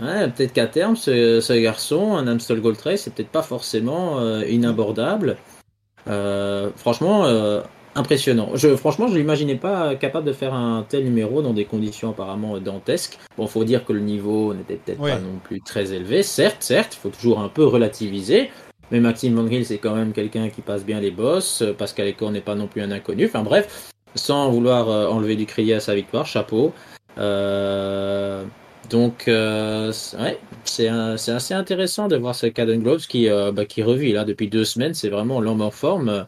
ouais, 0.00 0.28
peut-être 0.30 0.52
qu'à 0.52 0.66
terme, 0.66 0.96
ce, 0.96 1.40
ce 1.40 1.52
garçon, 1.52 2.16
un 2.16 2.26
Amstel 2.26 2.60
Gold 2.60 2.78
Race, 2.80 3.02
c'est 3.02 3.14
peut-être 3.14 3.30
pas 3.30 3.42
forcément 3.42 4.18
euh, 4.20 4.44
inabordable. 4.46 5.36
Euh, 6.08 6.70
franchement, 6.76 7.24
euh, 7.26 7.60
impressionnant. 7.94 8.50
Je, 8.54 8.76
franchement, 8.76 9.08
je 9.08 9.16
l'imaginais 9.16 9.56
pas 9.56 9.94
capable 9.96 10.26
de 10.26 10.32
faire 10.32 10.54
un 10.54 10.84
tel 10.88 11.04
numéro 11.04 11.42
dans 11.42 11.52
des 11.52 11.64
conditions 11.64 12.10
apparemment 12.10 12.58
dantesques. 12.58 13.18
Bon, 13.36 13.46
faut 13.46 13.64
dire 13.64 13.84
que 13.84 13.92
le 13.92 14.00
niveau 14.00 14.54
n'était 14.54 14.76
peut-être 14.76 15.00
Ouais. 15.00 15.12
pas 15.12 15.18
non 15.18 15.38
plus 15.42 15.60
très 15.60 15.92
élevé. 15.92 16.22
Certes, 16.22 16.62
certes, 16.62 16.94
il 16.94 16.98
faut 17.00 17.10
toujours 17.10 17.40
un 17.40 17.48
peu 17.48 17.64
relativiser. 17.64 18.50
Mais 18.90 19.00
Maxime 19.00 19.34
Van 19.34 19.46
c'est 19.64 19.76
quand 19.78 19.94
même 19.94 20.12
quelqu'un 20.12 20.48
qui 20.48 20.62
passe 20.62 20.84
bien 20.84 20.98
les 21.00 21.10
bosses. 21.10 21.62
Pascal 21.76 22.08
Ecor 22.08 22.30
n'est 22.30 22.40
pas 22.40 22.54
non 22.54 22.68
plus 22.68 22.80
un 22.80 22.90
inconnu. 22.90 23.26
Enfin 23.26 23.42
bref, 23.42 23.90
sans 24.14 24.50
vouloir 24.50 24.88
euh, 24.88 25.08
enlever 25.08 25.36
du 25.36 25.44
crédit 25.44 25.74
à 25.74 25.80
sa 25.80 25.94
victoire, 25.94 26.24
chapeau. 26.24 26.72
Euh, 27.18 28.44
donc, 28.90 29.28
euh, 29.28 29.92
ouais, 30.18 30.38
c'est 30.64 30.88
c'est 31.16 31.32
assez 31.32 31.54
intéressant 31.54 32.08
de 32.08 32.16
voir 32.16 32.34
ce 32.34 32.46
Caden 32.46 32.82
Gloves 32.82 33.06
qui, 33.06 33.28
euh, 33.28 33.52
bah, 33.52 33.64
qui 33.64 33.82
revit 33.82 34.12
là 34.12 34.24
depuis 34.24 34.48
deux 34.48 34.64
semaines. 34.64 34.94
C'est 34.94 35.10
vraiment 35.10 35.40
l'homme 35.40 35.60
en 35.60 35.70
forme. 35.70 36.26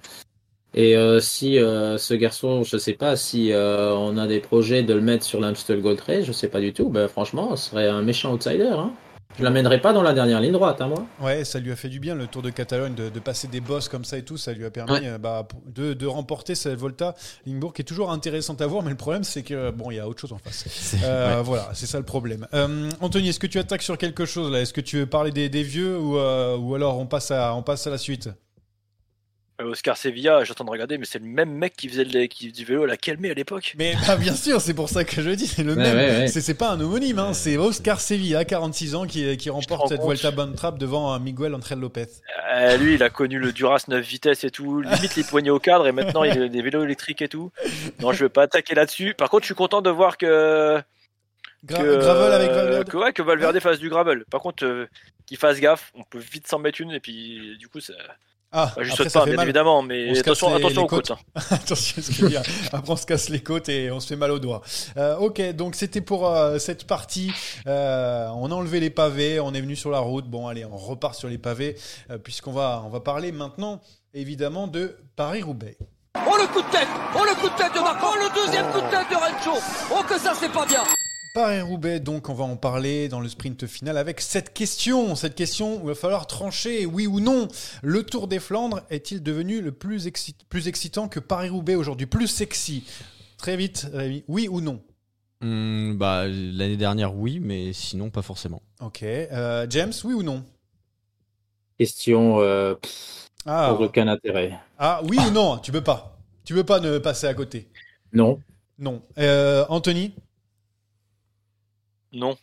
Et 0.74 0.96
euh, 0.96 1.20
si 1.20 1.56
ce 1.56 2.14
garçon, 2.14 2.62
je 2.62 2.76
sais 2.76 2.94
pas 2.94 3.16
si 3.16 3.52
on 3.54 4.16
a 4.18 4.26
des 4.26 4.40
projets 4.40 4.82
de 4.82 4.94
le 4.94 5.00
mettre 5.00 5.24
sur 5.24 5.40
l'Amstel 5.40 5.80
Gold 5.80 6.00
Race, 6.00 6.24
je 6.24 6.32
sais 6.32 6.48
pas 6.48 6.60
du 6.60 6.72
tout. 6.72 6.88
Ben, 6.88 7.08
franchement, 7.08 7.56
ce 7.56 7.70
serait 7.70 7.88
un 7.88 8.02
méchant 8.02 8.34
outsider. 8.34 8.68
Hein. 8.72 8.92
Je 9.38 9.44
l'amènerai 9.44 9.80
pas 9.80 9.92
dans 9.92 10.02
la 10.02 10.12
dernière 10.12 10.40
ligne 10.40 10.52
droite, 10.52 10.80
hein, 10.80 10.88
moi. 10.88 11.06
Ouais, 11.20 11.44
ça 11.44 11.60
lui 11.60 11.72
a 11.72 11.76
fait 11.76 11.88
du 11.88 11.98
bien 12.00 12.14
le 12.14 12.26
Tour 12.26 12.42
de 12.42 12.50
Catalogne 12.50 12.94
de, 12.94 13.08
de 13.08 13.20
passer 13.20 13.48
des 13.48 13.60
bosses 13.60 13.88
comme 13.88 14.04
ça 14.04 14.18
et 14.18 14.22
tout. 14.22 14.36
Ça 14.36 14.52
lui 14.52 14.64
a 14.66 14.70
permis 14.70 14.92
Ouais. 14.92 15.00
euh, 15.06 15.18
bah, 15.18 15.46
de, 15.66 15.94
de 15.94 16.06
remporter 16.06 16.54
cette 16.54 16.78
Volta 16.78 17.14
Limbourg 17.46 17.72
qui 17.72 17.82
est 17.82 17.84
toujours 17.84 18.10
intéressante 18.10 18.60
à 18.60 18.66
voir. 18.66 18.82
Mais 18.82 18.90
le 18.90 18.96
problème, 18.96 19.24
c'est 19.24 19.42
que 19.42 19.70
bon, 19.70 19.90
il 19.90 19.96
y 19.96 20.00
a 20.00 20.08
autre 20.08 20.20
chose 20.20 20.32
en 20.32 20.38
face. 20.38 20.64
Euh, 21.04 21.36
ouais. 21.38 21.42
Voilà, 21.42 21.70
c'est 21.74 21.86
ça 21.86 21.98
le 21.98 22.04
problème. 22.04 22.46
Euh, 22.54 22.90
Anthony, 23.00 23.28
est-ce 23.30 23.38
que 23.40 23.46
tu 23.46 23.58
attaques 23.58 23.82
sur 23.82 23.96
quelque 23.96 24.24
chose 24.26 24.50
là? 24.52 24.60
Est-ce 24.60 24.74
que 24.74 24.80
tu 24.80 24.98
veux 24.98 25.06
parler 25.06 25.30
des, 25.30 25.48
des 25.48 25.62
vieux 25.62 25.96
ou, 25.98 26.18
euh, 26.18 26.56
ou 26.56 26.74
alors 26.74 26.98
on 26.98 27.06
passe 27.06 27.30
à, 27.30 27.54
on 27.54 27.62
passe 27.62 27.86
à 27.86 27.90
la 27.90 27.98
suite? 27.98 28.28
Oscar 29.64 29.96
Sevilla, 29.96 30.44
j'attends 30.44 30.64
de 30.64 30.70
regarder, 30.70 30.98
mais 30.98 31.04
c'est 31.04 31.18
le 31.18 31.24
même 31.26 31.50
mec 31.52 31.74
qui 31.76 31.88
faisait, 31.88 32.04
le, 32.04 32.26
qui 32.26 32.44
faisait 32.50 32.52
du 32.52 32.64
vélo 32.64 32.84
à 32.84 32.86
la 32.86 32.96
Calmé 32.96 33.30
à 33.30 33.34
l'époque. 33.34 33.74
Mais 33.78 33.94
bah, 34.06 34.16
bien 34.16 34.34
sûr, 34.34 34.60
c'est 34.60 34.74
pour 34.74 34.88
ça 34.88 35.04
que 35.04 35.20
je 35.22 35.30
dis, 35.30 35.46
c'est 35.46 35.62
le 35.62 35.74
Ouais, 35.74 35.82
même. 35.82 35.96
ouais, 35.96 36.16
ouais. 36.22 36.28
C'est 36.28 36.54
pas 36.54 36.70
un 36.70 36.80
homonyme, 36.80 37.18
hein, 37.18 37.32
c'est 37.32 37.56
Oscar 37.56 38.00
Sevilla, 38.00 38.44
46 38.44 38.94
ans, 38.94 39.06
qui, 39.06 39.36
qui 39.36 39.46
te 39.46 39.50
remporte 39.50 39.88
cette 39.88 39.98
compte 40.00 40.08
Vuelta 40.08 40.30
Bantrap 40.30 40.78
devant 40.78 41.14
euh, 41.14 41.18
Miguel 41.18 41.54
Angel 41.54 41.78
Lopez. 41.78 42.06
Euh, 42.54 42.76
lui, 42.76 42.94
il 42.94 43.02
a 43.02 43.10
connu 43.10 43.38
le 43.38 43.52
Duras 43.52 43.84
9 43.88 44.04
vitesses 44.04 44.44
et 44.44 44.50
tout, 44.50 44.80
limite 44.80 45.16
les 45.16 45.24
poignées 45.24 45.50
au 45.50 45.58
cadre, 45.60 45.86
et 45.86 45.92
maintenant 45.92 46.24
il 46.24 46.40
a 46.42 46.48
des 46.48 46.62
vélos 46.62 46.84
électriques 46.84 47.22
et 47.22 47.28
tout. 47.28 47.50
Non, 48.00 48.12
je 48.12 48.24
vais 48.24 48.30
pas 48.30 48.42
attaquer 48.42 48.74
là-dessus. 48.74 49.14
Par 49.14 49.28
contre, 49.30 49.42
je 49.42 49.46
suis 49.46 49.54
content 49.54 49.82
de 49.82 49.90
voir 49.90 50.16
que, 50.18 50.78
Gra- 51.66 51.78
que, 51.78 51.96
Gravel 51.98 52.32
avec 52.32 52.50
euh, 52.50 52.54
Valverde. 52.54 52.88
que, 52.88 52.96
ouais, 52.96 53.12
que 53.12 53.22
Valverde 53.22 53.60
fasse 53.60 53.78
du 53.78 53.90
gravel. 53.90 54.24
Par 54.30 54.40
contre, 54.40 54.64
euh, 54.64 54.86
qu'il 55.26 55.36
fasse 55.36 55.60
gaffe, 55.60 55.92
on 55.94 56.02
peut 56.04 56.18
vite 56.18 56.46
s'en 56.48 56.58
mettre 56.58 56.80
une, 56.80 56.92
et 56.92 57.00
puis 57.00 57.56
du 57.58 57.68
coup, 57.68 57.80
ça, 57.80 57.92
Ah, 58.52 58.72
Bah, 58.76 58.82
je 58.82 58.90
après, 58.92 59.08
ça 59.08 59.20
pas, 59.20 59.24
fait 59.26 59.30
bien 59.30 59.36
mal. 59.36 59.46
évidemment, 59.46 59.82
mais 59.82 60.18
attention, 60.18 60.48
les- 60.50 60.56
attention 60.56 60.80
les 60.80 60.84
aux 60.84 60.86
côtes. 60.88 61.08
côtes. 61.08 61.18
hein. 61.36 61.40
Attention, 61.50 62.02
ce 62.02 62.08
que 62.08 62.12
je 62.14 62.22
veux 62.22 62.28
dire. 62.30 62.42
Après, 62.72 62.90
on 62.92 62.96
se 62.96 63.06
casse 63.06 63.28
les 63.28 63.40
côtes 63.42 63.68
et 63.68 63.90
on 63.92 64.00
se 64.00 64.08
fait 64.08 64.16
mal 64.16 64.30
aux 64.32 64.38
doigts. 64.40 64.60
Euh, 64.96 65.16
ok, 65.18 65.40
donc 65.54 65.76
c'était 65.76 66.00
pour 66.00 66.26
euh, 66.28 66.58
cette 66.58 66.84
partie. 66.86 67.32
Euh, 67.68 68.28
on 68.34 68.50
a 68.50 68.54
enlevé 68.54 68.80
les 68.80 68.90
pavés, 68.90 69.38
on 69.38 69.54
est 69.54 69.60
venu 69.60 69.76
sur 69.76 69.90
la 69.90 70.00
route. 70.00 70.26
Bon, 70.26 70.48
allez, 70.48 70.64
on 70.64 70.76
repart 70.76 71.14
sur 71.14 71.28
les 71.28 71.38
pavés, 71.38 71.76
euh, 72.10 72.18
puisqu'on 72.18 72.52
va, 72.52 72.82
on 72.84 72.88
va 72.88 72.98
parler 73.00 73.30
maintenant, 73.30 73.80
évidemment, 74.14 74.66
de 74.66 74.96
Paris-Roubaix. 75.14 75.76
Oh 76.26 76.36
le 76.36 76.48
coup 76.48 76.60
de 76.60 76.70
tête 76.72 76.88
Oh 77.16 77.22
le 77.24 77.34
coup 77.40 77.48
de 77.48 77.54
tête 77.56 77.72
de 77.72 77.78
Marco 77.78 78.06
Oh 78.10 78.16
le 78.18 78.44
deuxième 78.44 78.66
coup 78.72 78.80
de 78.80 78.90
tête 78.90 79.06
de 79.10 79.14
Rencho 79.14 79.60
Oh 79.92 80.02
que 80.08 80.18
ça 80.18 80.32
c'est 80.34 80.50
pas 80.50 80.66
bien 80.66 80.82
Paris-Roubaix, 81.32 82.00
donc 82.00 82.28
on 82.28 82.34
va 82.34 82.44
en 82.44 82.56
parler 82.56 83.08
dans 83.08 83.20
le 83.20 83.28
sprint 83.28 83.66
final 83.66 83.96
avec 83.96 84.20
cette 84.20 84.52
question. 84.52 85.14
Cette 85.14 85.34
question 85.36 85.76
où 85.76 85.80
il 85.84 85.88
va 85.88 85.94
falloir 85.94 86.26
trancher, 86.26 86.86
oui 86.86 87.06
ou 87.06 87.20
non. 87.20 87.46
Le 87.82 88.02
Tour 88.02 88.26
des 88.26 88.40
Flandres 88.40 88.80
est-il 88.90 89.22
devenu 89.22 89.60
le 89.60 89.70
plus, 89.72 90.06
exci- 90.06 90.34
plus 90.48 90.66
excitant 90.66 91.08
que 91.08 91.20
Paris-Roubaix 91.20 91.76
aujourd'hui? 91.76 92.06
Plus 92.06 92.26
sexy? 92.26 92.84
Très 93.38 93.56
vite, 93.56 93.86
Rémi, 93.92 94.24
oui 94.28 94.48
ou 94.48 94.60
non? 94.60 94.80
Hmm, 95.40 95.94
bah, 95.94 96.26
L'année 96.26 96.76
dernière, 96.76 97.14
oui, 97.14 97.38
mais 97.40 97.72
sinon, 97.72 98.10
pas 98.10 98.22
forcément. 98.22 98.60
Ok. 98.80 99.02
Euh, 99.02 99.66
James, 99.70 99.92
oui 100.04 100.14
ou 100.14 100.22
non? 100.22 100.44
Question 101.78 102.40
euh, 102.40 102.74
pff, 102.74 103.30
ah. 103.46 103.68
pour 103.70 103.86
aucun 103.86 104.08
intérêt. 104.08 104.52
ah, 104.78 105.00
oui 105.08 105.16
ou 105.26 105.30
non? 105.30 105.58
Tu 105.58 105.72
peux 105.72 105.80
pas. 105.80 106.18
Tu 106.44 106.54
peux 106.54 106.64
pas 106.64 106.80
ne 106.80 106.98
passer 106.98 107.26
à 107.26 107.34
côté. 107.34 107.68
Non. 108.12 108.40
Non. 108.78 109.00
Euh, 109.18 109.64
Anthony? 109.68 110.12
Non. 112.12 112.36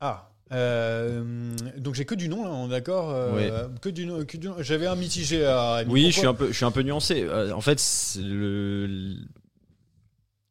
Ah. 0.00 0.30
euh, 0.52 1.54
donc 1.78 1.94
j'ai 1.94 2.04
que 2.04 2.14
du 2.14 2.28
non 2.28 2.44
là, 2.44 2.50
on 2.50 2.66
est 2.66 2.70
d'accord 2.70 3.10
euh, 3.10 3.68
Que 3.80 3.88
du 3.88 4.04
non. 4.06 4.24
que 4.24 4.36
du 4.36 4.48
non. 4.48 4.56
J'avais 4.60 4.86
un 4.86 4.96
mitigé 4.96 5.44
à. 5.46 5.82
Oui, 5.88 6.10
je 6.10 6.18
suis, 6.18 6.26
un 6.26 6.34
peu, 6.34 6.48
je 6.48 6.52
suis 6.52 6.64
un 6.64 6.70
peu 6.70 6.82
nuancé. 6.82 7.22
Euh, 7.22 7.52
en 7.52 7.60
fait, 7.60 7.80
le, 8.22 9.16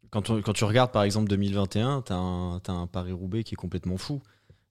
quand, 0.09 0.29
on- 0.29 0.41
quand 0.41 0.53
tu 0.53 0.63
regardes 0.63 0.91
par 0.91 1.03
exemple 1.03 1.29
2021, 1.29 2.01
tu 2.01 2.13
as 2.13 2.15
un, 2.15 2.59
t'as 2.59 2.73
un 2.73 2.87
Paris-Roubaix 2.87 3.43
qui 3.43 3.53
est 3.53 3.57
complètement 3.57 3.97
fou. 3.97 4.21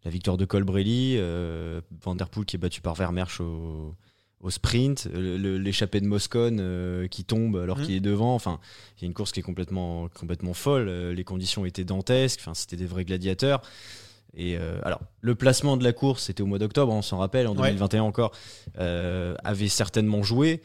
La 0.04 0.10
victoire 0.10 0.36
de 0.36 0.44
Colbrelli, 0.44 1.14
euh, 1.18 1.80
Van 2.02 2.16
Der 2.16 2.28
Poel 2.28 2.44
qui 2.44 2.56
est 2.56 2.58
battu 2.58 2.80
par 2.80 2.94
Vermersch 2.94 3.40
au, 3.40 3.94
au 4.42 4.50
sprint, 4.50 5.08
l'échappée 5.14 6.00
de 6.00 6.06
Moscone 6.06 6.58
euh, 6.60 7.06
qui 7.06 7.24
tombe 7.24 7.56
alors 7.56 7.78
Mhm. 7.78 7.86
qu'il 7.86 7.94
est 7.94 8.00
devant. 8.00 8.34
Enfin, 8.34 8.58
il 8.98 9.02
y 9.02 9.04
a 9.04 9.06
une 9.06 9.14
course 9.14 9.30
qui 9.32 9.40
est 9.40 9.44
complètement, 9.44 10.08
complètement 10.08 10.52
folle. 10.52 10.88
Euh, 10.88 11.14
les 11.14 11.24
conditions 11.24 11.64
étaient 11.64 11.84
dantesques. 11.84 12.40
Enfin, 12.40 12.54
c'était 12.54 12.76
des 12.76 12.86
vrais 12.86 13.04
gladiateurs. 13.04 13.62
Et 14.34 14.56
euh, 14.56 14.80
alors, 14.82 15.00
le 15.20 15.34
placement 15.34 15.76
de 15.76 15.84
la 15.84 15.92
course, 15.92 16.24
c'était 16.24 16.42
au 16.42 16.46
mois 16.46 16.58
d'octobre, 16.58 16.92
on 16.92 17.02
s'en 17.02 17.18
rappelle, 17.18 17.46
en 17.46 17.50
Ouais. 17.54 17.68
2021 17.68 18.02
encore, 18.02 18.32
euh, 18.78 19.34
avait 19.44 19.68
certainement 19.68 20.22
joué. 20.22 20.62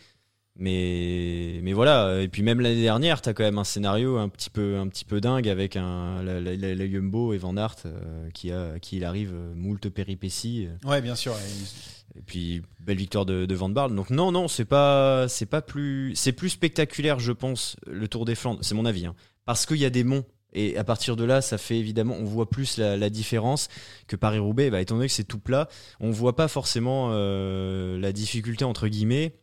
Mais, 0.59 1.59
mais 1.61 1.73
voilà, 1.73 2.19
et 2.21 2.27
puis 2.27 2.41
même 2.41 2.59
l'année 2.61 2.81
dernière, 2.81 3.21
tu 3.21 3.29
as 3.29 3.33
quand 3.33 3.43
même 3.43 3.59
un 3.59 3.63
scénario 3.63 4.17
un 4.17 4.27
petit 4.27 4.49
peu, 4.49 4.77
un 4.77 4.87
petit 4.87 5.05
peu 5.05 5.21
dingue 5.21 5.47
avec 5.47 5.75
un, 5.75 6.23
la, 6.23 6.39
la, 6.41 6.55
la- 6.55 6.73
la 6.75 6.89
Jumbo 6.89 7.33
et 7.33 7.37
Van 7.37 7.55
Aert 7.57 7.75
euh, 7.85 8.29
qui, 8.33 8.51
a, 8.51 8.79
qui 8.79 8.97
il 8.97 9.05
arrive 9.05 9.33
euh, 9.35 9.53
moult 9.55 9.87
péripéties. 9.89 10.67
Ouais, 10.83 11.01
bien 11.01 11.15
sûr. 11.15 11.33
et- 11.33 12.17
Et 12.19 12.21
puis, 12.25 12.63
belle 12.79 12.97
victoire 12.97 13.25
de, 13.27 13.45
de 13.45 13.55
Van 13.55 13.69
Barle. 13.69 13.95
Donc, 13.95 14.09
non, 14.09 14.31
non, 14.31 14.47
c'est 14.47 14.65
pas, 14.65 15.27
c'est 15.27 15.45
pas 15.45 15.61
plus. 15.61 16.13
C'est 16.15 16.31
plus 16.31 16.49
spectaculaire, 16.49 17.19
je 17.19 17.31
pense, 17.31 17.75
le 17.85 18.07
Tour 18.07 18.25
des 18.25 18.33
Flandres. 18.33 18.59
C'est 18.63 18.73
mon 18.73 18.85
avis. 18.85 19.05
hein. 19.05 19.13
parce 19.45 19.65
qu'il 19.67 19.77
y 19.77 19.85
a 19.85 19.91
des 19.91 20.03
monts. 20.03 20.23
Et 20.53 20.75
à 20.77 20.83
partir 20.83 21.15
de 21.15 21.23
là, 21.23 21.41
ça 21.41 21.59
fait 21.59 21.77
évidemment, 21.77 22.15
on 22.19 22.23
voit 22.23 22.49
plus 22.49 22.77
la, 22.77 22.97
la 22.97 23.09
différence 23.11 23.67
que 24.07 24.15
Paris-Roubaix. 24.15 24.71
Bah, 24.71 24.81
étant 24.81 24.95
donné 24.95 25.07
que 25.07 25.13
c'est 25.13 25.25
tout 25.25 25.37
plat, 25.39 25.67
on 25.99 26.09
voit 26.09 26.35
pas 26.35 26.47
forcément 26.47 27.09
euh, 27.11 27.99
la 27.99 28.11
difficulté, 28.11 28.65
entre 28.65 28.87
guillemets. 28.87 29.35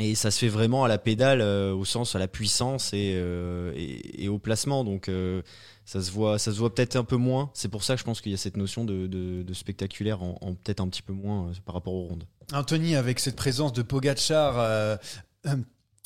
Et 0.00 0.14
ça 0.14 0.30
se 0.30 0.38
fait 0.38 0.48
vraiment 0.48 0.84
à 0.84 0.88
la 0.88 0.96
pédale, 0.96 1.42
euh, 1.42 1.74
au 1.74 1.84
sens 1.84 2.16
à 2.16 2.18
la 2.18 2.26
puissance 2.26 2.94
et, 2.94 3.12
euh, 3.16 3.72
au 4.28 4.38
placement. 4.38 4.82
Donc 4.82 5.08
euh, 5.08 5.42
ça 5.84 6.00
se 6.00 6.10
voit, 6.10 6.38
ça 6.38 6.52
se 6.52 6.58
voit 6.58 6.74
peut-être 6.74 6.96
un 6.96 7.04
peu 7.04 7.16
moins. 7.16 7.50
C'est 7.52 7.68
pour 7.68 7.84
ça 7.84 7.94
que 7.94 8.00
je 8.00 8.04
pense 8.04 8.22
qu'il 8.22 8.32
y 8.32 8.34
a 8.34 8.38
cette 8.38 8.56
notion 8.56 8.84
de, 8.84 9.44
spectaculaire 9.52 10.22
en, 10.22 10.54
peut-être 10.54 10.80
un 10.80 10.88
petit 10.88 11.02
peu 11.02 11.12
moins 11.12 11.52
par 11.66 11.74
rapport 11.74 11.92
aux 11.92 12.04
rondes. 12.04 12.24
Anthony, 12.52 12.96
avec 12.96 13.20
cette 13.20 13.36
présence 13.36 13.74
de 13.74 13.82
Pogacar, 13.82 14.58
euh, 14.58 14.96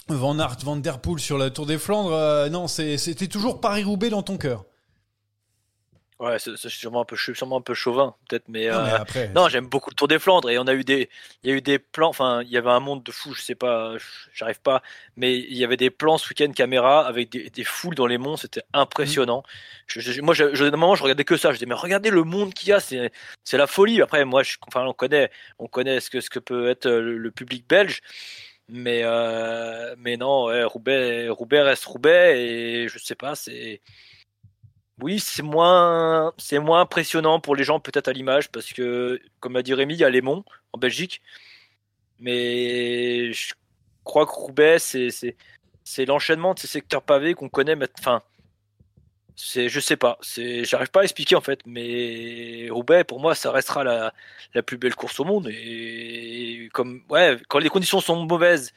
Van 0.09 0.39
Aert, 0.41 0.59
Van 0.65 0.77
Der 0.77 1.01
Poel 1.01 1.21
sur 1.21 1.39
la 1.39 1.51
Tour 1.51 1.67
des 1.67 1.79
Flandres, 1.79 2.51
non, 2.51 2.67
c'était 2.67 3.29
toujours 3.29 3.61
Paris-Roubaix 3.61 4.11
dans 4.11 4.23
ton 4.23 4.39
cœur. 4.39 4.65
Ouais, 6.25 6.39
c'est 6.39 6.57
sûrement 6.69 7.03
un 7.03 7.05
peu, 7.05 7.17
je 7.17 7.23
suis 7.23 7.35
sûrement 7.37 7.59
un 7.59 7.61
peu 7.61 7.75
chauvin, 7.75 8.15
peut-être, 8.29 8.49
mais. 8.49 8.69
Non, 8.71 8.83
mais 8.83 8.91
euh, 8.93 8.97
après, 8.97 9.29
Non, 9.35 9.49
j'aime 9.49 9.67
beaucoup 9.67 9.91
le 9.91 9.95
Tour 9.95 10.09
des 10.09 10.19
Flandres 10.19 10.49
et 10.51 10.59
on 10.59 10.67
a 10.67 10.75
eu 10.75 10.85
des, 10.85 11.11
il 11.43 11.51
y 11.51 11.53
a 11.53 11.57
eu 11.57 11.61
des 11.61 11.79
plans, 11.79 12.09
enfin, 12.09 12.43
il 12.43 12.49
y 12.51 12.57
avait 12.57 12.71
un 12.71 12.81
monde 12.81 13.03
de 13.03 13.13
fous, 13.13 13.35
je 13.35 13.43
sais 13.43 13.55
pas, 13.55 13.95
j'arrive 14.33 14.61
pas, 14.61 14.83
mais 15.17 15.37
il 15.37 15.57
y 15.57 15.65
avait 15.65 15.77
des 15.77 15.91
plans 15.91 16.17
ce 16.19 16.29
week-end 16.29 16.51
caméra 16.53 17.07
avec 17.07 17.29
des, 17.31 17.51
des 17.51 17.65
foules 17.65 17.95
dans 17.95 18.07
les 18.07 18.19
monts, 18.19 18.37
c'était 18.37 18.63
impressionnant. 18.73 19.43
Je, 19.87 20.01
je- 20.01 20.21
moi, 20.23 20.35
je, 20.35 20.55
je, 20.55 20.65
à 20.65 20.69
un 20.69 20.71
moment, 20.71 20.95
je 20.95 21.03
regardais 21.03 21.25
que 21.25 21.37
ça, 21.37 21.51
je 21.51 21.57
disais, 21.59 21.67
mais 21.67 21.75
regardez 21.75 22.11
le 22.11 22.23
monde 22.25 22.55
qu'il 22.55 22.71
y 22.71 22.73
a, 22.73 22.81
c'est, 22.81 23.13
c'est 23.45 23.59
la 23.59 23.67
folie. 23.67 24.01
Après, 24.01 24.25
moi, 24.25 24.43
je, 24.43 24.57
enfin, 24.67 24.85
on 24.87 24.93
connaît, 24.95 25.31
on 25.59 25.67
connaît 25.67 26.01
ce 26.01 26.09
que, 26.11 26.21
ce 26.21 26.31
que 26.31 26.39
peut 26.39 26.69
être 26.71 26.89
le, 26.89 27.19
le 27.19 27.31
public 27.31 27.67
belge. 27.69 28.01
Mais, 28.71 29.03
euh, 29.05 29.95
mais 29.99 30.17
non, 30.17 30.47
ouais, 30.47 30.65
Roubaix, 30.65 31.29
Roubaix 31.29 31.61
reste 31.61 31.85
Roubaix 31.85 32.41
et 32.41 32.89
je 32.89 32.99
sais 32.99 33.15
pas, 33.15 33.35
c'est, 33.35 33.83
oui, 35.03 35.19
c'est 35.19 35.43
moins, 35.43 36.33
moins 36.53 36.81
impressionnant 36.81 37.41
pour 37.41 37.57
les 37.57 37.65
gens 37.65 37.81
peut-être 37.81 38.09
à 38.09 38.13
l'image 38.13 38.51
parce 38.51 38.73
que, 38.73 39.21
comme 39.41 39.57
a 39.57 39.63
dit 39.63 39.75
Rémi, 39.75 39.95
il 39.95 40.01
y 40.01 40.05
a 40.05 40.11
les 40.11 40.23
monts 40.23 40.45
en 40.73 40.79
Belgique, 40.79 41.21
mais 42.21 43.33
je 43.33 43.55
crois 44.05 44.27
que 44.27 44.33
Roubaix, 44.33 44.79
c'est, 44.79 45.37
l'enchaînement 46.07 46.55
de 46.55 46.61
ces 46.61 46.69
secteurs 46.69 47.03
pavés 47.03 47.35
qu'on 47.35 47.49
connaît. 47.49 47.77
Enfin, 47.99 48.23
c'est, 49.37 49.69
je 49.69 49.81
sais 49.81 49.97
pas, 49.97 50.19
c'est, 50.23 50.65
j'arrive 50.65 50.91
pas 50.91 51.01
à 51.01 51.05
expliquer 51.05 51.35
en 51.35 51.41
fait, 51.41 51.61
mais 51.67 52.69
Roubaix 52.71 53.05
pour 53.05 53.21
moi, 53.21 53.35
ça 53.35 53.51
restera 53.51 53.83
la, 53.85 54.13
plus 54.63 54.79
belle 54.79 54.95
course 54.95 55.19
au 55.21 55.25
monde 55.25 55.49
et 55.51 56.69
comme, 56.73 57.03
quand 57.49 57.59
les 57.59 57.69
conditions 57.69 58.01
sont 58.01 58.25
mauvaises. 58.25 58.73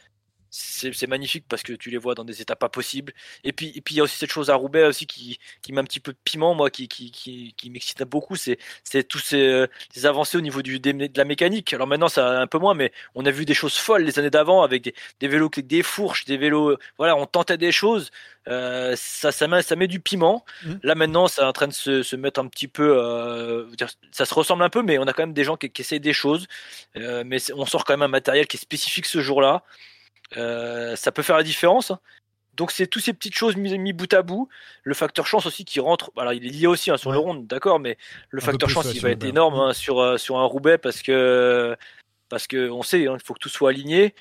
C'est 0.50 1.08
magnifique 1.08 1.46
parce 1.50 1.62
que 1.64 1.74
tu 1.74 1.90
les 1.90 1.98
vois 1.98 2.16
dans 2.16 2.24
des 2.24 2.42
états 2.42 2.56
pas 2.56 2.70
possibles. 2.70 3.14
Et 3.44 3.52
puis, 3.54 3.72
et 3.76 3.82
puis 3.82 3.96
il 3.96 3.98
y 3.98 4.02
a 4.02 4.04
aussi 4.04 4.18
cette 4.18 4.32
chose 4.32 4.50
à 4.50 4.56
Roubaix 4.56 4.86
aussi 4.86 5.06
qui, 5.06 5.40
qui 5.62 5.74
met 5.74 5.80
un 5.82 5.84
petit 5.84 6.00
peu 6.00 6.14
de 6.14 6.18
piment, 6.24 6.56
moi, 6.56 6.70
qui, 6.70 6.88
qui, 6.88 7.12
qui, 7.12 7.54
qui 7.58 7.70
m'excite 7.70 8.02
beaucoup, 8.04 8.36
c'est 8.36 8.58
c'est 8.84 9.04
tous 9.04 9.20
ces, 9.20 9.46
euh, 9.48 9.68
ces 9.94 10.06
avancées 10.06 10.38
au 10.38 10.42
niveau 10.42 10.62
du, 10.62 10.80
de 10.80 11.10
la 11.18 11.26
mécanique. 11.26 11.74
Alors 11.74 11.88
maintenant, 11.88 12.08
ça 12.08 12.40
un 12.40 12.48
peu 12.48 12.58
moins, 12.60 12.74
mais 12.74 12.92
on 13.16 13.26
a 13.26 13.32
vu 13.32 13.46
des 13.46 13.54
choses 13.54 13.76
folles 13.78 14.04
les 14.04 14.20
années 14.20 14.30
d'avant 14.30 14.64
avec 14.64 14.84
des, 14.84 14.94
des 15.20 15.28
vélos 15.28 15.50
avec 15.54 15.68
des 15.68 15.84
fourches, 15.84 16.26
des 16.26 16.38
vélos. 16.38 16.72
euh, 16.72 16.78
Voilà, 16.98 17.16
on 17.18 17.26
tentait 17.26 17.58
des 17.58 17.72
choses. 17.72 18.10
Euh, 18.48 18.96
ça, 18.98 19.32
ça, 19.34 19.48
met, 19.48 19.62
ça 19.62 19.76
met 19.76 19.88
du 19.88 20.00
piment. 20.00 20.46
Mhm. 20.64 20.80
Là 20.84 20.96
maintenant, 20.96 21.28
c'est 21.28 21.42
en 21.44 21.52
train 21.54 21.68
de 21.68 21.74
se, 21.74 22.04
se 22.04 22.16
mettre 22.16 22.40
un 22.40 22.48
petit 22.48 22.68
peu. 22.70 22.98
euh, 22.98 23.66
ça 24.12 24.26
se 24.26 24.34
ressemble 24.34 24.64
un 24.64 24.70
peu, 24.70 24.82
mais 24.84 24.98
on 24.98 25.04
a 25.08 25.14
quand 25.14 25.24
même 25.24 25.34
des 25.34 25.44
gens 25.44 25.58
qui, 25.58 25.70
qui 25.70 25.82
essayent 25.82 26.00
des 26.00 26.14
choses. 26.14 26.48
Euh, 26.96 27.24
mais 27.26 27.38
on 27.54 27.66
sort 27.66 27.84
quand 27.86 27.94
même 27.94 28.04
un 28.04 28.08
matériel 28.08 28.48
qui 28.48 28.58
est 28.58 28.60
spécifique 28.60 29.06
ce 29.06 29.22
jour-là. 29.22 29.64
Euh, 30.36 30.96
ça 30.96 31.12
peut 31.12 31.22
faire 31.22 31.38
la 31.38 31.44
différence. 31.44 31.94
Donc 32.56 32.72
c'est 32.72 32.88
tous 32.88 33.00
ces 33.00 33.14
petites 33.14 33.36
choses 33.36 33.56
mis, 33.56 33.78
mis 33.78 33.94
bout 33.94 34.12
à 34.14 34.24
bout. 34.24 34.50
Le 34.84 34.96
facteur 34.96 35.28
chance 35.28 35.46
aussi 35.46 35.64
qui 35.64 35.80
rentre. 35.80 36.12
Alors 36.18 36.34
il 36.34 36.46
est 36.46 36.50
lié 36.50 36.68
aussi 36.68 36.90
hein, 36.90 36.98
sur 36.98 37.12
le 37.12 37.20
rond, 37.20 37.36
d'accord, 37.36 37.80
mais 37.80 37.98
le 38.30 38.42
Un 38.42 38.46
facteur 38.46 38.70
chance 38.70 38.92
il 38.94 39.00
va 39.00 39.12
être 39.12 39.24
énorme 39.24 39.60
hein, 39.60 39.74
sur 39.74 40.00
euh, 40.00 40.18
sur 40.18 40.40
un 40.40 40.44
Roubaix 40.44 40.80
parce 40.80 41.04
que 41.04 41.78
parce 42.30 42.48
que 42.48 42.70
on 42.70 42.82
sait, 42.82 43.08
hein, 43.08 43.16
il 43.20 43.24
faut 43.24 43.36
que 43.36 43.40
tout 43.40 43.50
soit 43.50 43.70
aligné. 43.70 44.16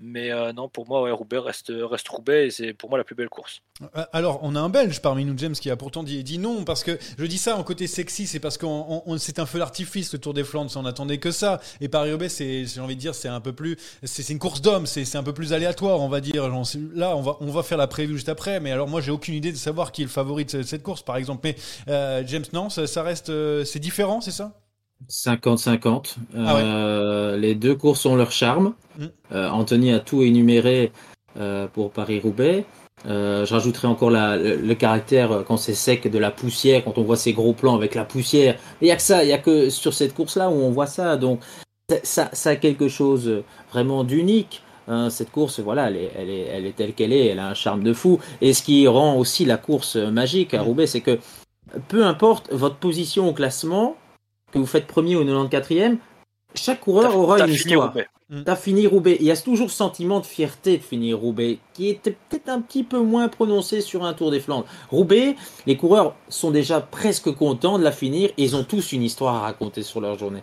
Mais 0.00 0.30
euh, 0.30 0.52
non, 0.52 0.68
pour 0.68 0.86
moi, 0.86 1.02
ouais, 1.02 1.10
Roubaix 1.10 1.38
reste 1.38 1.72
reste 1.74 2.08
Roubaix 2.08 2.46
et 2.46 2.50
c'est 2.50 2.72
pour 2.72 2.88
moi 2.88 2.98
la 2.98 3.04
plus 3.04 3.16
belle 3.16 3.28
course. 3.28 3.62
Euh, 3.96 4.04
Alors, 4.12 4.38
on 4.42 4.54
a 4.54 4.60
un 4.60 4.68
Belge 4.68 5.00
parmi 5.02 5.24
nous, 5.24 5.36
James, 5.38 5.54
qui 5.54 5.70
a 5.70 5.76
pourtant 5.76 6.04
dit, 6.04 6.38
non, 6.38 6.62
parce 6.64 6.84
que 6.84 6.96
je 7.18 7.24
dis 7.24 7.38
ça 7.38 7.56
en 7.56 7.64
côté 7.64 7.88
sexy, 7.88 8.28
c'est 8.28 8.38
parce 8.38 8.58
on- 8.62 9.18
c'est 9.18 9.40
un 9.40 9.46
feu 9.46 9.58
d'artifice, 9.58 10.12
le 10.12 10.20
Tour 10.20 10.34
des 10.34 10.44
Flandres, 10.44 10.70
on 10.76 10.84
attendait 10.84 11.18
que 11.18 11.32
ça. 11.32 11.60
Et 11.80 11.88
Paris-Roubaix, 11.88 12.28
j'ai 12.28 12.80
envie 12.80 12.94
de 12.94 13.00
dire, 13.00 13.14
c'est 13.14 13.28
un 13.28 13.40
peu 13.40 13.52
plus, 13.52 13.76
c'est 14.04 14.28
une 14.30 14.38
course 14.38 14.60
d'hommes, 14.62 14.86
c'est 14.86 15.16
un 15.16 15.22
peu 15.24 15.32
plus 15.34 15.52
aléatoire, 15.52 16.00
on 16.00 16.08
va 16.08 16.20
dire. 16.20 16.48
Là, 16.94 17.16
on 17.16 17.22
va, 17.22 17.36
on 17.40 17.50
va 17.50 17.62
faire 17.64 17.78
la 17.78 17.88
prévue 17.88 18.14
juste 18.14 18.28
après, 18.28 18.60
mais 18.60 18.70
alors 18.70 18.86
moi, 18.88 19.00
j'ai 19.00 19.10
aucune 19.10 19.34
idée 19.34 19.50
de 19.50 19.56
savoir 19.56 19.90
qui 19.90 20.02
est 20.02 20.04
le 20.04 20.10
favori 20.10 20.44
de 20.44 20.62
cette, 20.62 20.82
course, 20.84 21.02
par 21.02 21.16
exemple. 21.16 21.40
Mais 21.42 21.56
euh, 21.88 22.22
James, 22.26 22.44
non, 22.52 22.70
ça, 22.70 23.02
reste, 23.02 23.32
c'est 23.64 23.80
différent, 23.80 24.20
c'est 24.20 24.30
ça? 24.30 24.52
50-50. 25.08 26.16
Ah 26.36 26.54
ouais. 26.54 26.60
Euh, 26.64 27.36
Les 27.36 27.54
deux 27.54 27.74
courses 27.74 28.04
ont 28.06 28.16
leur 28.16 28.30
charme. 28.30 28.74
Mm. 28.98 29.04
Euh, 29.32 29.48
Anthony 29.50 29.92
a 29.92 30.00
tout 30.00 30.22
énuméré 30.22 30.92
euh, 31.38 31.66
pour 31.68 31.90
Paris-Roubaix. 31.90 32.64
Je 33.04 33.52
rajouterai 33.52 33.86
encore 33.86 34.10
la- 34.10 34.36
le, 34.36 34.56
le 34.56 34.74
caractère 34.74 35.44
quand 35.46 35.56
c'est 35.56 35.74
sec 35.74 36.10
de 36.10 36.18
la 36.18 36.30
poussière, 36.32 36.82
quand 36.84 36.98
on 36.98 37.02
voit 37.04 37.16
ces 37.16 37.32
gros 37.32 37.52
plans 37.52 37.76
avec 37.76 37.94
la 37.94 38.04
poussière. 38.04 38.56
Il 38.80 38.86
n'y 38.86 38.90
a 38.90 38.96
que 38.96 39.02
ça, 39.02 39.22
il 39.22 39.28
n'y 39.28 39.32
a 39.32 39.38
que 39.38 39.70
sur 39.70 39.94
cette 39.94 40.14
course-là 40.14 40.50
où 40.50 40.54
on 40.54 40.70
voit 40.70 40.86
ça. 40.88 41.16
Donc 41.16 41.40
ça, 41.88 41.96
ça, 42.02 42.30
ça 42.32 42.50
a 42.50 42.56
quelque 42.56 42.88
chose 42.88 43.42
vraiment 43.72 44.02
d'unique. 44.02 44.62
Hein, 44.88 45.10
cette 45.10 45.30
course, 45.30 45.60
voilà, 45.60 45.88
elle 45.90 45.96
est, 45.96 46.10
elle, 46.16 46.30
est, 46.30 46.46
elle 46.50 46.66
est 46.66 46.72
telle 46.74 46.92
qu'elle 46.94 47.12
est, 47.12 47.26
elle 47.26 47.38
a 47.38 47.46
un 47.48 47.54
charme 47.54 47.84
de 47.84 47.92
fou. 47.92 48.18
Et 48.40 48.52
ce 48.52 48.62
qui 48.62 48.88
rend 48.88 49.16
aussi 49.16 49.44
la 49.44 49.58
course 49.58 49.94
magique 49.96 50.54
à 50.54 50.62
Roubaix, 50.62 50.86
c'est 50.86 51.02
que 51.02 51.18
peu 51.88 52.04
importe 52.04 52.50
votre 52.52 52.76
position 52.76 53.28
au 53.28 53.32
classement, 53.32 53.96
que 54.52 54.58
vous 54.58 54.66
faites 54.66 54.86
premier 54.86 55.16
ou 55.16 55.24
94e, 55.24 55.98
chaque 56.54 56.80
coureur 56.80 57.16
aura 57.16 57.40
une 57.40 57.52
histoire. 57.52 57.88
Roubaix. 57.88 58.06
T'as 58.44 58.56
fini 58.56 58.86
Roubaix. 58.86 59.16
Il 59.20 59.26
y 59.26 59.30
a 59.30 59.36
toujours 59.36 59.70
ce 59.70 59.76
sentiment 59.76 60.20
de 60.20 60.26
fierté 60.26 60.76
de 60.76 60.82
finir 60.82 61.18
Roubaix, 61.18 61.58
qui 61.72 61.88
était 61.88 62.16
peut-être 62.28 62.50
un 62.50 62.60
petit 62.60 62.84
peu 62.84 63.00
moins 63.00 63.28
prononcé 63.28 63.80
sur 63.80 64.04
un 64.04 64.12
Tour 64.12 64.30
des 64.30 64.40
Flandres. 64.40 64.66
Roubaix, 64.90 65.34
les 65.66 65.76
coureurs 65.78 66.14
sont 66.28 66.50
déjà 66.50 66.80
presque 66.80 67.32
contents 67.32 67.78
de 67.78 67.84
la 67.84 67.92
finir 67.92 68.30
et 68.36 68.44
ils 68.44 68.54
ont 68.54 68.64
tous 68.64 68.92
une 68.92 69.02
histoire 69.02 69.36
à 69.36 69.40
raconter 69.40 69.82
sur 69.82 70.00
leur 70.00 70.18
journée. 70.18 70.42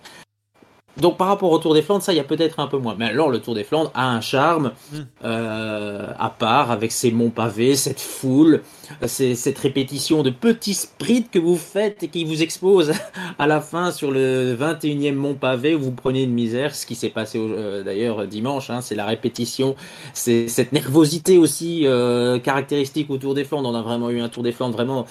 Donc 0.97 1.17
par 1.17 1.27
rapport 1.27 1.51
au 1.51 1.59
Tour 1.59 1.73
des 1.73 1.81
Flandres, 1.81 2.03
ça, 2.03 2.13
il 2.13 2.17
y 2.17 2.19
a 2.19 2.23
peut-être 2.23 2.59
un 2.59 2.67
peu 2.67 2.77
moins. 2.77 2.95
Mais 2.97 3.05
alors, 3.05 3.29
le 3.29 3.39
Tour 3.39 3.55
des 3.55 3.63
Flandres 3.63 3.91
a 3.93 4.09
un 4.09 4.21
charme 4.21 4.71
Mm. 4.91 4.97
euh, 5.23 6.07
à 6.17 6.29
part, 6.29 6.71
avec 6.71 6.91
ses 6.91 7.11
monts 7.11 7.29
pavés, 7.29 7.75
cette 7.75 7.99
foule, 7.99 8.61
cette 9.05 9.57
répétition 9.57 10.23
de 10.23 10.29
petits 10.29 10.73
sprints 10.73 11.29
que 11.31 11.39
vous 11.39 11.57
faites 11.57 12.03
et 12.03 12.07
qui 12.07 12.23
vous 12.23 12.41
expose 12.41 12.93
à 13.39 13.47
la 13.47 13.61
fin 13.61 13.91
sur 13.91 14.11
le 14.11 14.55
21e 14.55 15.13
mont 15.13 15.33
pavé 15.35 15.75
où 15.75 15.79
vous 15.79 15.91
prenez 15.91 16.23
une 16.23 16.33
misère, 16.33 16.75
ce 16.75 16.85
qui 16.85 16.95
s'est 16.95 17.09
passé 17.09 17.39
euh, 17.39 17.83
d'ailleurs 17.83 18.27
dimanche, 18.27 18.69
hein, 18.69 18.81
c'est 18.81 18.95
la 18.95 19.05
répétition, 19.05 19.75
c'est 20.13 20.47
cette 20.47 20.71
nervosité 20.71 21.37
aussi 21.37 21.85
euh, 21.85 22.39
caractéristique 22.39 23.09
au 23.09 23.17
Tour 23.17 23.33
des 23.33 23.43
Flandres. 23.43 23.69
On 23.69 23.75
a 23.75 23.81
vraiment 23.81 24.09
eu 24.09 24.21
un 24.21 24.29
Tour 24.29 24.43
des 24.43 24.51
Flandres 24.51 24.75
vraiment 24.75 25.05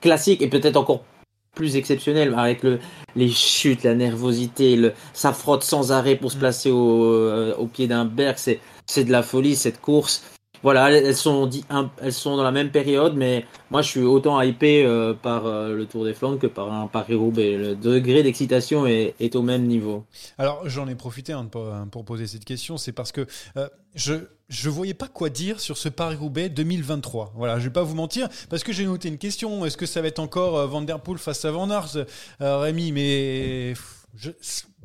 classique 0.00 0.42
et 0.42 0.48
peut-être 0.48 0.76
encore 0.76 1.02
plus 1.58 1.74
exceptionnel 1.76 2.34
avec 2.36 2.62
le, 2.62 2.78
les 3.16 3.28
chutes, 3.28 3.82
la 3.82 3.94
nervosité, 3.94 4.76
le, 4.76 4.92
ça 5.12 5.32
frotte 5.32 5.64
sans 5.64 5.90
arrêt 5.92 6.14
pour 6.16 6.30
se 6.30 6.36
Mm. 6.36 6.40
placer 6.40 6.70
au, 6.70 7.04
euh, 7.04 7.54
au 7.58 7.66
pied 7.66 7.86
d'un 7.88 8.04
berg, 8.04 8.36
c'est 8.38 8.60
c'est 8.86 9.04
de 9.04 9.12
la 9.12 9.22
folie 9.22 9.56
cette 9.56 9.80
course. 9.80 10.22
Voilà, 10.62 10.90
elles 10.90 11.14
sont, 11.14 11.46
dit- 11.46 11.64
un- 11.70 11.90
elles 12.02 12.12
sont 12.12 12.36
dans 12.36 12.42
la 12.42 12.50
même 12.50 12.70
période, 12.70 13.14
mais 13.16 13.44
moi 13.70 13.80
je 13.82 13.88
suis 13.88 14.00
autant 14.02 14.40
hypé 14.40 14.84
euh, 14.84 15.14
par 15.14 15.46
euh, 15.46 15.72
le 15.74 15.84
Tour 15.86 16.04
des 16.04 16.14
Flandres 16.14 16.38
que 16.38 16.46
par 16.48 16.72
un 16.72 16.86
Paris-Roubaix. 16.88 17.56
Le 17.56 17.74
degré 17.76 18.22
d'excitation 18.24 18.86
est, 18.86 19.14
est 19.20 19.36
au 19.36 19.42
même 19.42 19.66
niveau. 19.66 20.04
Alors 20.38 20.62
j'en 20.68 20.88
ai 20.88 20.94
profité 20.96 21.32
hein, 21.32 21.46
pour, 21.50 21.64
pour 21.92 22.04
poser 22.04 22.26
cette 22.26 22.44
question, 22.44 22.76
c'est 22.76 22.92
parce 22.92 23.12
que 23.12 23.26
euh, 23.56 23.68
je 23.94 24.14
je 24.48 24.68
voyais 24.70 24.94
pas 24.94 25.08
quoi 25.08 25.28
dire 25.30 25.60
sur 25.60 25.76
ce 25.76 25.88
Paris-Roubaix 25.88 26.48
2023. 26.48 27.32
Voilà, 27.36 27.58
je 27.58 27.64
vais 27.64 27.72
pas 27.72 27.82
vous 27.82 27.94
mentir 27.94 28.28
parce 28.48 28.62
que 28.64 28.72
j'ai 28.72 28.84
noté 28.86 29.08
une 29.08 29.18
question. 29.18 29.64
Est-ce 29.64 29.76
que 29.76 29.86
ça 29.86 30.00
va 30.00 30.08
être 30.08 30.18
encore 30.18 30.56
euh, 30.58 30.66
Van 30.66 30.82
der 30.82 31.00
Poel 31.00 31.18
face 31.18 31.44
à 31.44 31.50
Van 31.50 31.70
Aert, 31.70 31.96
euh, 32.40 32.58
Rémi? 32.58 32.92
Mais 32.92 33.74
je 34.16 34.30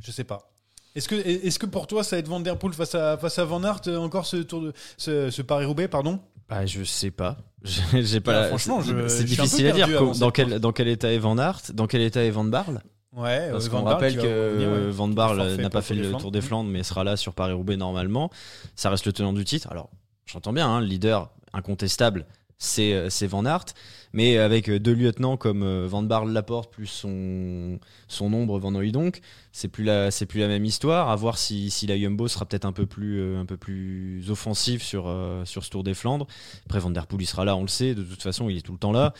je 0.02 0.12
sais 0.12 0.24
pas. 0.26 0.50
Est-ce 0.96 1.08
que 1.08 1.16
est-ce 1.16 1.58
que 1.58 1.66
pour 1.66 1.88
toi 1.88 2.04
ça 2.04 2.16
va 2.18 2.20
être 2.20 2.28
Van 2.28 2.40
der 2.40 2.58
Poel 2.60 2.74
face 2.74 2.94
à 2.96 3.18
face 3.18 3.40
à 3.40 3.46
Van 3.46 3.64
Aert 3.64 3.82
euh, 3.88 3.98
encore 3.98 4.26
ce 4.26 4.38
tour 4.38 4.62
de 4.62 4.74
ce, 4.98 5.30
ce 5.30 5.42
Paris-Roubaix 5.42 5.88
pardon? 5.88 6.20
Bah, 6.50 6.66
je 6.66 6.84
sais 6.84 7.10
pas. 7.12 7.38
J'ai 7.64 8.04
j'ai 8.04 8.20
pas. 8.20 8.34
La- 8.34 8.48
franchement, 8.50 8.82
je- 8.82 9.08
c'est 9.08 9.26
je 9.26 9.34
suis 9.34 9.42
un 9.42 9.44
peu 9.44 9.50
difficile 9.50 9.68
à 9.68 9.72
dire. 9.72 9.88
Dans 10.20 10.30
quel, 10.30 10.48
course. 10.50 10.60
dans 10.62 10.72
quel 10.74 10.88
état 10.90 11.12
est 11.12 11.18
Van 11.18 11.38
Aert? 11.38 11.62
Dans 11.74 11.88
quel 11.88 12.02
état 12.02 12.22
est 12.24 12.30
Van 12.32 12.44
Barle? 12.44 12.82
Ouais, 13.16 13.50
Parce 13.52 13.68
euh, 13.68 13.70
qu'on 13.70 13.84
Barle 13.84 13.94
rappelle 13.94 14.18
que. 14.18 14.90
Van 14.90 15.12
Forfait 15.14 15.58
n'a 15.58 15.70
pas 15.70 15.82
fait 15.82 15.96
le 15.96 16.12
Tour 16.14 16.32
des 16.32 16.42
Flandres. 16.42 16.70
Mais 16.70 16.84
sera 16.84 17.04
là 17.04 17.16
sur 17.18 17.34
Paris-Roubaix 17.34 17.78
normalement. 17.78 18.30
Ça 18.76 18.90
reste 18.90 19.06
le 19.06 19.14
tenant 19.14 19.34
du 19.34 19.46
titre. 19.46 19.70
Alors, 19.72 19.90
j'entends 20.26 20.54
bien, 20.54 20.68
hein, 20.68 20.80
le 20.80 20.88
leader 20.88 21.30
incontestable, 21.54 22.26
c'est 22.58 22.94
euh, 22.94 23.10
c'est 23.10 23.28
Van 23.28 23.46
Aert. 23.46 23.66
Mais 24.14 24.38
avec 24.38 24.70
euh, 24.70 24.80
deux 24.80 24.94
lieutenants 24.94 25.38
comme 25.38 25.86
Van 25.86 26.04
Barle 26.04 26.32
Laporte 26.32 26.72
plus 26.72 26.86
son, 26.86 27.80
son 28.08 28.32
ombre 28.32 28.60
Van 28.60 28.74
Hooydonk, 28.74 29.22
c'est 29.52 29.68
plus 29.68 29.84
la 29.84 30.12
c'est 30.12 30.26
plus 30.26 30.40
la 30.40 30.48
même 30.48 30.66
histoire. 30.66 31.10
À 31.10 31.16
voir 31.16 31.38
si, 31.38 31.70
si 31.70 31.88
la 31.88 31.98
Jumbo 31.98 32.28
sera 32.28 32.46
peut-être 32.46 32.66
un 32.66 32.74
peu 32.74 32.86
plus 32.86 33.38
un 33.38 33.46
peu 33.46 33.58
plus 33.58 34.30
offensive 34.30 34.82
sur 34.82 35.14
sur 35.46 35.64
ce 35.64 35.70
Tour 35.70 35.84
des 35.84 35.94
Flandres. 35.94 36.28
Après 36.66 36.80
Van 36.80 36.90
Der 36.90 37.06
Poel 37.06 37.22
il 37.22 37.26
sera 37.28 37.46
là, 37.46 37.56
on 37.56 37.62
le 37.62 37.68
sait. 37.68 37.94
De 37.94 38.04
toute 38.04 38.22
façon, 38.22 38.50
il 38.50 38.58
est 38.58 38.62
tout 38.62 38.74
le 38.74 38.80
temps 38.80 38.92
là. 38.92 39.14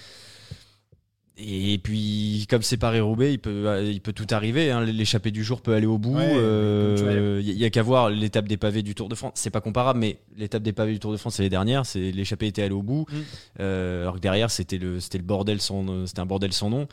Et 1.38 1.80
puis, 1.80 2.46
comme 2.48 2.62
c'est 2.62 2.78
Paris-Roubaix, 2.78 3.34
il 3.34 3.40
peut, 3.40 3.84
il 3.92 4.00
peut 4.02 4.14
tout 4.14 4.28
arriver. 4.30 4.70
hein. 4.70 4.84
L'échappée 4.86 5.32
du 5.32 5.44
jour 5.44 5.62
peut 5.62 5.74
aller 5.74 5.88
au 5.88 5.98
bout. 5.98 6.16
Ouais, 6.16 6.32
Euh, 6.36 6.96
comme 6.96 7.08
tu 7.08 7.12
vois. 7.12 7.42
Il 7.42 7.58
y 7.60 7.66
a 7.66 7.70
qu'à 7.72 7.82
voir 7.82 8.12
l'étape 8.12 8.48
des 8.48 8.58
pavés 8.58 8.84
du 8.84 8.94
Tour 8.94 9.10
de 9.10 9.16
France. 9.16 9.32
C'est 9.36 9.50
pas 9.50 9.62
comparable, 9.62 10.00
mais 10.00 10.20
l'étape 10.38 10.62
des 10.62 10.74
pavés 10.74 10.94
du 10.94 11.00
Tour 11.00 11.12
de 11.12 11.18
France, 11.18 11.36
c'est 11.36 11.44
les 11.44 11.50
dernières. 11.50 11.88
C'est 11.88 12.12
l'échappée 12.12 12.46
était 12.48 12.62
allée 12.62 12.74
au 12.76 12.84
bout, 12.84 13.06
Mm. 13.10 13.16
Euh, 13.62 14.02
alors 14.04 14.16
que 14.16 14.20
derrière, 14.20 14.52
c'était 14.52 14.78
le, 14.78 15.00
c'était 15.00 15.18
le 15.18 15.24
bordel 15.24 15.60
sans, 15.60 16.06
c'était 16.06 16.20
un 16.20 16.26
bordel 16.28 16.54
sans 16.54 16.70
nom. 16.70 16.88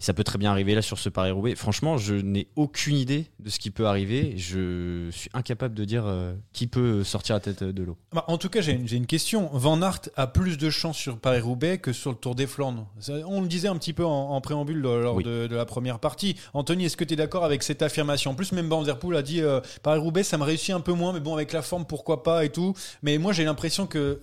Et 0.00 0.02
ça 0.04 0.14
peut 0.14 0.22
très 0.22 0.38
bien 0.38 0.50
arriver 0.52 0.76
là 0.76 0.82
sur 0.82 0.96
ce 0.98 1.08
Paris-Roubaix. 1.08 1.56
Franchement, 1.56 1.96
je 1.98 2.14
n'ai 2.14 2.46
aucune 2.54 2.96
idée 2.96 3.26
de 3.40 3.50
ce 3.50 3.58
qui 3.58 3.72
peut 3.72 3.86
arriver. 3.86 4.34
Je 4.36 5.08
suis 5.10 5.28
incapable 5.34 5.74
de 5.74 5.84
dire 5.84 6.04
euh, 6.06 6.34
qui 6.52 6.68
peut 6.68 7.02
sortir 7.02 7.34
la 7.34 7.40
tête 7.40 7.64
de 7.64 7.82
l'eau. 7.82 7.96
Bah, 8.12 8.24
en 8.28 8.38
tout 8.38 8.48
cas, 8.48 8.60
j'ai 8.60 8.72
une, 8.72 9.06
question. 9.06 9.50
Van 9.52 9.82
Aert 9.82 10.02
a 10.16 10.28
plus 10.28 10.56
de 10.56 10.70
chance 10.70 10.96
sur 10.96 11.18
Paris-Roubaix 11.18 11.78
que 11.78 11.92
sur 11.92 12.10
le 12.12 12.16
Tour 12.16 12.36
des 12.36 12.46
Flandres. 12.46 12.86
Ça, 13.00 13.14
On 13.26 13.40
le 13.40 13.48
disait 13.48 13.66
un 13.66 13.76
petit 13.76 13.92
peu 13.92 14.04
en, 14.04 14.30
en 14.30 14.40
préambule 14.40 14.78
lors 14.78 15.16
Oui. 15.16 15.24
de, 15.24 15.48
de 15.48 15.56
la 15.56 15.64
première 15.66 15.98
partie. 15.98 16.36
Anthony, 16.54 16.84
est-ce 16.84 16.96
que 16.96 17.04
tu 17.04 17.14
es 17.14 17.16
d'accord 17.16 17.44
avec 17.44 17.64
cette 17.64 17.82
affirmation? 17.82 18.30
En 18.30 18.34
plus, 18.34 18.52
même 18.52 18.68
Van 18.68 18.82
Der 18.82 18.98
Poel 19.00 19.16
a 19.16 19.22
dit 19.22 19.40
euh, 19.40 19.60
Paris-Roubaix, 19.82 20.22
ça 20.22 20.38
me 20.38 20.44
réussit 20.44 20.70
un 20.74 20.80
peu 20.80 20.92
moins, 20.92 21.12
mais 21.12 21.20
bon, 21.20 21.34
avec 21.34 21.52
la 21.52 21.62
forme, 21.62 21.84
pourquoi 21.86 22.22
pas 22.22 22.44
et 22.44 22.50
tout. 22.50 22.72
Mais 23.02 23.18
moi, 23.18 23.32
j'ai 23.32 23.44
l'impression 23.44 23.88
que 23.88 24.20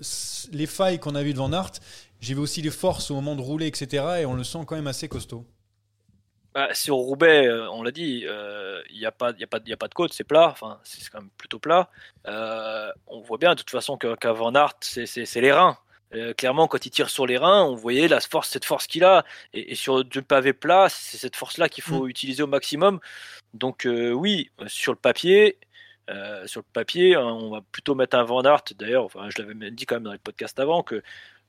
les 0.53 0.67
failles 0.67 0.99
qu'on 0.99 1.15
a 1.15 1.23
vues 1.23 1.33
de 1.33 1.37
Van 1.39 1.51
Aert, 1.51 1.71
j'ai 2.21 2.33
vu 2.33 2.39
aussi 2.39 2.61
les 2.61 2.71
forces 2.71 3.11
au 3.11 3.15
moment 3.15 3.35
de 3.35 3.41
rouler, 3.41 3.67
etc. 3.67 4.03
Et 4.21 4.25
on 4.25 4.35
le 4.35 4.43
sent 4.45 4.59
quand 4.65 4.75
même 4.75 4.87
assez 4.87 5.07
costaud. 5.09 5.45
Bah, 6.55 6.73
sur 6.73 6.95
Roubaix, 6.95 7.47
euh, 7.47 7.69
on 7.71 7.83
l'a 7.83 7.91
dit, 7.91 8.23
euh, 8.25 8.81
il 8.89 8.97
n'y 8.97 9.05
a, 9.05 9.11
pas- 9.11 9.31
il 9.31 9.41
y 9.41 9.43
a, 9.43 9.47
pas- 9.47 9.59
il 9.65 9.69
y 9.69 9.73
a 9.73 9.77
pas 9.77 9.89
de 9.89 9.93
côte, 9.93 10.13
c'est 10.13 10.23
plat, 10.23 10.47
enfin, 10.49 10.79
c'est 10.85 11.09
quand 11.09 11.19
même 11.19 11.29
plutôt 11.37 11.59
plat. 11.59 11.89
Euh, 12.27 12.89
on 13.07 13.19
voit 13.19 13.37
bien 13.37 13.51
de 13.55 13.59
toute 13.59 13.69
façon 13.71 13.97
qu'à 13.97 14.31
Van 14.31 14.53
Aert, 14.55 14.75
c'est- 14.79 15.35
les 15.41 15.51
reins. 15.51 15.77
Euh, 16.13 16.33
clairement, 16.33 16.67
quand 16.69 16.85
il 16.85 16.91
tire 16.91 17.09
sur 17.09 17.25
les 17.27 17.37
reins, 17.37 17.63
on 17.65 17.75
voyait 17.75 18.07
la 18.07 18.21
force, 18.21 18.49
cette 18.49 18.63
force 18.63 18.87
qu'il 18.87 19.03
a. 19.03 19.25
Et, 19.53 19.73
et 19.73 19.75
sur 19.75 20.05
du 20.05 20.21
pavé 20.21 20.53
plat, 20.53 20.87
c'est 20.89 21.17
cette 21.17 21.35
force-là 21.35 21.67
qu'il 21.67 21.83
faut 21.83 22.07
utiliser 22.07 22.41
au 22.43 22.47
maximum. 22.47 23.01
Donc 23.53 23.85
euh, 23.85 24.11
oui, 24.11 24.49
sur 24.67 24.93
le 24.93 24.97
papier, 24.99 25.57
euh, 26.09 26.47
sur 26.47 26.61
le 26.61 26.65
papier, 26.71 27.15
hein, 27.15 27.23
on 27.25 27.49
va 27.49 27.61
plutôt 27.71 27.95
mettre 27.95 28.15
un 28.17 28.23
Van 28.23 28.43
Aert. 28.43 28.63
D'ailleurs, 28.77 29.03
enfin, 29.05 29.27
je 29.35 29.41
l'avais 29.41 29.71
dit 29.71 29.85
quand 29.85 29.95
même 29.95 30.03
dans 30.03 30.13
le 30.13 30.19
podcast 30.19 30.57
avant 30.59 30.83
que 30.83 31.01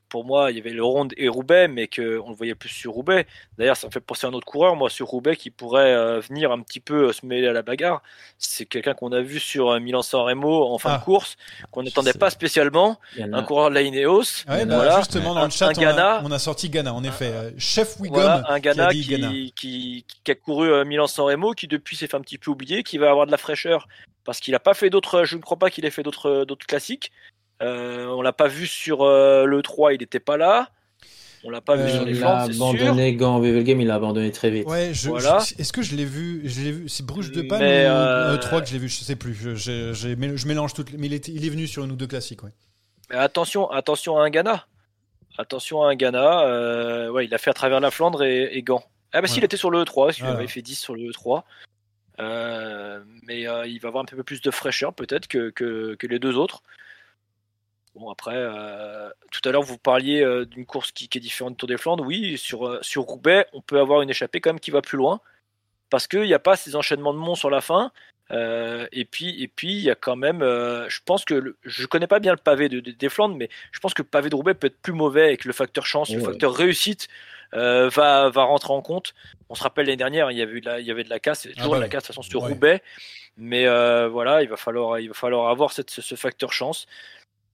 pour 0.09 0.25
moi, 0.25 0.51
il 0.51 0.57
y 0.57 0.61
avait 0.61 0.71
le 0.71 0.85
Ronde 0.85 1.13
et 1.17 1.29
Roubaix, 1.29 1.69
mais 1.69 1.89
qu'on 1.89 2.29
le 2.31 2.35
voyait 2.35 2.55
plus 2.55 2.69
sur 2.69 2.93
Roubaix. 2.93 3.27
D'ailleurs, 3.59 3.77
ça 3.77 3.87
me 3.89 3.93
fait 3.93 4.01
penser 4.01 4.27
à 4.27 4.31
un 4.31 4.33
autre 4.33 4.47
coureur, 4.47 4.77
moi, 4.77 4.89
sur 4.89 5.07
Roubaix, 5.09 5.37
qui 5.37 5.51
pourrait 5.51 5.93
euh, 5.95 6.21
venir 6.21 6.53
un 6.53 6.61
petit 6.61 6.81
peu 6.81 7.09
euh, 7.09 7.13
se 7.13 7.27
mêler 7.27 7.49
à 7.49 7.53
la 7.53 7.63
bagarre. 7.63 8.03
C'est 8.39 8.67
quelqu'un 8.67 8.95
qu'on 8.95 9.11
a 9.13 9.21
vu 9.21 9.41
sur 9.41 9.71
euh, 9.71 9.81
Milan-San 9.81 10.21
Remo 10.21 10.65
en 10.73 10.79
fin 10.79 10.93
Ah. 10.95 10.99
de 10.99 11.05
course, 11.05 11.37
qu'on 11.71 11.83
n'attendait 11.83 12.13
pas 12.13 12.31
spécialement. 12.31 12.99
Un 13.21 13.33
a- 13.33 13.43
coureur 13.43 13.71
de 13.71 13.75
la 13.75 13.83
Ineos. 13.83 14.45
Ouais, 14.49 14.65
bah, 14.65 14.77
voilà. 14.77 14.99
justement, 14.99 15.35
dans 15.35 15.41
Un- 15.41 15.45
le 15.47 15.51
chat, 15.51 15.67
on, 15.67 15.71
a, 15.71 15.73
Ghana. 15.75 16.21
on 16.25 16.31
a 16.31 16.39
sorti 16.39 16.71
Ghana, 16.71 16.95
en 16.95 17.03
effet. 17.05 17.33
Chef 17.59 17.99
Wiggum 18.01 18.21
Voilà, 18.23 18.45
un 18.51 18.61
qui 18.61 18.69
a 18.69 18.75
Ghana 18.75 18.89
qui, 18.93 19.01
Ghana. 19.07 19.29
qui, 19.57 20.05
qui 20.25 20.31
a 20.31 20.35
couru 20.35 20.85
Milan-San 20.85 21.25
Remo, 21.27 21.53
qui 21.53 21.67
depuis 21.67 21.97
s'est 21.97 22.07
fait 22.07 22.17
un 22.17 22.21
petit 22.21 22.39
peu 22.39 22.51
oublier, 22.51 22.83
qui 22.83 22.99
va 22.99 23.11
avoir 23.11 23.27
de 23.27 23.31
la 23.33 23.39
fraîcheur 23.39 23.89
parce 24.25 24.41
qu'il 24.41 24.53
n'a 24.53 24.59
pas 24.61 24.75
fait 24.75 24.91
d'autres. 24.91 25.25
Je 25.25 25.37
ne 25.37 25.41
crois 25.41 25.57
pas 25.57 25.71
qu'il 25.71 25.85
ait 25.85 25.91
fait 25.91 26.03
d'autres 26.03 26.45
d'autres 26.45 26.67
classiques. 26.67 27.13
Euh, 27.63 28.07
on 28.09 28.23
l'a 28.23 28.33
pas 28.33 28.49
vu 28.49 28.67
sur 28.67 29.03
euh, 29.03 29.45
le 29.47 29.63
3, 29.63 29.95
il 29.95 30.01
n'était 30.01 30.21
pas 30.21 30.37
là. 30.37 30.69
On 31.45 31.51
l'a 31.51 31.61
pas 31.61 31.75
Euh, 31.79 31.85
vu 31.85 31.91
sur 31.93 32.05
les 32.05 32.17
il 32.17 32.25
a 32.25 32.47
c'est 32.47 32.53
sûr. 32.55 32.65
abandonné 32.65 33.15
Gant 33.15 33.39
Wevelgem, 33.41 33.81
il 33.81 33.91
a 33.91 33.95
abandonné 33.95 34.33
très 34.33 34.51
vite. 34.51 34.67
Ouais, 34.67 34.91
je, 34.93 35.09
Voilà. 35.09 35.39
je- 35.39 35.55
est-ce 35.61 35.73
que 35.73 35.81
je 35.83 35.95
l'ai 35.95 36.05
vu 36.05 36.43
Je 36.45 36.61
l'ai 36.61 36.73
vu. 36.73 36.89
C'est 36.89 37.07
Bruges 37.07 37.31
de 37.31 37.43
Panne 37.43 37.61
Mais, 37.61 37.87
ou 37.87 37.91
euh, 37.93 38.35
euh, 38.35 38.37
3 38.37 38.61
que 38.63 38.67
je 38.69 38.73
l'ai 38.73 38.79
vu 38.79 38.89
Je 38.89 38.97
sais 39.05 39.17
plus. 39.17 39.35
Je, 39.35 40.47
mélange 40.49 40.75
toutes. 40.75 40.91
les- 40.91 40.99
Mais 40.99 41.07
il, 41.07 41.15
était- 41.15 41.33
il 41.33 41.47
est 41.47 41.51
venu 41.51 41.67
sur 41.67 41.85
une 41.85 41.93
ou 41.93 41.97
deux 41.97 42.07
classiques. 42.09 42.43
Ouais. 42.43 42.51
Mais 43.11 43.17
attention, 43.17 43.71
attention 43.71 44.19
à 44.19 44.25
un 44.25 44.31
Ghana. 44.31 44.67
Attention 45.39 45.83
à 45.83 45.91
un 45.91 45.95
Ghana. 45.95 46.47
euh, 46.47 47.11
ouais, 47.11 47.27
il 47.27 47.35
a 47.35 47.39
fait 47.39 47.51
à 47.51 47.55
travers 47.55 47.79
la 47.81 47.91
Flandre 47.91 48.25
et, 48.25 48.51
et 48.57 48.63
Gand. 48.63 48.83
Ah 49.13 49.21
bah 49.23 49.29
si, 49.29 49.35
Ouais. 49.35 49.39
il 49.41 49.45
était 49.45 49.57
sur 49.57 49.71
le 49.71 49.83
E3, 49.83 50.15
il 50.19 50.21
Voilà. 50.25 50.37
avait 50.39 50.49
fait 50.49 50.63
10 50.63 50.75
sur 50.79 50.95
le 50.97 51.03
E3. 51.11 51.45
Euh, 52.19 53.01
mais 53.27 53.47
euh, 53.47 53.67
il 53.67 53.79
va 53.79 53.89
avoir 53.89 54.03
un 54.03 54.07
peu 54.07 54.23
plus 54.23 54.41
de 54.41 54.51
fraîcheur 54.51 54.95
peut-être 54.95 55.29
que, 55.29 55.51
que, 55.51 55.95
que 55.95 56.07
les 56.07 56.19
deux 56.19 56.37
autres. 56.37 56.63
Bon 57.97 58.11
après, 58.11 58.35
euh, 58.37 59.09
tout 59.33 59.41
à 59.49 59.53
l'heure 59.53 59.63
vous 59.63 59.79
parliez 59.79 60.23
euh, 60.23 60.45
d'une 60.45 60.67
course 60.67 60.93
qui, 60.93 61.09
qui 61.09 61.17
est 61.19 61.21
différente 61.21 61.55
du 61.55 61.57
Tour 61.57 61.69
des 61.69 61.79
Flandres. 61.79 62.05
Oui, 62.05 62.37
sur, 62.37 62.67
euh, 62.67 62.79
sur 62.83 63.03
Roubaix, 63.05 63.47
on 63.55 63.61
peut 63.63 63.81
avoir 63.81 64.03
une 64.03 64.11
échappée 64.11 64.41
quand 64.41 64.51
même 64.51 64.61
qui 64.61 64.71
va 64.71 64.83
plus 64.83 64.99
loin. 64.99 65.21
Parce 65.89 66.07
qu'il 66.07 66.23
n'y 66.23 66.35
a 66.35 66.39
pas 66.39 66.57
ces 66.57 66.77
enchaînements 66.77 67.15
de 67.15 67.19
monts 67.19 67.37
sur 67.37 67.49
la 67.49 67.61
fin. 67.61 67.93
Et 68.31 69.05
puis, 69.09 69.41
et 69.41 69.47
puis, 69.47 69.73
il 69.75 69.83
y 69.83 69.91
a 69.91 69.95
quand 69.95 70.17
même. 70.17 70.41
je 70.41 70.99
pense 71.05 71.25
que 71.25 71.35
le- 71.35 71.57
je 71.63 71.87
connais 71.87 72.09
pas 72.09 72.19
bien 72.19 72.33
le 72.33 72.39
pavé 72.39 72.69
de, 72.69 72.81
de- 72.81 72.91
des 72.91 73.09
Flandres, 73.09 73.37
mais 73.37 73.49
je 73.71 73.79
pense 73.79 73.95
que 73.95 74.03
le 74.03 74.09
pavé 74.09 74.29
de 74.31 74.35
Roubaix 74.35 74.55
peut 74.55 74.67
être 74.67 74.81
plus 74.83 74.93
mauvais 74.93 75.33
et 75.33 75.37
que 75.37 75.47
le 75.47 75.55
facteur 75.55 75.87
chance, 75.87 76.11
le 76.11 76.19
facteur 76.21 76.53
réussite 76.53 77.07
va, 77.53 78.29
va 78.29 78.43
rentrer 78.43 78.73
en 78.73 78.83
compte. 78.83 79.15
On 79.49 79.55
se 79.55 79.63
rappelle 79.63 79.87
l'année 79.87 79.97
dernière, 79.97 80.33
il 80.33 80.39
y 80.39 80.43
avait 80.43 80.61
de 80.61 80.67
la, 80.67 80.81
il 80.81 80.87
y 80.87 80.91
avait 80.91 81.05
de 81.05 81.09
la 81.09 81.21
casse, 81.21 81.45
il 81.45 81.51
y 81.51 81.53
a 81.53 81.57
toujours 81.57 81.73
bah 81.73 81.77
de 81.79 81.83
la 81.83 81.89
casse 81.89 82.03
de 82.03 82.07
toute 82.09 82.17
façon 82.17 82.23
sur 82.29 82.43
Ouais. 82.43 82.49
Roubaix. 82.49 82.83
Mais 83.37 83.67
voilà, 84.09 84.43
il 84.43 84.49
va 84.49 84.57
falloir, 84.57 84.99
il 84.99 85.07
va 85.09 85.15
falloir 85.15 85.49
avoir 85.49 85.71
cette, 85.73 85.91
ce, 85.91 86.03
ce 86.03 86.17
facteur 86.17 86.53
chance. 86.53 86.87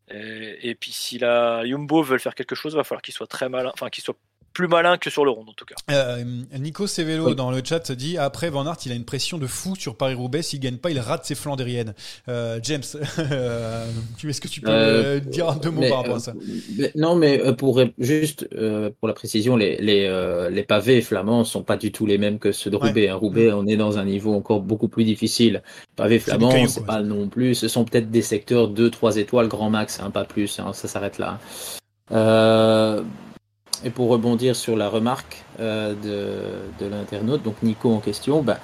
Et, 0.09 0.71
et 0.71 0.75
puis 0.75 0.93
si 0.93 1.19
la 1.19 1.65
Jumbo 1.65 2.03
veut 2.03 2.19
faire 2.19 2.35
quelque 2.35 2.55
chose, 2.55 2.75
va 2.75 2.85
falloir 2.85 3.03
qu'il 3.03 3.15
soit 3.15 3.27
très 3.27 3.49
malin, 3.49 3.71
enfin 3.75 3.89
qu'il 3.89 4.05
soit 4.05 4.17
plus 4.53 4.69
malin 4.69 4.99
que 4.99 5.11
sur 5.11 5.25
le 5.25 5.31
rond 5.31 5.45
en 5.49 5.53
tout 5.53 5.65
cas. 5.65 5.75
Euh, 5.91 6.23
Nico 6.59 6.87
Sevelo 6.87 7.29
Oui. 7.29 7.35
dans 7.35 7.51
le 7.51 7.61
chat 7.65 7.91
dit 7.93 8.19
après 8.19 8.51
Van 8.51 8.67
Aert 8.67 8.77
il 8.87 8.93
a 8.93 8.95
une 8.95 9.05
pression 9.05 9.39
de 9.39 9.47
fou 9.47 9.75
sur 9.77 9.97
Paris-Roubaix 9.97 10.43
s'il 10.43 10.61
gagne 10.61 10.77
pas 10.77 10.91
il 10.91 10.99
rate 11.01 11.25
ses 11.25 11.35
flandériennes. 11.35 11.95
Euh, 12.29 12.59
James, 12.63 12.83
euh, 13.19 13.87
tu- 14.19 14.29
est-ce 14.31 14.41
que 14.41 14.49
tu 14.49 14.61
peux 14.61 14.71
Euh, 14.71 15.21
dire 15.21 15.55
deux 15.57 15.71
mots 15.71 15.81
Mais, 15.81 15.89
par 15.89 15.99
rapport 15.99 16.17
à 16.17 16.21
ça 16.21 16.35
mais- 16.77 16.93
non, 16.95 17.17
mais 17.17 17.41
pour 17.57 17.81
juste 17.99 18.49
euh, 18.55 18.91
pour 19.01 19.09
la 19.09 19.15
précision, 19.15 19.57
les 19.57 19.77
les, 19.77 20.07
euh, 20.07 20.51
les 20.51 20.63
pavés 20.63 21.01
flamands 21.03 21.45
sont 21.45 21.63
pas 21.63 21.77
du 21.77 21.91
tout 21.93 22.07
les 22.07 22.19
mêmes 22.19 22.39
que 22.39 22.53
ceux 22.53 22.71
de 22.71 22.77
Ouais. 22.77 22.89
Roubaix. 22.89 23.09
hein. 23.09 23.15
Roubaix, 23.17 23.53
on 23.53 23.67
est 23.67 23.77
dans 23.77 23.99
un 23.99 24.05
niveau 24.05 24.35
encore 24.35 24.61
beaucoup 24.61 24.89
plus 24.89 25.05
difficile. 25.05 25.63
Pavés 25.97 26.19
flamands, 26.19 26.67
c'est 26.69 26.85
pas 26.87 27.03
non 27.03 27.29
plus. 27.29 27.55
Ce 27.55 27.69
sont 27.69 27.85
peut-être 27.85 28.11
des 28.11 28.23
secteurs 28.23 28.69
2-3 28.69 29.17
étoiles 29.19 29.49
grand 29.49 29.71
max, 29.71 30.01
hein, 30.01 30.11
pas 30.11 30.25
plus. 30.25 30.59
hein, 30.61 30.73
ça 30.73 30.89
s'arrête 30.89 31.19
là. 31.19 31.39
Euh, 32.11 33.03
et 33.85 33.91
pour 33.91 34.09
rebondir 34.09 34.57
sur 34.57 34.77
la 34.77 34.89
remarque 34.89 35.45
euh, 35.61 35.95
de, 35.95 36.85
de 36.85 36.91
l'internaute, 36.91 37.43
donc 37.43 37.63
Nico 37.63 37.93
en 37.93 37.99
question, 37.99 38.43
bah, 38.43 38.59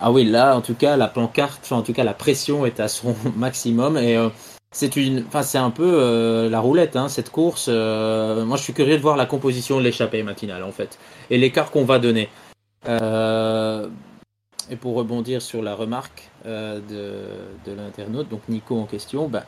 ah 0.00 0.12
oui, 0.12 0.24
là, 0.24 0.56
en 0.56 0.60
tout 0.60 0.74
cas, 0.74 0.96
la 0.96 1.08
pancarte, 1.08 1.60
enfin, 1.62 1.76
en 1.76 1.82
tout 1.82 1.92
cas, 1.92 2.04
la 2.04 2.14
pression 2.14 2.66
est 2.66 2.80
à 2.80 2.88
son 2.88 3.14
maximum 3.36 3.96
et 3.96 4.16
euh, 4.16 4.28
c'est 4.70 4.96
une, 4.96 5.24
enfin, 5.26 5.42
c'est 5.42 5.58
un 5.58 5.70
peu 5.70 5.90
euh, 6.00 6.48
la 6.50 6.60
roulette, 6.60 6.96
hein, 6.96 7.08
cette 7.08 7.30
course. 7.30 7.66
euh, 7.68 8.44
moi, 8.44 8.56
je 8.56 8.62
suis 8.62 8.72
curieux 8.74 8.96
de 8.96 9.02
voir 9.02 9.16
la 9.16 9.26
composition 9.26 9.78
de 9.78 9.82
l'échappée 9.84 10.22
matinale, 10.22 10.62
en 10.62 10.72
fait, 10.72 10.98
et 11.30 11.38
l'écart 11.38 11.70
qu'on 11.70 11.84
va 11.84 11.98
donner. 11.98 12.28
Euh, 12.88 13.88
et 14.70 14.76
pour 14.76 14.94
rebondir 14.94 15.40
sur 15.40 15.62
la 15.62 15.74
remarque 15.74 16.30
euh, 16.46 16.80
de, 16.80 17.70
de 17.70 17.74
l'internaute, 17.76 18.28
donc 18.28 18.42
Nico 18.48 18.78
en 18.78 18.84
question, 18.84 19.28
bah, 19.28 19.44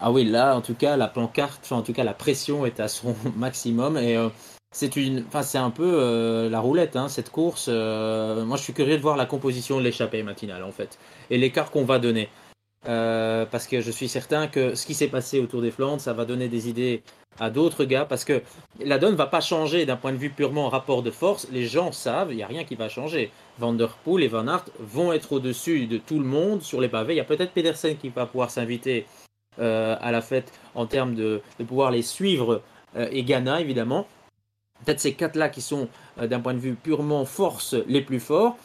ah 0.00 0.12
oui, 0.12 0.24
là, 0.24 0.56
en 0.56 0.60
tout 0.60 0.74
cas, 0.74 0.96
la 0.96 1.08
pancarte, 1.08 1.72
en 1.72 1.82
tout 1.82 1.92
cas, 1.92 2.04
la 2.04 2.14
pression 2.14 2.64
est 2.66 2.78
à 2.80 2.88
son 2.88 3.16
maximum 3.36 3.96
et 3.96 4.16
euh, 4.16 4.28
c'est 4.72 4.96
une, 4.96 5.24
enfin, 5.26 5.42
c'est 5.42 5.58
un 5.58 5.70
peu 5.70 5.90
euh, 6.00 6.48
la 6.48 6.60
roulette, 6.60 6.96
hein, 6.96 7.08
cette 7.08 7.30
course. 7.30 7.66
euh, 7.68 8.44
moi, 8.44 8.56
je 8.56 8.62
suis 8.62 8.72
curieux 8.72 8.96
de 8.96 9.02
voir 9.02 9.16
la 9.16 9.26
composition 9.26 9.78
de 9.78 9.82
l'échappée 9.82 10.22
matinale, 10.22 10.62
en 10.62 10.72
fait, 10.72 10.98
et 11.30 11.38
l'écart 11.38 11.70
qu'on 11.70 11.84
va 11.84 11.98
donner. 11.98 12.28
Parce 12.84 13.66
que 13.66 13.80
je 13.80 13.90
suis 13.90 14.08
certain 14.08 14.46
que 14.46 14.74
ce 14.74 14.86
qui 14.86 14.94
s'est 14.94 15.08
passé 15.08 15.40
autour 15.40 15.60
des 15.60 15.70
Flandres, 15.70 16.00
ça 16.00 16.14
va 16.14 16.24
donner 16.24 16.48
des 16.48 16.68
idées 16.70 17.02
à 17.38 17.50
d'autres 17.50 17.84
gars, 17.84 18.04
parce 18.06 18.24
que 18.24 18.40
la 18.80 18.98
donne 18.98 19.14
va 19.14 19.26
pas 19.26 19.40
changer 19.40 19.84
d'un 19.84 19.96
point 19.96 20.12
de 20.12 20.16
vue 20.16 20.30
purement 20.30 20.68
rapport 20.68 21.02
de 21.02 21.10
force. 21.10 21.48
Les 21.52 21.66
gens 21.66 21.92
savent, 21.92 22.32
il 22.32 22.36
n'y 22.36 22.42
a 22.42 22.46
rien 22.46 22.64
qui 22.64 22.76
va 22.76 22.88
changer. 22.88 23.30
Van 23.58 23.72
der 23.72 23.90
Poel 24.04 24.24
et 24.24 24.28
Van 24.28 24.46
Aert 24.48 24.64
vont 24.78 25.12
être 25.12 25.32
au-dessus 25.32 25.86
de 25.86 25.98
tout 25.98 26.18
le 26.18 26.24
monde 26.24 26.62
sur 26.62 26.80
les 26.80 26.88
pavés. 26.88 27.14
Il 27.14 27.18
y 27.18 27.20
a 27.20 27.24
peut-être 27.24 27.52
Pedersen 27.52 27.96
qui 27.96 28.08
va 28.08 28.26
pouvoir 28.26 28.50
s'inviter 28.50 29.06
à 29.58 30.12
la 30.12 30.20
fête 30.20 30.52
en 30.74 30.86
termes 30.86 31.14
de, 31.14 31.40
pouvoir 31.66 31.90
les 31.90 32.02
suivre, 32.02 32.62
euh, 32.96 33.08
et 33.10 33.22
Ghana 33.24 33.60
évidemment. 33.60 34.06
Peut-être 34.84 35.00
ces 35.00 35.14
quatre-là 35.14 35.48
qui 35.48 35.60
sont, 35.60 35.88
euh, 36.20 36.26
d'un 36.28 36.40
point 36.40 36.54
de 36.54 36.60
vue 36.60 36.74
purement 36.74 37.24
force, 37.24 37.74
les 37.86 38.00
plus 38.00 38.20
forts. 38.20 38.56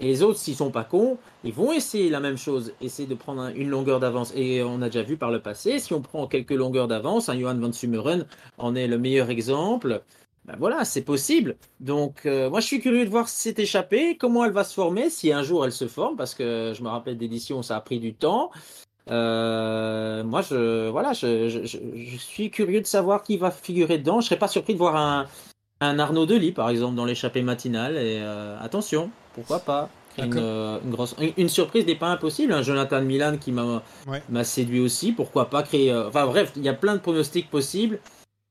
Et 0.00 0.06
les 0.06 0.22
autres, 0.22 0.38
s'ils 0.38 0.56
sont 0.56 0.70
pas 0.70 0.84
cons, 0.84 1.18
ils 1.44 1.52
vont 1.52 1.72
essayer 1.72 2.10
la 2.10 2.20
même 2.20 2.36
chose, 2.36 2.72
essayer 2.80 3.08
de 3.08 3.14
prendre 3.14 3.42
un- 3.42 3.54
une 3.54 3.68
longueur 3.68 4.00
d'avance. 4.00 4.32
Et 4.34 4.62
on 4.62 4.82
a 4.82 4.86
déjà 4.86 5.02
vu 5.02 5.16
par 5.16 5.30
le 5.30 5.40
passé, 5.40 5.78
si 5.78 5.92
on 5.94 6.00
prend 6.00 6.26
quelques 6.26 6.50
longueurs 6.50 6.88
d'avance, 6.88 7.28
un 7.28 7.38
Johan 7.38 7.54
van 7.54 7.72
Sumeren 7.72 8.26
en 8.58 8.74
est 8.74 8.88
le 8.88 8.98
meilleur 8.98 9.30
exemple. 9.30 10.02
Ben 10.44 10.56
voilà, 10.58 10.84
c'est 10.84 11.02
possible. 11.02 11.56
Donc, 11.78 12.26
euh, 12.26 12.50
moi, 12.50 12.58
je 12.60 12.66
suis 12.66 12.80
curieux 12.80 13.04
de 13.04 13.10
voir 13.10 13.28
si 13.28 13.38
c'est 13.38 13.58
échappé, 13.60 14.16
comment 14.16 14.44
elle 14.44 14.52
va 14.52 14.64
se 14.64 14.74
former, 14.74 15.08
si 15.08 15.32
un 15.32 15.44
jour 15.44 15.64
elle 15.64 15.72
se 15.72 15.86
forme, 15.86 16.16
parce 16.16 16.34
que 16.34 16.72
je 16.76 16.82
me 16.82 16.88
rappelle 16.88 17.16
d'édition, 17.16 17.62
ça 17.62 17.76
a 17.76 17.80
pris 17.80 18.00
du 18.00 18.12
temps. 18.12 18.50
Euh, 19.10 20.22
moi, 20.24 20.42
je, 20.42 20.88
voilà, 20.88 21.12
je, 21.12 21.48
je- 21.48 21.64
je- 21.64 21.78
je 21.96 22.16
suis 22.16 22.50
curieux 22.50 22.80
de 22.80 22.86
savoir 22.86 23.22
qui 23.22 23.36
va 23.36 23.50
figurer 23.50 23.98
dedans. 23.98 24.20
Je 24.20 24.26
serais 24.26 24.38
pas 24.38 24.48
surpris 24.48 24.74
de 24.74 24.78
voir 24.78 24.96
un, 24.96 25.26
un 25.80 25.98
Arnaud 25.98 26.26
Delis, 26.26 26.52
par 26.52 26.68
exemple, 26.70 26.94
dans 26.94 27.04
l'échappée 27.04 27.42
matinale. 27.42 27.96
Et 27.96 28.20
euh, 28.22 28.56
attention, 28.60 29.10
pourquoi 29.34 29.58
pas? 29.60 29.88
Une, 30.18 30.34
euh, 30.36 30.78
une 30.84 30.90
grosse, 30.90 31.14
une, 31.20 31.32
une 31.38 31.48
surprise 31.48 31.86
n'est 31.86 31.96
pas 31.96 32.08
impossible. 32.08 32.52
Un 32.52 32.62
Jonathan 32.62 33.00
Milan 33.00 33.38
qui 33.40 33.50
m'a 33.50 33.82
Ouais. 34.06 34.44
séduit 34.44 34.80
aussi. 34.80 35.12
Pourquoi 35.12 35.48
pas 35.48 35.62
créer. 35.62 35.94
Enfin 35.94 36.26
bref, 36.26 36.52
il 36.56 36.62
y 36.62 36.68
a 36.68 36.74
plein 36.74 36.94
de 36.94 37.00
pronostics 37.00 37.50
possibles. 37.50 37.98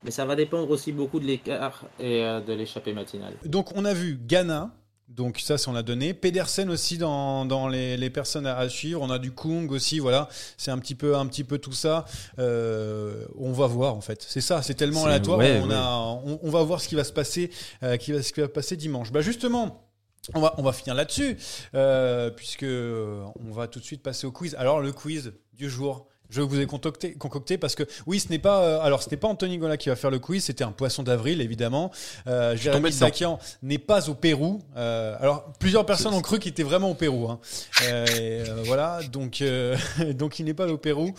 Mais 0.04 0.10
ça 0.10 0.26
va 0.26 0.36
dépendre 0.36 0.68
aussi 0.72 0.92
beaucoup 0.92 1.20
de 1.20 1.26
l'écart 1.26 1.84
et 2.00 2.24
de 2.24 2.54
l'échappée 2.54 2.92
matinale. 2.94 3.34
Donc 3.46 3.70
on 3.78 3.86
a 3.86 3.94
vu 3.94 4.18
Ghana, 4.20 4.72
donc 5.16 5.40
ça 5.40 5.58
c'est 5.58 5.68
on 5.68 5.74
l'a 5.74 5.84
donné. 5.84 6.14
Pedersen 6.14 6.70
aussi 6.70 6.98
dans, 6.98 7.46
dans 7.46 7.68
les, 7.68 7.98
les 7.98 8.10
personnes 8.10 8.48
à, 8.48 8.58
à 8.58 8.70
suivre. 8.70 9.02
On 9.02 9.10
a 9.10 9.20
du 9.20 9.32
Kung 9.32 9.72
aussi, 9.72 10.00
voilà. 10.00 10.30
C'est 10.58 10.72
un 10.72 10.78
petit 10.80 10.96
peu 10.96 11.16
un 11.16 11.28
petit 11.28 11.44
peu 11.44 11.58
tout 11.58 11.74
ça. 11.74 12.06
Euh, 12.40 13.26
on 13.38 13.52
va 13.52 13.68
voir 13.68 13.96
en 13.96 14.02
fait. 14.02 14.26
C'est 14.28 14.42
ça, 14.42 14.62
c'est 14.62 14.76
tellement 14.76 15.06
aléatoire. 15.06 15.38
ouais, 15.38 15.60
on, 15.62 15.70
ouais. 15.70 15.76
a, 15.76 15.98
on, 16.26 16.40
on 16.42 16.50
va 16.50 16.64
voir 16.64 16.82
ce 16.82 16.88
qui 16.88 16.96
va 16.96 17.04
se 17.04 17.14
passer, 17.14 17.52
euh, 17.84 17.98
qui 17.98 18.12
va, 18.12 18.22
ce 18.24 18.34
qui 18.34 18.42
va 18.42 18.48
passer 18.48 18.76
dimanche. 18.76 19.12
Bah 19.12 19.22
justement. 19.22 19.88
On 20.36 20.40
va, 20.40 20.54
on 20.60 20.62
va 20.62 20.72
finir 20.72 20.94
là-dessus, 20.94 21.36
euh, 21.74 22.30
puisque 22.30 22.62
euh, 22.62 23.26
on 23.44 23.52
va 23.52 23.68
tout 23.68 23.80
de 23.80 23.84
suite 23.84 24.04
passer 24.04 24.28
au 24.28 24.32
quiz. 24.32 24.54
Alors 24.54 24.80
le 24.80 24.92
quiz 24.92 25.34
du 25.52 25.68
jour, 25.68 26.06
je 26.32 26.42
vous 26.42 26.60
ai 26.60 26.66
concocté, 26.66 27.14
concocté 27.14 27.58
parce 27.60 27.76
que 27.76 27.84
oui, 28.08 28.20
ce 28.20 28.30
n'est 28.30 28.40
pas, 28.40 28.64
euh, 28.64 28.82
alors 28.82 29.04
ce 29.04 29.10
n'est 29.12 29.18
pas 29.18 29.28
Anthony 29.28 29.58
Gola 29.60 29.78
qui 29.78 29.90
va 29.90 29.96
faire 29.96 30.10
le 30.10 30.18
quiz, 30.20 30.44
c'était 30.46 30.64
un 30.64 30.72
poisson 30.72 31.04
d'avril 31.04 31.42
évidemment. 31.42 31.92
Euh, 32.28 32.56
Jérémy. 32.56 32.82
Sakian 32.92 33.40
n'est 33.62 33.78
pas 33.78 34.10
au 34.10 34.16
Pérou. 34.16 34.62
Euh, 34.78 35.16
alors 35.20 35.52
plusieurs 35.60 35.86
personnes 35.86 36.14
ont 36.14 36.22
cru 36.22 36.40
qu'il 36.40 36.52
était 36.52 36.64
vraiment 36.64 36.90
au 36.92 36.96
Pérou. 36.96 37.30
hein. 37.30 37.40
Euh, 37.84 38.06
et, 38.08 38.50
euh, 38.50 38.62
voilà, 38.66 39.00
donc 39.12 39.42
euh, 39.42 39.76
donc 40.16 40.40
il 40.40 40.46
n'est 40.46 40.54
pas 40.54 40.68
au 40.68 40.78
Pérou. 40.78 41.14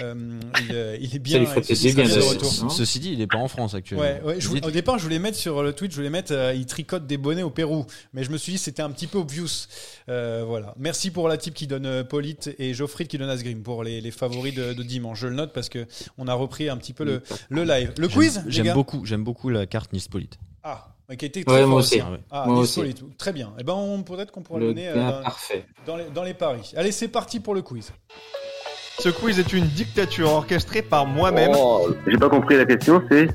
Euh, 0.00 0.14
il, 0.60 1.04
il 1.04 1.16
est 1.16 1.18
bien. 1.18 1.38
il- 1.58 1.64
il 1.88 1.94
bien 1.94 2.04
de 2.04 2.20
retour. 2.28 2.52
Ceci 2.70 3.00
dit, 3.00 3.12
il 3.12 3.20
est 3.20 3.26
pas 3.26 3.38
en 3.38 3.48
France 3.48 3.74
actuellement. 3.74 4.04
Ouais, 4.04 4.20
ouais, 4.24 4.36
je 4.40 4.48
voulais- 4.48 4.60
Dites- 4.60 4.68
au 4.68 4.72
départ, 4.72 4.98
je 4.98 5.02
voulais 5.02 5.18
mettre 5.18 5.36
sur 5.38 5.62
le 5.62 5.72
tweet, 5.72 5.90
je 5.90 5.96
voulais 5.96 6.10
mettre, 6.10 6.32
euh, 6.32 6.54
il 6.54 6.66
tricote 6.66 7.06
des 7.06 7.16
bonnets 7.16 7.42
au 7.42 7.50
Pérou, 7.50 7.86
mais 8.12 8.22
je 8.24 8.30
me 8.30 8.36
suis 8.38 8.52
dit 8.52 8.58
c'était 8.58 8.82
un 8.82 8.90
petit 8.90 9.06
peu 9.06 9.18
obvious. 9.18 9.66
Euh, 10.08 10.44
voilà. 10.46 10.74
Merci 10.78 11.10
pour 11.10 11.28
la 11.28 11.36
type 11.38 11.54
qui 11.54 11.66
donne 11.66 11.86
euh, 11.86 12.04
Polite 12.04 12.54
et 12.58 12.74
Geoffrey 12.74 13.06
qui 13.06 13.16
donne 13.16 13.30
Asgrim 13.30 13.62
pour 13.62 13.82
les, 13.84 14.00
les 14.00 14.10
favoris 14.10 14.54
de, 14.54 14.72
de 14.74 14.82
dimanche. 14.82 15.20
Je 15.20 15.28
le 15.28 15.34
note 15.34 15.52
parce 15.52 15.68
que 15.68 15.86
on 16.18 16.28
a 16.28 16.34
repris 16.34 16.68
un 16.68 16.76
petit 16.76 16.92
peu 16.92 17.04
le, 17.04 17.22
le 17.48 17.64
live. 17.64 17.92
Le 17.98 18.08
quiz, 18.08 18.44
J'aime 18.46 18.74
beaucoup, 18.74 19.04
j'aime 19.06 19.24
beaucoup 19.24 19.48
la 19.48 19.66
carte 19.66 19.92
Nispolite. 19.92 20.38
Ah, 20.62 20.88
qui 21.18 21.24
a 21.24 21.28
été 21.28 21.40
Ouais, 21.40 21.44
très 21.44 21.66
moi 21.66 21.78
aussi. 21.80 22.00
Ah, 22.30 22.44
Moi 22.46 22.56
Nice 22.60 22.62
aussi. 22.78 22.80
Polite. 22.80 23.18
Très 23.18 23.32
bien. 23.32 23.52
Et 23.58 23.62
ben, 23.64 23.74
on 23.74 24.02
peut-être 24.02 24.30
qu'on 24.30 24.42
pourra 24.42 24.58
le 24.60 24.68
donner 24.68 24.88
euh, 24.88 24.94
dans, 24.94 25.22
parfait. 25.22 25.64
dans 25.86 25.96
les, 25.96 26.04
dans 26.14 26.22
les 26.22 26.34
paris. 26.34 26.72
Allez, 26.76 26.92
c'est 26.92 27.08
parti 27.08 27.40
pour 27.40 27.54
le 27.54 27.62
quiz. 27.62 27.92
Ce 28.98 29.08
quiz 29.08 29.38
est 29.38 29.52
une 29.52 29.66
dictature 29.66 30.30
orchestrée 30.30 30.82
par 30.82 31.04
moi-même. 31.06 31.52
Oh, 31.56 31.88
j'ai 32.06 32.16
pas 32.16 32.28
compris 32.28 32.56
la 32.56 32.64
question, 32.64 33.02
c'est 33.10 33.28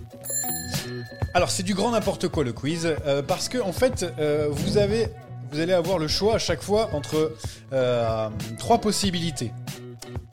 Alors 1.34 1.50
c'est 1.50 1.64
du 1.64 1.74
grand 1.74 1.92
n'importe 1.92 2.28
quoi 2.28 2.44
le 2.44 2.54
quiz 2.54 2.96
euh, 3.06 3.22
parce 3.22 3.50
que 3.50 3.58
en 3.60 3.72
fait 3.74 4.06
euh, 4.20 4.48
vous 4.50 4.78
avez 4.78 5.08
vous 5.52 5.60
allez 5.60 5.74
avoir 5.74 5.98
le 5.98 6.08
choix 6.08 6.36
à 6.36 6.40
chaque 6.40 6.62
fois 6.62 6.90
entre 6.94 7.34
euh, 7.74 8.30
trois 8.58 8.80
possibilités 8.80 9.52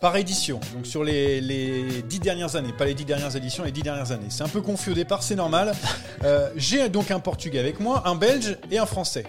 par 0.01 0.17
édition. 0.17 0.61
Donc 0.75 0.87
sur 0.87 1.03
les, 1.05 1.41
les 1.41 2.03
dix 2.03 2.19
dernières 2.21 2.55
années, 2.57 2.73
pas 2.73 2.85
les 2.85 2.95
dix 2.95 3.05
dernières 3.05 3.35
éditions, 3.35 3.65
les 3.65 3.73
dix 3.73 3.83
dernières 3.83 4.13
années. 4.13 4.27
C'est 4.29 4.43
un 4.43 4.49
peu 4.49 4.61
confus 4.61 4.91
au 4.91 4.95
départ, 4.95 5.23
c'est 5.23 5.37
normal. 5.37 5.73
Euh, 6.25 6.49
J'ai 6.57 6.89
donc 6.89 7.11
un 7.11 7.21
Portugais 7.21 7.59
avec 7.59 7.79
moi, 7.79 8.03
un 8.07 8.15
Belge 8.15 8.57
et 8.71 8.79
un 8.79 8.87
Français. 8.87 9.25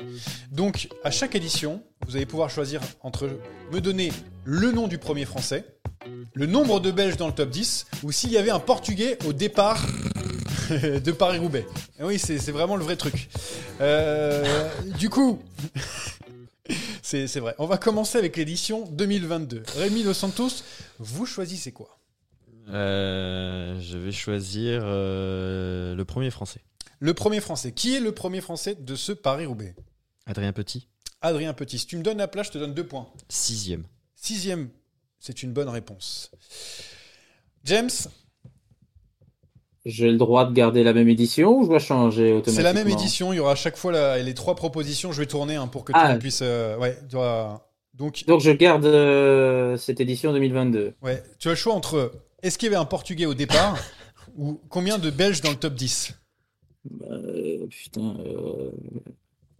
Donc 0.54 0.88
à 1.04 1.12
chaque 1.12 1.36
édition, 1.36 1.82
vous 2.08 2.16
allez 2.16 2.26
pouvoir 2.26 2.50
choisir 2.50 2.80
entre 3.02 3.30
me 3.74 3.82
donner 3.82 4.14
le 4.46 4.72
nom 4.72 4.88
du 4.88 4.98
premier 4.98 5.26
Français, 5.26 5.66
le 6.34 6.46
nombre 6.46 6.80
de 6.80 6.90
Belges 6.92 7.18
dans 7.18 7.28
le 7.28 7.34
top 7.34 7.50
10, 7.50 7.88
ou 8.04 8.14
s'il 8.14 8.32
y 8.32 8.38
avait 8.38 8.52
un 8.52 8.60
Portugais 8.60 9.18
au 9.28 9.34
départ 9.34 9.86
de 11.04 11.12
Paris-Roubaix. 11.12 11.66
Oui, 12.00 12.20
c'est 12.20 12.52
vraiment 12.52 12.76
le 12.76 12.84
vrai 12.84 12.96
truc. 12.96 13.30
Euh, 13.82 14.70
du 14.98 15.10
coup, 15.10 15.42
c'est 17.02 17.40
vrai. 17.40 17.56
On 17.58 17.66
va 17.66 17.78
commencer 17.78 18.18
avec 18.18 18.38
l'édition 18.38 18.86
2022. 18.92 19.64
Rémi 19.78 20.04
Dos 20.04 20.14
Santos, 20.14 20.64
vous 21.00 21.26
choisissez 21.26 21.72
quoi? 21.72 22.00
Euh, 22.70 23.80
je 23.80 23.98
vais 23.98 24.12
choisir 24.12 24.82
euh, 24.84 25.96
le 25.96 26.06
premier 26.06 26.32
français. 26.32 26.62
Le 27.00 27.14
premier 27.14 27.40
français. 27.40 27.72
Qui 27.72 27.96
est 27.96 28.00
le 28.00 28.12
premier 28.12 28.42
français 28.42 28.76
de 28.76 28.96
ce 28.96 29.12
Paris-Roubaix? 29.12 29.76
Adrien 30.26 30.52
Petit, 30.52 30.88
Adrien 31.22 31.54
Petit. 31.54 31.80
Si 31.80 31.88
tu 31.88 31.98
me 31.98 32.04
donnes 32.04 32.18
la 32.18 32.28
place, 32.28 32.48
je 32.48 32.52
te 32.54 32.58
donne 32.58 32.74
deux 32.74 32.86
points. 32.86 33.08
sixième. 33.30 33.86
Sixième, 34.16 34.70
c'est 35.20 35.44
une 35.44 35.54
bonne 35.54 35.70
réponse. 35.70 36.32
James, 37.64 37.90
J'ai 39.90 40.12
le 40.12 40.18
droit 40.18 40.44
de 40.46 40.52
garder 40.54 40.84
la 40.84 40.92
même 40.94 41.08
édition 41.08 41.58
ou 41.60 41.64
je 41.64 41.70
dois 41.70 41.80
changer 41.80 42.34
automatiquement 42.34 42.56
c'est 42.58 42.62
la 42.64 42.74
même 42.74 42.90
édition. 42.90 43.32
Il 43.32 43.38
y 43.38 43.40
aura 43.40 43.54
à 43.54 43.56
chaque 43.56 43.78
fois 43.78 43.92
la- 43.94 44.18
les 44.22 44.34
trois 44.34 44.56
propositions. 44.56 45.14
Je 45.14 45.20
vais 45.22 45.26
tourner 45.28 45.56
hein, 45.56 45.68
pour 45.68 45.86
que 45.86 45.94
Ah. 45.96 46.18
euh, 46.42 46.78
ouais, 46.78 46.98
tu 47.10 47.16
auras- 47.16 47.62
donc, 47.94 48.26
Donc 48.28 48.42
je 48.42 48.52
garde 48.52 48.86
euh, 48.86 49.78
cette 49.78 50.02
édition 50.02 50.34
2022. 50.34 50.94
ouais, 51.02 51.24
tu 51.40 51.48
as 51.48 51.52
le 51.52 51.56
choix 51.56 51.74
entre 51.74 52.12
est-ce 52.44 52.58
qu'il 52.58 52.68
y 52.68 52.70
avait 52.70 52.82
un 52.82 52.86
Portugais 52.86 53.26
au 53.26 53.34
départ 53.34 53.78
ou 54.38 54.60
combien 54.70 54.98
de 54.98 55.10
Belges 55.10 55.40
dans 55.42 55.52
le 55.52 55.56
top 55.56 55.74
10 55.76 56.14
Euh, 57.10 57.66
putain. 57.70 58.16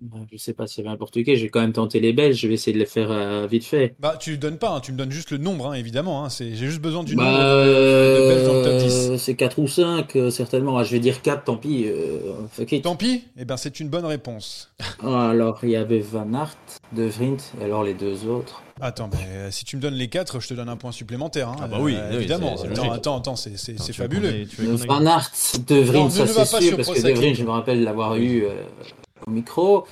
Euh, 0.04 0.18
Je 0.32 0.38
sais 0.38 0.54
pas 0.54 0.68
s'il 0.68 0.84
y 0.84 0.88
avait 0.88 0.94
un 0.94 0.98
portugais, 0.98 1.36
j'ai 1.36 1.50
quand 1.50 1.60
même 1.62 1.74
tenté 1.74 2.00
les 2.00 2.14
Belges, 2.14 2.38
je 2.38 2.48
vais 2.48 2.54
essayer 2.56 2.74
de 2.74 2.80
les 2.80 2.86
faire 2.86 3.10
euh, 3.12 3.48
vite 3.48 3.66
fait. 3.66 3.96
Bah, 4.00 4.16
tu 4.20 4.38
donnes 4.38 4.58
pas, 4.58 4.70
hein, 4.72 4.80
tu 4.80 4.92
me 4.92 4.98
donnes 4.98 5.12
juste 5.12 5.32
le 5.32 5.38
nombre, 5.38 5.68
hein, 5.68 5.74
évidemment. 5.74 6.24
hein, 6.24 6.30
c'est- 6.30 6.56
J'ai 6.56 6.68
juste 6.68 6.82
besoin 6.82 7.04
du 7.04 7.16
Bah, 7.16 7.24
nombre 7.24 7.38
de, 7.66 8.22
de 8.22 8.28
Belges 8.28 8.46
dans 8.46 8.54
le 8.54 8.62
top 8.64 8.78
10. 8.78 9.10
euh, 9.12 9.18
c'est 9.18 9.36
4 9.36 9.60
ou 9.60 9.68
5, 9.68 10.18
certainement. 10.32 10.78
Ah, 10.78 10.84
je 10.84 10.92
vais 10.92 11.00
dire 11.00 11.22
4, 11.22 11.44
tant 11.46 11.58
pis. 11.58 11.86
euh, 11.88 12.20
fuck 12.52 12.72
it. 12.72 12.84
Tant 12.84 12.96
pis, 12.96 13.24
eh 13.38 13.46
ben, 13.46 13.58
c'est 13.58 13.80
une 13.80 13.90
bonne 13.90 14.06
réponse. 14.06 14.72
Ah, 15.04 15.30
alors, 15.30 15.60
il 15.64 15.70
y 15.72 15.76
avait 15.76 16.00
Van 16.00 16.32
Aert, 16.34 16.56
De 16.96 17.04
Vriend, 17.04 17.38
et 17.60 17.64
alors 17.64 17.84
les 17.84 17.94
deux 17.94 18.26
autres. 18.28 18.64
Attends, 18.80 19.08
bah, 19.08 19.18
euh, 19.28 19.50
si 19.50 19.66
tu 19.66 19.76
me 19.76 19.82
donnes 19.82 19.96
les 19.96 20.08
4, 20.08 20.40
je 20.40 20.50
te 20.50 20.54
donne 20.54 20.70
un 20.70 20.78
point 20.78 20.92
supplémentaire. 20.92 21.50
hein, 21.50 21.56
Ah 21.62 21.68
bah 21.68 21.78
oui, 21.82 21.96
euh, 21.96 22.10
oui, 22.12 22.16
évidemment. 22.18 22.56
c'est- 22.58 22.68
c'est 22.68 22.72
attends, 22.74 22.92
attends, 22.94 23.18
attends, 23.18 23.36
c'est 23.36 23.54
Attends, 23.74 23.94
fabuleux. 23.94 24.46
Van 24.60 25.06
Aert, 25.08 25.32
De 25.68 25.76
ne 25.82 26.08
ça 26.28 26.46
c'est 26.46 26.62
sûr, 26.62 26.76
parce 26.78 26.92
que 26.92 27.02
De. 27.02 27.12
Vriend, 27.14 27.34
je 27.34 27.44
me 27.44 27.50
rappelle 27.50 27.84
l'avoir 27.84 28.16
eu 28.18 28.44
euh, 28.44 28.50
au 29.28 29.30
micro. 29.32 29.86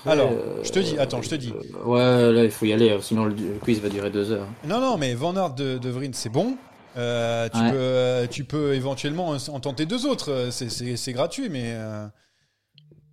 Après, 0.00 0.10
Alors, 0.10 0.30
euh, 0.32 0.62
je 0.64 0.70
te 0.72 0.78
dis, 0.80 0.98
attends, 0.98 1.22
je 1.22 1.30
te 1.30 1.34
dis. 1.34 1.52
euh, 1.52 1.84
ouais, 1.84 2.32
là, 2.32 2.44
il 2.44 2.50
faut 2.50 2.66
y 2.66 2.72
aller, 2.72 2.90
euh, 2.90 3.00
sinon 3.00 3.24
le, 3.26 3.34
le 3.34 3.58
quiz 3.60 3.80
va 3.80 3.88
durer 3.88 4.10
2 4.10 4.32
heures. 4.32 4.48
Non, 4.66 4.80
non, 4.80 4.96
mais 4.98 5.14
Van 5.14 5.36
Aert 5.36 5.54
de, 5.54 5.78
de 5.78 5.90
Vriend, 5.90 6.12
c'est 6.14 6.28
bon. 6.30 6.56
Euh, 6.96 7.48
tu, 7.48 7.58
Ouais. 7.60 7.70
peux, 7.70 8.28
tu 8.28 8.44
peux 8.44 8.74
éventuellement 8.74 9.28
en 9.28 9.36
en 9.36 9.60
tenter 9.60 9.86
deux 9.86 10.06
autres. 10.06 10.48
c'est- 10.50 11.12
gratuit, 11.12 11.48
mais. 11.48 11.74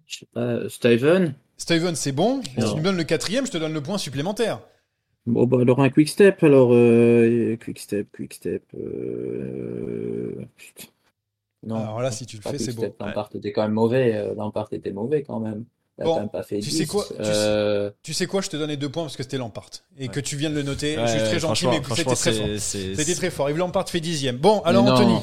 Je 0.08 0.20
sais 0.20 0.28
pas, 0.34 0.68
Steven? 0.70 1.36
Steven, 1.58 1.96
c'est 1.96 2.12
bon. 2.12 2.42
Si 2.44 2.56
tu 2.56 2.78
me 2.78 2.82
donnes 2.82 2.98
le 2.98 3.04
quatrième, 3.04 3.46
je 3.46 3.52
te 3.52 3.58
donne 3.58 3.74
le 3.74 3.82
point 3.82 3.98
supplémentaire. 3.98 4.60
Bon, 5.26 5.46
bah, 5.46 5.58
alors 5.62 5.82
un 5.82 5.90
quick 5.90 6.08
step, 6.10 6.42
alors, 6.44 6.70
quick 7.60 7.80
step, 7.80 8.08
quick 8.16 8.34
step, 8.34 8.64
putain. 10.56 10.88
Non, 11.68 11.76
Alors 11.84 12.02
là, 12.02 12.12
si 12.12 12.26
tu 12.26 12.38
le 12.38 12.42
fais, 12.42 12.58
c'est 12.58 12.74
beau. 12.74 12.82
step. 12.84 12.96
Lampard 13.00 13.30
était 13.36 13.52
quand 13.52 13.62
même 13.64 13.72
mauvais, 13.74 14.14
euh, 14.16 14.34
Lampard 14.36 14.68
était 14.72 14.92
mauvais 14.92 15.22
quand 15.24 15.40
même. 15.40 15.66
Il 16.00 16.02
a 16.02 16.06
Bon, 16.06 16.14
quand 16.14 16.20
même 16.22 16.30
pas 16.30 16.44
fait 16.44 16.60
tu 16.60 16.70
10. 16.70 16.78
sais 16.78 16.86
quoi, 16.86 17.04
tu 17.10 17.16
sais- 17.16 17.30
Euh, 17.34 17.90
Tu 18.04 18.14
sais 18.14 18.28
quoi, 18.28 18.42
je 18.42 18.50
te 18.50 18.58
donne 18.58 18.70
les 18.70 18.78
deux 18.78 18.90
points 18.90 19.04
parce 19.04 19.18
que 19.18 19.24
c'était 19.24 19.38
Lampard. 19.38 19.70
Et 19.98 20.08
que 20.10 20.20
tu 20.20 20.36
viens 20.38 20.50
de 20.50 20.56
le 20.56 20.62
noter. 20.64 20.96
Ouais, 20.98 21.08
je 21.08 21.12
suis 21.14 21.20
très 21.22 21.40
gentil, 21.40 21.66
mais 21.68 21.78
c'était 21.90 22.04
très 22.16 22.34
fort. 22.34 22.48
C'était 22.60 23.16
très 23.16 23.30
fort. 23.32 23.50
Yves 23.50 23.58
Lampard 23.58 23.90
fait 23.90 24.00
dixième. 24.00 24.38
Bon, 24.38 24.62
alors 24.62 24.84
mais. 24.84 24.92
Anthony. 24.92 25.16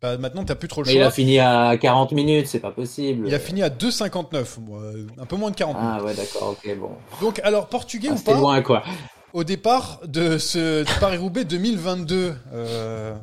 Bah, 0.00 0.16
maintenant, 0.16 0.44
t'as 0.44 0.54
plus 0.54 0.68
trop 0.68 0.82
le 0.82 0.86
Mais 0.86 0.94
il 0.94 1.00
a 1.00 1.06
choix. 1.06 1.10
fini 1.10 1.40
à 1.40 1.76
40 1.76 2.12
minutes, 2.12 2.46
c'est 2.46 2.60
pas 2.60 2.70
possible. 2.70 3.26
Il 3.26 3.34
a 3.34 3.38
fini 3.40 3.62
à 3.64 3.68
2,59. 3.68 4.58
Bon, 4.60 4.80
euh, 4.80 5.04
un 5.18 5.26
peu 5.26 5.34
moins 5.36 5.50
de 5.50 5.56
40 5.56 5.76
Ah 5.78 6.02
ouais, 6.04 6.14
d'accord, 6.14 6.50
ok, 6.50 6.76
bon. 6.78 6.90
Donc, 7.20 7.40
alors, 7.42 7.66
portugais 7.66 8.06
Ah, 8.10 8.14
ou 8.14 8.16
C'était 8.16 8.32
pas 8.32 8.38
loin, 8.38 8.62
quoi. 8.62 8.84
Au 9.32 9.42
départ 9.42 10.00
de 10.06 10.38
ce 10.38 10.84
Paris-Roubaix 11.00 11.44
2022, 11.44 12.32
euh, 12.52 13.14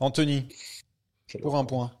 Anthony, 0.00 0.48
pour 1.42 1.56
un 1.56 1.64
point. 1.64 1.92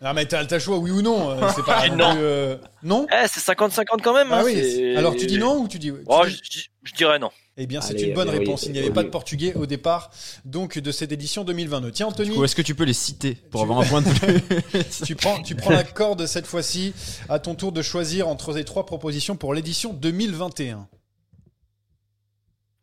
Ah, 0.00 0.14
mais 0.14 0.24
t'as 0.24 0.42
le 0.44 0.58
choix, 0.58 0.78
oui 0.78 0.90
ou 0.90 1.02
non 1.02 1.30
euh, 1.30 1.46
C'est 1.54 1.64
pas 1.66 1.86
Non. 1.90 2.12
plus, 2.14 2.22
euh, 2.22 2.56
Non 2.82 3.06
Eh, 3.12 3.26
c'est 3.28 3.40
50-50 3.52 4.00
quand 4.02 4.14
même. 4.14 4.28
Ah 4.30 4.38
hein, 4.40 4.42
oui. 4.46 4.54
c'est- 4.54 4.96
Alors, 4.96 5.14
tu 5.14 5.26
dis 5.26 5.36
non 5.38 5.58
ou 5.60 5.68
tu 5.68 5.78
dis. 5.78 5.88
tu 5.92 5.98
Oh, 6.06 6.22
dis- 6.26 6.40
je, 6.42 6.60
je- 6.60 6.68
je 6.84 6.94
dirais 6.94 7.18
non. 7.18 7.30
Eh 7.58 7.66
bien, 7.66 7.82
c'est 7.82 7.92
Allez, 7.92 8.04
une 8.04 8.14
bonne 8.14 8.30
allez, 8.30 8.38
oui, 8.38 8.44
réponse. 8.46 8.62
Il 8.64 8.72
n'y 8.72 8.78
oui, 8.78 8.86
avait 8.86 8.94
pas 8.94 9.02
de 9.02 9.10
portugais 9.10 9.52
au 9.52 9.66
départ 9.66 10.10
donc 10.46 10.78
de 10.78 10.90
cette 10.90 11.12
édition 11.12 11.44
2022. 11.44 11.90
Tiens, 11.92 12.06
Anthony, 12.06 12.30
coup, 12.34 12.44
est-ce 12.44 12.56
que 12.56 12.62
tu 12.62 12.74
peux 12.74 12.84
les 12.84 12.94
citer 12.94 13.34
pour 13.50 13.60
Tu- 13.60 13.64
avoir 13.64 13.80
un 13.80 13.84
point 13.84 14.00
de 14.00 14.08
plus 14.08 14.90
tu 15.06 15.16
prends, 15.16 15.42
tu 15.42 15.54
prends 15.54 15.70
la 15.72 15.84
corde 15.84 16.24
cette 16.24 16.46
fois-ci. 16.46 16.94
À 17.28 17.38
ton 17.38 17.54
tour 17.54 17.72
de 17.72 17.82
choisir 17.82 18.28
entre 18.28 18.54
les 18.54 18.64
trois 18.64 18.86
propositions 18.86 19.36
pour 19.36 19.52
l'édition 19.52 19.92
2021. 19.92 20.88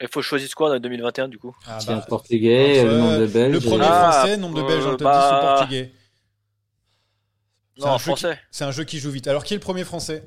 Il 0.01 0.07
faut 0.07 0.21
choisir 0.21 0.49
quoi 0.55 0.69
dans 0.69 0.79
2021 0.79 1.27
du 1.27 1.37
coup 1.37 1.55
Ah, 1.67 1.77
Tiens, 1.79 1.97
bah, 1.97 2.05
portugais, 2.07 2.79
entre, 2.81 2.89
le 2.89 2.97
nombre 2.97 3.17
de 3.19 3.25
Belges. 3.27 3.53
le 3.53 3.59
premier 3.59 3.85
Ah, 3.89 4.11
français, 4.11 4.37
nombre 4.37 4.55
de 4.61 4.67
Belges 4.67 4.83
dans 4.85 4.91
le 4.91 4.97
top 4.97 5.07
10 5.07 5.13
bah, 5.13 5.55
portugais. 5.57 5.93
C'est 7.77 7.85
un 7.85 7.91
Non, 7.91 7.97
français. 7.99 8.39
C'est 8.51 8.63
un 8.65 8.71
jeu 8.71 8.83
qui 8.85 8.99
joue 8.99 9.11
vite. 9.11 9.27
Alors, 9.27 9.43
qui 9.43 9.53
est 9.53 9.57
le 9.57 9.61
premier 9.61 9.83
français? 9.85 10.23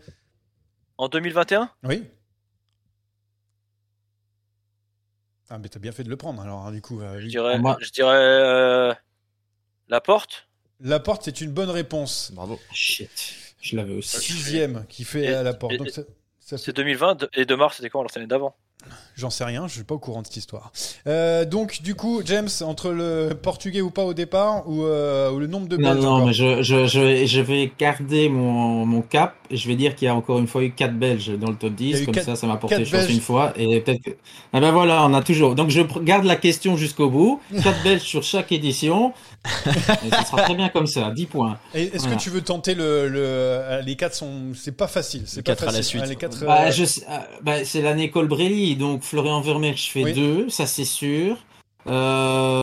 En 0.98 1.08
2021 1.08 1.70
Oui. 1.84 2.04
Ah, 5.50 5.58
mais 5.58 5.68
t'as 5.68 5.78
bien 5.78 5.92
fait 5.92 6.02
de 6.04 6.08
le 6.08 6.16
prendre 6.16 6.40
alors, 6.42 6.66
hein, 6.66 6.72
du 6.72 6.80
coup. 6.80 7.00
euh, 7.00 7.20
Je 7.20 7.26
dirais, 7.26 7.58
Moi- 7.58 7.76
je 7.80 7.90
dirais 7.90 8.16
euh, 8.16 8.94
la 9.88 10.00
porte? 10.00 10.48
La 10.80 10.98
porte, 10.98 11.22
c'est 11.24 11.40
une 11.42 11.52
bonne 11.52 11.68
réponse. 11.70 12.30
Bravo. 12.32 12.58
Shit, 12.72 13.54
je 13.60 13.76
l'avais 13.76 13.94
aussi. 13.94 14.18
Sixième 14.18 14.86
qui 14.88 15.04
fait 15.04 15.24
Et- 15.24 15.34
à 15.34 15.42
la 15.42 15.52
porte. 15.54 15.74
et- 15.74 15.76
Donc, 15.78 15.90
ça- 15.90 16.02
ça 16.40 16.56
fait- 16.56 16.64
C'est 16.64 16.72
2020 16.76 17.28
et 17.34 17.44
de 17.44 17.54
mars 17.54 17.76
c'était 17.76 17.90
quand? 17.90 18.02
L'année 18.14 18.26
d'avant 18.26 18.56
J'en 19.14 19.30
sais 19.30 19.44
rien, 19.44 19.68
je 19.68 19.74
suis 19.74 19.84
pas 19.84 19.94
au 19.94 19.98
courant 19.98 20.22
de 20.22 20.26
cette 20.26 20.36
histoire. 20.38 20.72
Euh, 21.06 21.44
donc, 21.44 21.82
du 21.82 21.94
coup, 21.94 22.22
James, 22.24 22.48
entre 22.62 22.90
le 22.90 23.30
portugais 23.40 23.80
ou 23.82 23.90
pas 23.90 24.04
au 24.04 24.14
départ, 24.14 24.68
ou, 24.68 24.84
euh, 24.84 25.30
ou 25.30 25.38
le 25.38 25.46
nombre 25.46 25.68
de 25.68 25.76
Non, 25.76 25.90
Belges 25.92 26.02
non, 26.04 26.26
mais 26.26 26.32
je, 26.32 26.62
je, 26.62 26.86
je, 26.86 27.26
je 27.26 27.40
vais 27.40 27.70
garder 27.78 28.28
mon, 28.30 28.86
mon 28.86 29.02
cap. 29.02 29.34
et 29.50 29.56
Je 29.56 29.68
vais 29.68 29.76
dire 29.76 29.94
qu'il 29.94 30.06
y 30.06 30.08
a 30.08 30.14
encore 30.14 30.38
une 30.38 30.46
fois 30.46 30.62
eu 30.62 30.72
4 30.72 30.94
Belges 30.98 31.38
dans 31.38 31.50
le 31.50 31.56
top 31.56 31.72
Il 31.78 31.90
y 31.90 31.92
a 31.94 31.96
10. 31.98 32.02
eu 32.02 32.06
Comme 32.06 32.14
ça, 32.14 32.36
ça 32.36 32.46
m'a 32.46 32.56
porté 32.56 32.84
chance 32.84 32.90
Belges. 32.90 33.10
une 33.14 33.20
fois. 33.20 33.52
Et 33.56 33.80
peut-être 33.80 34.02
que. 34.02 34.10
Ah 34.54 34.60
ben 34.60 34.70
voilà, 34.72 35.04
on 35.04 35.12
a 35.14 35.22
toujours. 35.22 35.54
Donc 35.54 35.68
je 35.70 35.82
garde 36.02 36.24
la 36.24 36.36
question 36.36 36.76
jusqu'au 36.76 37.10
bout. 37.10 37.40
4 37.62 37.82
Belges 37.84 38.00
sur 38.02 38.22
chaque 38.22 38.50
édition. 38.52 39.12
Et 39.66 40.10
ce 40.10 40.24
sera 40.26 40.42
très 40.42 40.54
bien 40.54 40.68
comme 40.68 40.86
ça. 40.86 41.10
10 41.10 41.26
points. 41.26 41.58
Est-ce 41.74 41.98
Voilà. 42.02 42.16
que 42.16 42.20
tu 42.22 42.30
veux 42.30 42.42
tenter 42.42 42.74
le, 42.74 43.08
le- 43.08 43.18
euh, 43.22 43.82
les 43.82 43.96
quatre 43.96 44.14
sont 44.14 44.52
c'est 44.54 44.76
pas 44.76 44.86
facile, 44.86 45.22
c'est 45.26 45.36
Les 45.38 45.42
pas 45.42 45.52
quatre 45.56 45.68
à 45.68 45.72
la 45.72 45.82
suite. 45.82 46.02
Ah, 46.04 46.08
les 46.08 46.16
quatre, 46.16 46.44
Bah, 46.46 46.66
euh, 46.66 46.70
je 46.70 46.84
sais- 46.84 47.04
euh, 47.10 47.18
bah, 47.42 47.64
c'est 47.64 47.82
l'année 47.82 48.10
Colbrelli. 48.10 48.76
Donc 48.76 49.01
Florian 49.02 49.40
Vermeer, 49.40 49.76
je 49.76 49.90
fais 49.90 50.04
Oui. 50.04 50.12
2. 50.14 50.48
Ça, 50.48 50.66
c'est 50.66 50.84
sûr. 50.84 51.36
Euh, 51.86 52.60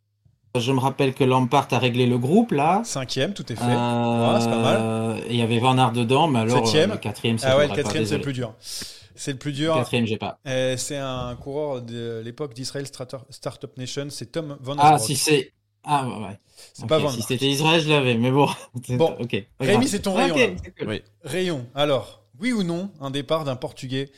je 0.58 0.72
me 0.72 0.80
rappelle 0.80 1.14
que 1.14 1.24
Lampard 1.24 1.68
a 1.72 1.80
réglé 1.80 2.06
le 2.08 2.18
groupe 2.18 2.52
là. 2.52 2.82
cinquième, 2.86 3.34
tout 3.34 3.52
est 3.52 3.56
fait. 3.56 3.62
Euh, 3.64 4.40
c'est 4.40 4.50
pas 4.50 4.58
mal. 4.62 5.20
et 5.28 5.32
Il 5.32 5.36
y 5.36 5.42
avait 5.42 5.60
Van 5.60 5.78
Aert 5.78 5.92
dedans, 5.92 6.28
mais 6.28 6.40
alors 6.40 6.66
Septième. 6.66 6.92
euh, 6.92 6.94
le 6.96 7.00
quatrième, 7.00 7.38
c'est 7.38 7.48
ah 7.48 7.58
ouais, 7.58 7.68
le 7.68 7.76
quatrième 7.76 8.06
c'est 8.06 8.16
le 8.18 8.22
plus 8.22 8.34
dur. 8.34 8.54
C'est 9.16 9.34
le 9.34 9.38
plus 9.38 9.52
Le 9.52 9.58
dur. 9.58 9.76
quatrième, 9.76 10.06
j'ai 10.06 10.18
pas. 10.18 10.40
Euh, 10.48 10.78
c'est 10.78 10.96
un 10.98 11.36
coureur 11.36 11.82
de 11.82 12.22
l'époque 12.24 12.54
d'Israel 12.54 12.86
Strator- 12.86 13.26
Startup 13.30 13.76
Nation, 13.78 14.08
c'est 14.10 14.32
Tom 14.32 14.58
Van 14.62 14.76
Ah, 14.80 14.94
Asbrock. 14.94 15.08
si 15.08 15.16
c'est. 15.18 15.52
Ah, 15.84 16.08
ouais, 16.08 16.26
ouais. 16.28 16.40
C'est 16.74 16.88
pas 16.88 17.00
Van 17.00 17.10
Si 17.10 17.18
Aert. 17.20 17.26
c'était 17.28 17.48
Israël, 17.50 17.82
je 17.82 17.90
l'avais, 17.90 18.16
mais 18.16 18.32
bon. 18.32 18.48
Bon. 18.90 19.16
ok. 19.20 19.46
Rémi, 19.60 19.88
c'est 19.88 20.00
ton 20.00 20.16
Ah, 20.18 20.24
rayon. 20.24 20.56
cool. 20.80 20.88
Oui. 20.88 21.02
Rayon. 21.24 21.66
Alors, 21.76 22.22
oui 22.40 22.54
ou 22.54 22.64
non, 22.64 22.90
un 23.02 23.12
départ 23.12 23.44
d'un 23.44 23.56
Portugais 23.58 24.10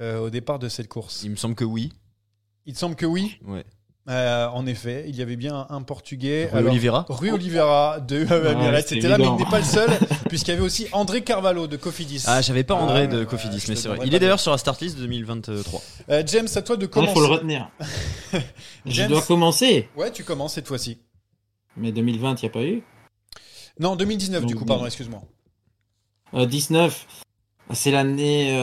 euh, 0.00 0.18
au 0.20 0.30
départ 0.30 0.58
de 0.58 0.68
cette 0.68 0.88
course 0.88 1.22
Il 1.24 1.30
me 1.30 1.36
semble 1.36 1.54
que 1.54 1.64
oui. 1.64 1.92
Il 2.66 2.74
te 2.74 2.78
semble 2.78 2.96
que 2.96 3.06
oui. 3.06 3.38
Ouais. 3.46 3.64
Euh, 4.08 4.46
en 4.48 4.66
effet, 4.66 5.04
il 5.06 5.16
y 5.16 5.22
avait 5.22 5.36
bien 5.36 5.66
un 5.68 5.82
Portugais. 5.82 6.48
Rui 6.50 6.64
Oliveira 6.66 7.04
Rui 7.10 7.30
Oliveira 7.30 8.00
de 8.00 8.26
c'est 8.26 8.94
C'était 8.94 9.08
là, 9.08 9.18
mais 9.18 9.26
il 9.26 9.34
n'est 9.36 9.50
pas 9.50 9.58
le 9.58 9.64
seul, 9.64 9.90
puisqu'il 10.28 10.52
y 10.52 10.54
avait 10.54 10.64
aussi 10.64 10.86
André 10.92 11.22
Carvalho 11.22 11.66
de 11.66 11.76
Cofidis. 11.76 12.24
Ah, 12.26 12.40
j'avais 12.40 12.64
pas 12.64 12.74
André 12.74 13.02
Ah, 13.02 13.06
de 13.06 13.24
Cofidis, 13.24 13.62
mais 13.68 13.76
c'est 13.76 13.88
vrai. 13.88 13.98
Il 14.06 14.14
est 14.14 14.18
d'ailleurs 14.18 14.40
sur 14.40 14.50
la 14.50 14.56
start 14.56 14.80
list 14.80 14.96
de 14.96 15.02
2023. 15.02 15.82
Euh, 16.08 16.22
James, 16.26 16.48
à 16.54 16.62
toi 16.62 16.78
de 16.78 16.84
Il 16.84 16.88
commencer. 16.88 17.12
faut 17.12 17.20
le 17.20 17.26
retenir. 17.26 17.68
je 18.86 19.02
dois 19.04 19.20
commencer. 19.20 19.88
Ouais, 19.94 20.10
tu 20.10 20.24
commences 20.24 20.54
cette 20.54 20.68
fois-ci. 20.68 20.98
Mais 21.76 21.92
2020, 21.92 22.40
il 22.40 22.44
n'y 22.46 22.48
a 22.48 22.52
pas 22.52 22.62
eu. 22.64 22.82
Non, 23.78 23.94
2019 23.94 24.46
du 24.46 24.54
coup, 24.54 24.64
pardon, 24.64 24.86
excuse-moi. 24.86 25.20
Euh, 26.32 26.46
19. 26.46 27.06
C'est 27.74 27.90
l'année. 27.90 28.56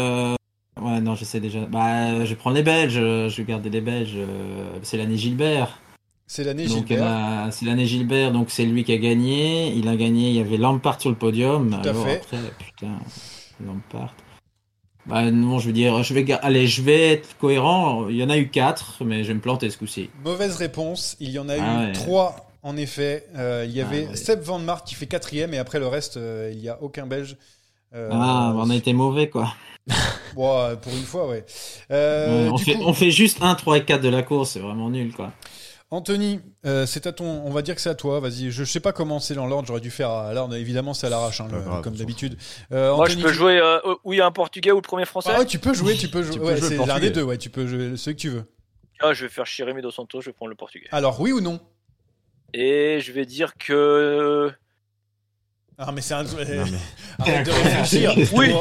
Ouais, 0.81 0.99
non, 0.99 1.15
je 1.15 1.23
sais 1.25 1.39
déjà. 1.39 1.61
Bah, 1.65 2.25
je 2.25 2.33
prends 2.35 2.51
les 2.51 2.63
Belges. 2.63 2.93
Je 2.95 3.35
vais 3.37 3.43
garder 3.43 3.69
les 3.69 3.81
Belges. 3.81 4.13
euh, 4.15 4.77
C'est 4.83 4.97
l'année 4.97 5.17
Gilbert. 5.17 5.79
C'est 6.27 6.43
l'année 6.43 6.67
Gilbert. 6.67 7.47
c'est 7.51 7.65
l'année 7.65 7.85
Gilbert, 7.85 8.31
donc 8.31 8.49
c'est 8.49 8.65
lui 8.65 8.83
qui 8.83 8.91
a 8.91 8.97
gagné. 8.97 9.71
Il 9.73 9.87
a 9.87 9.95
gagné, 9.95 10.29
il 10.31 10.35
y 10.35 10.39
avait 10.39 10.57
Lampard 10.57 10.99
sur 10.99 11.11
le 11.11 11.15
podium. 11.15 11.69
Tout 11.69 11.75
à 11.87 11.91
Alors 11.91 12.03
fait. 12.05 12.15
après, 12.17 12.37
putain, 12.57 12.97
Lampard. 13.63 14.13
Bah 15.05 15.29
non, 15.29 15.59
je 15.59 15.67
veux 15.67 15.73
dire, 15.73 16.01
je 16.01 16.15
vais, 16.15 16.25
allez, 16.41 16.65
je 16.65 16.81
vais 16.81 17.11
être 17.13 17.37
cohérent. 17.37 18.09
Il 18.09 18.15
y 18.15 18.23
en 18.23 18.29
a 18.31 18.37
eu 18.37 18.49
4, 18.49 19.03
mais 19.05 19.23
je 19.23 19.27
vais 19.27 19.33
me 19.35 19.39
planter 19.39 19.69
ce 19.69 19.77
coup-ci. 19.77 20.09
Mauvaise 20.23 20.55
réponse. 20.55 21.15
Il 21.19 21.29
y 21.29 21.37
en 21.37 21.47
a 21.47 21.53
Ah 21.53 21.83
eu 21.83 21.85
ouais. 21.87 21.91
trois, 21.91 22.49
en 22.63 22.75
effet. 22.75 23.27
Euh, 23.35 23.63
il 23.69 23.75
y 23.75 23.81
Ah 23.81 23.85
avait 23.87 24.07
ouais. 24.07 24.15
Seb 24.15 24.41
Van 24.41 24.57
Mark 24.57 24.87
qui 24.87 24.95
fait 24.95 25.05
quatrième, 25.05 25.53
et 25.53 25.59
après 25.59 25.77
le 25.77 25.85
reste, 25.87 26.17
euh, 26.17 26.49
il 26.51 26.59
n'y 26.59 26.69
a 26.69 26.81
aucun 26.81 27.05
Belge. 27.05 27.37
Euh, 27.93 28.09
ah, 28.11 28.51
on 28.57 28.67
a 28.71 28.75
été 28.75 28.93
mauvais, 28.93 29.29
quoi. 29.29 29.53
bon, 30.35 30.75
pour 30.81 30.91
une 30.93 31.03
fois, 31.03 31.27
ouais. 31.27 31.45
Euh, 31.91 32.49
on, 32.49 32.55
du 32.55 32.63
fait, 32.63 32.73
coup, 32.75 32.83
on 32.85 32.93
fait 32.93 33.11
juste 33.11 33.37
1, 33.41 33.55
3 33.55 33.77
et 33.77 33.85
4 33.85 34.01
de 34.01 34.09
la 34.09 34.23
course, 34.23 34.51
c'est 34.51 34.59
vraiment 34.59 34.89
nul, 34.89 35.13
quoi. 35.13 35.31
Anthony, 35.91 36.39
euh, 36.65 36.87
c'est 36.87 37.05
à 37.05 37.11
ton. 37.13 37.25
On 37.45 37.51
va 37.51 37.61
dire 37.61 37.75
que 37.75 37.79
c'est 37.81 37.91
à 37.91 37.95
toi. 37.95 38.19
Vas-y. 38.19 38.49
Je 38.49 38.63
sais 38.63 38.79
pas 38.79 38.91
comment 38.91 39.19
c'est 39.19 39.35
dans 39.35 39.45
l'ordre. 39.45 39.67
J'aurais 39.67 39.79
dû 39.81 39.91
faire. 39.91 40.09
à- 40.09 40.33
évidemment, 40.57 40.95
c'est 40.95 41.05
à 41.05 41.09
l'arrache, 41.11 41.39
hein, 41.41 41.47
comme 41.83 41.95
d'habitude. 41.95 42.37
Euh, 42.71 42.95
Moi, 42.95 43.05
je 43.05 43.11
Anthony, 43.11 43.23
peux 43.23 43.29
tu- 43.29 43.35
jouer 43.37 43.59
euh, 43.59 43.77
où 44.03 44.11
il 44.11 44.17
y 44.17 44.21
a 44.21 44.25
un 44.25 44.31
portugais 44.31 44.71
ou 44.71 44.77
le 44.77 44.81
premier 44.81 45.05
français 45.05 45.29
Ah 45.33 45.39
ouais, 45.39 45.45
tu 45.45 45.59
peux 45.59 45.73
jouer. 45.75 45.95
Tu 45.95 46.07
peux 46.07 46.23
jouer. 46.23 46.33
Tu 46.33 46.39
peux 46.39 46.45
ouais, 46.47 46.57
jouer 46.57 46.69
c'est 46.69 46.85
l'un 46.85 46.99
des 46.99 47.11
deux. 47.11 47.21
Ouais, 47.23 47.37
tu 47.37 47.51
peux 47.51 47.67
jouer 47.67 47.95
celui 47.97 48.15
que 48.15 48.21
tu 48.21 48.29
veux. 48.29 48.43
Ah, 48.99 49.13
Je 49.13 49.25
vais 49.25 49.29
faire 49.31 49.45
Jérémy 49.45 49.83
Dos 49.83 49.91
Santos, 49.91 50.21
je 50.21 50.25
vais 50.31 50.33
prendre 50.33 50.49
le 50.49 50.55
portugais. 50.55 50.87
Alors, 50.91 51.21
oui 51.21 51.31
ou 51.31 51.39
non? 51.39 51.59
Et 52.53 52.99
je 52.99 53.11
vais 53.11 53.25
dire 53.27 53.53
que. 53.55 54.51
Ah, 55.77 55.91
mais 55.93 56.01
c'est 56.01 56.15
un. 56.15 56.23
Non, 56.23 56.29
mais- 56.39 56.55
Arrête 57.19 57.45
de 57.45 57.51
réfléchir. 57.63 58.13
Oui. 58.33 58.53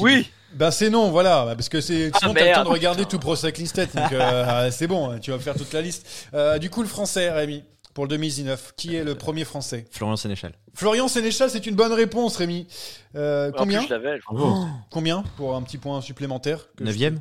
Oui 0.00 0.30
Ben 0.54 0.70
c'est 0.70 0.88
non, 0.90 1.10
voilà, 1.10 1.44
bah, 1.44 1.54
parce 1.54 1.68
que 1.68 1.80
c'est 1.80 2.10
Ah, 2.14 2.18
sinon 2.20 2.34
t'as 2.34 2.48
le 2.48 2.54
temps 2.54 2.64
de 2.64 2.68
regarder 2.68 3.04
tout 3.04 3.18
Pro 3.18 3.36
Cycling 3.36 3.66
Stats, 3.66 3.86
donc 3.86 4.12
euh, 4.12 4.70
c'est 4.70 4.86
bon, 4.86 5.18
tu 5.18 5.30
vas 5.30 5.38
faire 5.38 5.54
toute 5.54 5.72
la 5.72 5.82
liste. 5.82 6.28
Euh, 6.34 6.58
du 6.58 6.70
coup, 6.70 6.82
le 6.82 6.88
français, 6.88 7.30
Rémi, 7.30 7.64
pour 7.94 8.04
le 8.04 8.08
2019. 8.10 8.72
Qui 8.76 8.96
est 8.96 9.04
le 9.04 9.14
premier 9.14 9.44
français? 9.44 9.84
Florian 9.90 10.16
Sénéchal. 10.16 10.52
Florian 10.74 11.08
Sénéchal, 11.08 11.50
c'est 11.50 11.66
une 11.66 11.74
bonne 11.74 11.92
réponse, 11.92 12.36
Rémi. 12.36 12.66
Euh, 13.14 13.50
En 13.50 13.58
combien? 13.58 13.80
plus, 13.80 13.88
je 13.88 13.92
l'avais. 13.94 14.16
je- 14.18 14.22
Bravo. 14.30 14.66
Combien 14.90 15.22
pour 15.36 15.54
un 15.56 15.62
petit 15.62 15.78
point 15.78 16.00
supplémentaire 16.00 16.68
je- 16.78 16.84
Neuvième? 16.84 17.20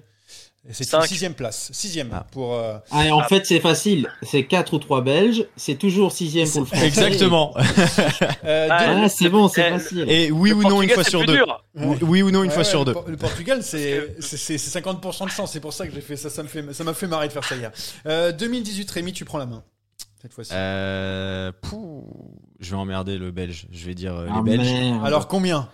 C'est 0.72 0.94
une 0.94 1.02
sixième 1.04 1.34
place. 1.34 1.70
Sixième 1.72 2.10
Ah. 2.14 2.26
pour. 2.32 2.54
euh, 2.54 2.78
Ah, 2.92 3.08
et 3.08 3.12
en 3.12 3.22
fait, 3.24 3.46
c'est 3.46 3.60
facile. 3.62 4.10
C'est 4.22 4.44
4 4.46 4.74
ou 4.74 4.80
3 4.80 5.02
Belges. 5.02 5.46
C'est 5.56 5.76
toujours 5.76 6.12
sixième 6.12 6.50
pour 6.50 6.62
le 6.62 6.66
français. 6.66 6.86
Exactement. 6.88 7.54
euh, 8.44 8.68
Ah, 8.70 8.96
deux- 9.02 9.08
c'est 9.08 9.30
bon, 9.30 9.48
c'est 9.48 9.66
Eh, 9.68 9.72
facile. 9.80 10.06
Et 10.10 10.30
oui 10.32 10.50
Le 10.50 10.56
ou 10.58 10.64
non 10.64 10.82
une 10.82 10.90
Portugal, 10.90 10.96
fois 10.96 11.04
sur 11.06 11.26
deux. 11.26 11.34
dur. 11.36 11.64
Oui- 11.76 12.22
ou 12.22 12.32
non 12.32 12.44
une 12.44 12.50
Ouais, 12.50 12.54
fois 12.54 12.64
ouais, 12.64 12.70
sur 12.70 12.80
le 12.84 12.94
deux. 12.94 12.96
Le 13.08 13.18
Portugal, 13.18 13.64
c'est 13.64 14.16
c'est- 14.20 14.36
c'est- 14.38 14.58
c'est 14.58 14.70
50% 14.70 15.26
de 15.26 15.32
chance. 15.32 15.52
C'est 15.54 15.60
pour 15.62 15.72
ça 15.74 15.88
que 15.88 15.94
j'ai 15.94 16.02
fait 16.02 16.18
ça. 16.18 16.30
Ça 16.30 16.44
me 16.44 16.48
fait, 16.48 16.74
ça 16.74 16.84
m'a 16.84 16.94
fait 16.94 17.08
marrer 17.08 17.28
de 17.28 17.34
faire 17.34 17.44
ça 17.46 17.56
hier. 17.56 17.72
Euh, 18.06 18.32
2018, 18.32 18.92
Rémi, 18.92 19.14
tu 19.14 19.24
prends 19.26 19.38
la 19.38 19.46
main. 19.46 19.64
Cette 20.22 20.34
fois-ci. 20.34 20.52
Euh, 20.54 21.52
je 22.60 22.72
vais 22.72 22.76
emmerder 22.78 23.18
le 23.18 23.32
Belge. 23.32 23.68
Je 23.72 23.86
vais 23.86 23.94
dire 23.94 24.16
euh, 24.16 24.28
Ah, 24.30 24.42
les 24.44 24.58
Belges. 24.58 24.72
merde. 24.74 25.06
Alors 25.06 25.28
combien? 25.28 25.70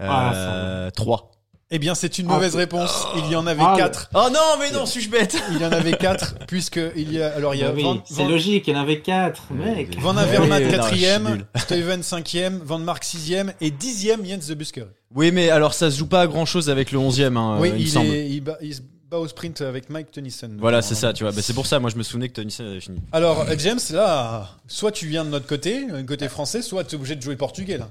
Euh, 0.00 0.90
trois. 0.90 1.29
Eh 1.72 1.78
bien, 1.78 1.94
c'est 1.94 2.18
une 2.18 2.26
Ah, 2.28 2.34
mauvaise 2.34 2.56
réponse. 2.56 3.06
Il 3.16 3.30
y 3.30 3.36
en 3.36 3.46
avait 3.46 3.62
Ah, 3.64 3.74
quatre. 3.76 4.10
Oh 4.12 4.26
non, 4.32 4.58
mais 4.58 4.72
non, 4.72 4.86
suis-je 4.86 5.08
bête 5.08 5.40
Il 5.52 5.60
y 5.60 5.64
en 5.64 5.70
avait 5.70 5.92
quatre, 5.92 6.34
puisque 6.48 6.80
il 6.96 7.12
y 7.12 7.22
a. 7.22 7.28
Alors, 7.36 7.54
il 7.54 7.60
y 7.60 7.64
a 7.64 7.68
Bah 7.68 7.74
oui, 7.76 7.82
Van, 7.84 8.02
c'est 8.04 8.14
Van, 8.24 8.28
logique, 8.28 8.66
il 8.66 8.74
y 8.74 8.76
en 8.76 8.80
avait 8.80 8.98
4, 9.00 9.52
mec. 9.52 9.96
Van 10.00 10.16
Avermaet 10.16 10.40
Oui, 10.40 10.48
non, 10.48 10.56
je 10.56 10.62
suis 10.64 10.72
quatrième, 10.78 11.28
nul. 11.28 11.46
Steven 11.56 12.02
cinquième, 12.02 12.58
Van 12.64 12.78
Mark 12.80 13.04
sixième 13.04 13.52
et 13.60 13.70
dixième 13.70 14.26
Jens 14.26 14.48
de 14.48 14.54
Busker. 14.54 14.86
Oui, 15.14 15.30
mais 15.30 15.48
alors 15.50 15.72
ça 15.74 15.92
se 15.92 15.96
joue 15.98 16.06
pas 16.06 16.22
à 16.22 16.26
grand 16.26 16.44
chose 16.44 16.70
avec 16.70 16.90
le 16.90 16.98
11e, 16.98 17.36
hein, 17.36 17.58
oui, 17.60 17.68
il, 17.68 17.74
me 17.74 17.78
il, 17.80 17.88
semble. 17.88 18.14
est, 18.14 18.28
il, 18.30 18.40
bat, 18.40 18.58
il 18.60 18.74
se 18.74 18.80
bat 19.08 19.18
au 19.18 19.28
sprint 19.28 19.60
avec 19.60 19.90
Mike 19.90 20.10
Tennyson. 20.10 20.50
Voilà, 20.58 20.82
c'est 20.82 20.94
ça, 20.96 21.12
tu 21.12 21.22
vois. 21.22 21.32
Bah, 21.32 21.40
c'est 21.42 21.54
pour 21.54 21.66
ça, 21.66 21.78
moi 21.78 21.90
je 21.90 21.96
me 21.96 22.02
souvenais 22.02 22.28
que 22.28 22.34
Tennyson 22.34 22.64
avait 22.64 22.80
fini. 22.80 22.98
Alors, 23.12 23.42
euh, 23.48 23.54
James, 23.58 23.78
là, 23.92 24.48
soit 24.66 24.90
tu 24.90 25.06
viens 25.06 25.24
de 25.24 25.30
notre 25.30 25.46
côté, 25.46 25.86
euh, 25.92 26.02
côté 26.02 26.28
français, 26.28 26.62
soit 26.62 26.82
tu 26.82 26.94
es 26.94 26.98
obligé 26.98 27.14
de 27.14 27.22
jouer 27.22 27.36
portugais, 27.36 27.78
là. 27.78 27.88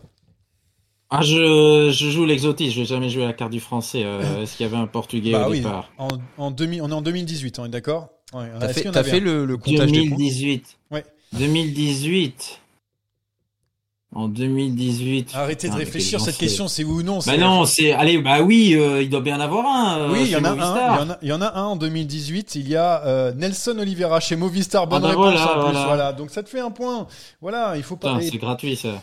Ah, 1.11 1.21
je, 1.23 1.89
je 1.91 2.09
joue 2.11 2.25
l'exotisme, 2.25 2.71
je 2.75 2.79
vais 2.81 2.85
jamais 2.85 3.09
jouer 3.09 3.23
à 3.23 3.27
la 3.27 3.33
carte 3.33 3.51
du 3.51 3.59
français. 3.59 4.03
euh, 4.05 4.43
Est-ce 4.43 4.55
qu'il 4.55 4.65
y 4.65 4.69
avait 4.69 4.77
un 4.77 4.85
portugais 4.87 5.31
bah 5.31 5.47
au 5.47 5.51
oui, 5.51 5.57
départ 5.61 5.89
en, 5.97 6.07
en 6.37 6.51
2000 6.51 6.81
on 6.83 6.89
est 6.89 6.93
en 6.93 7.01
2018, 7.01 7.57
on 7.59 7.65
est 7.65 7.69
d'accord 7.69 8.09
Ouais, 8.33 8.47
T'as 8.59 8.67
fait, 8.73 8.85
avait 8.95 9.09
fait 9.09 9.19
le, 9.19 9.45
le 9.45 9.57
comptage 9.57 9.91
des 9.91 10.01
points 10.07 10.17
2018. 10.17 10.77
Ouais. 10.91 11.03
2018. 11.33 12.59
En 14.15 14.27
2018. 14.27 15.31
Arrêtez 15.35 15.67
de 15.67 15.73
Putain, 15.73 15.77
mais 15.77 15.83
réfléchir, 15.85 16.19
cette 16.19 16.37
question, 16.37 16.67
c'est 16.67 16.83
oui 16.83 17.01
ou 17.01 17.03
non 17.03 17.17
Bah 17.17 17.21
c'est- 17.25 17.37
non, 17.37 17.65
c'est. 17.65 17.91
Allez, 17.91 18.17
bah 18.19 18.41
oui, 18.41 18.73
euh, 18.75 19.03
il 19.03 19.09
doit 19.09 19.21
bien 19.21 19.37
en 19.37 19.39
avoir 19.39 19.65
un. 19.67 19.99
euh, 19.99 20.11
Oui, 20.11 20.21
il 20.23 20.29
y 20.29 20.35
en 20.35 20.43
a 20.45 20.49
un. 20.49 20.55
Il 20.55 20.59
y 20.59 20.61
en 21.03 21.09
a, 21.11 21.17
il 21.21 21.27
y 21.27 21.31
en 21.31 21.41
a 21.41 21.53
un 21.59 21.65
en 21.65 21.75
2018. 21.75 22.55
Il 22.55 22.67
y 22.69 22.75
a 22.75 23.03
euh, 23.05 23.33
Nelson 23.33 23.77
Oliveira 23.79 24.19
chez 24.19 24.35
Movistar. 24.35 24.87
Bonne 24.87 24.99
Ah 25.05 25.07
bah 25.07 25.09
réponse 25.09 25.25
voilà, 25.25 25.41
en 25.41 25.53
plus. 25.53 25.71
voilà. 25.73 25.85
Voilà. 25.85 26.13
Donc 26.13 26.31
ça 26.31 26.41
te 26.41 26.49
fait 26.49 26.59
un 26.59 26.71
point. 26.71 27.05
Voilà, 27.41 27.73
il 27.77 27.83
faut 27.83 27.97
pas. 27.97 28.15
Putain, 28.17 28.29
c'est 28.31 28.37
gratuit 28.39 28.75
ça. 28.75 29.01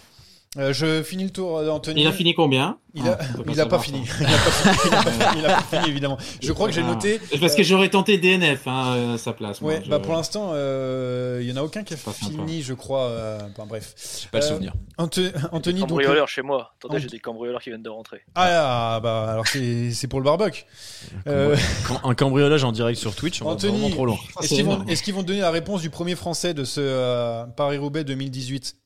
Euh, 0.59 0.73
je 0.73 1.03
finis 1.03 1.25
le 1.25 1.31
tour 1.31 1.63
d'Anthony. 1.63 2.01
Il 2.03 2.07
a 2.07 2.13
fini 2.13 2.35
combien 2.35 2.79
Il 2.95 3.07
a, 3.07 3.19
Ah, 3.21 3.67
pas 3.67 3.79
fini. 3.79 4.05
Il 4.21 4.27
a 4.27 4.37
pas 4.37 4.49
fini. 4.61 5.43
Pas 5.43 5.63
pas 5.71 5.87
évidemment. 5.87 6.17
Je 6.43 6.53
crois 6.53 6.67
que 6.69 6.75
j'ai 6.75 6.81
Ah. 6.83 6.87
noté. 6.95 7.21
Parce 7.41 7.55
que 7.55 7.63
j'aurais 7.63 7.91
tenté 7.91 8.17
DNF 8.19 8.67
hein, 8.67 8.95
euh, 8.97 9.15
à 9.15 9.19
sa 9.19 9.33
place. 9.35 9.61
moi, 9.61 9.73
Ouais, 9.75 9.83
je- 9.85 9.91
bah 9.91 9.99
pour 9.99 10.15
l'instant, 10.15 10.51
euh, 10.55 11.41
il 11.43 11.49
y 11.49 11.53
en 11.53 11.57
a 11.57 11.63
aucun 11.63 11.83
qui 11.85 11.93
a 11.95 11.97
fini, 11.97 12.63
je 12.63 12.73
crois. 12.75 13.03
euh, 13.05 13.39
enfin, 13.51 13.67
bref. 13.69 13.95
J'ai 14.23 14.29
pas 14.29 14.39
le 14.39 14.45
Euh, 14.45 14.49
souvenir. 14.49 14.73
Anthony, 14.99 15.81
donc. 15.81 15.89
Cambrioleurs 15.91 16.29
chez 16.29 16.43
moi. 16.43 16.73
Attendez, 16.79 16.97
Ant- 16.97 17.01
j'ai 17.01 17.09
des 17.09 17.19
cambrioleurs 17.21 17.61
qui 17.61 17.69
viennent 17.71 17.83
de 17.83 17.91
rentrer. 17.91 18.23
Ah, 18.35 18.99
bah 19.03 19.27
alors 19.31 19.47
c'est 19.47 19.91
c'est 19.93 20.07
pour 20.09 20.21
le 20.21 20.25
barbecue. 20.25 20.65
Euh, 21.27 21.57
Quand- 21.87 22.01
Un 22.09 22.15
cambriolage 22.15 22.65
en 22.65 22.73
direct 22.73 22.99
sur 22.99 23.15
Twitch, 23.15 23.43
on 23.43 23.49
Anthony, 23.51 23.73
va 23.73 23.79
vraiment 23.79 23.95
trop 23.95 24.07
loin. 24.07 24.17
Ça, 24.35 24.41
Est-ce 24.89 25.03
qu'ils 25.03 25.15
vont, 25.15 25.23
donner 25.23 25.41
la 25.41 25.51
réponse 25.51 25.83
du 25.83 25.91
premier 25.91 26.15
français 26.15 26.55
de 26.55 26.65
ce 26.65 26.81
euh, 26.83 27.45
Paris-Roubaix 27.57 28.05
2018 28.05 28.77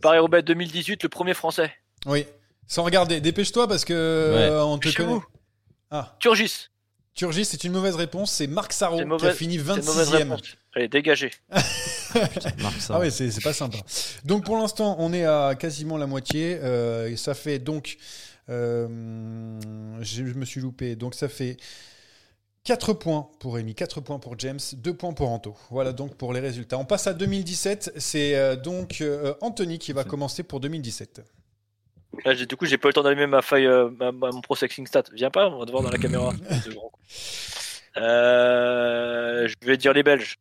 Paris-Roubaix 0.00 0.42
2018, 0.42 1.02
le 1.02 1.08
premier 1.08 1.34
français. 1.34 1.72
Oui. 2.06 2.26
Sans 2.66 2.82
regarder, 2.82 3.20
dépêche-toi 3.20 3.68
parce 3.68 3.84
que 3.84 3.92
euh, 3.94 4.62
on 4.64 4.78
te 4.78 4.88
Chez 4.88 4.94
connaît. 4.96 5.12
vous. 5.14 5.24
Ah, 5.90 6.16
Turgis. 6.20 6.68
Turgis, 7.14 7.44
c'est 7.44 7.62
une 7.64 7.72
mauvaise 7.72 7.94
réponse. 7.94 8.32
C'est 8.32 8.46
Marc 8.46 8.72
Sarro 8.72 8.98
qui 9.18 9.26
a 9.26 9.32
fini 9.32 9.54
C'est 9.58 9.60
une 9.76 9.84
mauvaise 9.84 10.10
26e. 10.10 10.16
réponse. 10.16 10.40
Allez, 10.74 10.88
dégagez. 10.88 11.30
Marc, 11.50 12.80
ça. 12.80 12.94
Ah 12.94 12.98
ouais, 12.98 13.10
c'est 13.10 13.30
c'est 13.30 13.42
pas 13.42 13.52
sympa. 13.52 13.78
Donc 14.24 14.44
pour 14.44 14.56
l'instant, 14.56 14.96
on 14.98 15.12
est 15.12 15.24
à 15.24 15.54
quasiment 15.54 15.96
la 15.96 16.06
moitié. 16.06 16.58
euh, 16.62 17.08
et 17.10 17.16
ça 17.16 17.34
fait 17.34 17.58
donc. 17.60 17.96
euh, 18.48 18.88
je, 20.00 20.24
je 20.26 20.34
me 20.34 20.44
suis 20.44 20.60
loupé. 20.60 20.96
Donc 20.96 21.14
ça 21.14 21.28
fait 21.28 21.56
4 22.64 22.94
points 22.94 23.28
pour 23.40 23.54
Rémi, 23.56 23.74
4 23.74 24.00
points 24.00 24.18
pour 24.18 24.38
James, 24.38 24.58
2 24.72 24.94
points 24.94 25.12
pour 25.12 25.28
Anto. 25.30 25.54
Voilà 25.70 25.92
donc 25.92 26.16
pour 26.16 26.32
les 26.32 26.40
résultats. 26.40 26.78
On 26.78 26.84
passe 26.86 27.06
à 27.06 27.12
2017. 27.12 27.92
C'est 27.98 28.34
euh, 28.36 28.56
donc 28.56 29.00
euh, 29.02 29.34
Anthony 29.42 29.78
qui 29.78 29.92
va 29.92 30.04
commencer 30.04 30.42
pour 30.42 30.60
2017. 30.60 31.22
Là, 32.24 32.32
j'ai- 32.34 32.46
du 32.46 32.56
coup, 32.56 32.64
j'ai 32.64 32.78
pas 32.78 32.88
eu 32.88 32.90
le 32.90 32.94
temps 32.94 33.02
d'allumer 33.02 33.26
ma 33.26 33.42
feuille, 33.42 33.66
euh, 33.66 33.90
ma- 33.90 34.12
ma- 34.12 34.30
mon 34.30 34.40
Pro 34.40 34.54
Sexing 34.56 34.86
Stat. 34.86 35.02
Viens 35.12 35.30
pas, 35.30 35.48
on 35.50 35.58
va 35.58 35.66
te 35.66 35.70
voir 35.72 35.82
dans 35.82 35.90
la 35.90 35.98
caméra. 35.98 36.32
Euh, 37.96 39.46
je 39.46 39.54
vais 39.68 39.76
dire 39.76 39.92
les 39.92 40.02
Belges. 40.02 40.34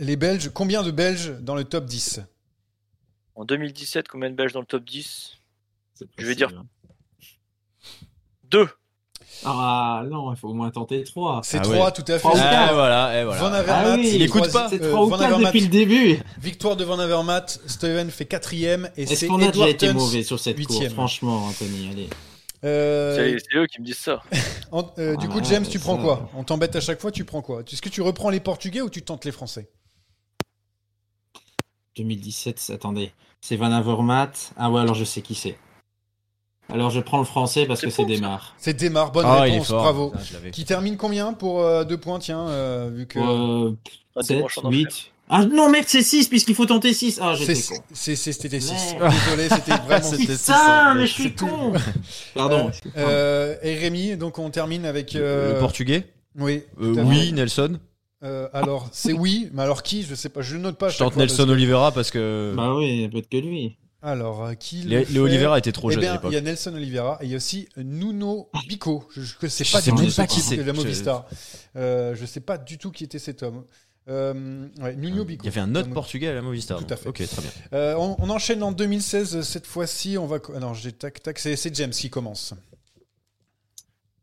Les 0.00 0.16
Belges, 0.16 0.50
combien 0.52 0.82
de 0.82 0.90
Belges 0.90 1.30
dans 1.38 1.54
le 1.54 1.62
top 1.62 1.84
10 1.84 2.18
En 3.36 3.44
2017, 3.44 4.08
combien 4.08 4.28
de 4.30 4.34
Belges 4.34 4.52
dans 4.52 4.58
le 4.58 4.66
top 4.66 4.82
10 4.84 5.36
C'est 5.94 6.06
Je 6.18 6.26
vais 6.26 6.34
dire- 6.34 6.50
Deux. 8.42 8.68
Ah 9.44 10.02
non, 10.10 10.32
il 10.32 10.36
faut 10.36 10.48
au 10.48 10.54
moins 10.54 10.70
tenter 10.70 11.04
3. 11.04 11.40
C'est 11.44 11.58
Ah 11.58 11.62
3, 11.62 11.84
ouais. 11.86 11.92
tout 11.92 12.02
à 12.08 12.14
fait. 12.14 12.18
Trois 12.18 12.34
ou 12.34 12.40
Ah, 12.42 12.50
quatre. 12.50 12.74
voilà, 12.74 13.20
et 13.20 13.24
voilà. 13.24 13.40
Van 13.40 13.52
Avermaet, 13.52 13.90
Ah 13.92 13.96
oui, 13.96 14.10
il 14.14 14.22
écoute 14.22 14.42
troisi- 14.42 14.52
pas. 14.52 14.68
C'est 14.68 14.82
euh, 14.82 14.90
3 14.90 15.04
ou 15.04 15.08
Van 15.08 15.16
4 15.16 15.24
Avermaet, 15.26 15.46
depuis 15.46 15.60
le 15.60 15.68
début. 15.68 16.18
Victoire 16.40 16.76
de 16.76 16.84
Van 16.84 16.98
Avermaet, 16.98 17.46
Steven 17.66 18.10
fait 18.10 18.24
quatrième 18.26 18.90
et 18.96 19.02
Est-ce 19.02 19.14
c'est 19.14 19.26
qu'on 19.28 19.36
a 19.36 19.38
déjà 19.38 19.50
Edward 19.50 19.68
été 19.70 19.86
Tuns. 19.88 19.92
mauvais 19.94 20.22
sur 20.22 20.38
cette 20.40 20.64
course 20.66 20.88
Franchement, 20.88 21.46
Anthony, 21.46 21.88
allez. 21.92 22.08
Euh, 22.64 23.38
C'est 23.38 23.56
eux 23.58 23.66
qui 23.66 23.80
me 23.80 23.86
disent 23.86 23.98
ça. 23.98 24.20
en- 24.72 24.84
euh, 24.98 25.14
du 25.16 25.26
Ah, 25.30 25.32
coup, 25.32 25.40
James, 25.44 25.64
tu 25.64 25.78
ça. 25.78 25.84
prends 25.84 25.96
quoi? 25.98 26.28
On 26.36 26.42
t'embête 26.42 26.74
à 26.74 26.80
chaque 26.80 27.00
fois, 27.00 27.12
tu 27.12 27.24
prends 27.24 27.40
quoi? 27.42 27.60
Est-ce 27.70 27.80
que 27.80 27.88
tu 27.88 28.02
reprends 28.02 28.30
les 28.30 28.40
Portugais 28.40 28.80
ou 28.80 28.90
tu 28.90 29.02
tentes 29.02 29.24
les 29.24 29.30
Français? 29.32 29.70
2017, 31.96 32.58
c'est- 32.58 32.72
attendez. 32.72 33.12
C'est 33.40 33.56
Van 33.56 33.70
Avermaet. 33.72 34.30
Ah 34.56 34.70
ouais, 34.70 34.80
alors 34.80 34.94
je 34.94 35.04
sais 35.04 35.22
qui 35.22 35.34
c'est. 35.34 35.56
Alors 36.70 36.90
je 36.90 37.00
prends 37.00 37.18
le 37.18 37.24
français 37.24 37.66
parce 37.66 37.80
que 37.80 37.88
c'est 37.90 38.02
ça. 38.02 38.08
Démarre. 38.08 38.54
C'est 38.58 38.74
Démarre, 38.74 39.10
bonne 39.12 39.24
Ah, 39.26 39.42
réponse, 39.42 39.68
fort. 39.68 39.82
bravo. 39.82 40.10
Putain. 40.10 40.50
Qui 40.50 40.64
termine 40.64 40.96
combien 40.96 41.32
pour 41.32 41.60
euh, 41.62 41.84
deux 41.84 41.96
points, 41.96 42.18
tiens, 42.18 42.46
euh, 42.48 42.90
vu 42.92 43.06
que... 43.06 43.18
Euh, 43.18 43.72
Ah, 44.16 44.22
7, 44.22 44.36
dimanche, 44.36 44.58
on 44.62 44.66
en 44.66 44.70
8. 44.70 44.86
Ah 45.30 45.44
non, 45.44 45.70
merde, 45.70 45.84
c'est 45.88 46.02
6 46.02 46.28
puisqu'il 46.28 46.54
faut 46.54 46.66
tenter 46.66 46.92
6. 46.94 47.18
Ah, 47.22 47.34
j'étais 47.36 47.54
con. 47.54 47.74
C'était 47.92 48.60
6. 48.60 48.72
Merde. 48.98 49.12
Désolé, 49.24 49.48
c'était 49.48 49.76
vraiment... 49.86 50.02
C'était 50.10 50.36
six, 50.36 50.44
Putain, 50.52 50.58
hein, 50.60 50.94
mais 50.94 51.06
je 51.06 51.12
suis 51.12 51.34
con. 51.34 51.72
Pardon. 52.34 52.70
Euh, 52.96 53.56
et 53.62 53.74
Rémi, 53.76 54.16
donc 54.16 54.38
on 54.38 54.50
termine 54.50 54.84
avec... 54.86 55.14
euh, 55.16 55.54
Le 55.54 55.58
portugais 55.60 56.04
Oui, 56.38 56.62
Euh, 56.80 56.94
Oui. 57.04 57.32
Nelson. 57.32 57.78
Euh, 58.24 58.48
alors, 58.52 58.88
c'est 58.90 59.12
oui, 59.12 59.48
mais 59.52 59.62
alors 59.62 59.82
qui? 59.84 60.02
Je 60.02 60.14
sais 60.16 60.28
pas, 60.28 60.42
je 60.42 60.56
note 60.56 60.76
pas. 60.76 60.88
Je 60.88 60.98
tente 60.98 61.12
fois, 61.12 61.20
Nelson 61.22 61.36
parce 61.36 61.46
que- 61.46 61.52
Oliveira 61.52 61.92
parce 61.92 62.10
que 62.10 62.52
Bah 62.56 62.74
oui, 62.74 63.08
peut-être 63.08 63.28
que 63.28 63.36
lui. 63.36 63.76
Alors, 64.00 64.44
euh, 64.44 64.54
qui 64.54 64.82
les, 64.82 65.04
le 65.06 65.12
les 65.12 65.18
Oliveira 65.18 65.58
étaient 65.58 65.72
trop 65.72 65.90
Eh 65.90 65.94
jeunes 65.94 66.04
à 66.04 66.06
bien, 66.06 66.12
l'époque. 66.14 66.30
il 66.30 66.34
y 66.34 66.38
a 66.38 66.40
Nelson 66.40 66.72
Oliveira 66.74 67.18
et 67.20 67.24
il 67.24 67.30
y 67.30 67.34
a 67.34 67.36
aussi 67.36 67.68
Nuno 67.76 68.48
Bico. 68.68 69.08
Je 69.16 69.20
ne 69.42 69.48
sais 69.48 69.64
Je 69.64 69.72
pas 69.72 69.80
sais 69.80 69.90
du 69.90 70.06
tout 70.06 70.14
pas 70.14 70.26
qui 70.28 70.40
c'est 70.40 70.56
la 70.56 70.64
Je- 70.66 70.70
Movistar. 70.72 71.26
Euh, 71.74 72.14
je 72.14 72.24
sais 72.24 72.40
pas 72.40 72.58
du 72.58 72.78
tout 72.78 72.92
qui 72.92 73.02
était 73.04 73.18
cet 73.18 73.42
homme. 73.42 73.64
Euh, 74.08 74.68
ouais, 74.80 74.94
Nuno 74.94 75.24
Bico. 75.24 75.42
Il 75.42 75.46
y 75.46 75.48
avait 75.48 75.60
un 75.60 75.74
autre 75.74 75.90
portugais 75.90 76.28
à 76.28 76.34
la 76.34 76.42
Movistar. 76.42 76.78
Tout 76.78 76.94
à 76.94 76.96
fait. 76.96 77.08
Ok, 77.08 77.26
très 77.26 77.42
bien. 77.42 77.50
Euh, 77.72 77.94
on, 77.96 78.16
on 78.20 78.30
enchaîne 78.30 78.62
en 78.62 78.70
2016 78.72 79.36
euh, 79.36 79.42
cette 79.42 79.66
fois-ci. 79.66 80.16
On 80.16 80.26
va. 80.26 80.38
Alors, 80.54 80.74
j'ai 80.74 80.92
tac 80.92 81.20
tac. 81.22 81.38
C'est 81.40 81.56
c'est 81.56 81.74
James 81.74 81.90
qui 81.90 82.08
commence. 82.08 82.54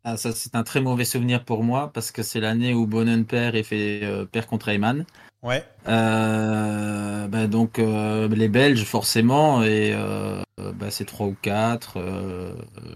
Ah, 0.03 0.17
ça, 0.17 0.31
c'est 0.33 0.55
un 0.55 0.63
très 0.63 0.81
mauvais 0.81 1.05
souvenir 1.05 1.43
pour 1.43 1.63
moi 1.63 1.91
parce 1.91 2.11
que 2.11 2.21
c'est 2.23 2.39
l'année 2.39 2.73
où 2.73 2.85
Bonnen 2.85 3.25
perd 3.25 3.55
et 3.55 3.63
fait 3.63 4.01
euh, 4.03 4.25
perd 4.25 4.45
contre 4.45 4.69
Ayman. 4.69 5.05
Ouais. 5.45 5.63
Euh, 5.87 7.27
bah, 7.27 7.47
donc 7.47 7.77
euh, 7.79 8.27
les 8.29 8.49
Belges 8.49 8.83
forcément 8.83 9.63
et 9.63 9.93
euh, 9.93 10.41
bah, 10.57 10.87
c'est 10.89 11.05
3 11.05 11.27
ou 11.27 11.35
4. 11.41 11.97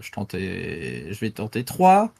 je 0.02 0.10
tentais, 0.10 1.06
je 1.12 1.18
vais 1.20 1.30
tenter 1.30 1.64
3. 1.64 2.12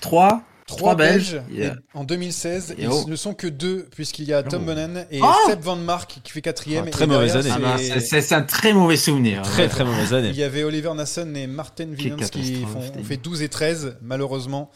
3. 0.00 0.42
Trois 0.66 0.78
Trois 0.78 0.94
Belges. 0.94 1.32
Belges. 1.34 1.42
Yeah. 1.50 1.76
En 1.92 2.04
2016, 2.04 2.76
Et 2.78 2.84
ils 2.84 2.88
oh. 2.88 3.04
ne 3.06 3.16
sont 3.16 3.34
que 3.34 3.46
deux 3.46 3.86
puisqu'il 3.94 4.24
y 4.24 4.32
a 4.32 4.42
Tom 4.42 4.62
Oh. 4.62 4.66
Bonnen 4.66 5.06
et 5.10 5.20
Oh 5.22 5.30
Seb 5.46 5.60
Van 5.60 5.76
Mark 5.76 6.20
qui 6.24 6.32
fait 6.32 6.40
quatrième. 6.40 6.84
Ah, 6.86 6.88
et 6.88 6.90
très 6.90 7.06
mauvaise 7.06 7.34
derrière, 7.34 7.54
année. 7.56 7.90
Ah, 7.90 7.94
bah, 7.96 8.00
c'est- 8.00 8.32
un 8.32 8.42
très 8.42 8.72
mauvais 8.72 8.96
souvenir. 8.96 9.42
Très 9.42 9.68
très 9.68 9.84
mauvaise 9.84 10.14
année. 10.14 10.30
Il 10.30 10.36
y 10.36 10.42
avait 10.42 10.64
Oliver 10.64 10.94
Nasson 10.94 11.34
et 11.34 11.46
Martin 11.46 11.88
Williams 11.90 12.30
qui 12.30 12.62
font, 12.64 12.78
ont 12.98 13.04
fait 13.04 13.18
12 13.18 13.42
et 13.42 13.50
13. 13.50 13.98
Malheureusement, 14.00 14.70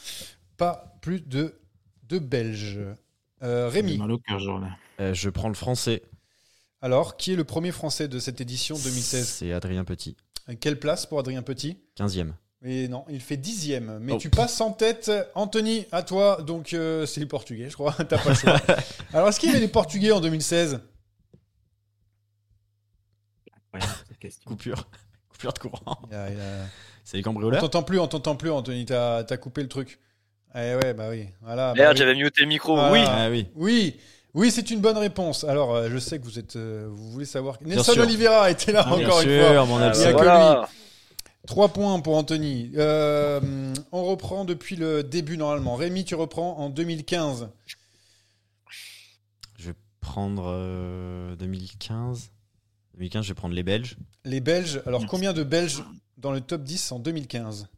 pas 0.59 0.99
plus 1.01 1.23
de, 1.23 1.55
de 2.11 2.19
Belges. 2.19 2.81
Euh, 3.43 3.69
Rémi, 3.69 3.99
mal 3.99 4.11
au 4.13 4.19
cœur, 4.19 4.39
genre, 4.39 4.59
là. 4.61 4.69
Euh, 5.01 5.15
je 5.15 5.31
prends 5.31 5.49
le 5.49 5.55
français. 5.55 6.03
alors, 6.83 7.17
qui 7.17 7.33
est 7.33 7.37
le 7.37 7.45
premier 7.45 7.71
français 7.73 8.09
de 8.09 8.19
cette 8.19 8.41
édition 8.41 8.77
2016 8.77 9.27
C'est 9.29 9.53
Adrien 9.53 9.85
Petit. 9.85 10.17
Quelle 10.61 10.79
place 10.81 11.07
pour 11.07 11.19
Adrien 11.21 11.43
Petit? 11.43 11.79
15e. 11.97 12.33
Et 12.65 12.89
non, 12.89 13.05
il 13.09 13.21
fait 13.21 13.37
dixième. 13.37 13.99
Mais 14.01 14.15
Oh. 14.15 14.19
tu 14.19 14.31
passes 14.31 14.61
en 14.61 14.73
tête. 14.73 15.13
Anthony, 15.37 15.87
à 15.93 16.03
toi. 16.03 16.43
Donc, 16.43 16.73
euh, 16.73 17.07
c'est 17.07 17.21
les 17.21 17.27
Portugais, 17.27 17.71
je 17.71 17.75
crois. 17.75 17.93
T'as 18.09 18.19
pas 18.19 18.31
le 18.31 18.35
choix. 18.35 18.61
Alors, 19.13 19.29
est-ce 19.29 19.39
qu'il 19.39 19.49
y 19.51 19.53
avait 19.53 19.61
les 19.61 19.69
Portugais 19.69 20.11
en 20.11 20.21
2016 20.21 20.81
cette 24.09 24.19
question. 24.21 24.51
Coupure. 24.51 24.89
Coupure 25.29 25.53
de 25.53 25.59
courant. 25.61 25.99
A- 26.13 26.27
C'est 27.05 27.17
les 27.19 27.21
On 27.23 27.25
cambrioleurs 27.25 27.61
t'entend 27.61 27.83
plus, 27.85 28.01
on 28.01 28.09
t'entend 28.09 28.35
plus, 28.35 28.51
Anthony. 28.51 28.85
T'as 28.87 29.19
as 29.19 29.37
coupé 29.37 29.63
le 29.63 29.69
truc. 29.69 30.01
Eh 30.55 30.75
ouais, 30.75 30.95
bah 30.95 31.09
oui. 31.11 31.29
Voilà. 31.43 31.73
bah 31.75 31.81
Merde, 31.81 31.93
oui. 31.93 31.99
j'avais 31.99 32.15
muté 32.15 32.41
le 32.43 32.47
micro. 32.49 32.77
Ah. 32.79 32.91
Oui. 32.93 33.01
Ah 33.07 33.29
oui. 33.31 33.47
Oui, 33.55 33.97
oui, 34.35 34.51
c'est 34.51 34.71
une 34.71 34.81
bonne 34.81 34.99
réponse. 34.99 35.45
Alors, 35.45 35.75
euh, 35.75 35.89
je 35.91 35.99
sais 35.99 36.19
que 36.19 36.25
vous 36.25 36.39
êtes, 36.39 36.57
euh, 36.57 36.87
vous 36.91 37.11
voulez 37.11 37.27
savoir. 37.27 37.59
Nelson 37.63 37.93
sûr. 37.93 38.03
Oliveira 38.03 38.51
était 38.51 38.73
là 38.73 38.85
Bien 38.85 39.05
encore 39.07 39.21
une 39.21 39.41
fois. 39.41 39.67
mon 39.67 39.79
Ah, 39.79 39.93
Il 39.95 40.01
y 40.01 40.05
a 40.05 40.13
que. 40.13 40.69
Trois 41.47 41.69
points 41.69 41.99
pour 42.01 42.17
Anthony. 42.17 42.73
Euh, 42.77 43.41
on 43.91 44.05
reprend 44.05 44.45
depuis 44.45 44.77
le 44.77 45.03
début 45.03 45.39
normalement. 45.39 45.77
Rémi, 45.77 46.05
tu 46.05 46.15
reprends 46.15 46.59
en 46.59 46.69
2015. 46.69 47.49
Je 49.59 49.71
vais 49.71 49.75
prendre 50.01 50.45
euh, 50.47 51.37
2015. 51.37 52.31
2015, 52.95 53.25
je 53.25 53.29
vais 53.29 53.35
prendre 53.35 53.55
les 53.55 53.63
Belges. 53.63 53.97
Les 54.25 54.41
Belges. 54.41 54.83
Alors, 54.85 55.07
combien 55.07 55.33
de 55.33 55.43
Belges 55.43 55.83
dans 56.19 56.33
le 56.33 56.43
top 56.43 56.65
10 56.65 56.93
en 56.93 56.99
2015 56.99 57.69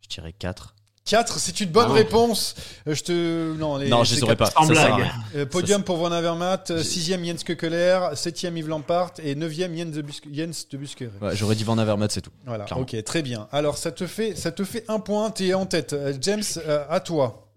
Je 0.00 0.08
dirais 0.08 0.32
4. 0.32 0.74
4, 1.10 1.38
c'est 1.40 1.60
une 1.60 1.70
bonne 1.70 1.88
Ah. 1.90 1.94
réponse. 1.94 2.54
Euh, 2.86 2.94
je 2.94 3.02
te. 3.02 3.56
Non, 3.56 3.76
les, 3.78 3.88
Non, 3.88 4.04
je 4.04 4.14
les 4.14 4.22
aurais 4.22 4.36
pas. 4.36 4.46
Sans 4.50 4.66
blague. 4.66 5.10
Euh, 5.34 5.44
podium 5.44 5.80
Ça, 5.80 5.84
pour 5.84 5.96
Van 5.96 6.12
Avermaet, 6.12 6.58
J'ai- 6.68 6.84
6ème 6.84 7.24
Jens 7.24 7.42
Kekeler, 7.42 7.98
7ème 8.14 8.56
Yves 8.56 8.68
Lampart 8.68 9.12
et 9.22 9.34
9ème 9.34 9.76
Jens 9.76 9.90
de, 9.90 10.02
Bus- 10.02 10.20
Jens 10.32 10.68
de 10.70 10.76
Buskere. 10.78 11.10
Ouais, 11.20 11.34
J'aurais 11.34 11.56
dit 11.56 11.64
Van 11.64 11.76
Avermaet, 11.78 12.08
c'est 12.10 12.20
tout. 12.20 12.30
Voilà, 12.46 12.64
Clairement. 12.64 12.82
ok, 12.84 13.02
très 13.02 13.22
bien. 13.22 13.48
Alors, 13.50 13.76
ça 13.76 13.90
te 13.90 14.06
fait, 14.06 14.36
ça 14.36 14.52
te 14.52 14.62
fait 14.62 14.84
un 14.88 15.00
point, 15.00 15.30
t'es 15.30 15.52
en 15.52 15.66
tête. 15.66 15.92
Euh, 15.94 16.14
James, 16.20 16.42
euh, 16.58 16.84
à 16.88 17.00
toi. 17.00 17.48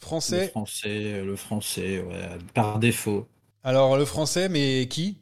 Le 0.00 0.06
Français. 0.06 0.48
français, 0.48 1.22
le 1.22 1.36
français, 1.36 2.00
ouais, 2.02 2.28
par 2.54 2.78
défaut. 2.80 3.28
Alors, 3.62 3.96
le 3.96 4.04
français, 4.04 4.48
mais 4.48 4.88
qui? 4.88 5.18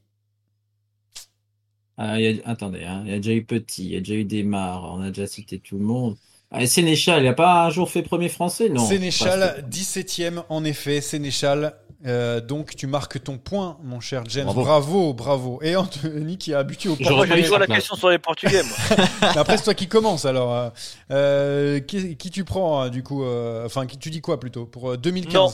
Ah, 1.98 2.18
il 2.20 2.36
y 2.36 2.40
a- 2.40 2.48
attendez, 2.48 2.84
hein, 2.84 3.02
il 3.04 3.10
y 3.10 3.14
a 3.14 3.16
déjà 3.16 3.32
eu 3.32 3.44
Petit, 3.44 3.84
il 3.86 3.92
y 3.92 3.96
a 3.96 3.98
déjà 3.98 4.14
eu 4.14 4.24
Desmar, 4.24 4.84
on 4.94 5.02
a 5.02 5.08
déjà 5.08 5.26
cité 5.26 5.58
tout 5.58 5.76
le 5.76 5.84
monde. 5.84 6.16
Ah, 6.50 6.62
et 6.62 6.66
Sénéchal, 6.66 7.22
il 7.22 7.26
n'a 7.26 7.34
pas 7.34 7.66
un 7.66 7.70
jour 7.70 7.90
fait 7.90 8.02
premier 8.02 8.28
français 8.30 8.68
Non. 8.70 8.84
Sénéchal, 8.86 9.64
17ème, 9.70 10.42
en 10.48 10.64
effet, 10.64 11.00
Sénéchal. 11.00 11.74
Euh, 12.06 12.40
donc, 12.40 12.74
tu 12.76 12.86
marques 12.86 13.22
ton 13.22 13.38
point, 13.38 13.76
mon 13.82 13.98
cher 14.00 14.22
James. 14.28 14.44
Bravo, 14.46 14.62
Bravo. 14.62 15.14
bravo. 15.14 15.58
Et 15.62 15.74
Anthony 15.76 16.38
qui 16.38 16.54
a 16.54 16.62
buté 16.62 16.88
au 16.88 16.96
J'aurais 17.00 17.26
j'ai 17.26 17.44
eu 17.44 17.54
eu 17.54 17.58
la 17.58 17.66
question 17.66 17.96
sur 17.96 18.08
les 18.08 18.18
Portugais. 18.18 18.62
moi. 18.62 19.06
Après, 19.36 19.58
c'est 19.58 19.64
toi 19.64 19.74
qui 19.74 19.88
commence, 19.88 20.24
alors. 20.24 20.54
euh, 20.54 20.70
euh, 21.10 21.80
qui, 21.80 22.16
qui 22.16 22.30
tu 22.30 22.44
prends, 22.44 22.84
euh, 22.84 22.88
du 22.88 23.02
coup 23.02 23.24
euh, 23.24 23.66
Enfin, 23.66 23.86
qui 23.86 23.98
tu 23.98 24.10
dis 24.10 24.20
quoi, 24.20 24.38
plutôt 24.40 24.64
Pour 24.64 24.92
euh, 24.92 24.96
2015 24.96 25.34
Non. 25.34 25.50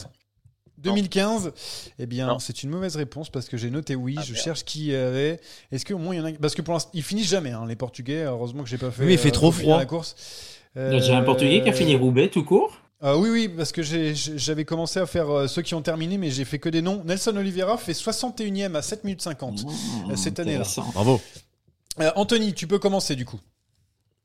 2015, 0.77 1.51
eh 1.97 2.05
bien, 2.05 2.37
c'est 2.39 2.61
une 2.61 2.69
mauvaise 2.69 2.95
réponse 2.95 3.29
parce 3.31 3.49
que 3.49 3.57
j'ai 3.57 3.71
noté 3.71 3.95
oui. 3.95 4.15
Ah, 4.19 4.21
je 4.23 4.33
merde. 4.33 4.43
cherche 4.45 4.63
qui 4.65 4.93
avait. 4.93 5.39
Est-ce 5.71 5.83
qu'au 5.83 5.97
moins 5.97 6.13
il 6.13 6.19
y 6.19 6.21
en 6.21 6.25
a 6.25 6.31
Parce 6.33 6.53
que 6.53 6.61
pour 6.61 6.73
l'instant, 6.75 6.91
ils 6.93 7.01
finissent 7.01 7.29
jamais, 7.29 7.51
hein, 7.51 7.65
les 7.67 7.75
Portugais. 7.75 8.23
Heureusement 8.23 8.61
que 8.61 8.69
j'ai 8.69 8.77
pas 8.77 8.91
fait. 8.91 9.03
Oui, 9.03 9.13
il 9.13 9.17
fait 9.17 9.31
trop 9.31 9.51
froid. 9.51 9.79
La 9.79 9.85
course. 9.85 10.15
Il 10.75 10.81
y 10.81 10.85
a 10.85 10.89
déjà 10.91 11.17
un 11.17 11.21
Euh, 11.21 11.25
Portugais 11.25 11.61
qui 11.63 11.69
a 11.69 11.73
fini 11.73 11.95
Roubaix 11.95 12.29
tout 12.29 12.43
court. 12.43 12.77
euh, 13.03 13.15
oui, 13.17 13.29
oui, 13.29 13.49
parce 13.49 13.71
que 13.71 13.81
j'avais 13.81 14.65
commencé 14.65 14.99
à 14.99 15.05
faire 15.05 15.29
euh, 15.29 15.47
ceux 15.47 15.61
qui 15.61 15.73
ont 15.75 15.81
terminé, 15.81 16.17
mais 16.17 16.29
j'ai 16.31 16.43
fait 16.45 16.59
que 16.59 16.69
des 16.69 16.81
noms. 16.81 17.03
Nelson 17.05 17.35
Oliveira 17.37 17.77
fait 17.77 17.93
61e 17.93 18.75
à 18.75 18.81
7 18.81 19.03
minutes 19.03 19.21
50. 19.21 19.63
Mmh, 19.63 20.15
cette 20.15 20.39
année-là. 20.39 20.65
Bravo. 20.93 21.21
Euh, 22.01 22.11
Anthony, 22.15 22.53
tu 22.53 22.67
peux 22.67 22.79
commencer 22.79 23.15
du 23.15 23.25
coup. 23.25 23.39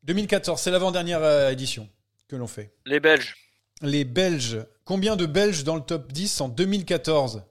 2014, 0.04 0.60
c'est 0.60 0.70
l'avant-dernière 0.70 1.22
euh, 1.22 1.50
édition 1.50 1.88
que 2.26 2.34
l'on 2.36 2.46
fait. 2.48 2.72
Les 2.86 2.98
Belges. 3.00 3.34
Les 3.82 4.04
Belges. 4.04 4.64
Combien 4.84 5.14
de 5.16 5.26
Belges 5.26 5.62
dans 5.62 5.76
le 5.76 5.82
top 5.82 6.10
10 6.12 6.40
en 6.40 6.48
2014 6.48 7.44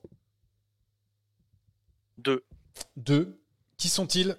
Deux. 2.17 2.43
Deux. 2.97 3.39
Qui 3.77 3.88
sont-ils? 3.88 4.35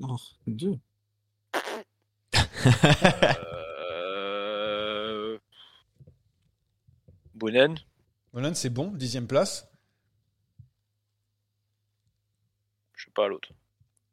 Oh, 0.00 0.16
deux. 0.46 0.78
Boonen. 7.42 7.74
Holland, 8.34 8.54
c'est 8.54 8.70
bon, 8.70 8.92
dixième 8.92 9.26
place. 9.26 9.68
Je 12.94 13.06
sais 13.06 13.10
pas 13.12 13.26
l'autre. 13.26 13.48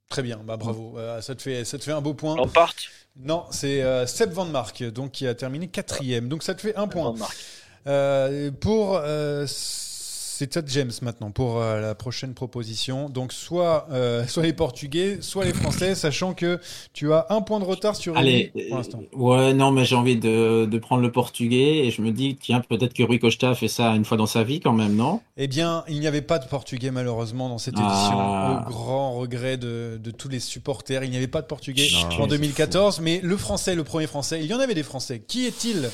Très 0.10 0.24
bien, 0.24 0.38
bah 0.38 0.58
bravo. 0.58 0.98
Euh, 0.98 1.22
ça, 1.22 1.36
te 1.36 1.42
fait, 1.44 1.64
ça 1.64 1.78
te 1.78 1.84
fait 1.84 1.92
un 1.92 2.02
beau 2.02 2.16
point. 2.16 2.36
Lampart. 2.36 2.74
Non, 3.18 3.46
c'est 3.52 3.84
euh, 3.84 4.08
Seb 4.08 4.32
Van 4.32 4.46
Mark, 4.46 4.82
donc 4.84 5.12
qui 5.12 5.28
a 5.28 5.36
terminé 5.36 5.68
quatrième. 5.68 6.28
Donc 6.28 6.42
ça 6.42 6.56
te 6.56 6.62
fait 6.62 6.76
un 6.76 6.88
point. 6.88 7.04
Van 7.04 7.18
Mark. 7.18 7.38
Euh, 7.86 8.50
pour 8.50 8.98
euh, 8.98 9.46
c'est 10.40 10.56
à 10.56 10.62
James 10.66 10.92
maintenant 11.02 11.32
pour 11.32 11.58
euh, 11.62 11.82
la 11.82 11.96
prochaine 11.96 12.34
proposition. 12.34 13.10
Donc 13.10 13.34
soit 13.34 13.88
euh, 13.92 14.26
soit 14.28 14.44
les 14.44 14.54
Portugais, 14.54 15.18
soit 15.20 15.44
les 15.44 15.54
Français, 15.54 15.96
sachant 15.96 16.34
que 16.34 16.62
tu 16.94 17.12
as 17.12 17.26
un 17.30 17.42
point 17.42 17.60
de 17.60 17.66
retard 17.66 17.98
sur 17.98 18.16
Allez, 18.16 18.54
pour 18.70 18.78
l'instant. 18.78 19.02
euh, 19.14 19.18
ouais, 19.18 19.54
non, 19.54 19.72
mais 19.72 19.84
j'ai 19.84 19.96
envie 19.96 20.16
de, 20.16 20.66
de 20.66 20.78
prendre 20.80 21.02
le 21.02 21.12
portugais 21.12 21.86
et 21.86 21.92
je 21.92 22.02
me 22.02 22.12
dis, 22.12 22.38
tiens, 22.42 22.62
peut-être 22.62 22.94
que 22.94 23.04
Rui 23.04 23.20
Costa 23.20 23.50
a 23.50 23.56
fait 23.56 23.68
ça 23.68 23.90
une 23.96 24.06
fois 24.06 24.16
dans 24.16 24.28
sa 24.28 24.44
vie 24.44 24.62
quand 24.62 24.72
même, 24.72 24.96
non? 24.96 25.20
Eh 25.36 25.48
bien, 25.48 25.84
il 25.90 26.00
n'y 26.00 26.08
avait 26.08 26.22
pas 26.22 26.40
de 26.40 26.48
Portugais 26.48 26.92
malheureusement 26.92 27.50
dans 27.50 27.58
cette 27.58 27.76
Ah. 27.78 27.84
édition, 27.90 28.18
au 28.68 28.70
grand 28.70 29.14
regret 29.20 29.58
de, 29.58 30.00
de 30.02 30.12
tous 30.12 30.30
les 30.30 30.40
supporters. 30.40 31.04
Il 31.04 31.12
n'y 31.12 31.18
avait 31.18 31.28
pas 31.28 31.42
de 31.42 31.48
Portugais 31.48 31.90
Non, 31.92 32.00
en 32.08 32.24
c'est 32.24 32.28
2014, 32.30 33.02
mais 33.02 33.20
le 33.22 33.36
Français, 33.36 33.76
le 33.76 33.84
premier 33.84 34.08
Français, 34.08 34.40
il 34.42 34.46
y 34.48 34.54
en 34.54 34.60
avait 34.60 34.74
des 34.74 34.84
Français. 34.84 35.20
Qui 35.20 35.46
est-il? 35.48 35.90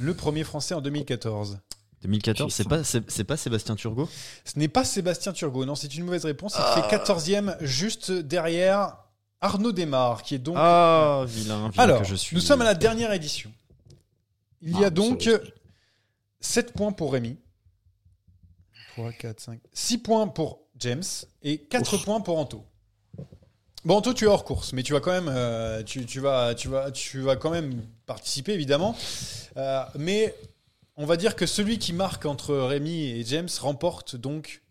Le 0.00 0.14
premier 0.14 0.44
Français 0.44 0.74
en 0.74 0.80
2014. 0.80 1.58
2014, 2.06 2.50
J'ai 2.50 2.56
c'est 2.56 2.68
pas, 2.68 2.84
c'est 2.84 3.10
c'est 3.10 3.24
pas 3.24 3.36
Sébastien 3.36 3.74
Turgot? 3.76 4.08
Ce 4.44 4.58
n'est 4.58 4.68
pas 4.68 4.84
Sébastien 4.84 5.32
Turgot, 5.32 5.64
non, 5.64 5.74
c'est 5.74 5.94
une 5.94 6.04
mauvaise 6.04 6.24
réponse. 6.24 6.56
Il 6.58 6.82
fait 6.82 6.96
14e 6.96 7.56
juste 7.60 8.10
derrière 8.12 8.96
Arnaud 9.40 9.72
Desmar, 9.72 10.22
qui 10.22 10.34
est 10.34 10.38
donc. 10.38 10.56
Ah, 10.58 11.24
vilain, 11.26 11.68
vilain 11.70 11.82
Alors, 11.82 12.02
que 12.02 12.06
je 12.08 12.14
suis. 12.14 12.34
nous 12.34 12.40
sommes 12.40 12.62
à 12.62 12.64
la 12.64 12.74
dernière 12.74 13.12
édition. 13.12 13.52
Il 14.62 14.78
y 14.78 14.84
a 14.84 14.86
Ah, 14.86 14.90
donc 14.90 15.22
ça 15.22 15.32
aussi. 15.32 15.52
7 16.40 16.72
points 16.72 16.92
pour 16.92 17.12
Rémi. 17.12 17.36
3, 18.92 19.12
4, 19.12 19.40
5. 19.40 19.60
6 19.72 19.98
points 19.98 20.26
pour 20.28 20.60
James 20.78 21.02
et 21.42 21.58
4 21.58 21.98
points 22.04 22.20
pour 22.20 22.38
Anto. 22.38 22.64
Bon, 23.84 23.96
Anto, 23.98 24.12
tu 24.14 24.24
es 24.24 24.26
hors 24.26 24.44
course, 24.44 24.72
mais 24.72 24.82
tu 24.82 24.92
vas 24.94 25.00
quand 25.00 25.12
même, 25.12 25.28
euh, 25.28 25.82
tu, 25.84 26.04
tu 26.06 26.18
vas, 26.18 26.54
tu, 26.54 26.68
vas, 26.68 26.90
tu 26.90 27.20
vas 27.20 27.36
quand 27.36 27.50
même 27.50 27.82
participer, 28.06 28.52
évidemment. 28.52 28.96
Euh, 29.56 29.84
mais 29.96 30.34
on 30.96 31.06
va 31.06 31.16
dire 31.16 31.36
que 31.36 31.46
celui 31.46 31.78
qui 31.78 31.92
marque 31.92 32.26
entre 32.26 32.54
Rémi 32.56 33.04
et 33.10 33.24
James 33.24 33.48
remporte 33.60 34.16
donc 34.16 34.62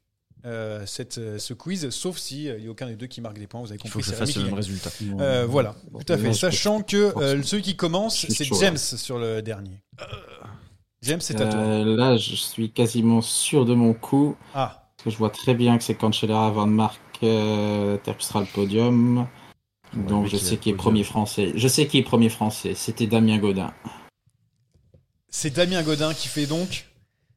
euh, 0.45 0.85
cette, 0.85 1.17
euh, 1.17 1.39
ce 1.39 1.53
quiz, 1.55 1.89
sauf 1.89 2.17
si 2.17 2.47
euh, 2.47 2.57
il 2.57 2.61
n'y 2.63 2.67
a 2.67 2.71
aucun 2.71 2.85
des 2.87 2.95
deux 2.95 3.07
qui 3.07 3.19
marque 3.19 3.39
des 3.39 3.47
points. 3.47 3.61
Vous 3.61 3.67
avez 3.71 3.75
Il 3.77 3.81
compris, 3.81 3.91
faut 3.91 3.99
que 3.99 4.05
je 4.05 4.13
fasse 4.13 4.35
le 4.35 4.41
même 4.41 4.49
gagne. 4.51 4.57
résultat. 4.57 4.91
Euh, 5.19 5.45
voilà, 5.47 5.75
Bon, 5.91 5.99
tout 5.99 6.13
à 6.13 6.17
fait. 6.17 6.33
Sachant 6.33 6.81
que 6.81 7.17
euh, 7.17 7.41
celui 7.41 7.63
qui 7.63 7.75
commence, 7.75 8.27
c'est 8.29 8.43
James 8.59 8.73
là. 8.73 8.77
sur 8.77 9.17
le 9.17 9.41
dernier. 9.41 9.81
James, 11.01 11.21
c'est 11.21 11.41
à 11.41 11.47
toi. 11.47 11.83
Là, 11.83 12.17
je 12.17 12.35
suis 12.35 12.71
quasiment 12.71 13.21
sûr 13.21 13.65
de 13.65 13.73
mon 13.73 13.93
coup. 13.93 14.35
Ah, 14.53 14.87
Parce 14.97 15.05
que 15.05 15.09
je 15.11 15.17
vois 15.17 15.29
très 15.31 15.53
bien 15.55 15.77
que 15.77 15.83
c'est 15.83 15.95
Cancellara, 15.95 16.51
Van 16.51 16.67
Mark, 16.67 16.99
euh, 17.23 17.97
Terpstra 17.97 18.41
le 18.41 18.47
podium. 18.47 19.17
Ouais, 19.95 20.03
Donc 20.07 20.27
je 20.27 20.37
sais 20.37 20.57
qui 20.57 20.69
est 20.69 20.73
premier 20.75 21.03
français. 21.03 21.53
Je 21.55 21.67
sais 21.67 21.87
qui 21.87 21.97
est 21.99 22.03
premier 22.03 22.29
français. 22.29 22.73
C'était 22.75 23.07
Damien 23.07 23.37
Godin. 23.39 23.73
C'est 25.35 25.49
Damien 25.53 25.83
Godin 25.83 26.13
qui 26.13 26.27
fait 26.29 26.45
donc 26.45 26.85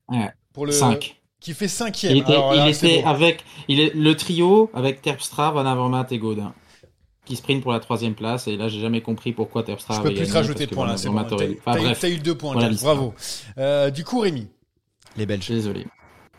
Ouais, 0.09 0.31
pour 0.53 0.66
le 0.66 0.73
5. 0.73 1.16
qui 1.41 1.53
fait 1.53 1.66
cinquième. 1.69 2.12
Il 2.16 2.19
était, 2.23 2.33
Alors 2.33 2.55
il 2.55 2.59
là, 2.59 2.69
était 2.70 3.03
avec 3.05 3.45
il 3.66 3.81
est, 3.81 3.93
le 3.95 4.16
trio 4.16 4.70
avec 4.73 5.03
Terpstra, 5.03 5.51
Van 5.51 5.66
Avermaet 5.66 6.07
et 6.12 6.19
Godin. 6.19 6.55
Qui 7.25 7.37
sprint 7.37 7.62
pour 7.62 7.73
la 7.73 7.81
troisième 7.81 8.15
place. 8.15 8.47
Et 8.47 8.57
là, 8.57 8.69
j'ai 8.69 8.81
jamais 8.81 9.03
compris 9.03 9.33
pourquoi 9.33 9.62
Terpstra 9.65 9.97
Je 9.97 10.01
peux 10.03 10.15
plus 10.15 10.27
te 10.29 10.33
rajouter 10.33 10.66
de 10.66 10.75
points 10.75 10.87
là, 10.87 10.97
c'est 10.97 11.09
bon. 11.11 11.23
T'as 11.25 11.45
eu- 11.45 11.59
bref, 11.65 11.99
t'as 12.01 12.09
eu 12.09 12.19
deux 12.19 12.37
points, 12.37 12.55
Voilà. 12.55 12.70
Bravo. 12.81 13.15
Euh, 13.59 13.91
du 13.91 14.05
coup, 14.05 14.20
Rémi, 14.20 14.49
Les 15.16 15.27
Belges. 15.27 15.49
désolé. 15.49 15.87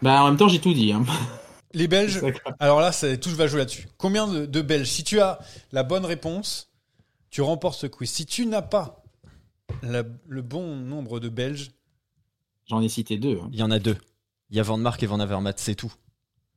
Bah, 0.02 0.24
en 0.24 0.28
même 0.30 0.38
temps, 0.38 0.48
j'ai 0.48 0.60
tout 0.60 0.74
dit. 0.74 0.92
Hein. 0.94 1.04
les 1.74 1.88
Belges. 1.88 2.22
Alors 2.60 2.80
là, 2.80 2.92
tout 3.22 3.30
va 3.36 3.46
jouer 3.48 3.60
là-dessus. 3.60 3.88
Combien 3.98 4.28
de, 4.28 4.46
de 4.48 4.62
Belges? 4.62 4.88
Si 4.88 5.04
tu 5.04 5.20
as 5.20 5.40
la 5.74 5.84
bonne 5.84 6.06
réponse, 6.06 6.72
tu 7.30 7.42
remportes 7.42 7.78
ce 7.78 7.86
quiz. 7.86 8.10
Si 8.10 8.26
tu 8.26 8.46
n'as 8.48 8.64
pas 8.64 9.04
la- 9.84 10.04
le 10.28 10.42
bon 10.42 10.76
nombre 10.76 11.20
de 11.20 11.30
Belges, 11.30 11.72
J'en 12.68 12.82
ai 12.82 12.90
cité 12.90 13.18
deux. 13.18 13.40
hein. 13.42 13.50
Il 13.52 13.60
y 13.60 13.64
en 13.64 13.72
a 13.72 13.80
deux. 13.80 13.98
Il 14.52 14.58
y 14.58 14.60
a 14.60 14.64
Van 14.64 14.78
Mark 14.78 15.02
et 15.02 15.08
Van 15.08 15.20
Avermaet, 15.20 15.54
c'est 15.58 15.74
tout. 15.76 15.92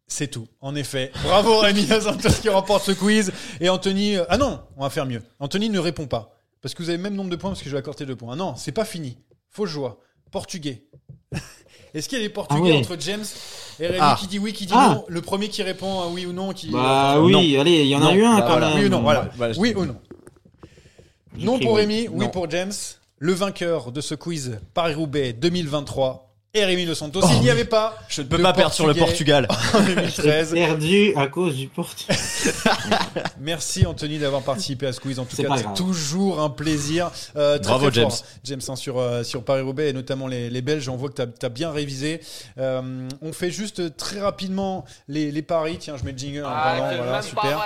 c'est 0.06 0.28
tout. 0.28 0.47
En 0.60 0.74
effet. 0.74 1.10
Bravo 1.24 1.59
Rémi 1.60 1.84
Santos 1.86 2.28
qui 2.43 2.48
remporte 2.51 2.84
ce 2.84 2.93
quiz. 2.93 3.32
Et 3.60 3.70
Anthony. 3.70 4.16
euh, 4.16 4.24
Ah 4.28 4.36
non, 4.36 4.60
on 4.76 4.82
va 4.82 4.90
faire 4.90 5.06
mieux. 5.06 5.22
Anthony 5.40 5.70
ne 5.70 5.78
répond 5.78 6.06
pas. 6.06 6.39
Parce 6.60 6.74
que 6.74 6.82
vous 6.82 6.90
avez 6.90 6.98
le 6.98 7.02
même 7.02 7.14
nombre 7.14 7.30
de 7.30 7.36
points 7.36 7.51
parce 7.51 7.60
que 7.62 7.68
je 7.70 7.72
vais 7.74 7.78
accorder 7.78 8.05
deux 8.05 8.14
points. 8.16 8.34
Ah 8.34 8.36
non, 8.36 8.55
c'est 8.56 8.72
pas 8.72 8.84
fini. 8.84 9.16
Fausse 9.48 9.70
joie. 9.70 9.98
Portugais. 10.30 10.84
Est-ce 11.94 12.09
qu'il 12.10 12.18
y 12.18 12.20
a 12.20 12.24
des 12.24 12.30
Portugais 12.32 12.60
Ah 12.62 12.74
ouais. 12.74 12.76
entre 12.78 12.97
James 13.01 13.24
et 13.80 13.86
Rémi 13.86 13.98
Ah. 14.02 14.16
qui 14.20 14.26
dit 14.26 14.39
oui, 14.39 14.52
qui 14.52 14.66
dit 14.66 14.74
Ah. 14.76 14.94
non? 14.97 15.05
Le 15.09 15.22
premier 15.22 15.48
qui 15.48 15.62
répond 15.62 16.02
euh, 16.02 16.06
oui 16.10 16.26
ou 16.26 16.32
non 16.32 16.52
qui. 16.52 16.68
Bah 16.70 17.16
euh, 17.16 17.20
oui, 17.22 17.56
allez, 17.56 17.80
il 17.82 17.89
y 17.89 17.97
en 17.97 18.01
a 18.02 18.05
Non, 18.05 18.14
eu 18.14 18.24
un 18.24 18.36
bah 18.36 18.43
quand 18.43 18.48
voilà. 18.51 18.68
même. 18.70 18.78
Oui 18.80 18.84
ou 18.86 18.89
non, 18.90 19.01
voilà. 19.02 19.30
Voilà, 19.36 19.52
je- 19.55 19.60
Oui 19.60 19.72
ou 19.74 19.84
non? 19.86 19.97
Non 21.39 21.59
pour. 21.59 21.76
Rémi, 21.76 22.09
oui 22.09 22.26
pour 22.32 22.51
James. 22.51 22.72
Le 23.24 23.32
vainqueur 23.32 23.93
de 23.93 24.01
ce 24.01 24.16
quiz 24.16 24.59
Paris-Roubaix 24.74 25.32
2023 25.32 26.31
et 26.55 26.65
Rémi 26.66 26.85
Dos 26.85 26.95
Santos. 26.95 27.23
Il 27.37 27.41
n'y 27.41 27.49
avait 27.49 27.65
pas. 27.65 27.97
Je 28.09 28.20
ne 28.20 28.27
peux 28.27 28.37
pas 28.41 28.53
perdre 28.53 28.74
sur 28.74 28.87
le 28.87 28.93
Portugal. 28.93 29.49
en 29.74 29.81
2013. 29.87 30.53
Perdu 30.53 31.15
à 31.16 31.27
cause 31.27 31.57
du 31.57 31.66
Portugal. 31.69 32.15
Merci 33.41 33.87
Anthony 33.87 34.19
d'avoir 34.19 34.43
participé 34.43 34.87
à 34.87 34.93
ce 34.93 35.01
quiz. 35.01 35.19
En 35.19 35.24
tout 35.24 35.35
cas, 35.35 35.49
c'est 35.57 35.73
toujours 35.74 36.41
un 36.41 36.51
plaisir. 36.51 37.11
Euh, 37.37 37.59
très, 37.59 37.69
Bravo, 37.70 37.91
très 37.91 38.01
James. 38.03 38.11
fort, 38.11 38.23
James 38.45 38.61
hein, 38.69 38.77
sur, 38.77 38.99
euh, 38.99 39.23
sur 39.23 39.45
Paris-Roubaix 39.45 39.89
et 39.89 39.93
notamment 39.95 40.27
les, 40.27 40.51
les 40.51 40.61
Belges. 40.61 40.91
On 40.91 40.97
voit 40.97 41.09
que 41.09 41.23
tu 41.23 41.47
as, 41.47 41.49
bien 41.49 41.70
révisé. 41.70 42.20
Euh, 42.59 43.09
on 43.23 43.33
fait 43.33 43.51
juste 43.51 43.97
très 43.97 44.20
rapidement 44.20 44.85
les, 45.09 45.33
les 45.33 45.43
paris. 45.43 45.79
Tiens, 45.81 45.97
je 45.99 46.05
mets 46.05 46.12
le 46.12 46.19
jingle 46.19 46.45
en 46.45 46.51
parlant. 46.51 46.91
Voilà, 46.99 47.23
super. 47.23 47.65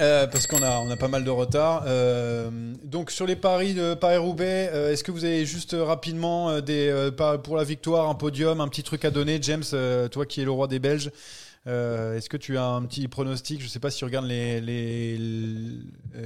Euh, 0.00 0.26
parce 0.26 0.46
qu'on 0.46 0.62
a, 0.62 0.78
on 0.80 0.90
a 0.90 0.96
pas 0.96 1.08
mal 1.08 1.24
de 1.24 1.30
retard. 1.30 1.84
Euh, 1.86 2.50
donc 2.84 3.10
sur 3.10 3.24
les 3.26 3.36
paris 3.36 3.72
de 3.72 3.94
Paris-Roubaix, 3.94 4.70
euh, 4.74 4.92
est-ce 4.92 5.02
que 5.02 5.10
vous 5.12 5.24
avez 5.24 5.46
juste 5.46 5.74
rapidement 5.78 6.50
euh, 6.50 6.60
des, 6.60 6.88
euh, 6.90 7.10
par- 7.10 7.40
pour 7.54 7.58
la 7.60 7.64
victoire, 7.64 8.08
un 8.10 8.16
podium, 8.16 8.60
un 8.60 8.66
petit 8.66 8.82
truc 8.82 9.04
à 9.04 9.12
donner 9.12 9.38
James, 9.40 9.62
euh, 9.74 10.08
toi 10.08 10.26
qui 10.26 10.40
es 10.40 10.44
le 10.44 10.50
roi 10.50 10.66
des 10.66 10.80
Belges, 10.80 11.12
euh, 11.68 12.16
est-ce 12.16 12.28
que 12.28 12.36
tu 12.36 12.58
as 12.58 12.64
un 12.64 12.82
petit 12.82 13.06
pronostic? 13.06 13.62
Je 13.62 13.68
sais 13.68 13.78
pas 13.78 13.92
si 13.92 13.98
tu 13.98 14.04
regardes 14.04 14.26
les, 14.26 14.60
les, 14.60 15.16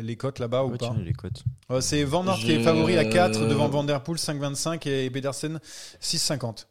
les 0.01 0.17
cotes 0.17 0.39
là-bas 0.39 0.65
ou 0.65 0.71
pas. 0.79 0.97
les 1.05 1.13
cotes. 1.13 1.45
Euh, 1.71 1.83
C'est 1.83 2.03
Van 2.05 2.27
Aert 2.27 2.37
qui 2.39 2.53
est 2.53 2.63
favori 2.63 2.97
à 2.97 3.05
4 3.05 3.47
devant 3.47 3.69
Van 3.69 3.85
Der 3.85 4.03
Poel 4.03 4.17
5,25 4.17 4.89
et 4.89 5.11
Pedersen 5.11 5.61
6,50. 6.01 6.67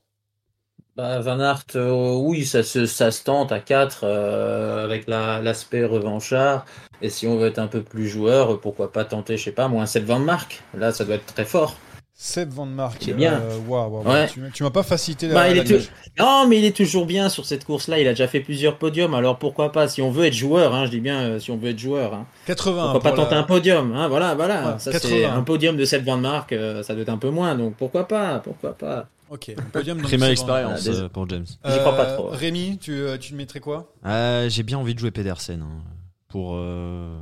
Bah, 0.96 1.20
Van 1.20 1.40
Aert, 1.40 1.66
euh, 1.76 2.16
oui, 2.16 2.44
ça 2.48 2.64
se, 2.64 2.88
ça 2.88 3.12
se 3.12 3.24
tente 3.24 3.52
à 3.52 3.60
4 3.60 4.00
euh, 4.06 4.84
avec 4.84 5.08
la- 5.08 5.40
l'aspect 5.40 5.86
revanchard. 5.86 6.66
Et 7.04 7.12
si 7.12 7.28
on 7.28 7.38
veut 7.38 7.50
être 7.50 7.60
un 7.60 7.68
peu 7.68 7.84
plus 7.84 8.08
joueur, 8.10 8.60
pourquoi 8.60 8.92
pas 8.92 9.06
tenter, 9.06 9.38
je 9.38 9.44
sais 9.44 9.52
pas, 9.52 9.68
moins 9.68 9.86
7 9.86 10.04
Van 10.06 10.18
Mark? 10.18 10.64
Là, 10.74 10.92
ça 10.92 11.06
doit 11.06 11.14
être 11.14 11.32
très 11.32 11.46
fort. 11.46 11.76
Seb 12.20 12.50
Van 12.50 12.66
Mark. 12.66 12.98
Il 13.04 13.12
est 13.12 13.14
bien. 13.14 13.34
euh. 13.40 13.60
Ouais. 14.04 14.28
Tu, 14.28 14.42
tu 14.52 14.64
m'as 14.64 14.72
pas 14.72 14.82
facilité 14.82 15.28
la, 15.28 15.36
Bah, 15.36 15.50
il 15.50 15.58
la 15.58 15.64
est. 15.64 15.92
Non, 16.18 16.48
mais 16.48 16.58
il 16.58 16.66
est 16.66 16.76
toujours 16.76 17.06
bien 17.06 17.30
sur 17.30 17.46
cette 17.46 17.64
course-là. 17.64 18.00
Il 18.00 18.08
a 18.08 18.10
déjà 18.12 18.28
fait 18.28 18.40
plusieurs 18.40 18.80
podiums. 18.80 19.14
Alors 19.14 19.38
pourquoi 19.38 19.72
pas, 19.72 19.88
si 19.88 20.02
on 20.02 20.10
veut 20.10 20.26
être 20.26 20.34
joueur, 20.34 20.74
hein, 20.74 20.86
je 20.88 20.90
dis 20.92 21.00
bien 21.00 21.20
euh, 21.22 21.40
si 21.40 21.52
on 21.52 21.58
veut 21.58 21.70
être 21.70 21.78
joueur. 21.78 22.16
Hein. 22.16 22.26
80. 22.48 22.82
Pourquoi 22.92 23.00
pas 23.02 23.10
la- 23.12 23.16
tenter 23.24 23.36
un 23.36 23.44
podium 23.44 23.94
hein, 23.96 24.08
Voilà, 24.08 24.34
voilà. 24.34 24.74
Ouais, 24.74 24.80
ça, 24.80 24.92
80. 24.92 25.10
c'est 25.16 25.26
un 25.26 25.44
podium 25.44 25.78
de 25.78 25.86
7 25.86 26.04
Van 26.04 26.18
Mark, 26.18 26.52
euh, 26.54 26.82
ça 26.82 26.94
doit 26.96 27.04
être 27.04 27.10
un 27.10 27.20
peu 27.20 27.30
moins. 27.30 27.54
Donc 27.54 27.76
pourquoi 27.76 28.08
pas 28.08 28.40
Pourquoi 28.40 28.74
pas 28.76 29.10
Ok, 29.30 29.50
un 29.56 29.62
podium. 29.70 30.04
Seb 30.08 30.20
Mark. 30.20 30.32
expérience 30.32 30.88
Voilà, 30.88 31.00
euh, 31.04 31.10
pour 31.10 31.30
James. 31.30 31.46
J'y 31.46 31.78
crois 31.80 31.96
pas 31.96 32.06
trop. 32.16 32.30
Rémi, 32.30 32.80
tu, 32.80 33.00
tu 33.20 33.36
mettrais 33.36 33.60
quoi? 33.60 33.94
Euh, 34.08 34.50
J'ai 34.50 34.64
bien 34.64 34.80
envie 34.80 34.96
de 34.96 35.00
jouer 35.00 35.12
Pedersen 35.12 35.62
hein, 35.62 35.84
pour, 36.30 36.54
euh, 36.56 37.16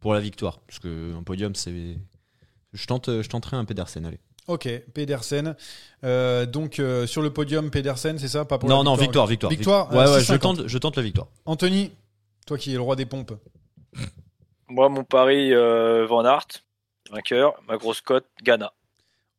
pour 0.00 0.14
la 0.14 0.20
victoire. 0.20 0.60
Parce 0.66 0.78
qu'un 0.78 1.22
podium, 1.22 1.54
c'est. 1.54 1.98
Je, 2.72 2.86
tente, 2.86 3.10
je 3.20 3.28
tenterai 3.28 3.58
un 3.58 3.66
Pedersen, 3.66 4.06
allez. 4.06 4.20
Ok, 4.48 4.66
Pedersen. 4.94 5.54
Euh, 6.04 6.46
donc 6.46 6.78
euh, 6.80 7.06
sur 7.06 7.20
le 7.22 7.30
podium, 7.30 7.70
Pedersen, 7.70 8.18
c'est 8.18 8.28
ça? 8.28 8.44
Pas 8.46 8.58
pour 8.58 8.68
non, 8.68 8.78
la 8.78 8.84
non, 8.84 8.94
victoire, 8.94 9.26
victoire. 9.26 9.50
Victoire, 9.50 9.92
Ouais, 9.92 9.98
euh, 9.98 10.14
ouais, 10.14 10.20
je 10.20 10.32
6,50. 10.32 10.38
tente, 10.38 10.66
je 10.66 10.78
tente 10.78 10.96
la 10.96 11.02
victoire. 11.02 11.28
Anthony, 11.44 11.92
toi 12.46 12.56
qui 12.58 12.72
es 12.72 12.74
le 12.76 12.80
roi 12.80 12.96
des 12.96 13.04
pompes. 13.06 13.34
Moi, 14.68 14.88
mon 14.88 15.04
pari, 15.04 15.52
euh, 15.52 16.06
Van 16.06 16.24
Aert, 16.24 16.46
vainqueur. 17.10 17.60
Ma 17.68 17.76
grosse 17.76 18.00
cote, 18.00 18.26
Ghana. 18.42 18.72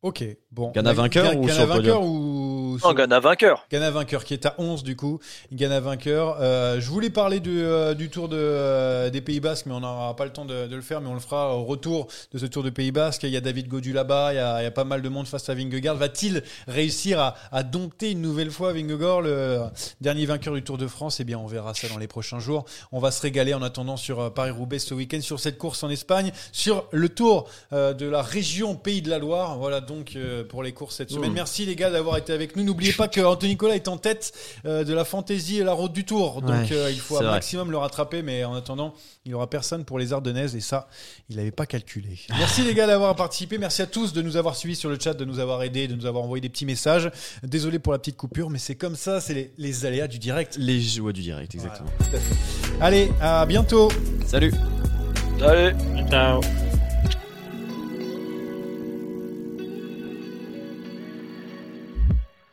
Ok, 0.02 0.24
bon. 0.52 0.70
Ghana 0.72 0.92
vainqueur 0.92 1.36
ou 1.36 1.46
Ghana 1.46 1.66
vainqueur 1.66 2.02
ou 2.02 2.78
Non, 2.82 2.92
Ghana 2.92 3.20
vainqueur. 3.20 3.66
Ghana 3.70 3.90
vainqueur 3.90 4.24
qui 4.24 4.34
est 4.34 4.46
à 4.46 4.54
11 4.58 4.82
du 4.82 4.96
coup. 4.96 5.20
Ghana 5.52 5.80
vainqueur. 5.80 6.38
Euh, 6.40 6.80
je 6.80 6.88
voulais 6.88 7.10
parler 7.10 7.40
du, 7.40 7.60
euh, 7.62 7.94
du 7.94 8.10
tour 8.10 8.28
de, 8.28 8.36
euh, 8.38 9.10
des 9.10 9.20
Pays 9.20 9.40
Basques, 9.40 9.66
mais 9.66 9.74
on 9.74 9.80
n'aura 9.80 10.14
pas 10.16 10.24
le 10.24 10.32
temps 10.32 10.44
de, 10.44 10.66
de 10.66 10.76
le 10.76 10.82
faire, 10.82 11.00
mais 11.00 11.08
on 11.08 11.14
le 11.14 11.20
fera 11.20 11.56
au 11.56 11.64
retour 11.64 12.08
de 12.32 12.38
ce 12.38 12.46
tour 12.46 12.62
de 12.62 12.70
Pays 12.70 12.92
Basques. 12.92 13.22
Il 13.22 13.30
y 13.30 13.36
a 13.36 13.40
David 13.40 13.68
Godu 13.68 13.92
là-bas, 13.92 14.32
il 14.32 14.36
y 14.36 14.38
a, 14.38 14.60
il 14.60 14.64
y 14.64 14.66
a 14.66 14.70
pas 14.70 14.84
mal 14.84 15.02
de 15.02 15.08
monde 15.08 15.26
face 15.26 15.48
à 15.48 15.54
Vingegaard. 15.54 15.96
Va-t-il 15.96 16.42
réussir 16.68 17.20
à, 17.20 17.34
à 17.52 17.62
dompter 17.62 18.10
une 18.12 18.20
nouvelle 18.22 18.50
fois 18.50 18.72
Vingegaard, 18.72 19.20
le 19.22 19.60
dernier 20.00 20.26
vainqueur 20.26 20.54
du 20.54 20.62
Tour 20.62 20.78
de 20.78 20.86
France? 20.86 21.20
Eh 21.20 21.24
bien, 21.24 21.38
on 21.38 21.46
verra 21.46 21.74
ça 21.74 21.88
dans 21.88 21.98
les 21.98 22.08
prochains 22.08 22.40
jours. 22.40 22.64
On 22.92 22.98
va 22.98 23.10
se 23.10 23.22
régaler 23.22 23.54
en 23.54 23.62
attendant 23.62 23.96
sur 23.96 24.20
euh, 24.20 24.30
Paris-Roubaix 24.30 24.78
ce 24.78 24.94
week-end, 24.94 25.20
sur 25.20 25.40
cette 25.40 25.58
course 25.58 25.82
en 25.82 25.90
Espagne, 25.90 26.32
sur 26.52 26.86
le 26.92 27.08
tour 27.08 27.48
euh, 27.72 27.92
de 27.94 28.06
la 28.06 28.22
région 28.22 28.74
Pays 28.76 29.02
de 29.02 29.10
la 29.10 29.18
Loire. 29.18 29.58
Voilà 29.58 29.80
donc 29.80 30.14
euh, 30.16 30.39
pour 30.42 30.62
les 30.62 30.72
courses 30.72 30.96
cette 30.96 31.10
semaine. 31.10 31.30
Mmh. 31.30 31.34
Merci 31.34 31.66
les 31.66 31.76
gars 31.76 31.90
d'avoir 31.90 32.16
été 32.16 32.32
avec 32.32 32.56
nous. 32.56 32.64
N'oubliez 32.64 32.92
pas 32.92 33.08
que 33.08 33.20
Anthony 33.20 33.52
Nicolas 33.52 33.74
est 33.74 33.88
en 33.88 33.96
tête 33.96 34.32
euh, 34.64 34.84
de 34.84 34.92
la 34.94 35.04
fantaisie 35.04 35.58
et 35.58 35.64
la 35.64 35.72
route 35.72 35.92
du 35.92 36.04
Tour. 36.04 36.42
Donc 36.42 36.50
Ouais, 36.50 36.72
euh, 36.72 36.90
il 36.90 36.98
faut 37.00 37.16
un 37.16 37.22
vrai. 37.22 37.30
maximum 37.32 37.70
le 37.70 37.76
rattraper, 37.78 38.22
mais 38.22 38.44
en 38.44 38.54
attendant, 38.54 38.94
il 39.24 39.34
aura 39.34 39.48
personne 39.48 39.84
pour 39.84 39.98
les 39.98 40.12
Ardennaises 40.12 40.56
et 40.56 40.60
ça, 40.60 40.88
il 41.28 41.36
n'avait 41.36 41.50
pas 41.50 41.66
calculé. 41.66 42.18
Merci 42.38 42.62
les 42.62 42.74
gars 42.74 42.86
d'avoir 42.86 43.14
participé. 43.16 43.58
Merci 43.58 43.82
à 43.82 43.86
tous 43.86 44.12
de 44.12 44.22
nous 44.22 44.36
avoir 44.36 44.56
suivis 44.56 44.76
sur 44.76 44.88
le 44.90 44.98
chat, 45.00 45.14
de 45.14 45.24
nous 45.24 45.38
avoir 45.38 45.62
aidés, 45.62 45.88
de 45.88 45.94
nous 45.94 46.06
avoir 46.06 46.24
envoyé 46.24 46.40
des 46.40 46.48
petits 46.48 46.66
messages. 46.66 47.10
Désolé 47.42 47.78
pour 47.78 47.92
la 47.92 47.98
petite 47.98 48.16
coupure, 48.16 48.50
mais 48.50 48.58
c'est 48.58 48.74
comme 48.76 48.96
ça, 48.96 49.20
c'est 49.20 49.34
les, 49.34 49.52
les 49.58 49.84
aléas 49.86 50.08
du 50.08 50.18
direct. 50.18 50.56
Les 50.58 50.80
joies 50.80 51.12
du 51.12 51.22
direct, 51.22 51.54
exactement. 51.54 51.88
Voilà, 51.98 52.10
tout 52.10 52.16
à 52.16 52.20
fait. 52.20 52.82
Allez, 52.82 53.10
à 53.20 53.46
bientôt. 53.46 53.90
Salut 54.26 54.52
Allez. 55.42 55.72
Ciao 56.10 56.40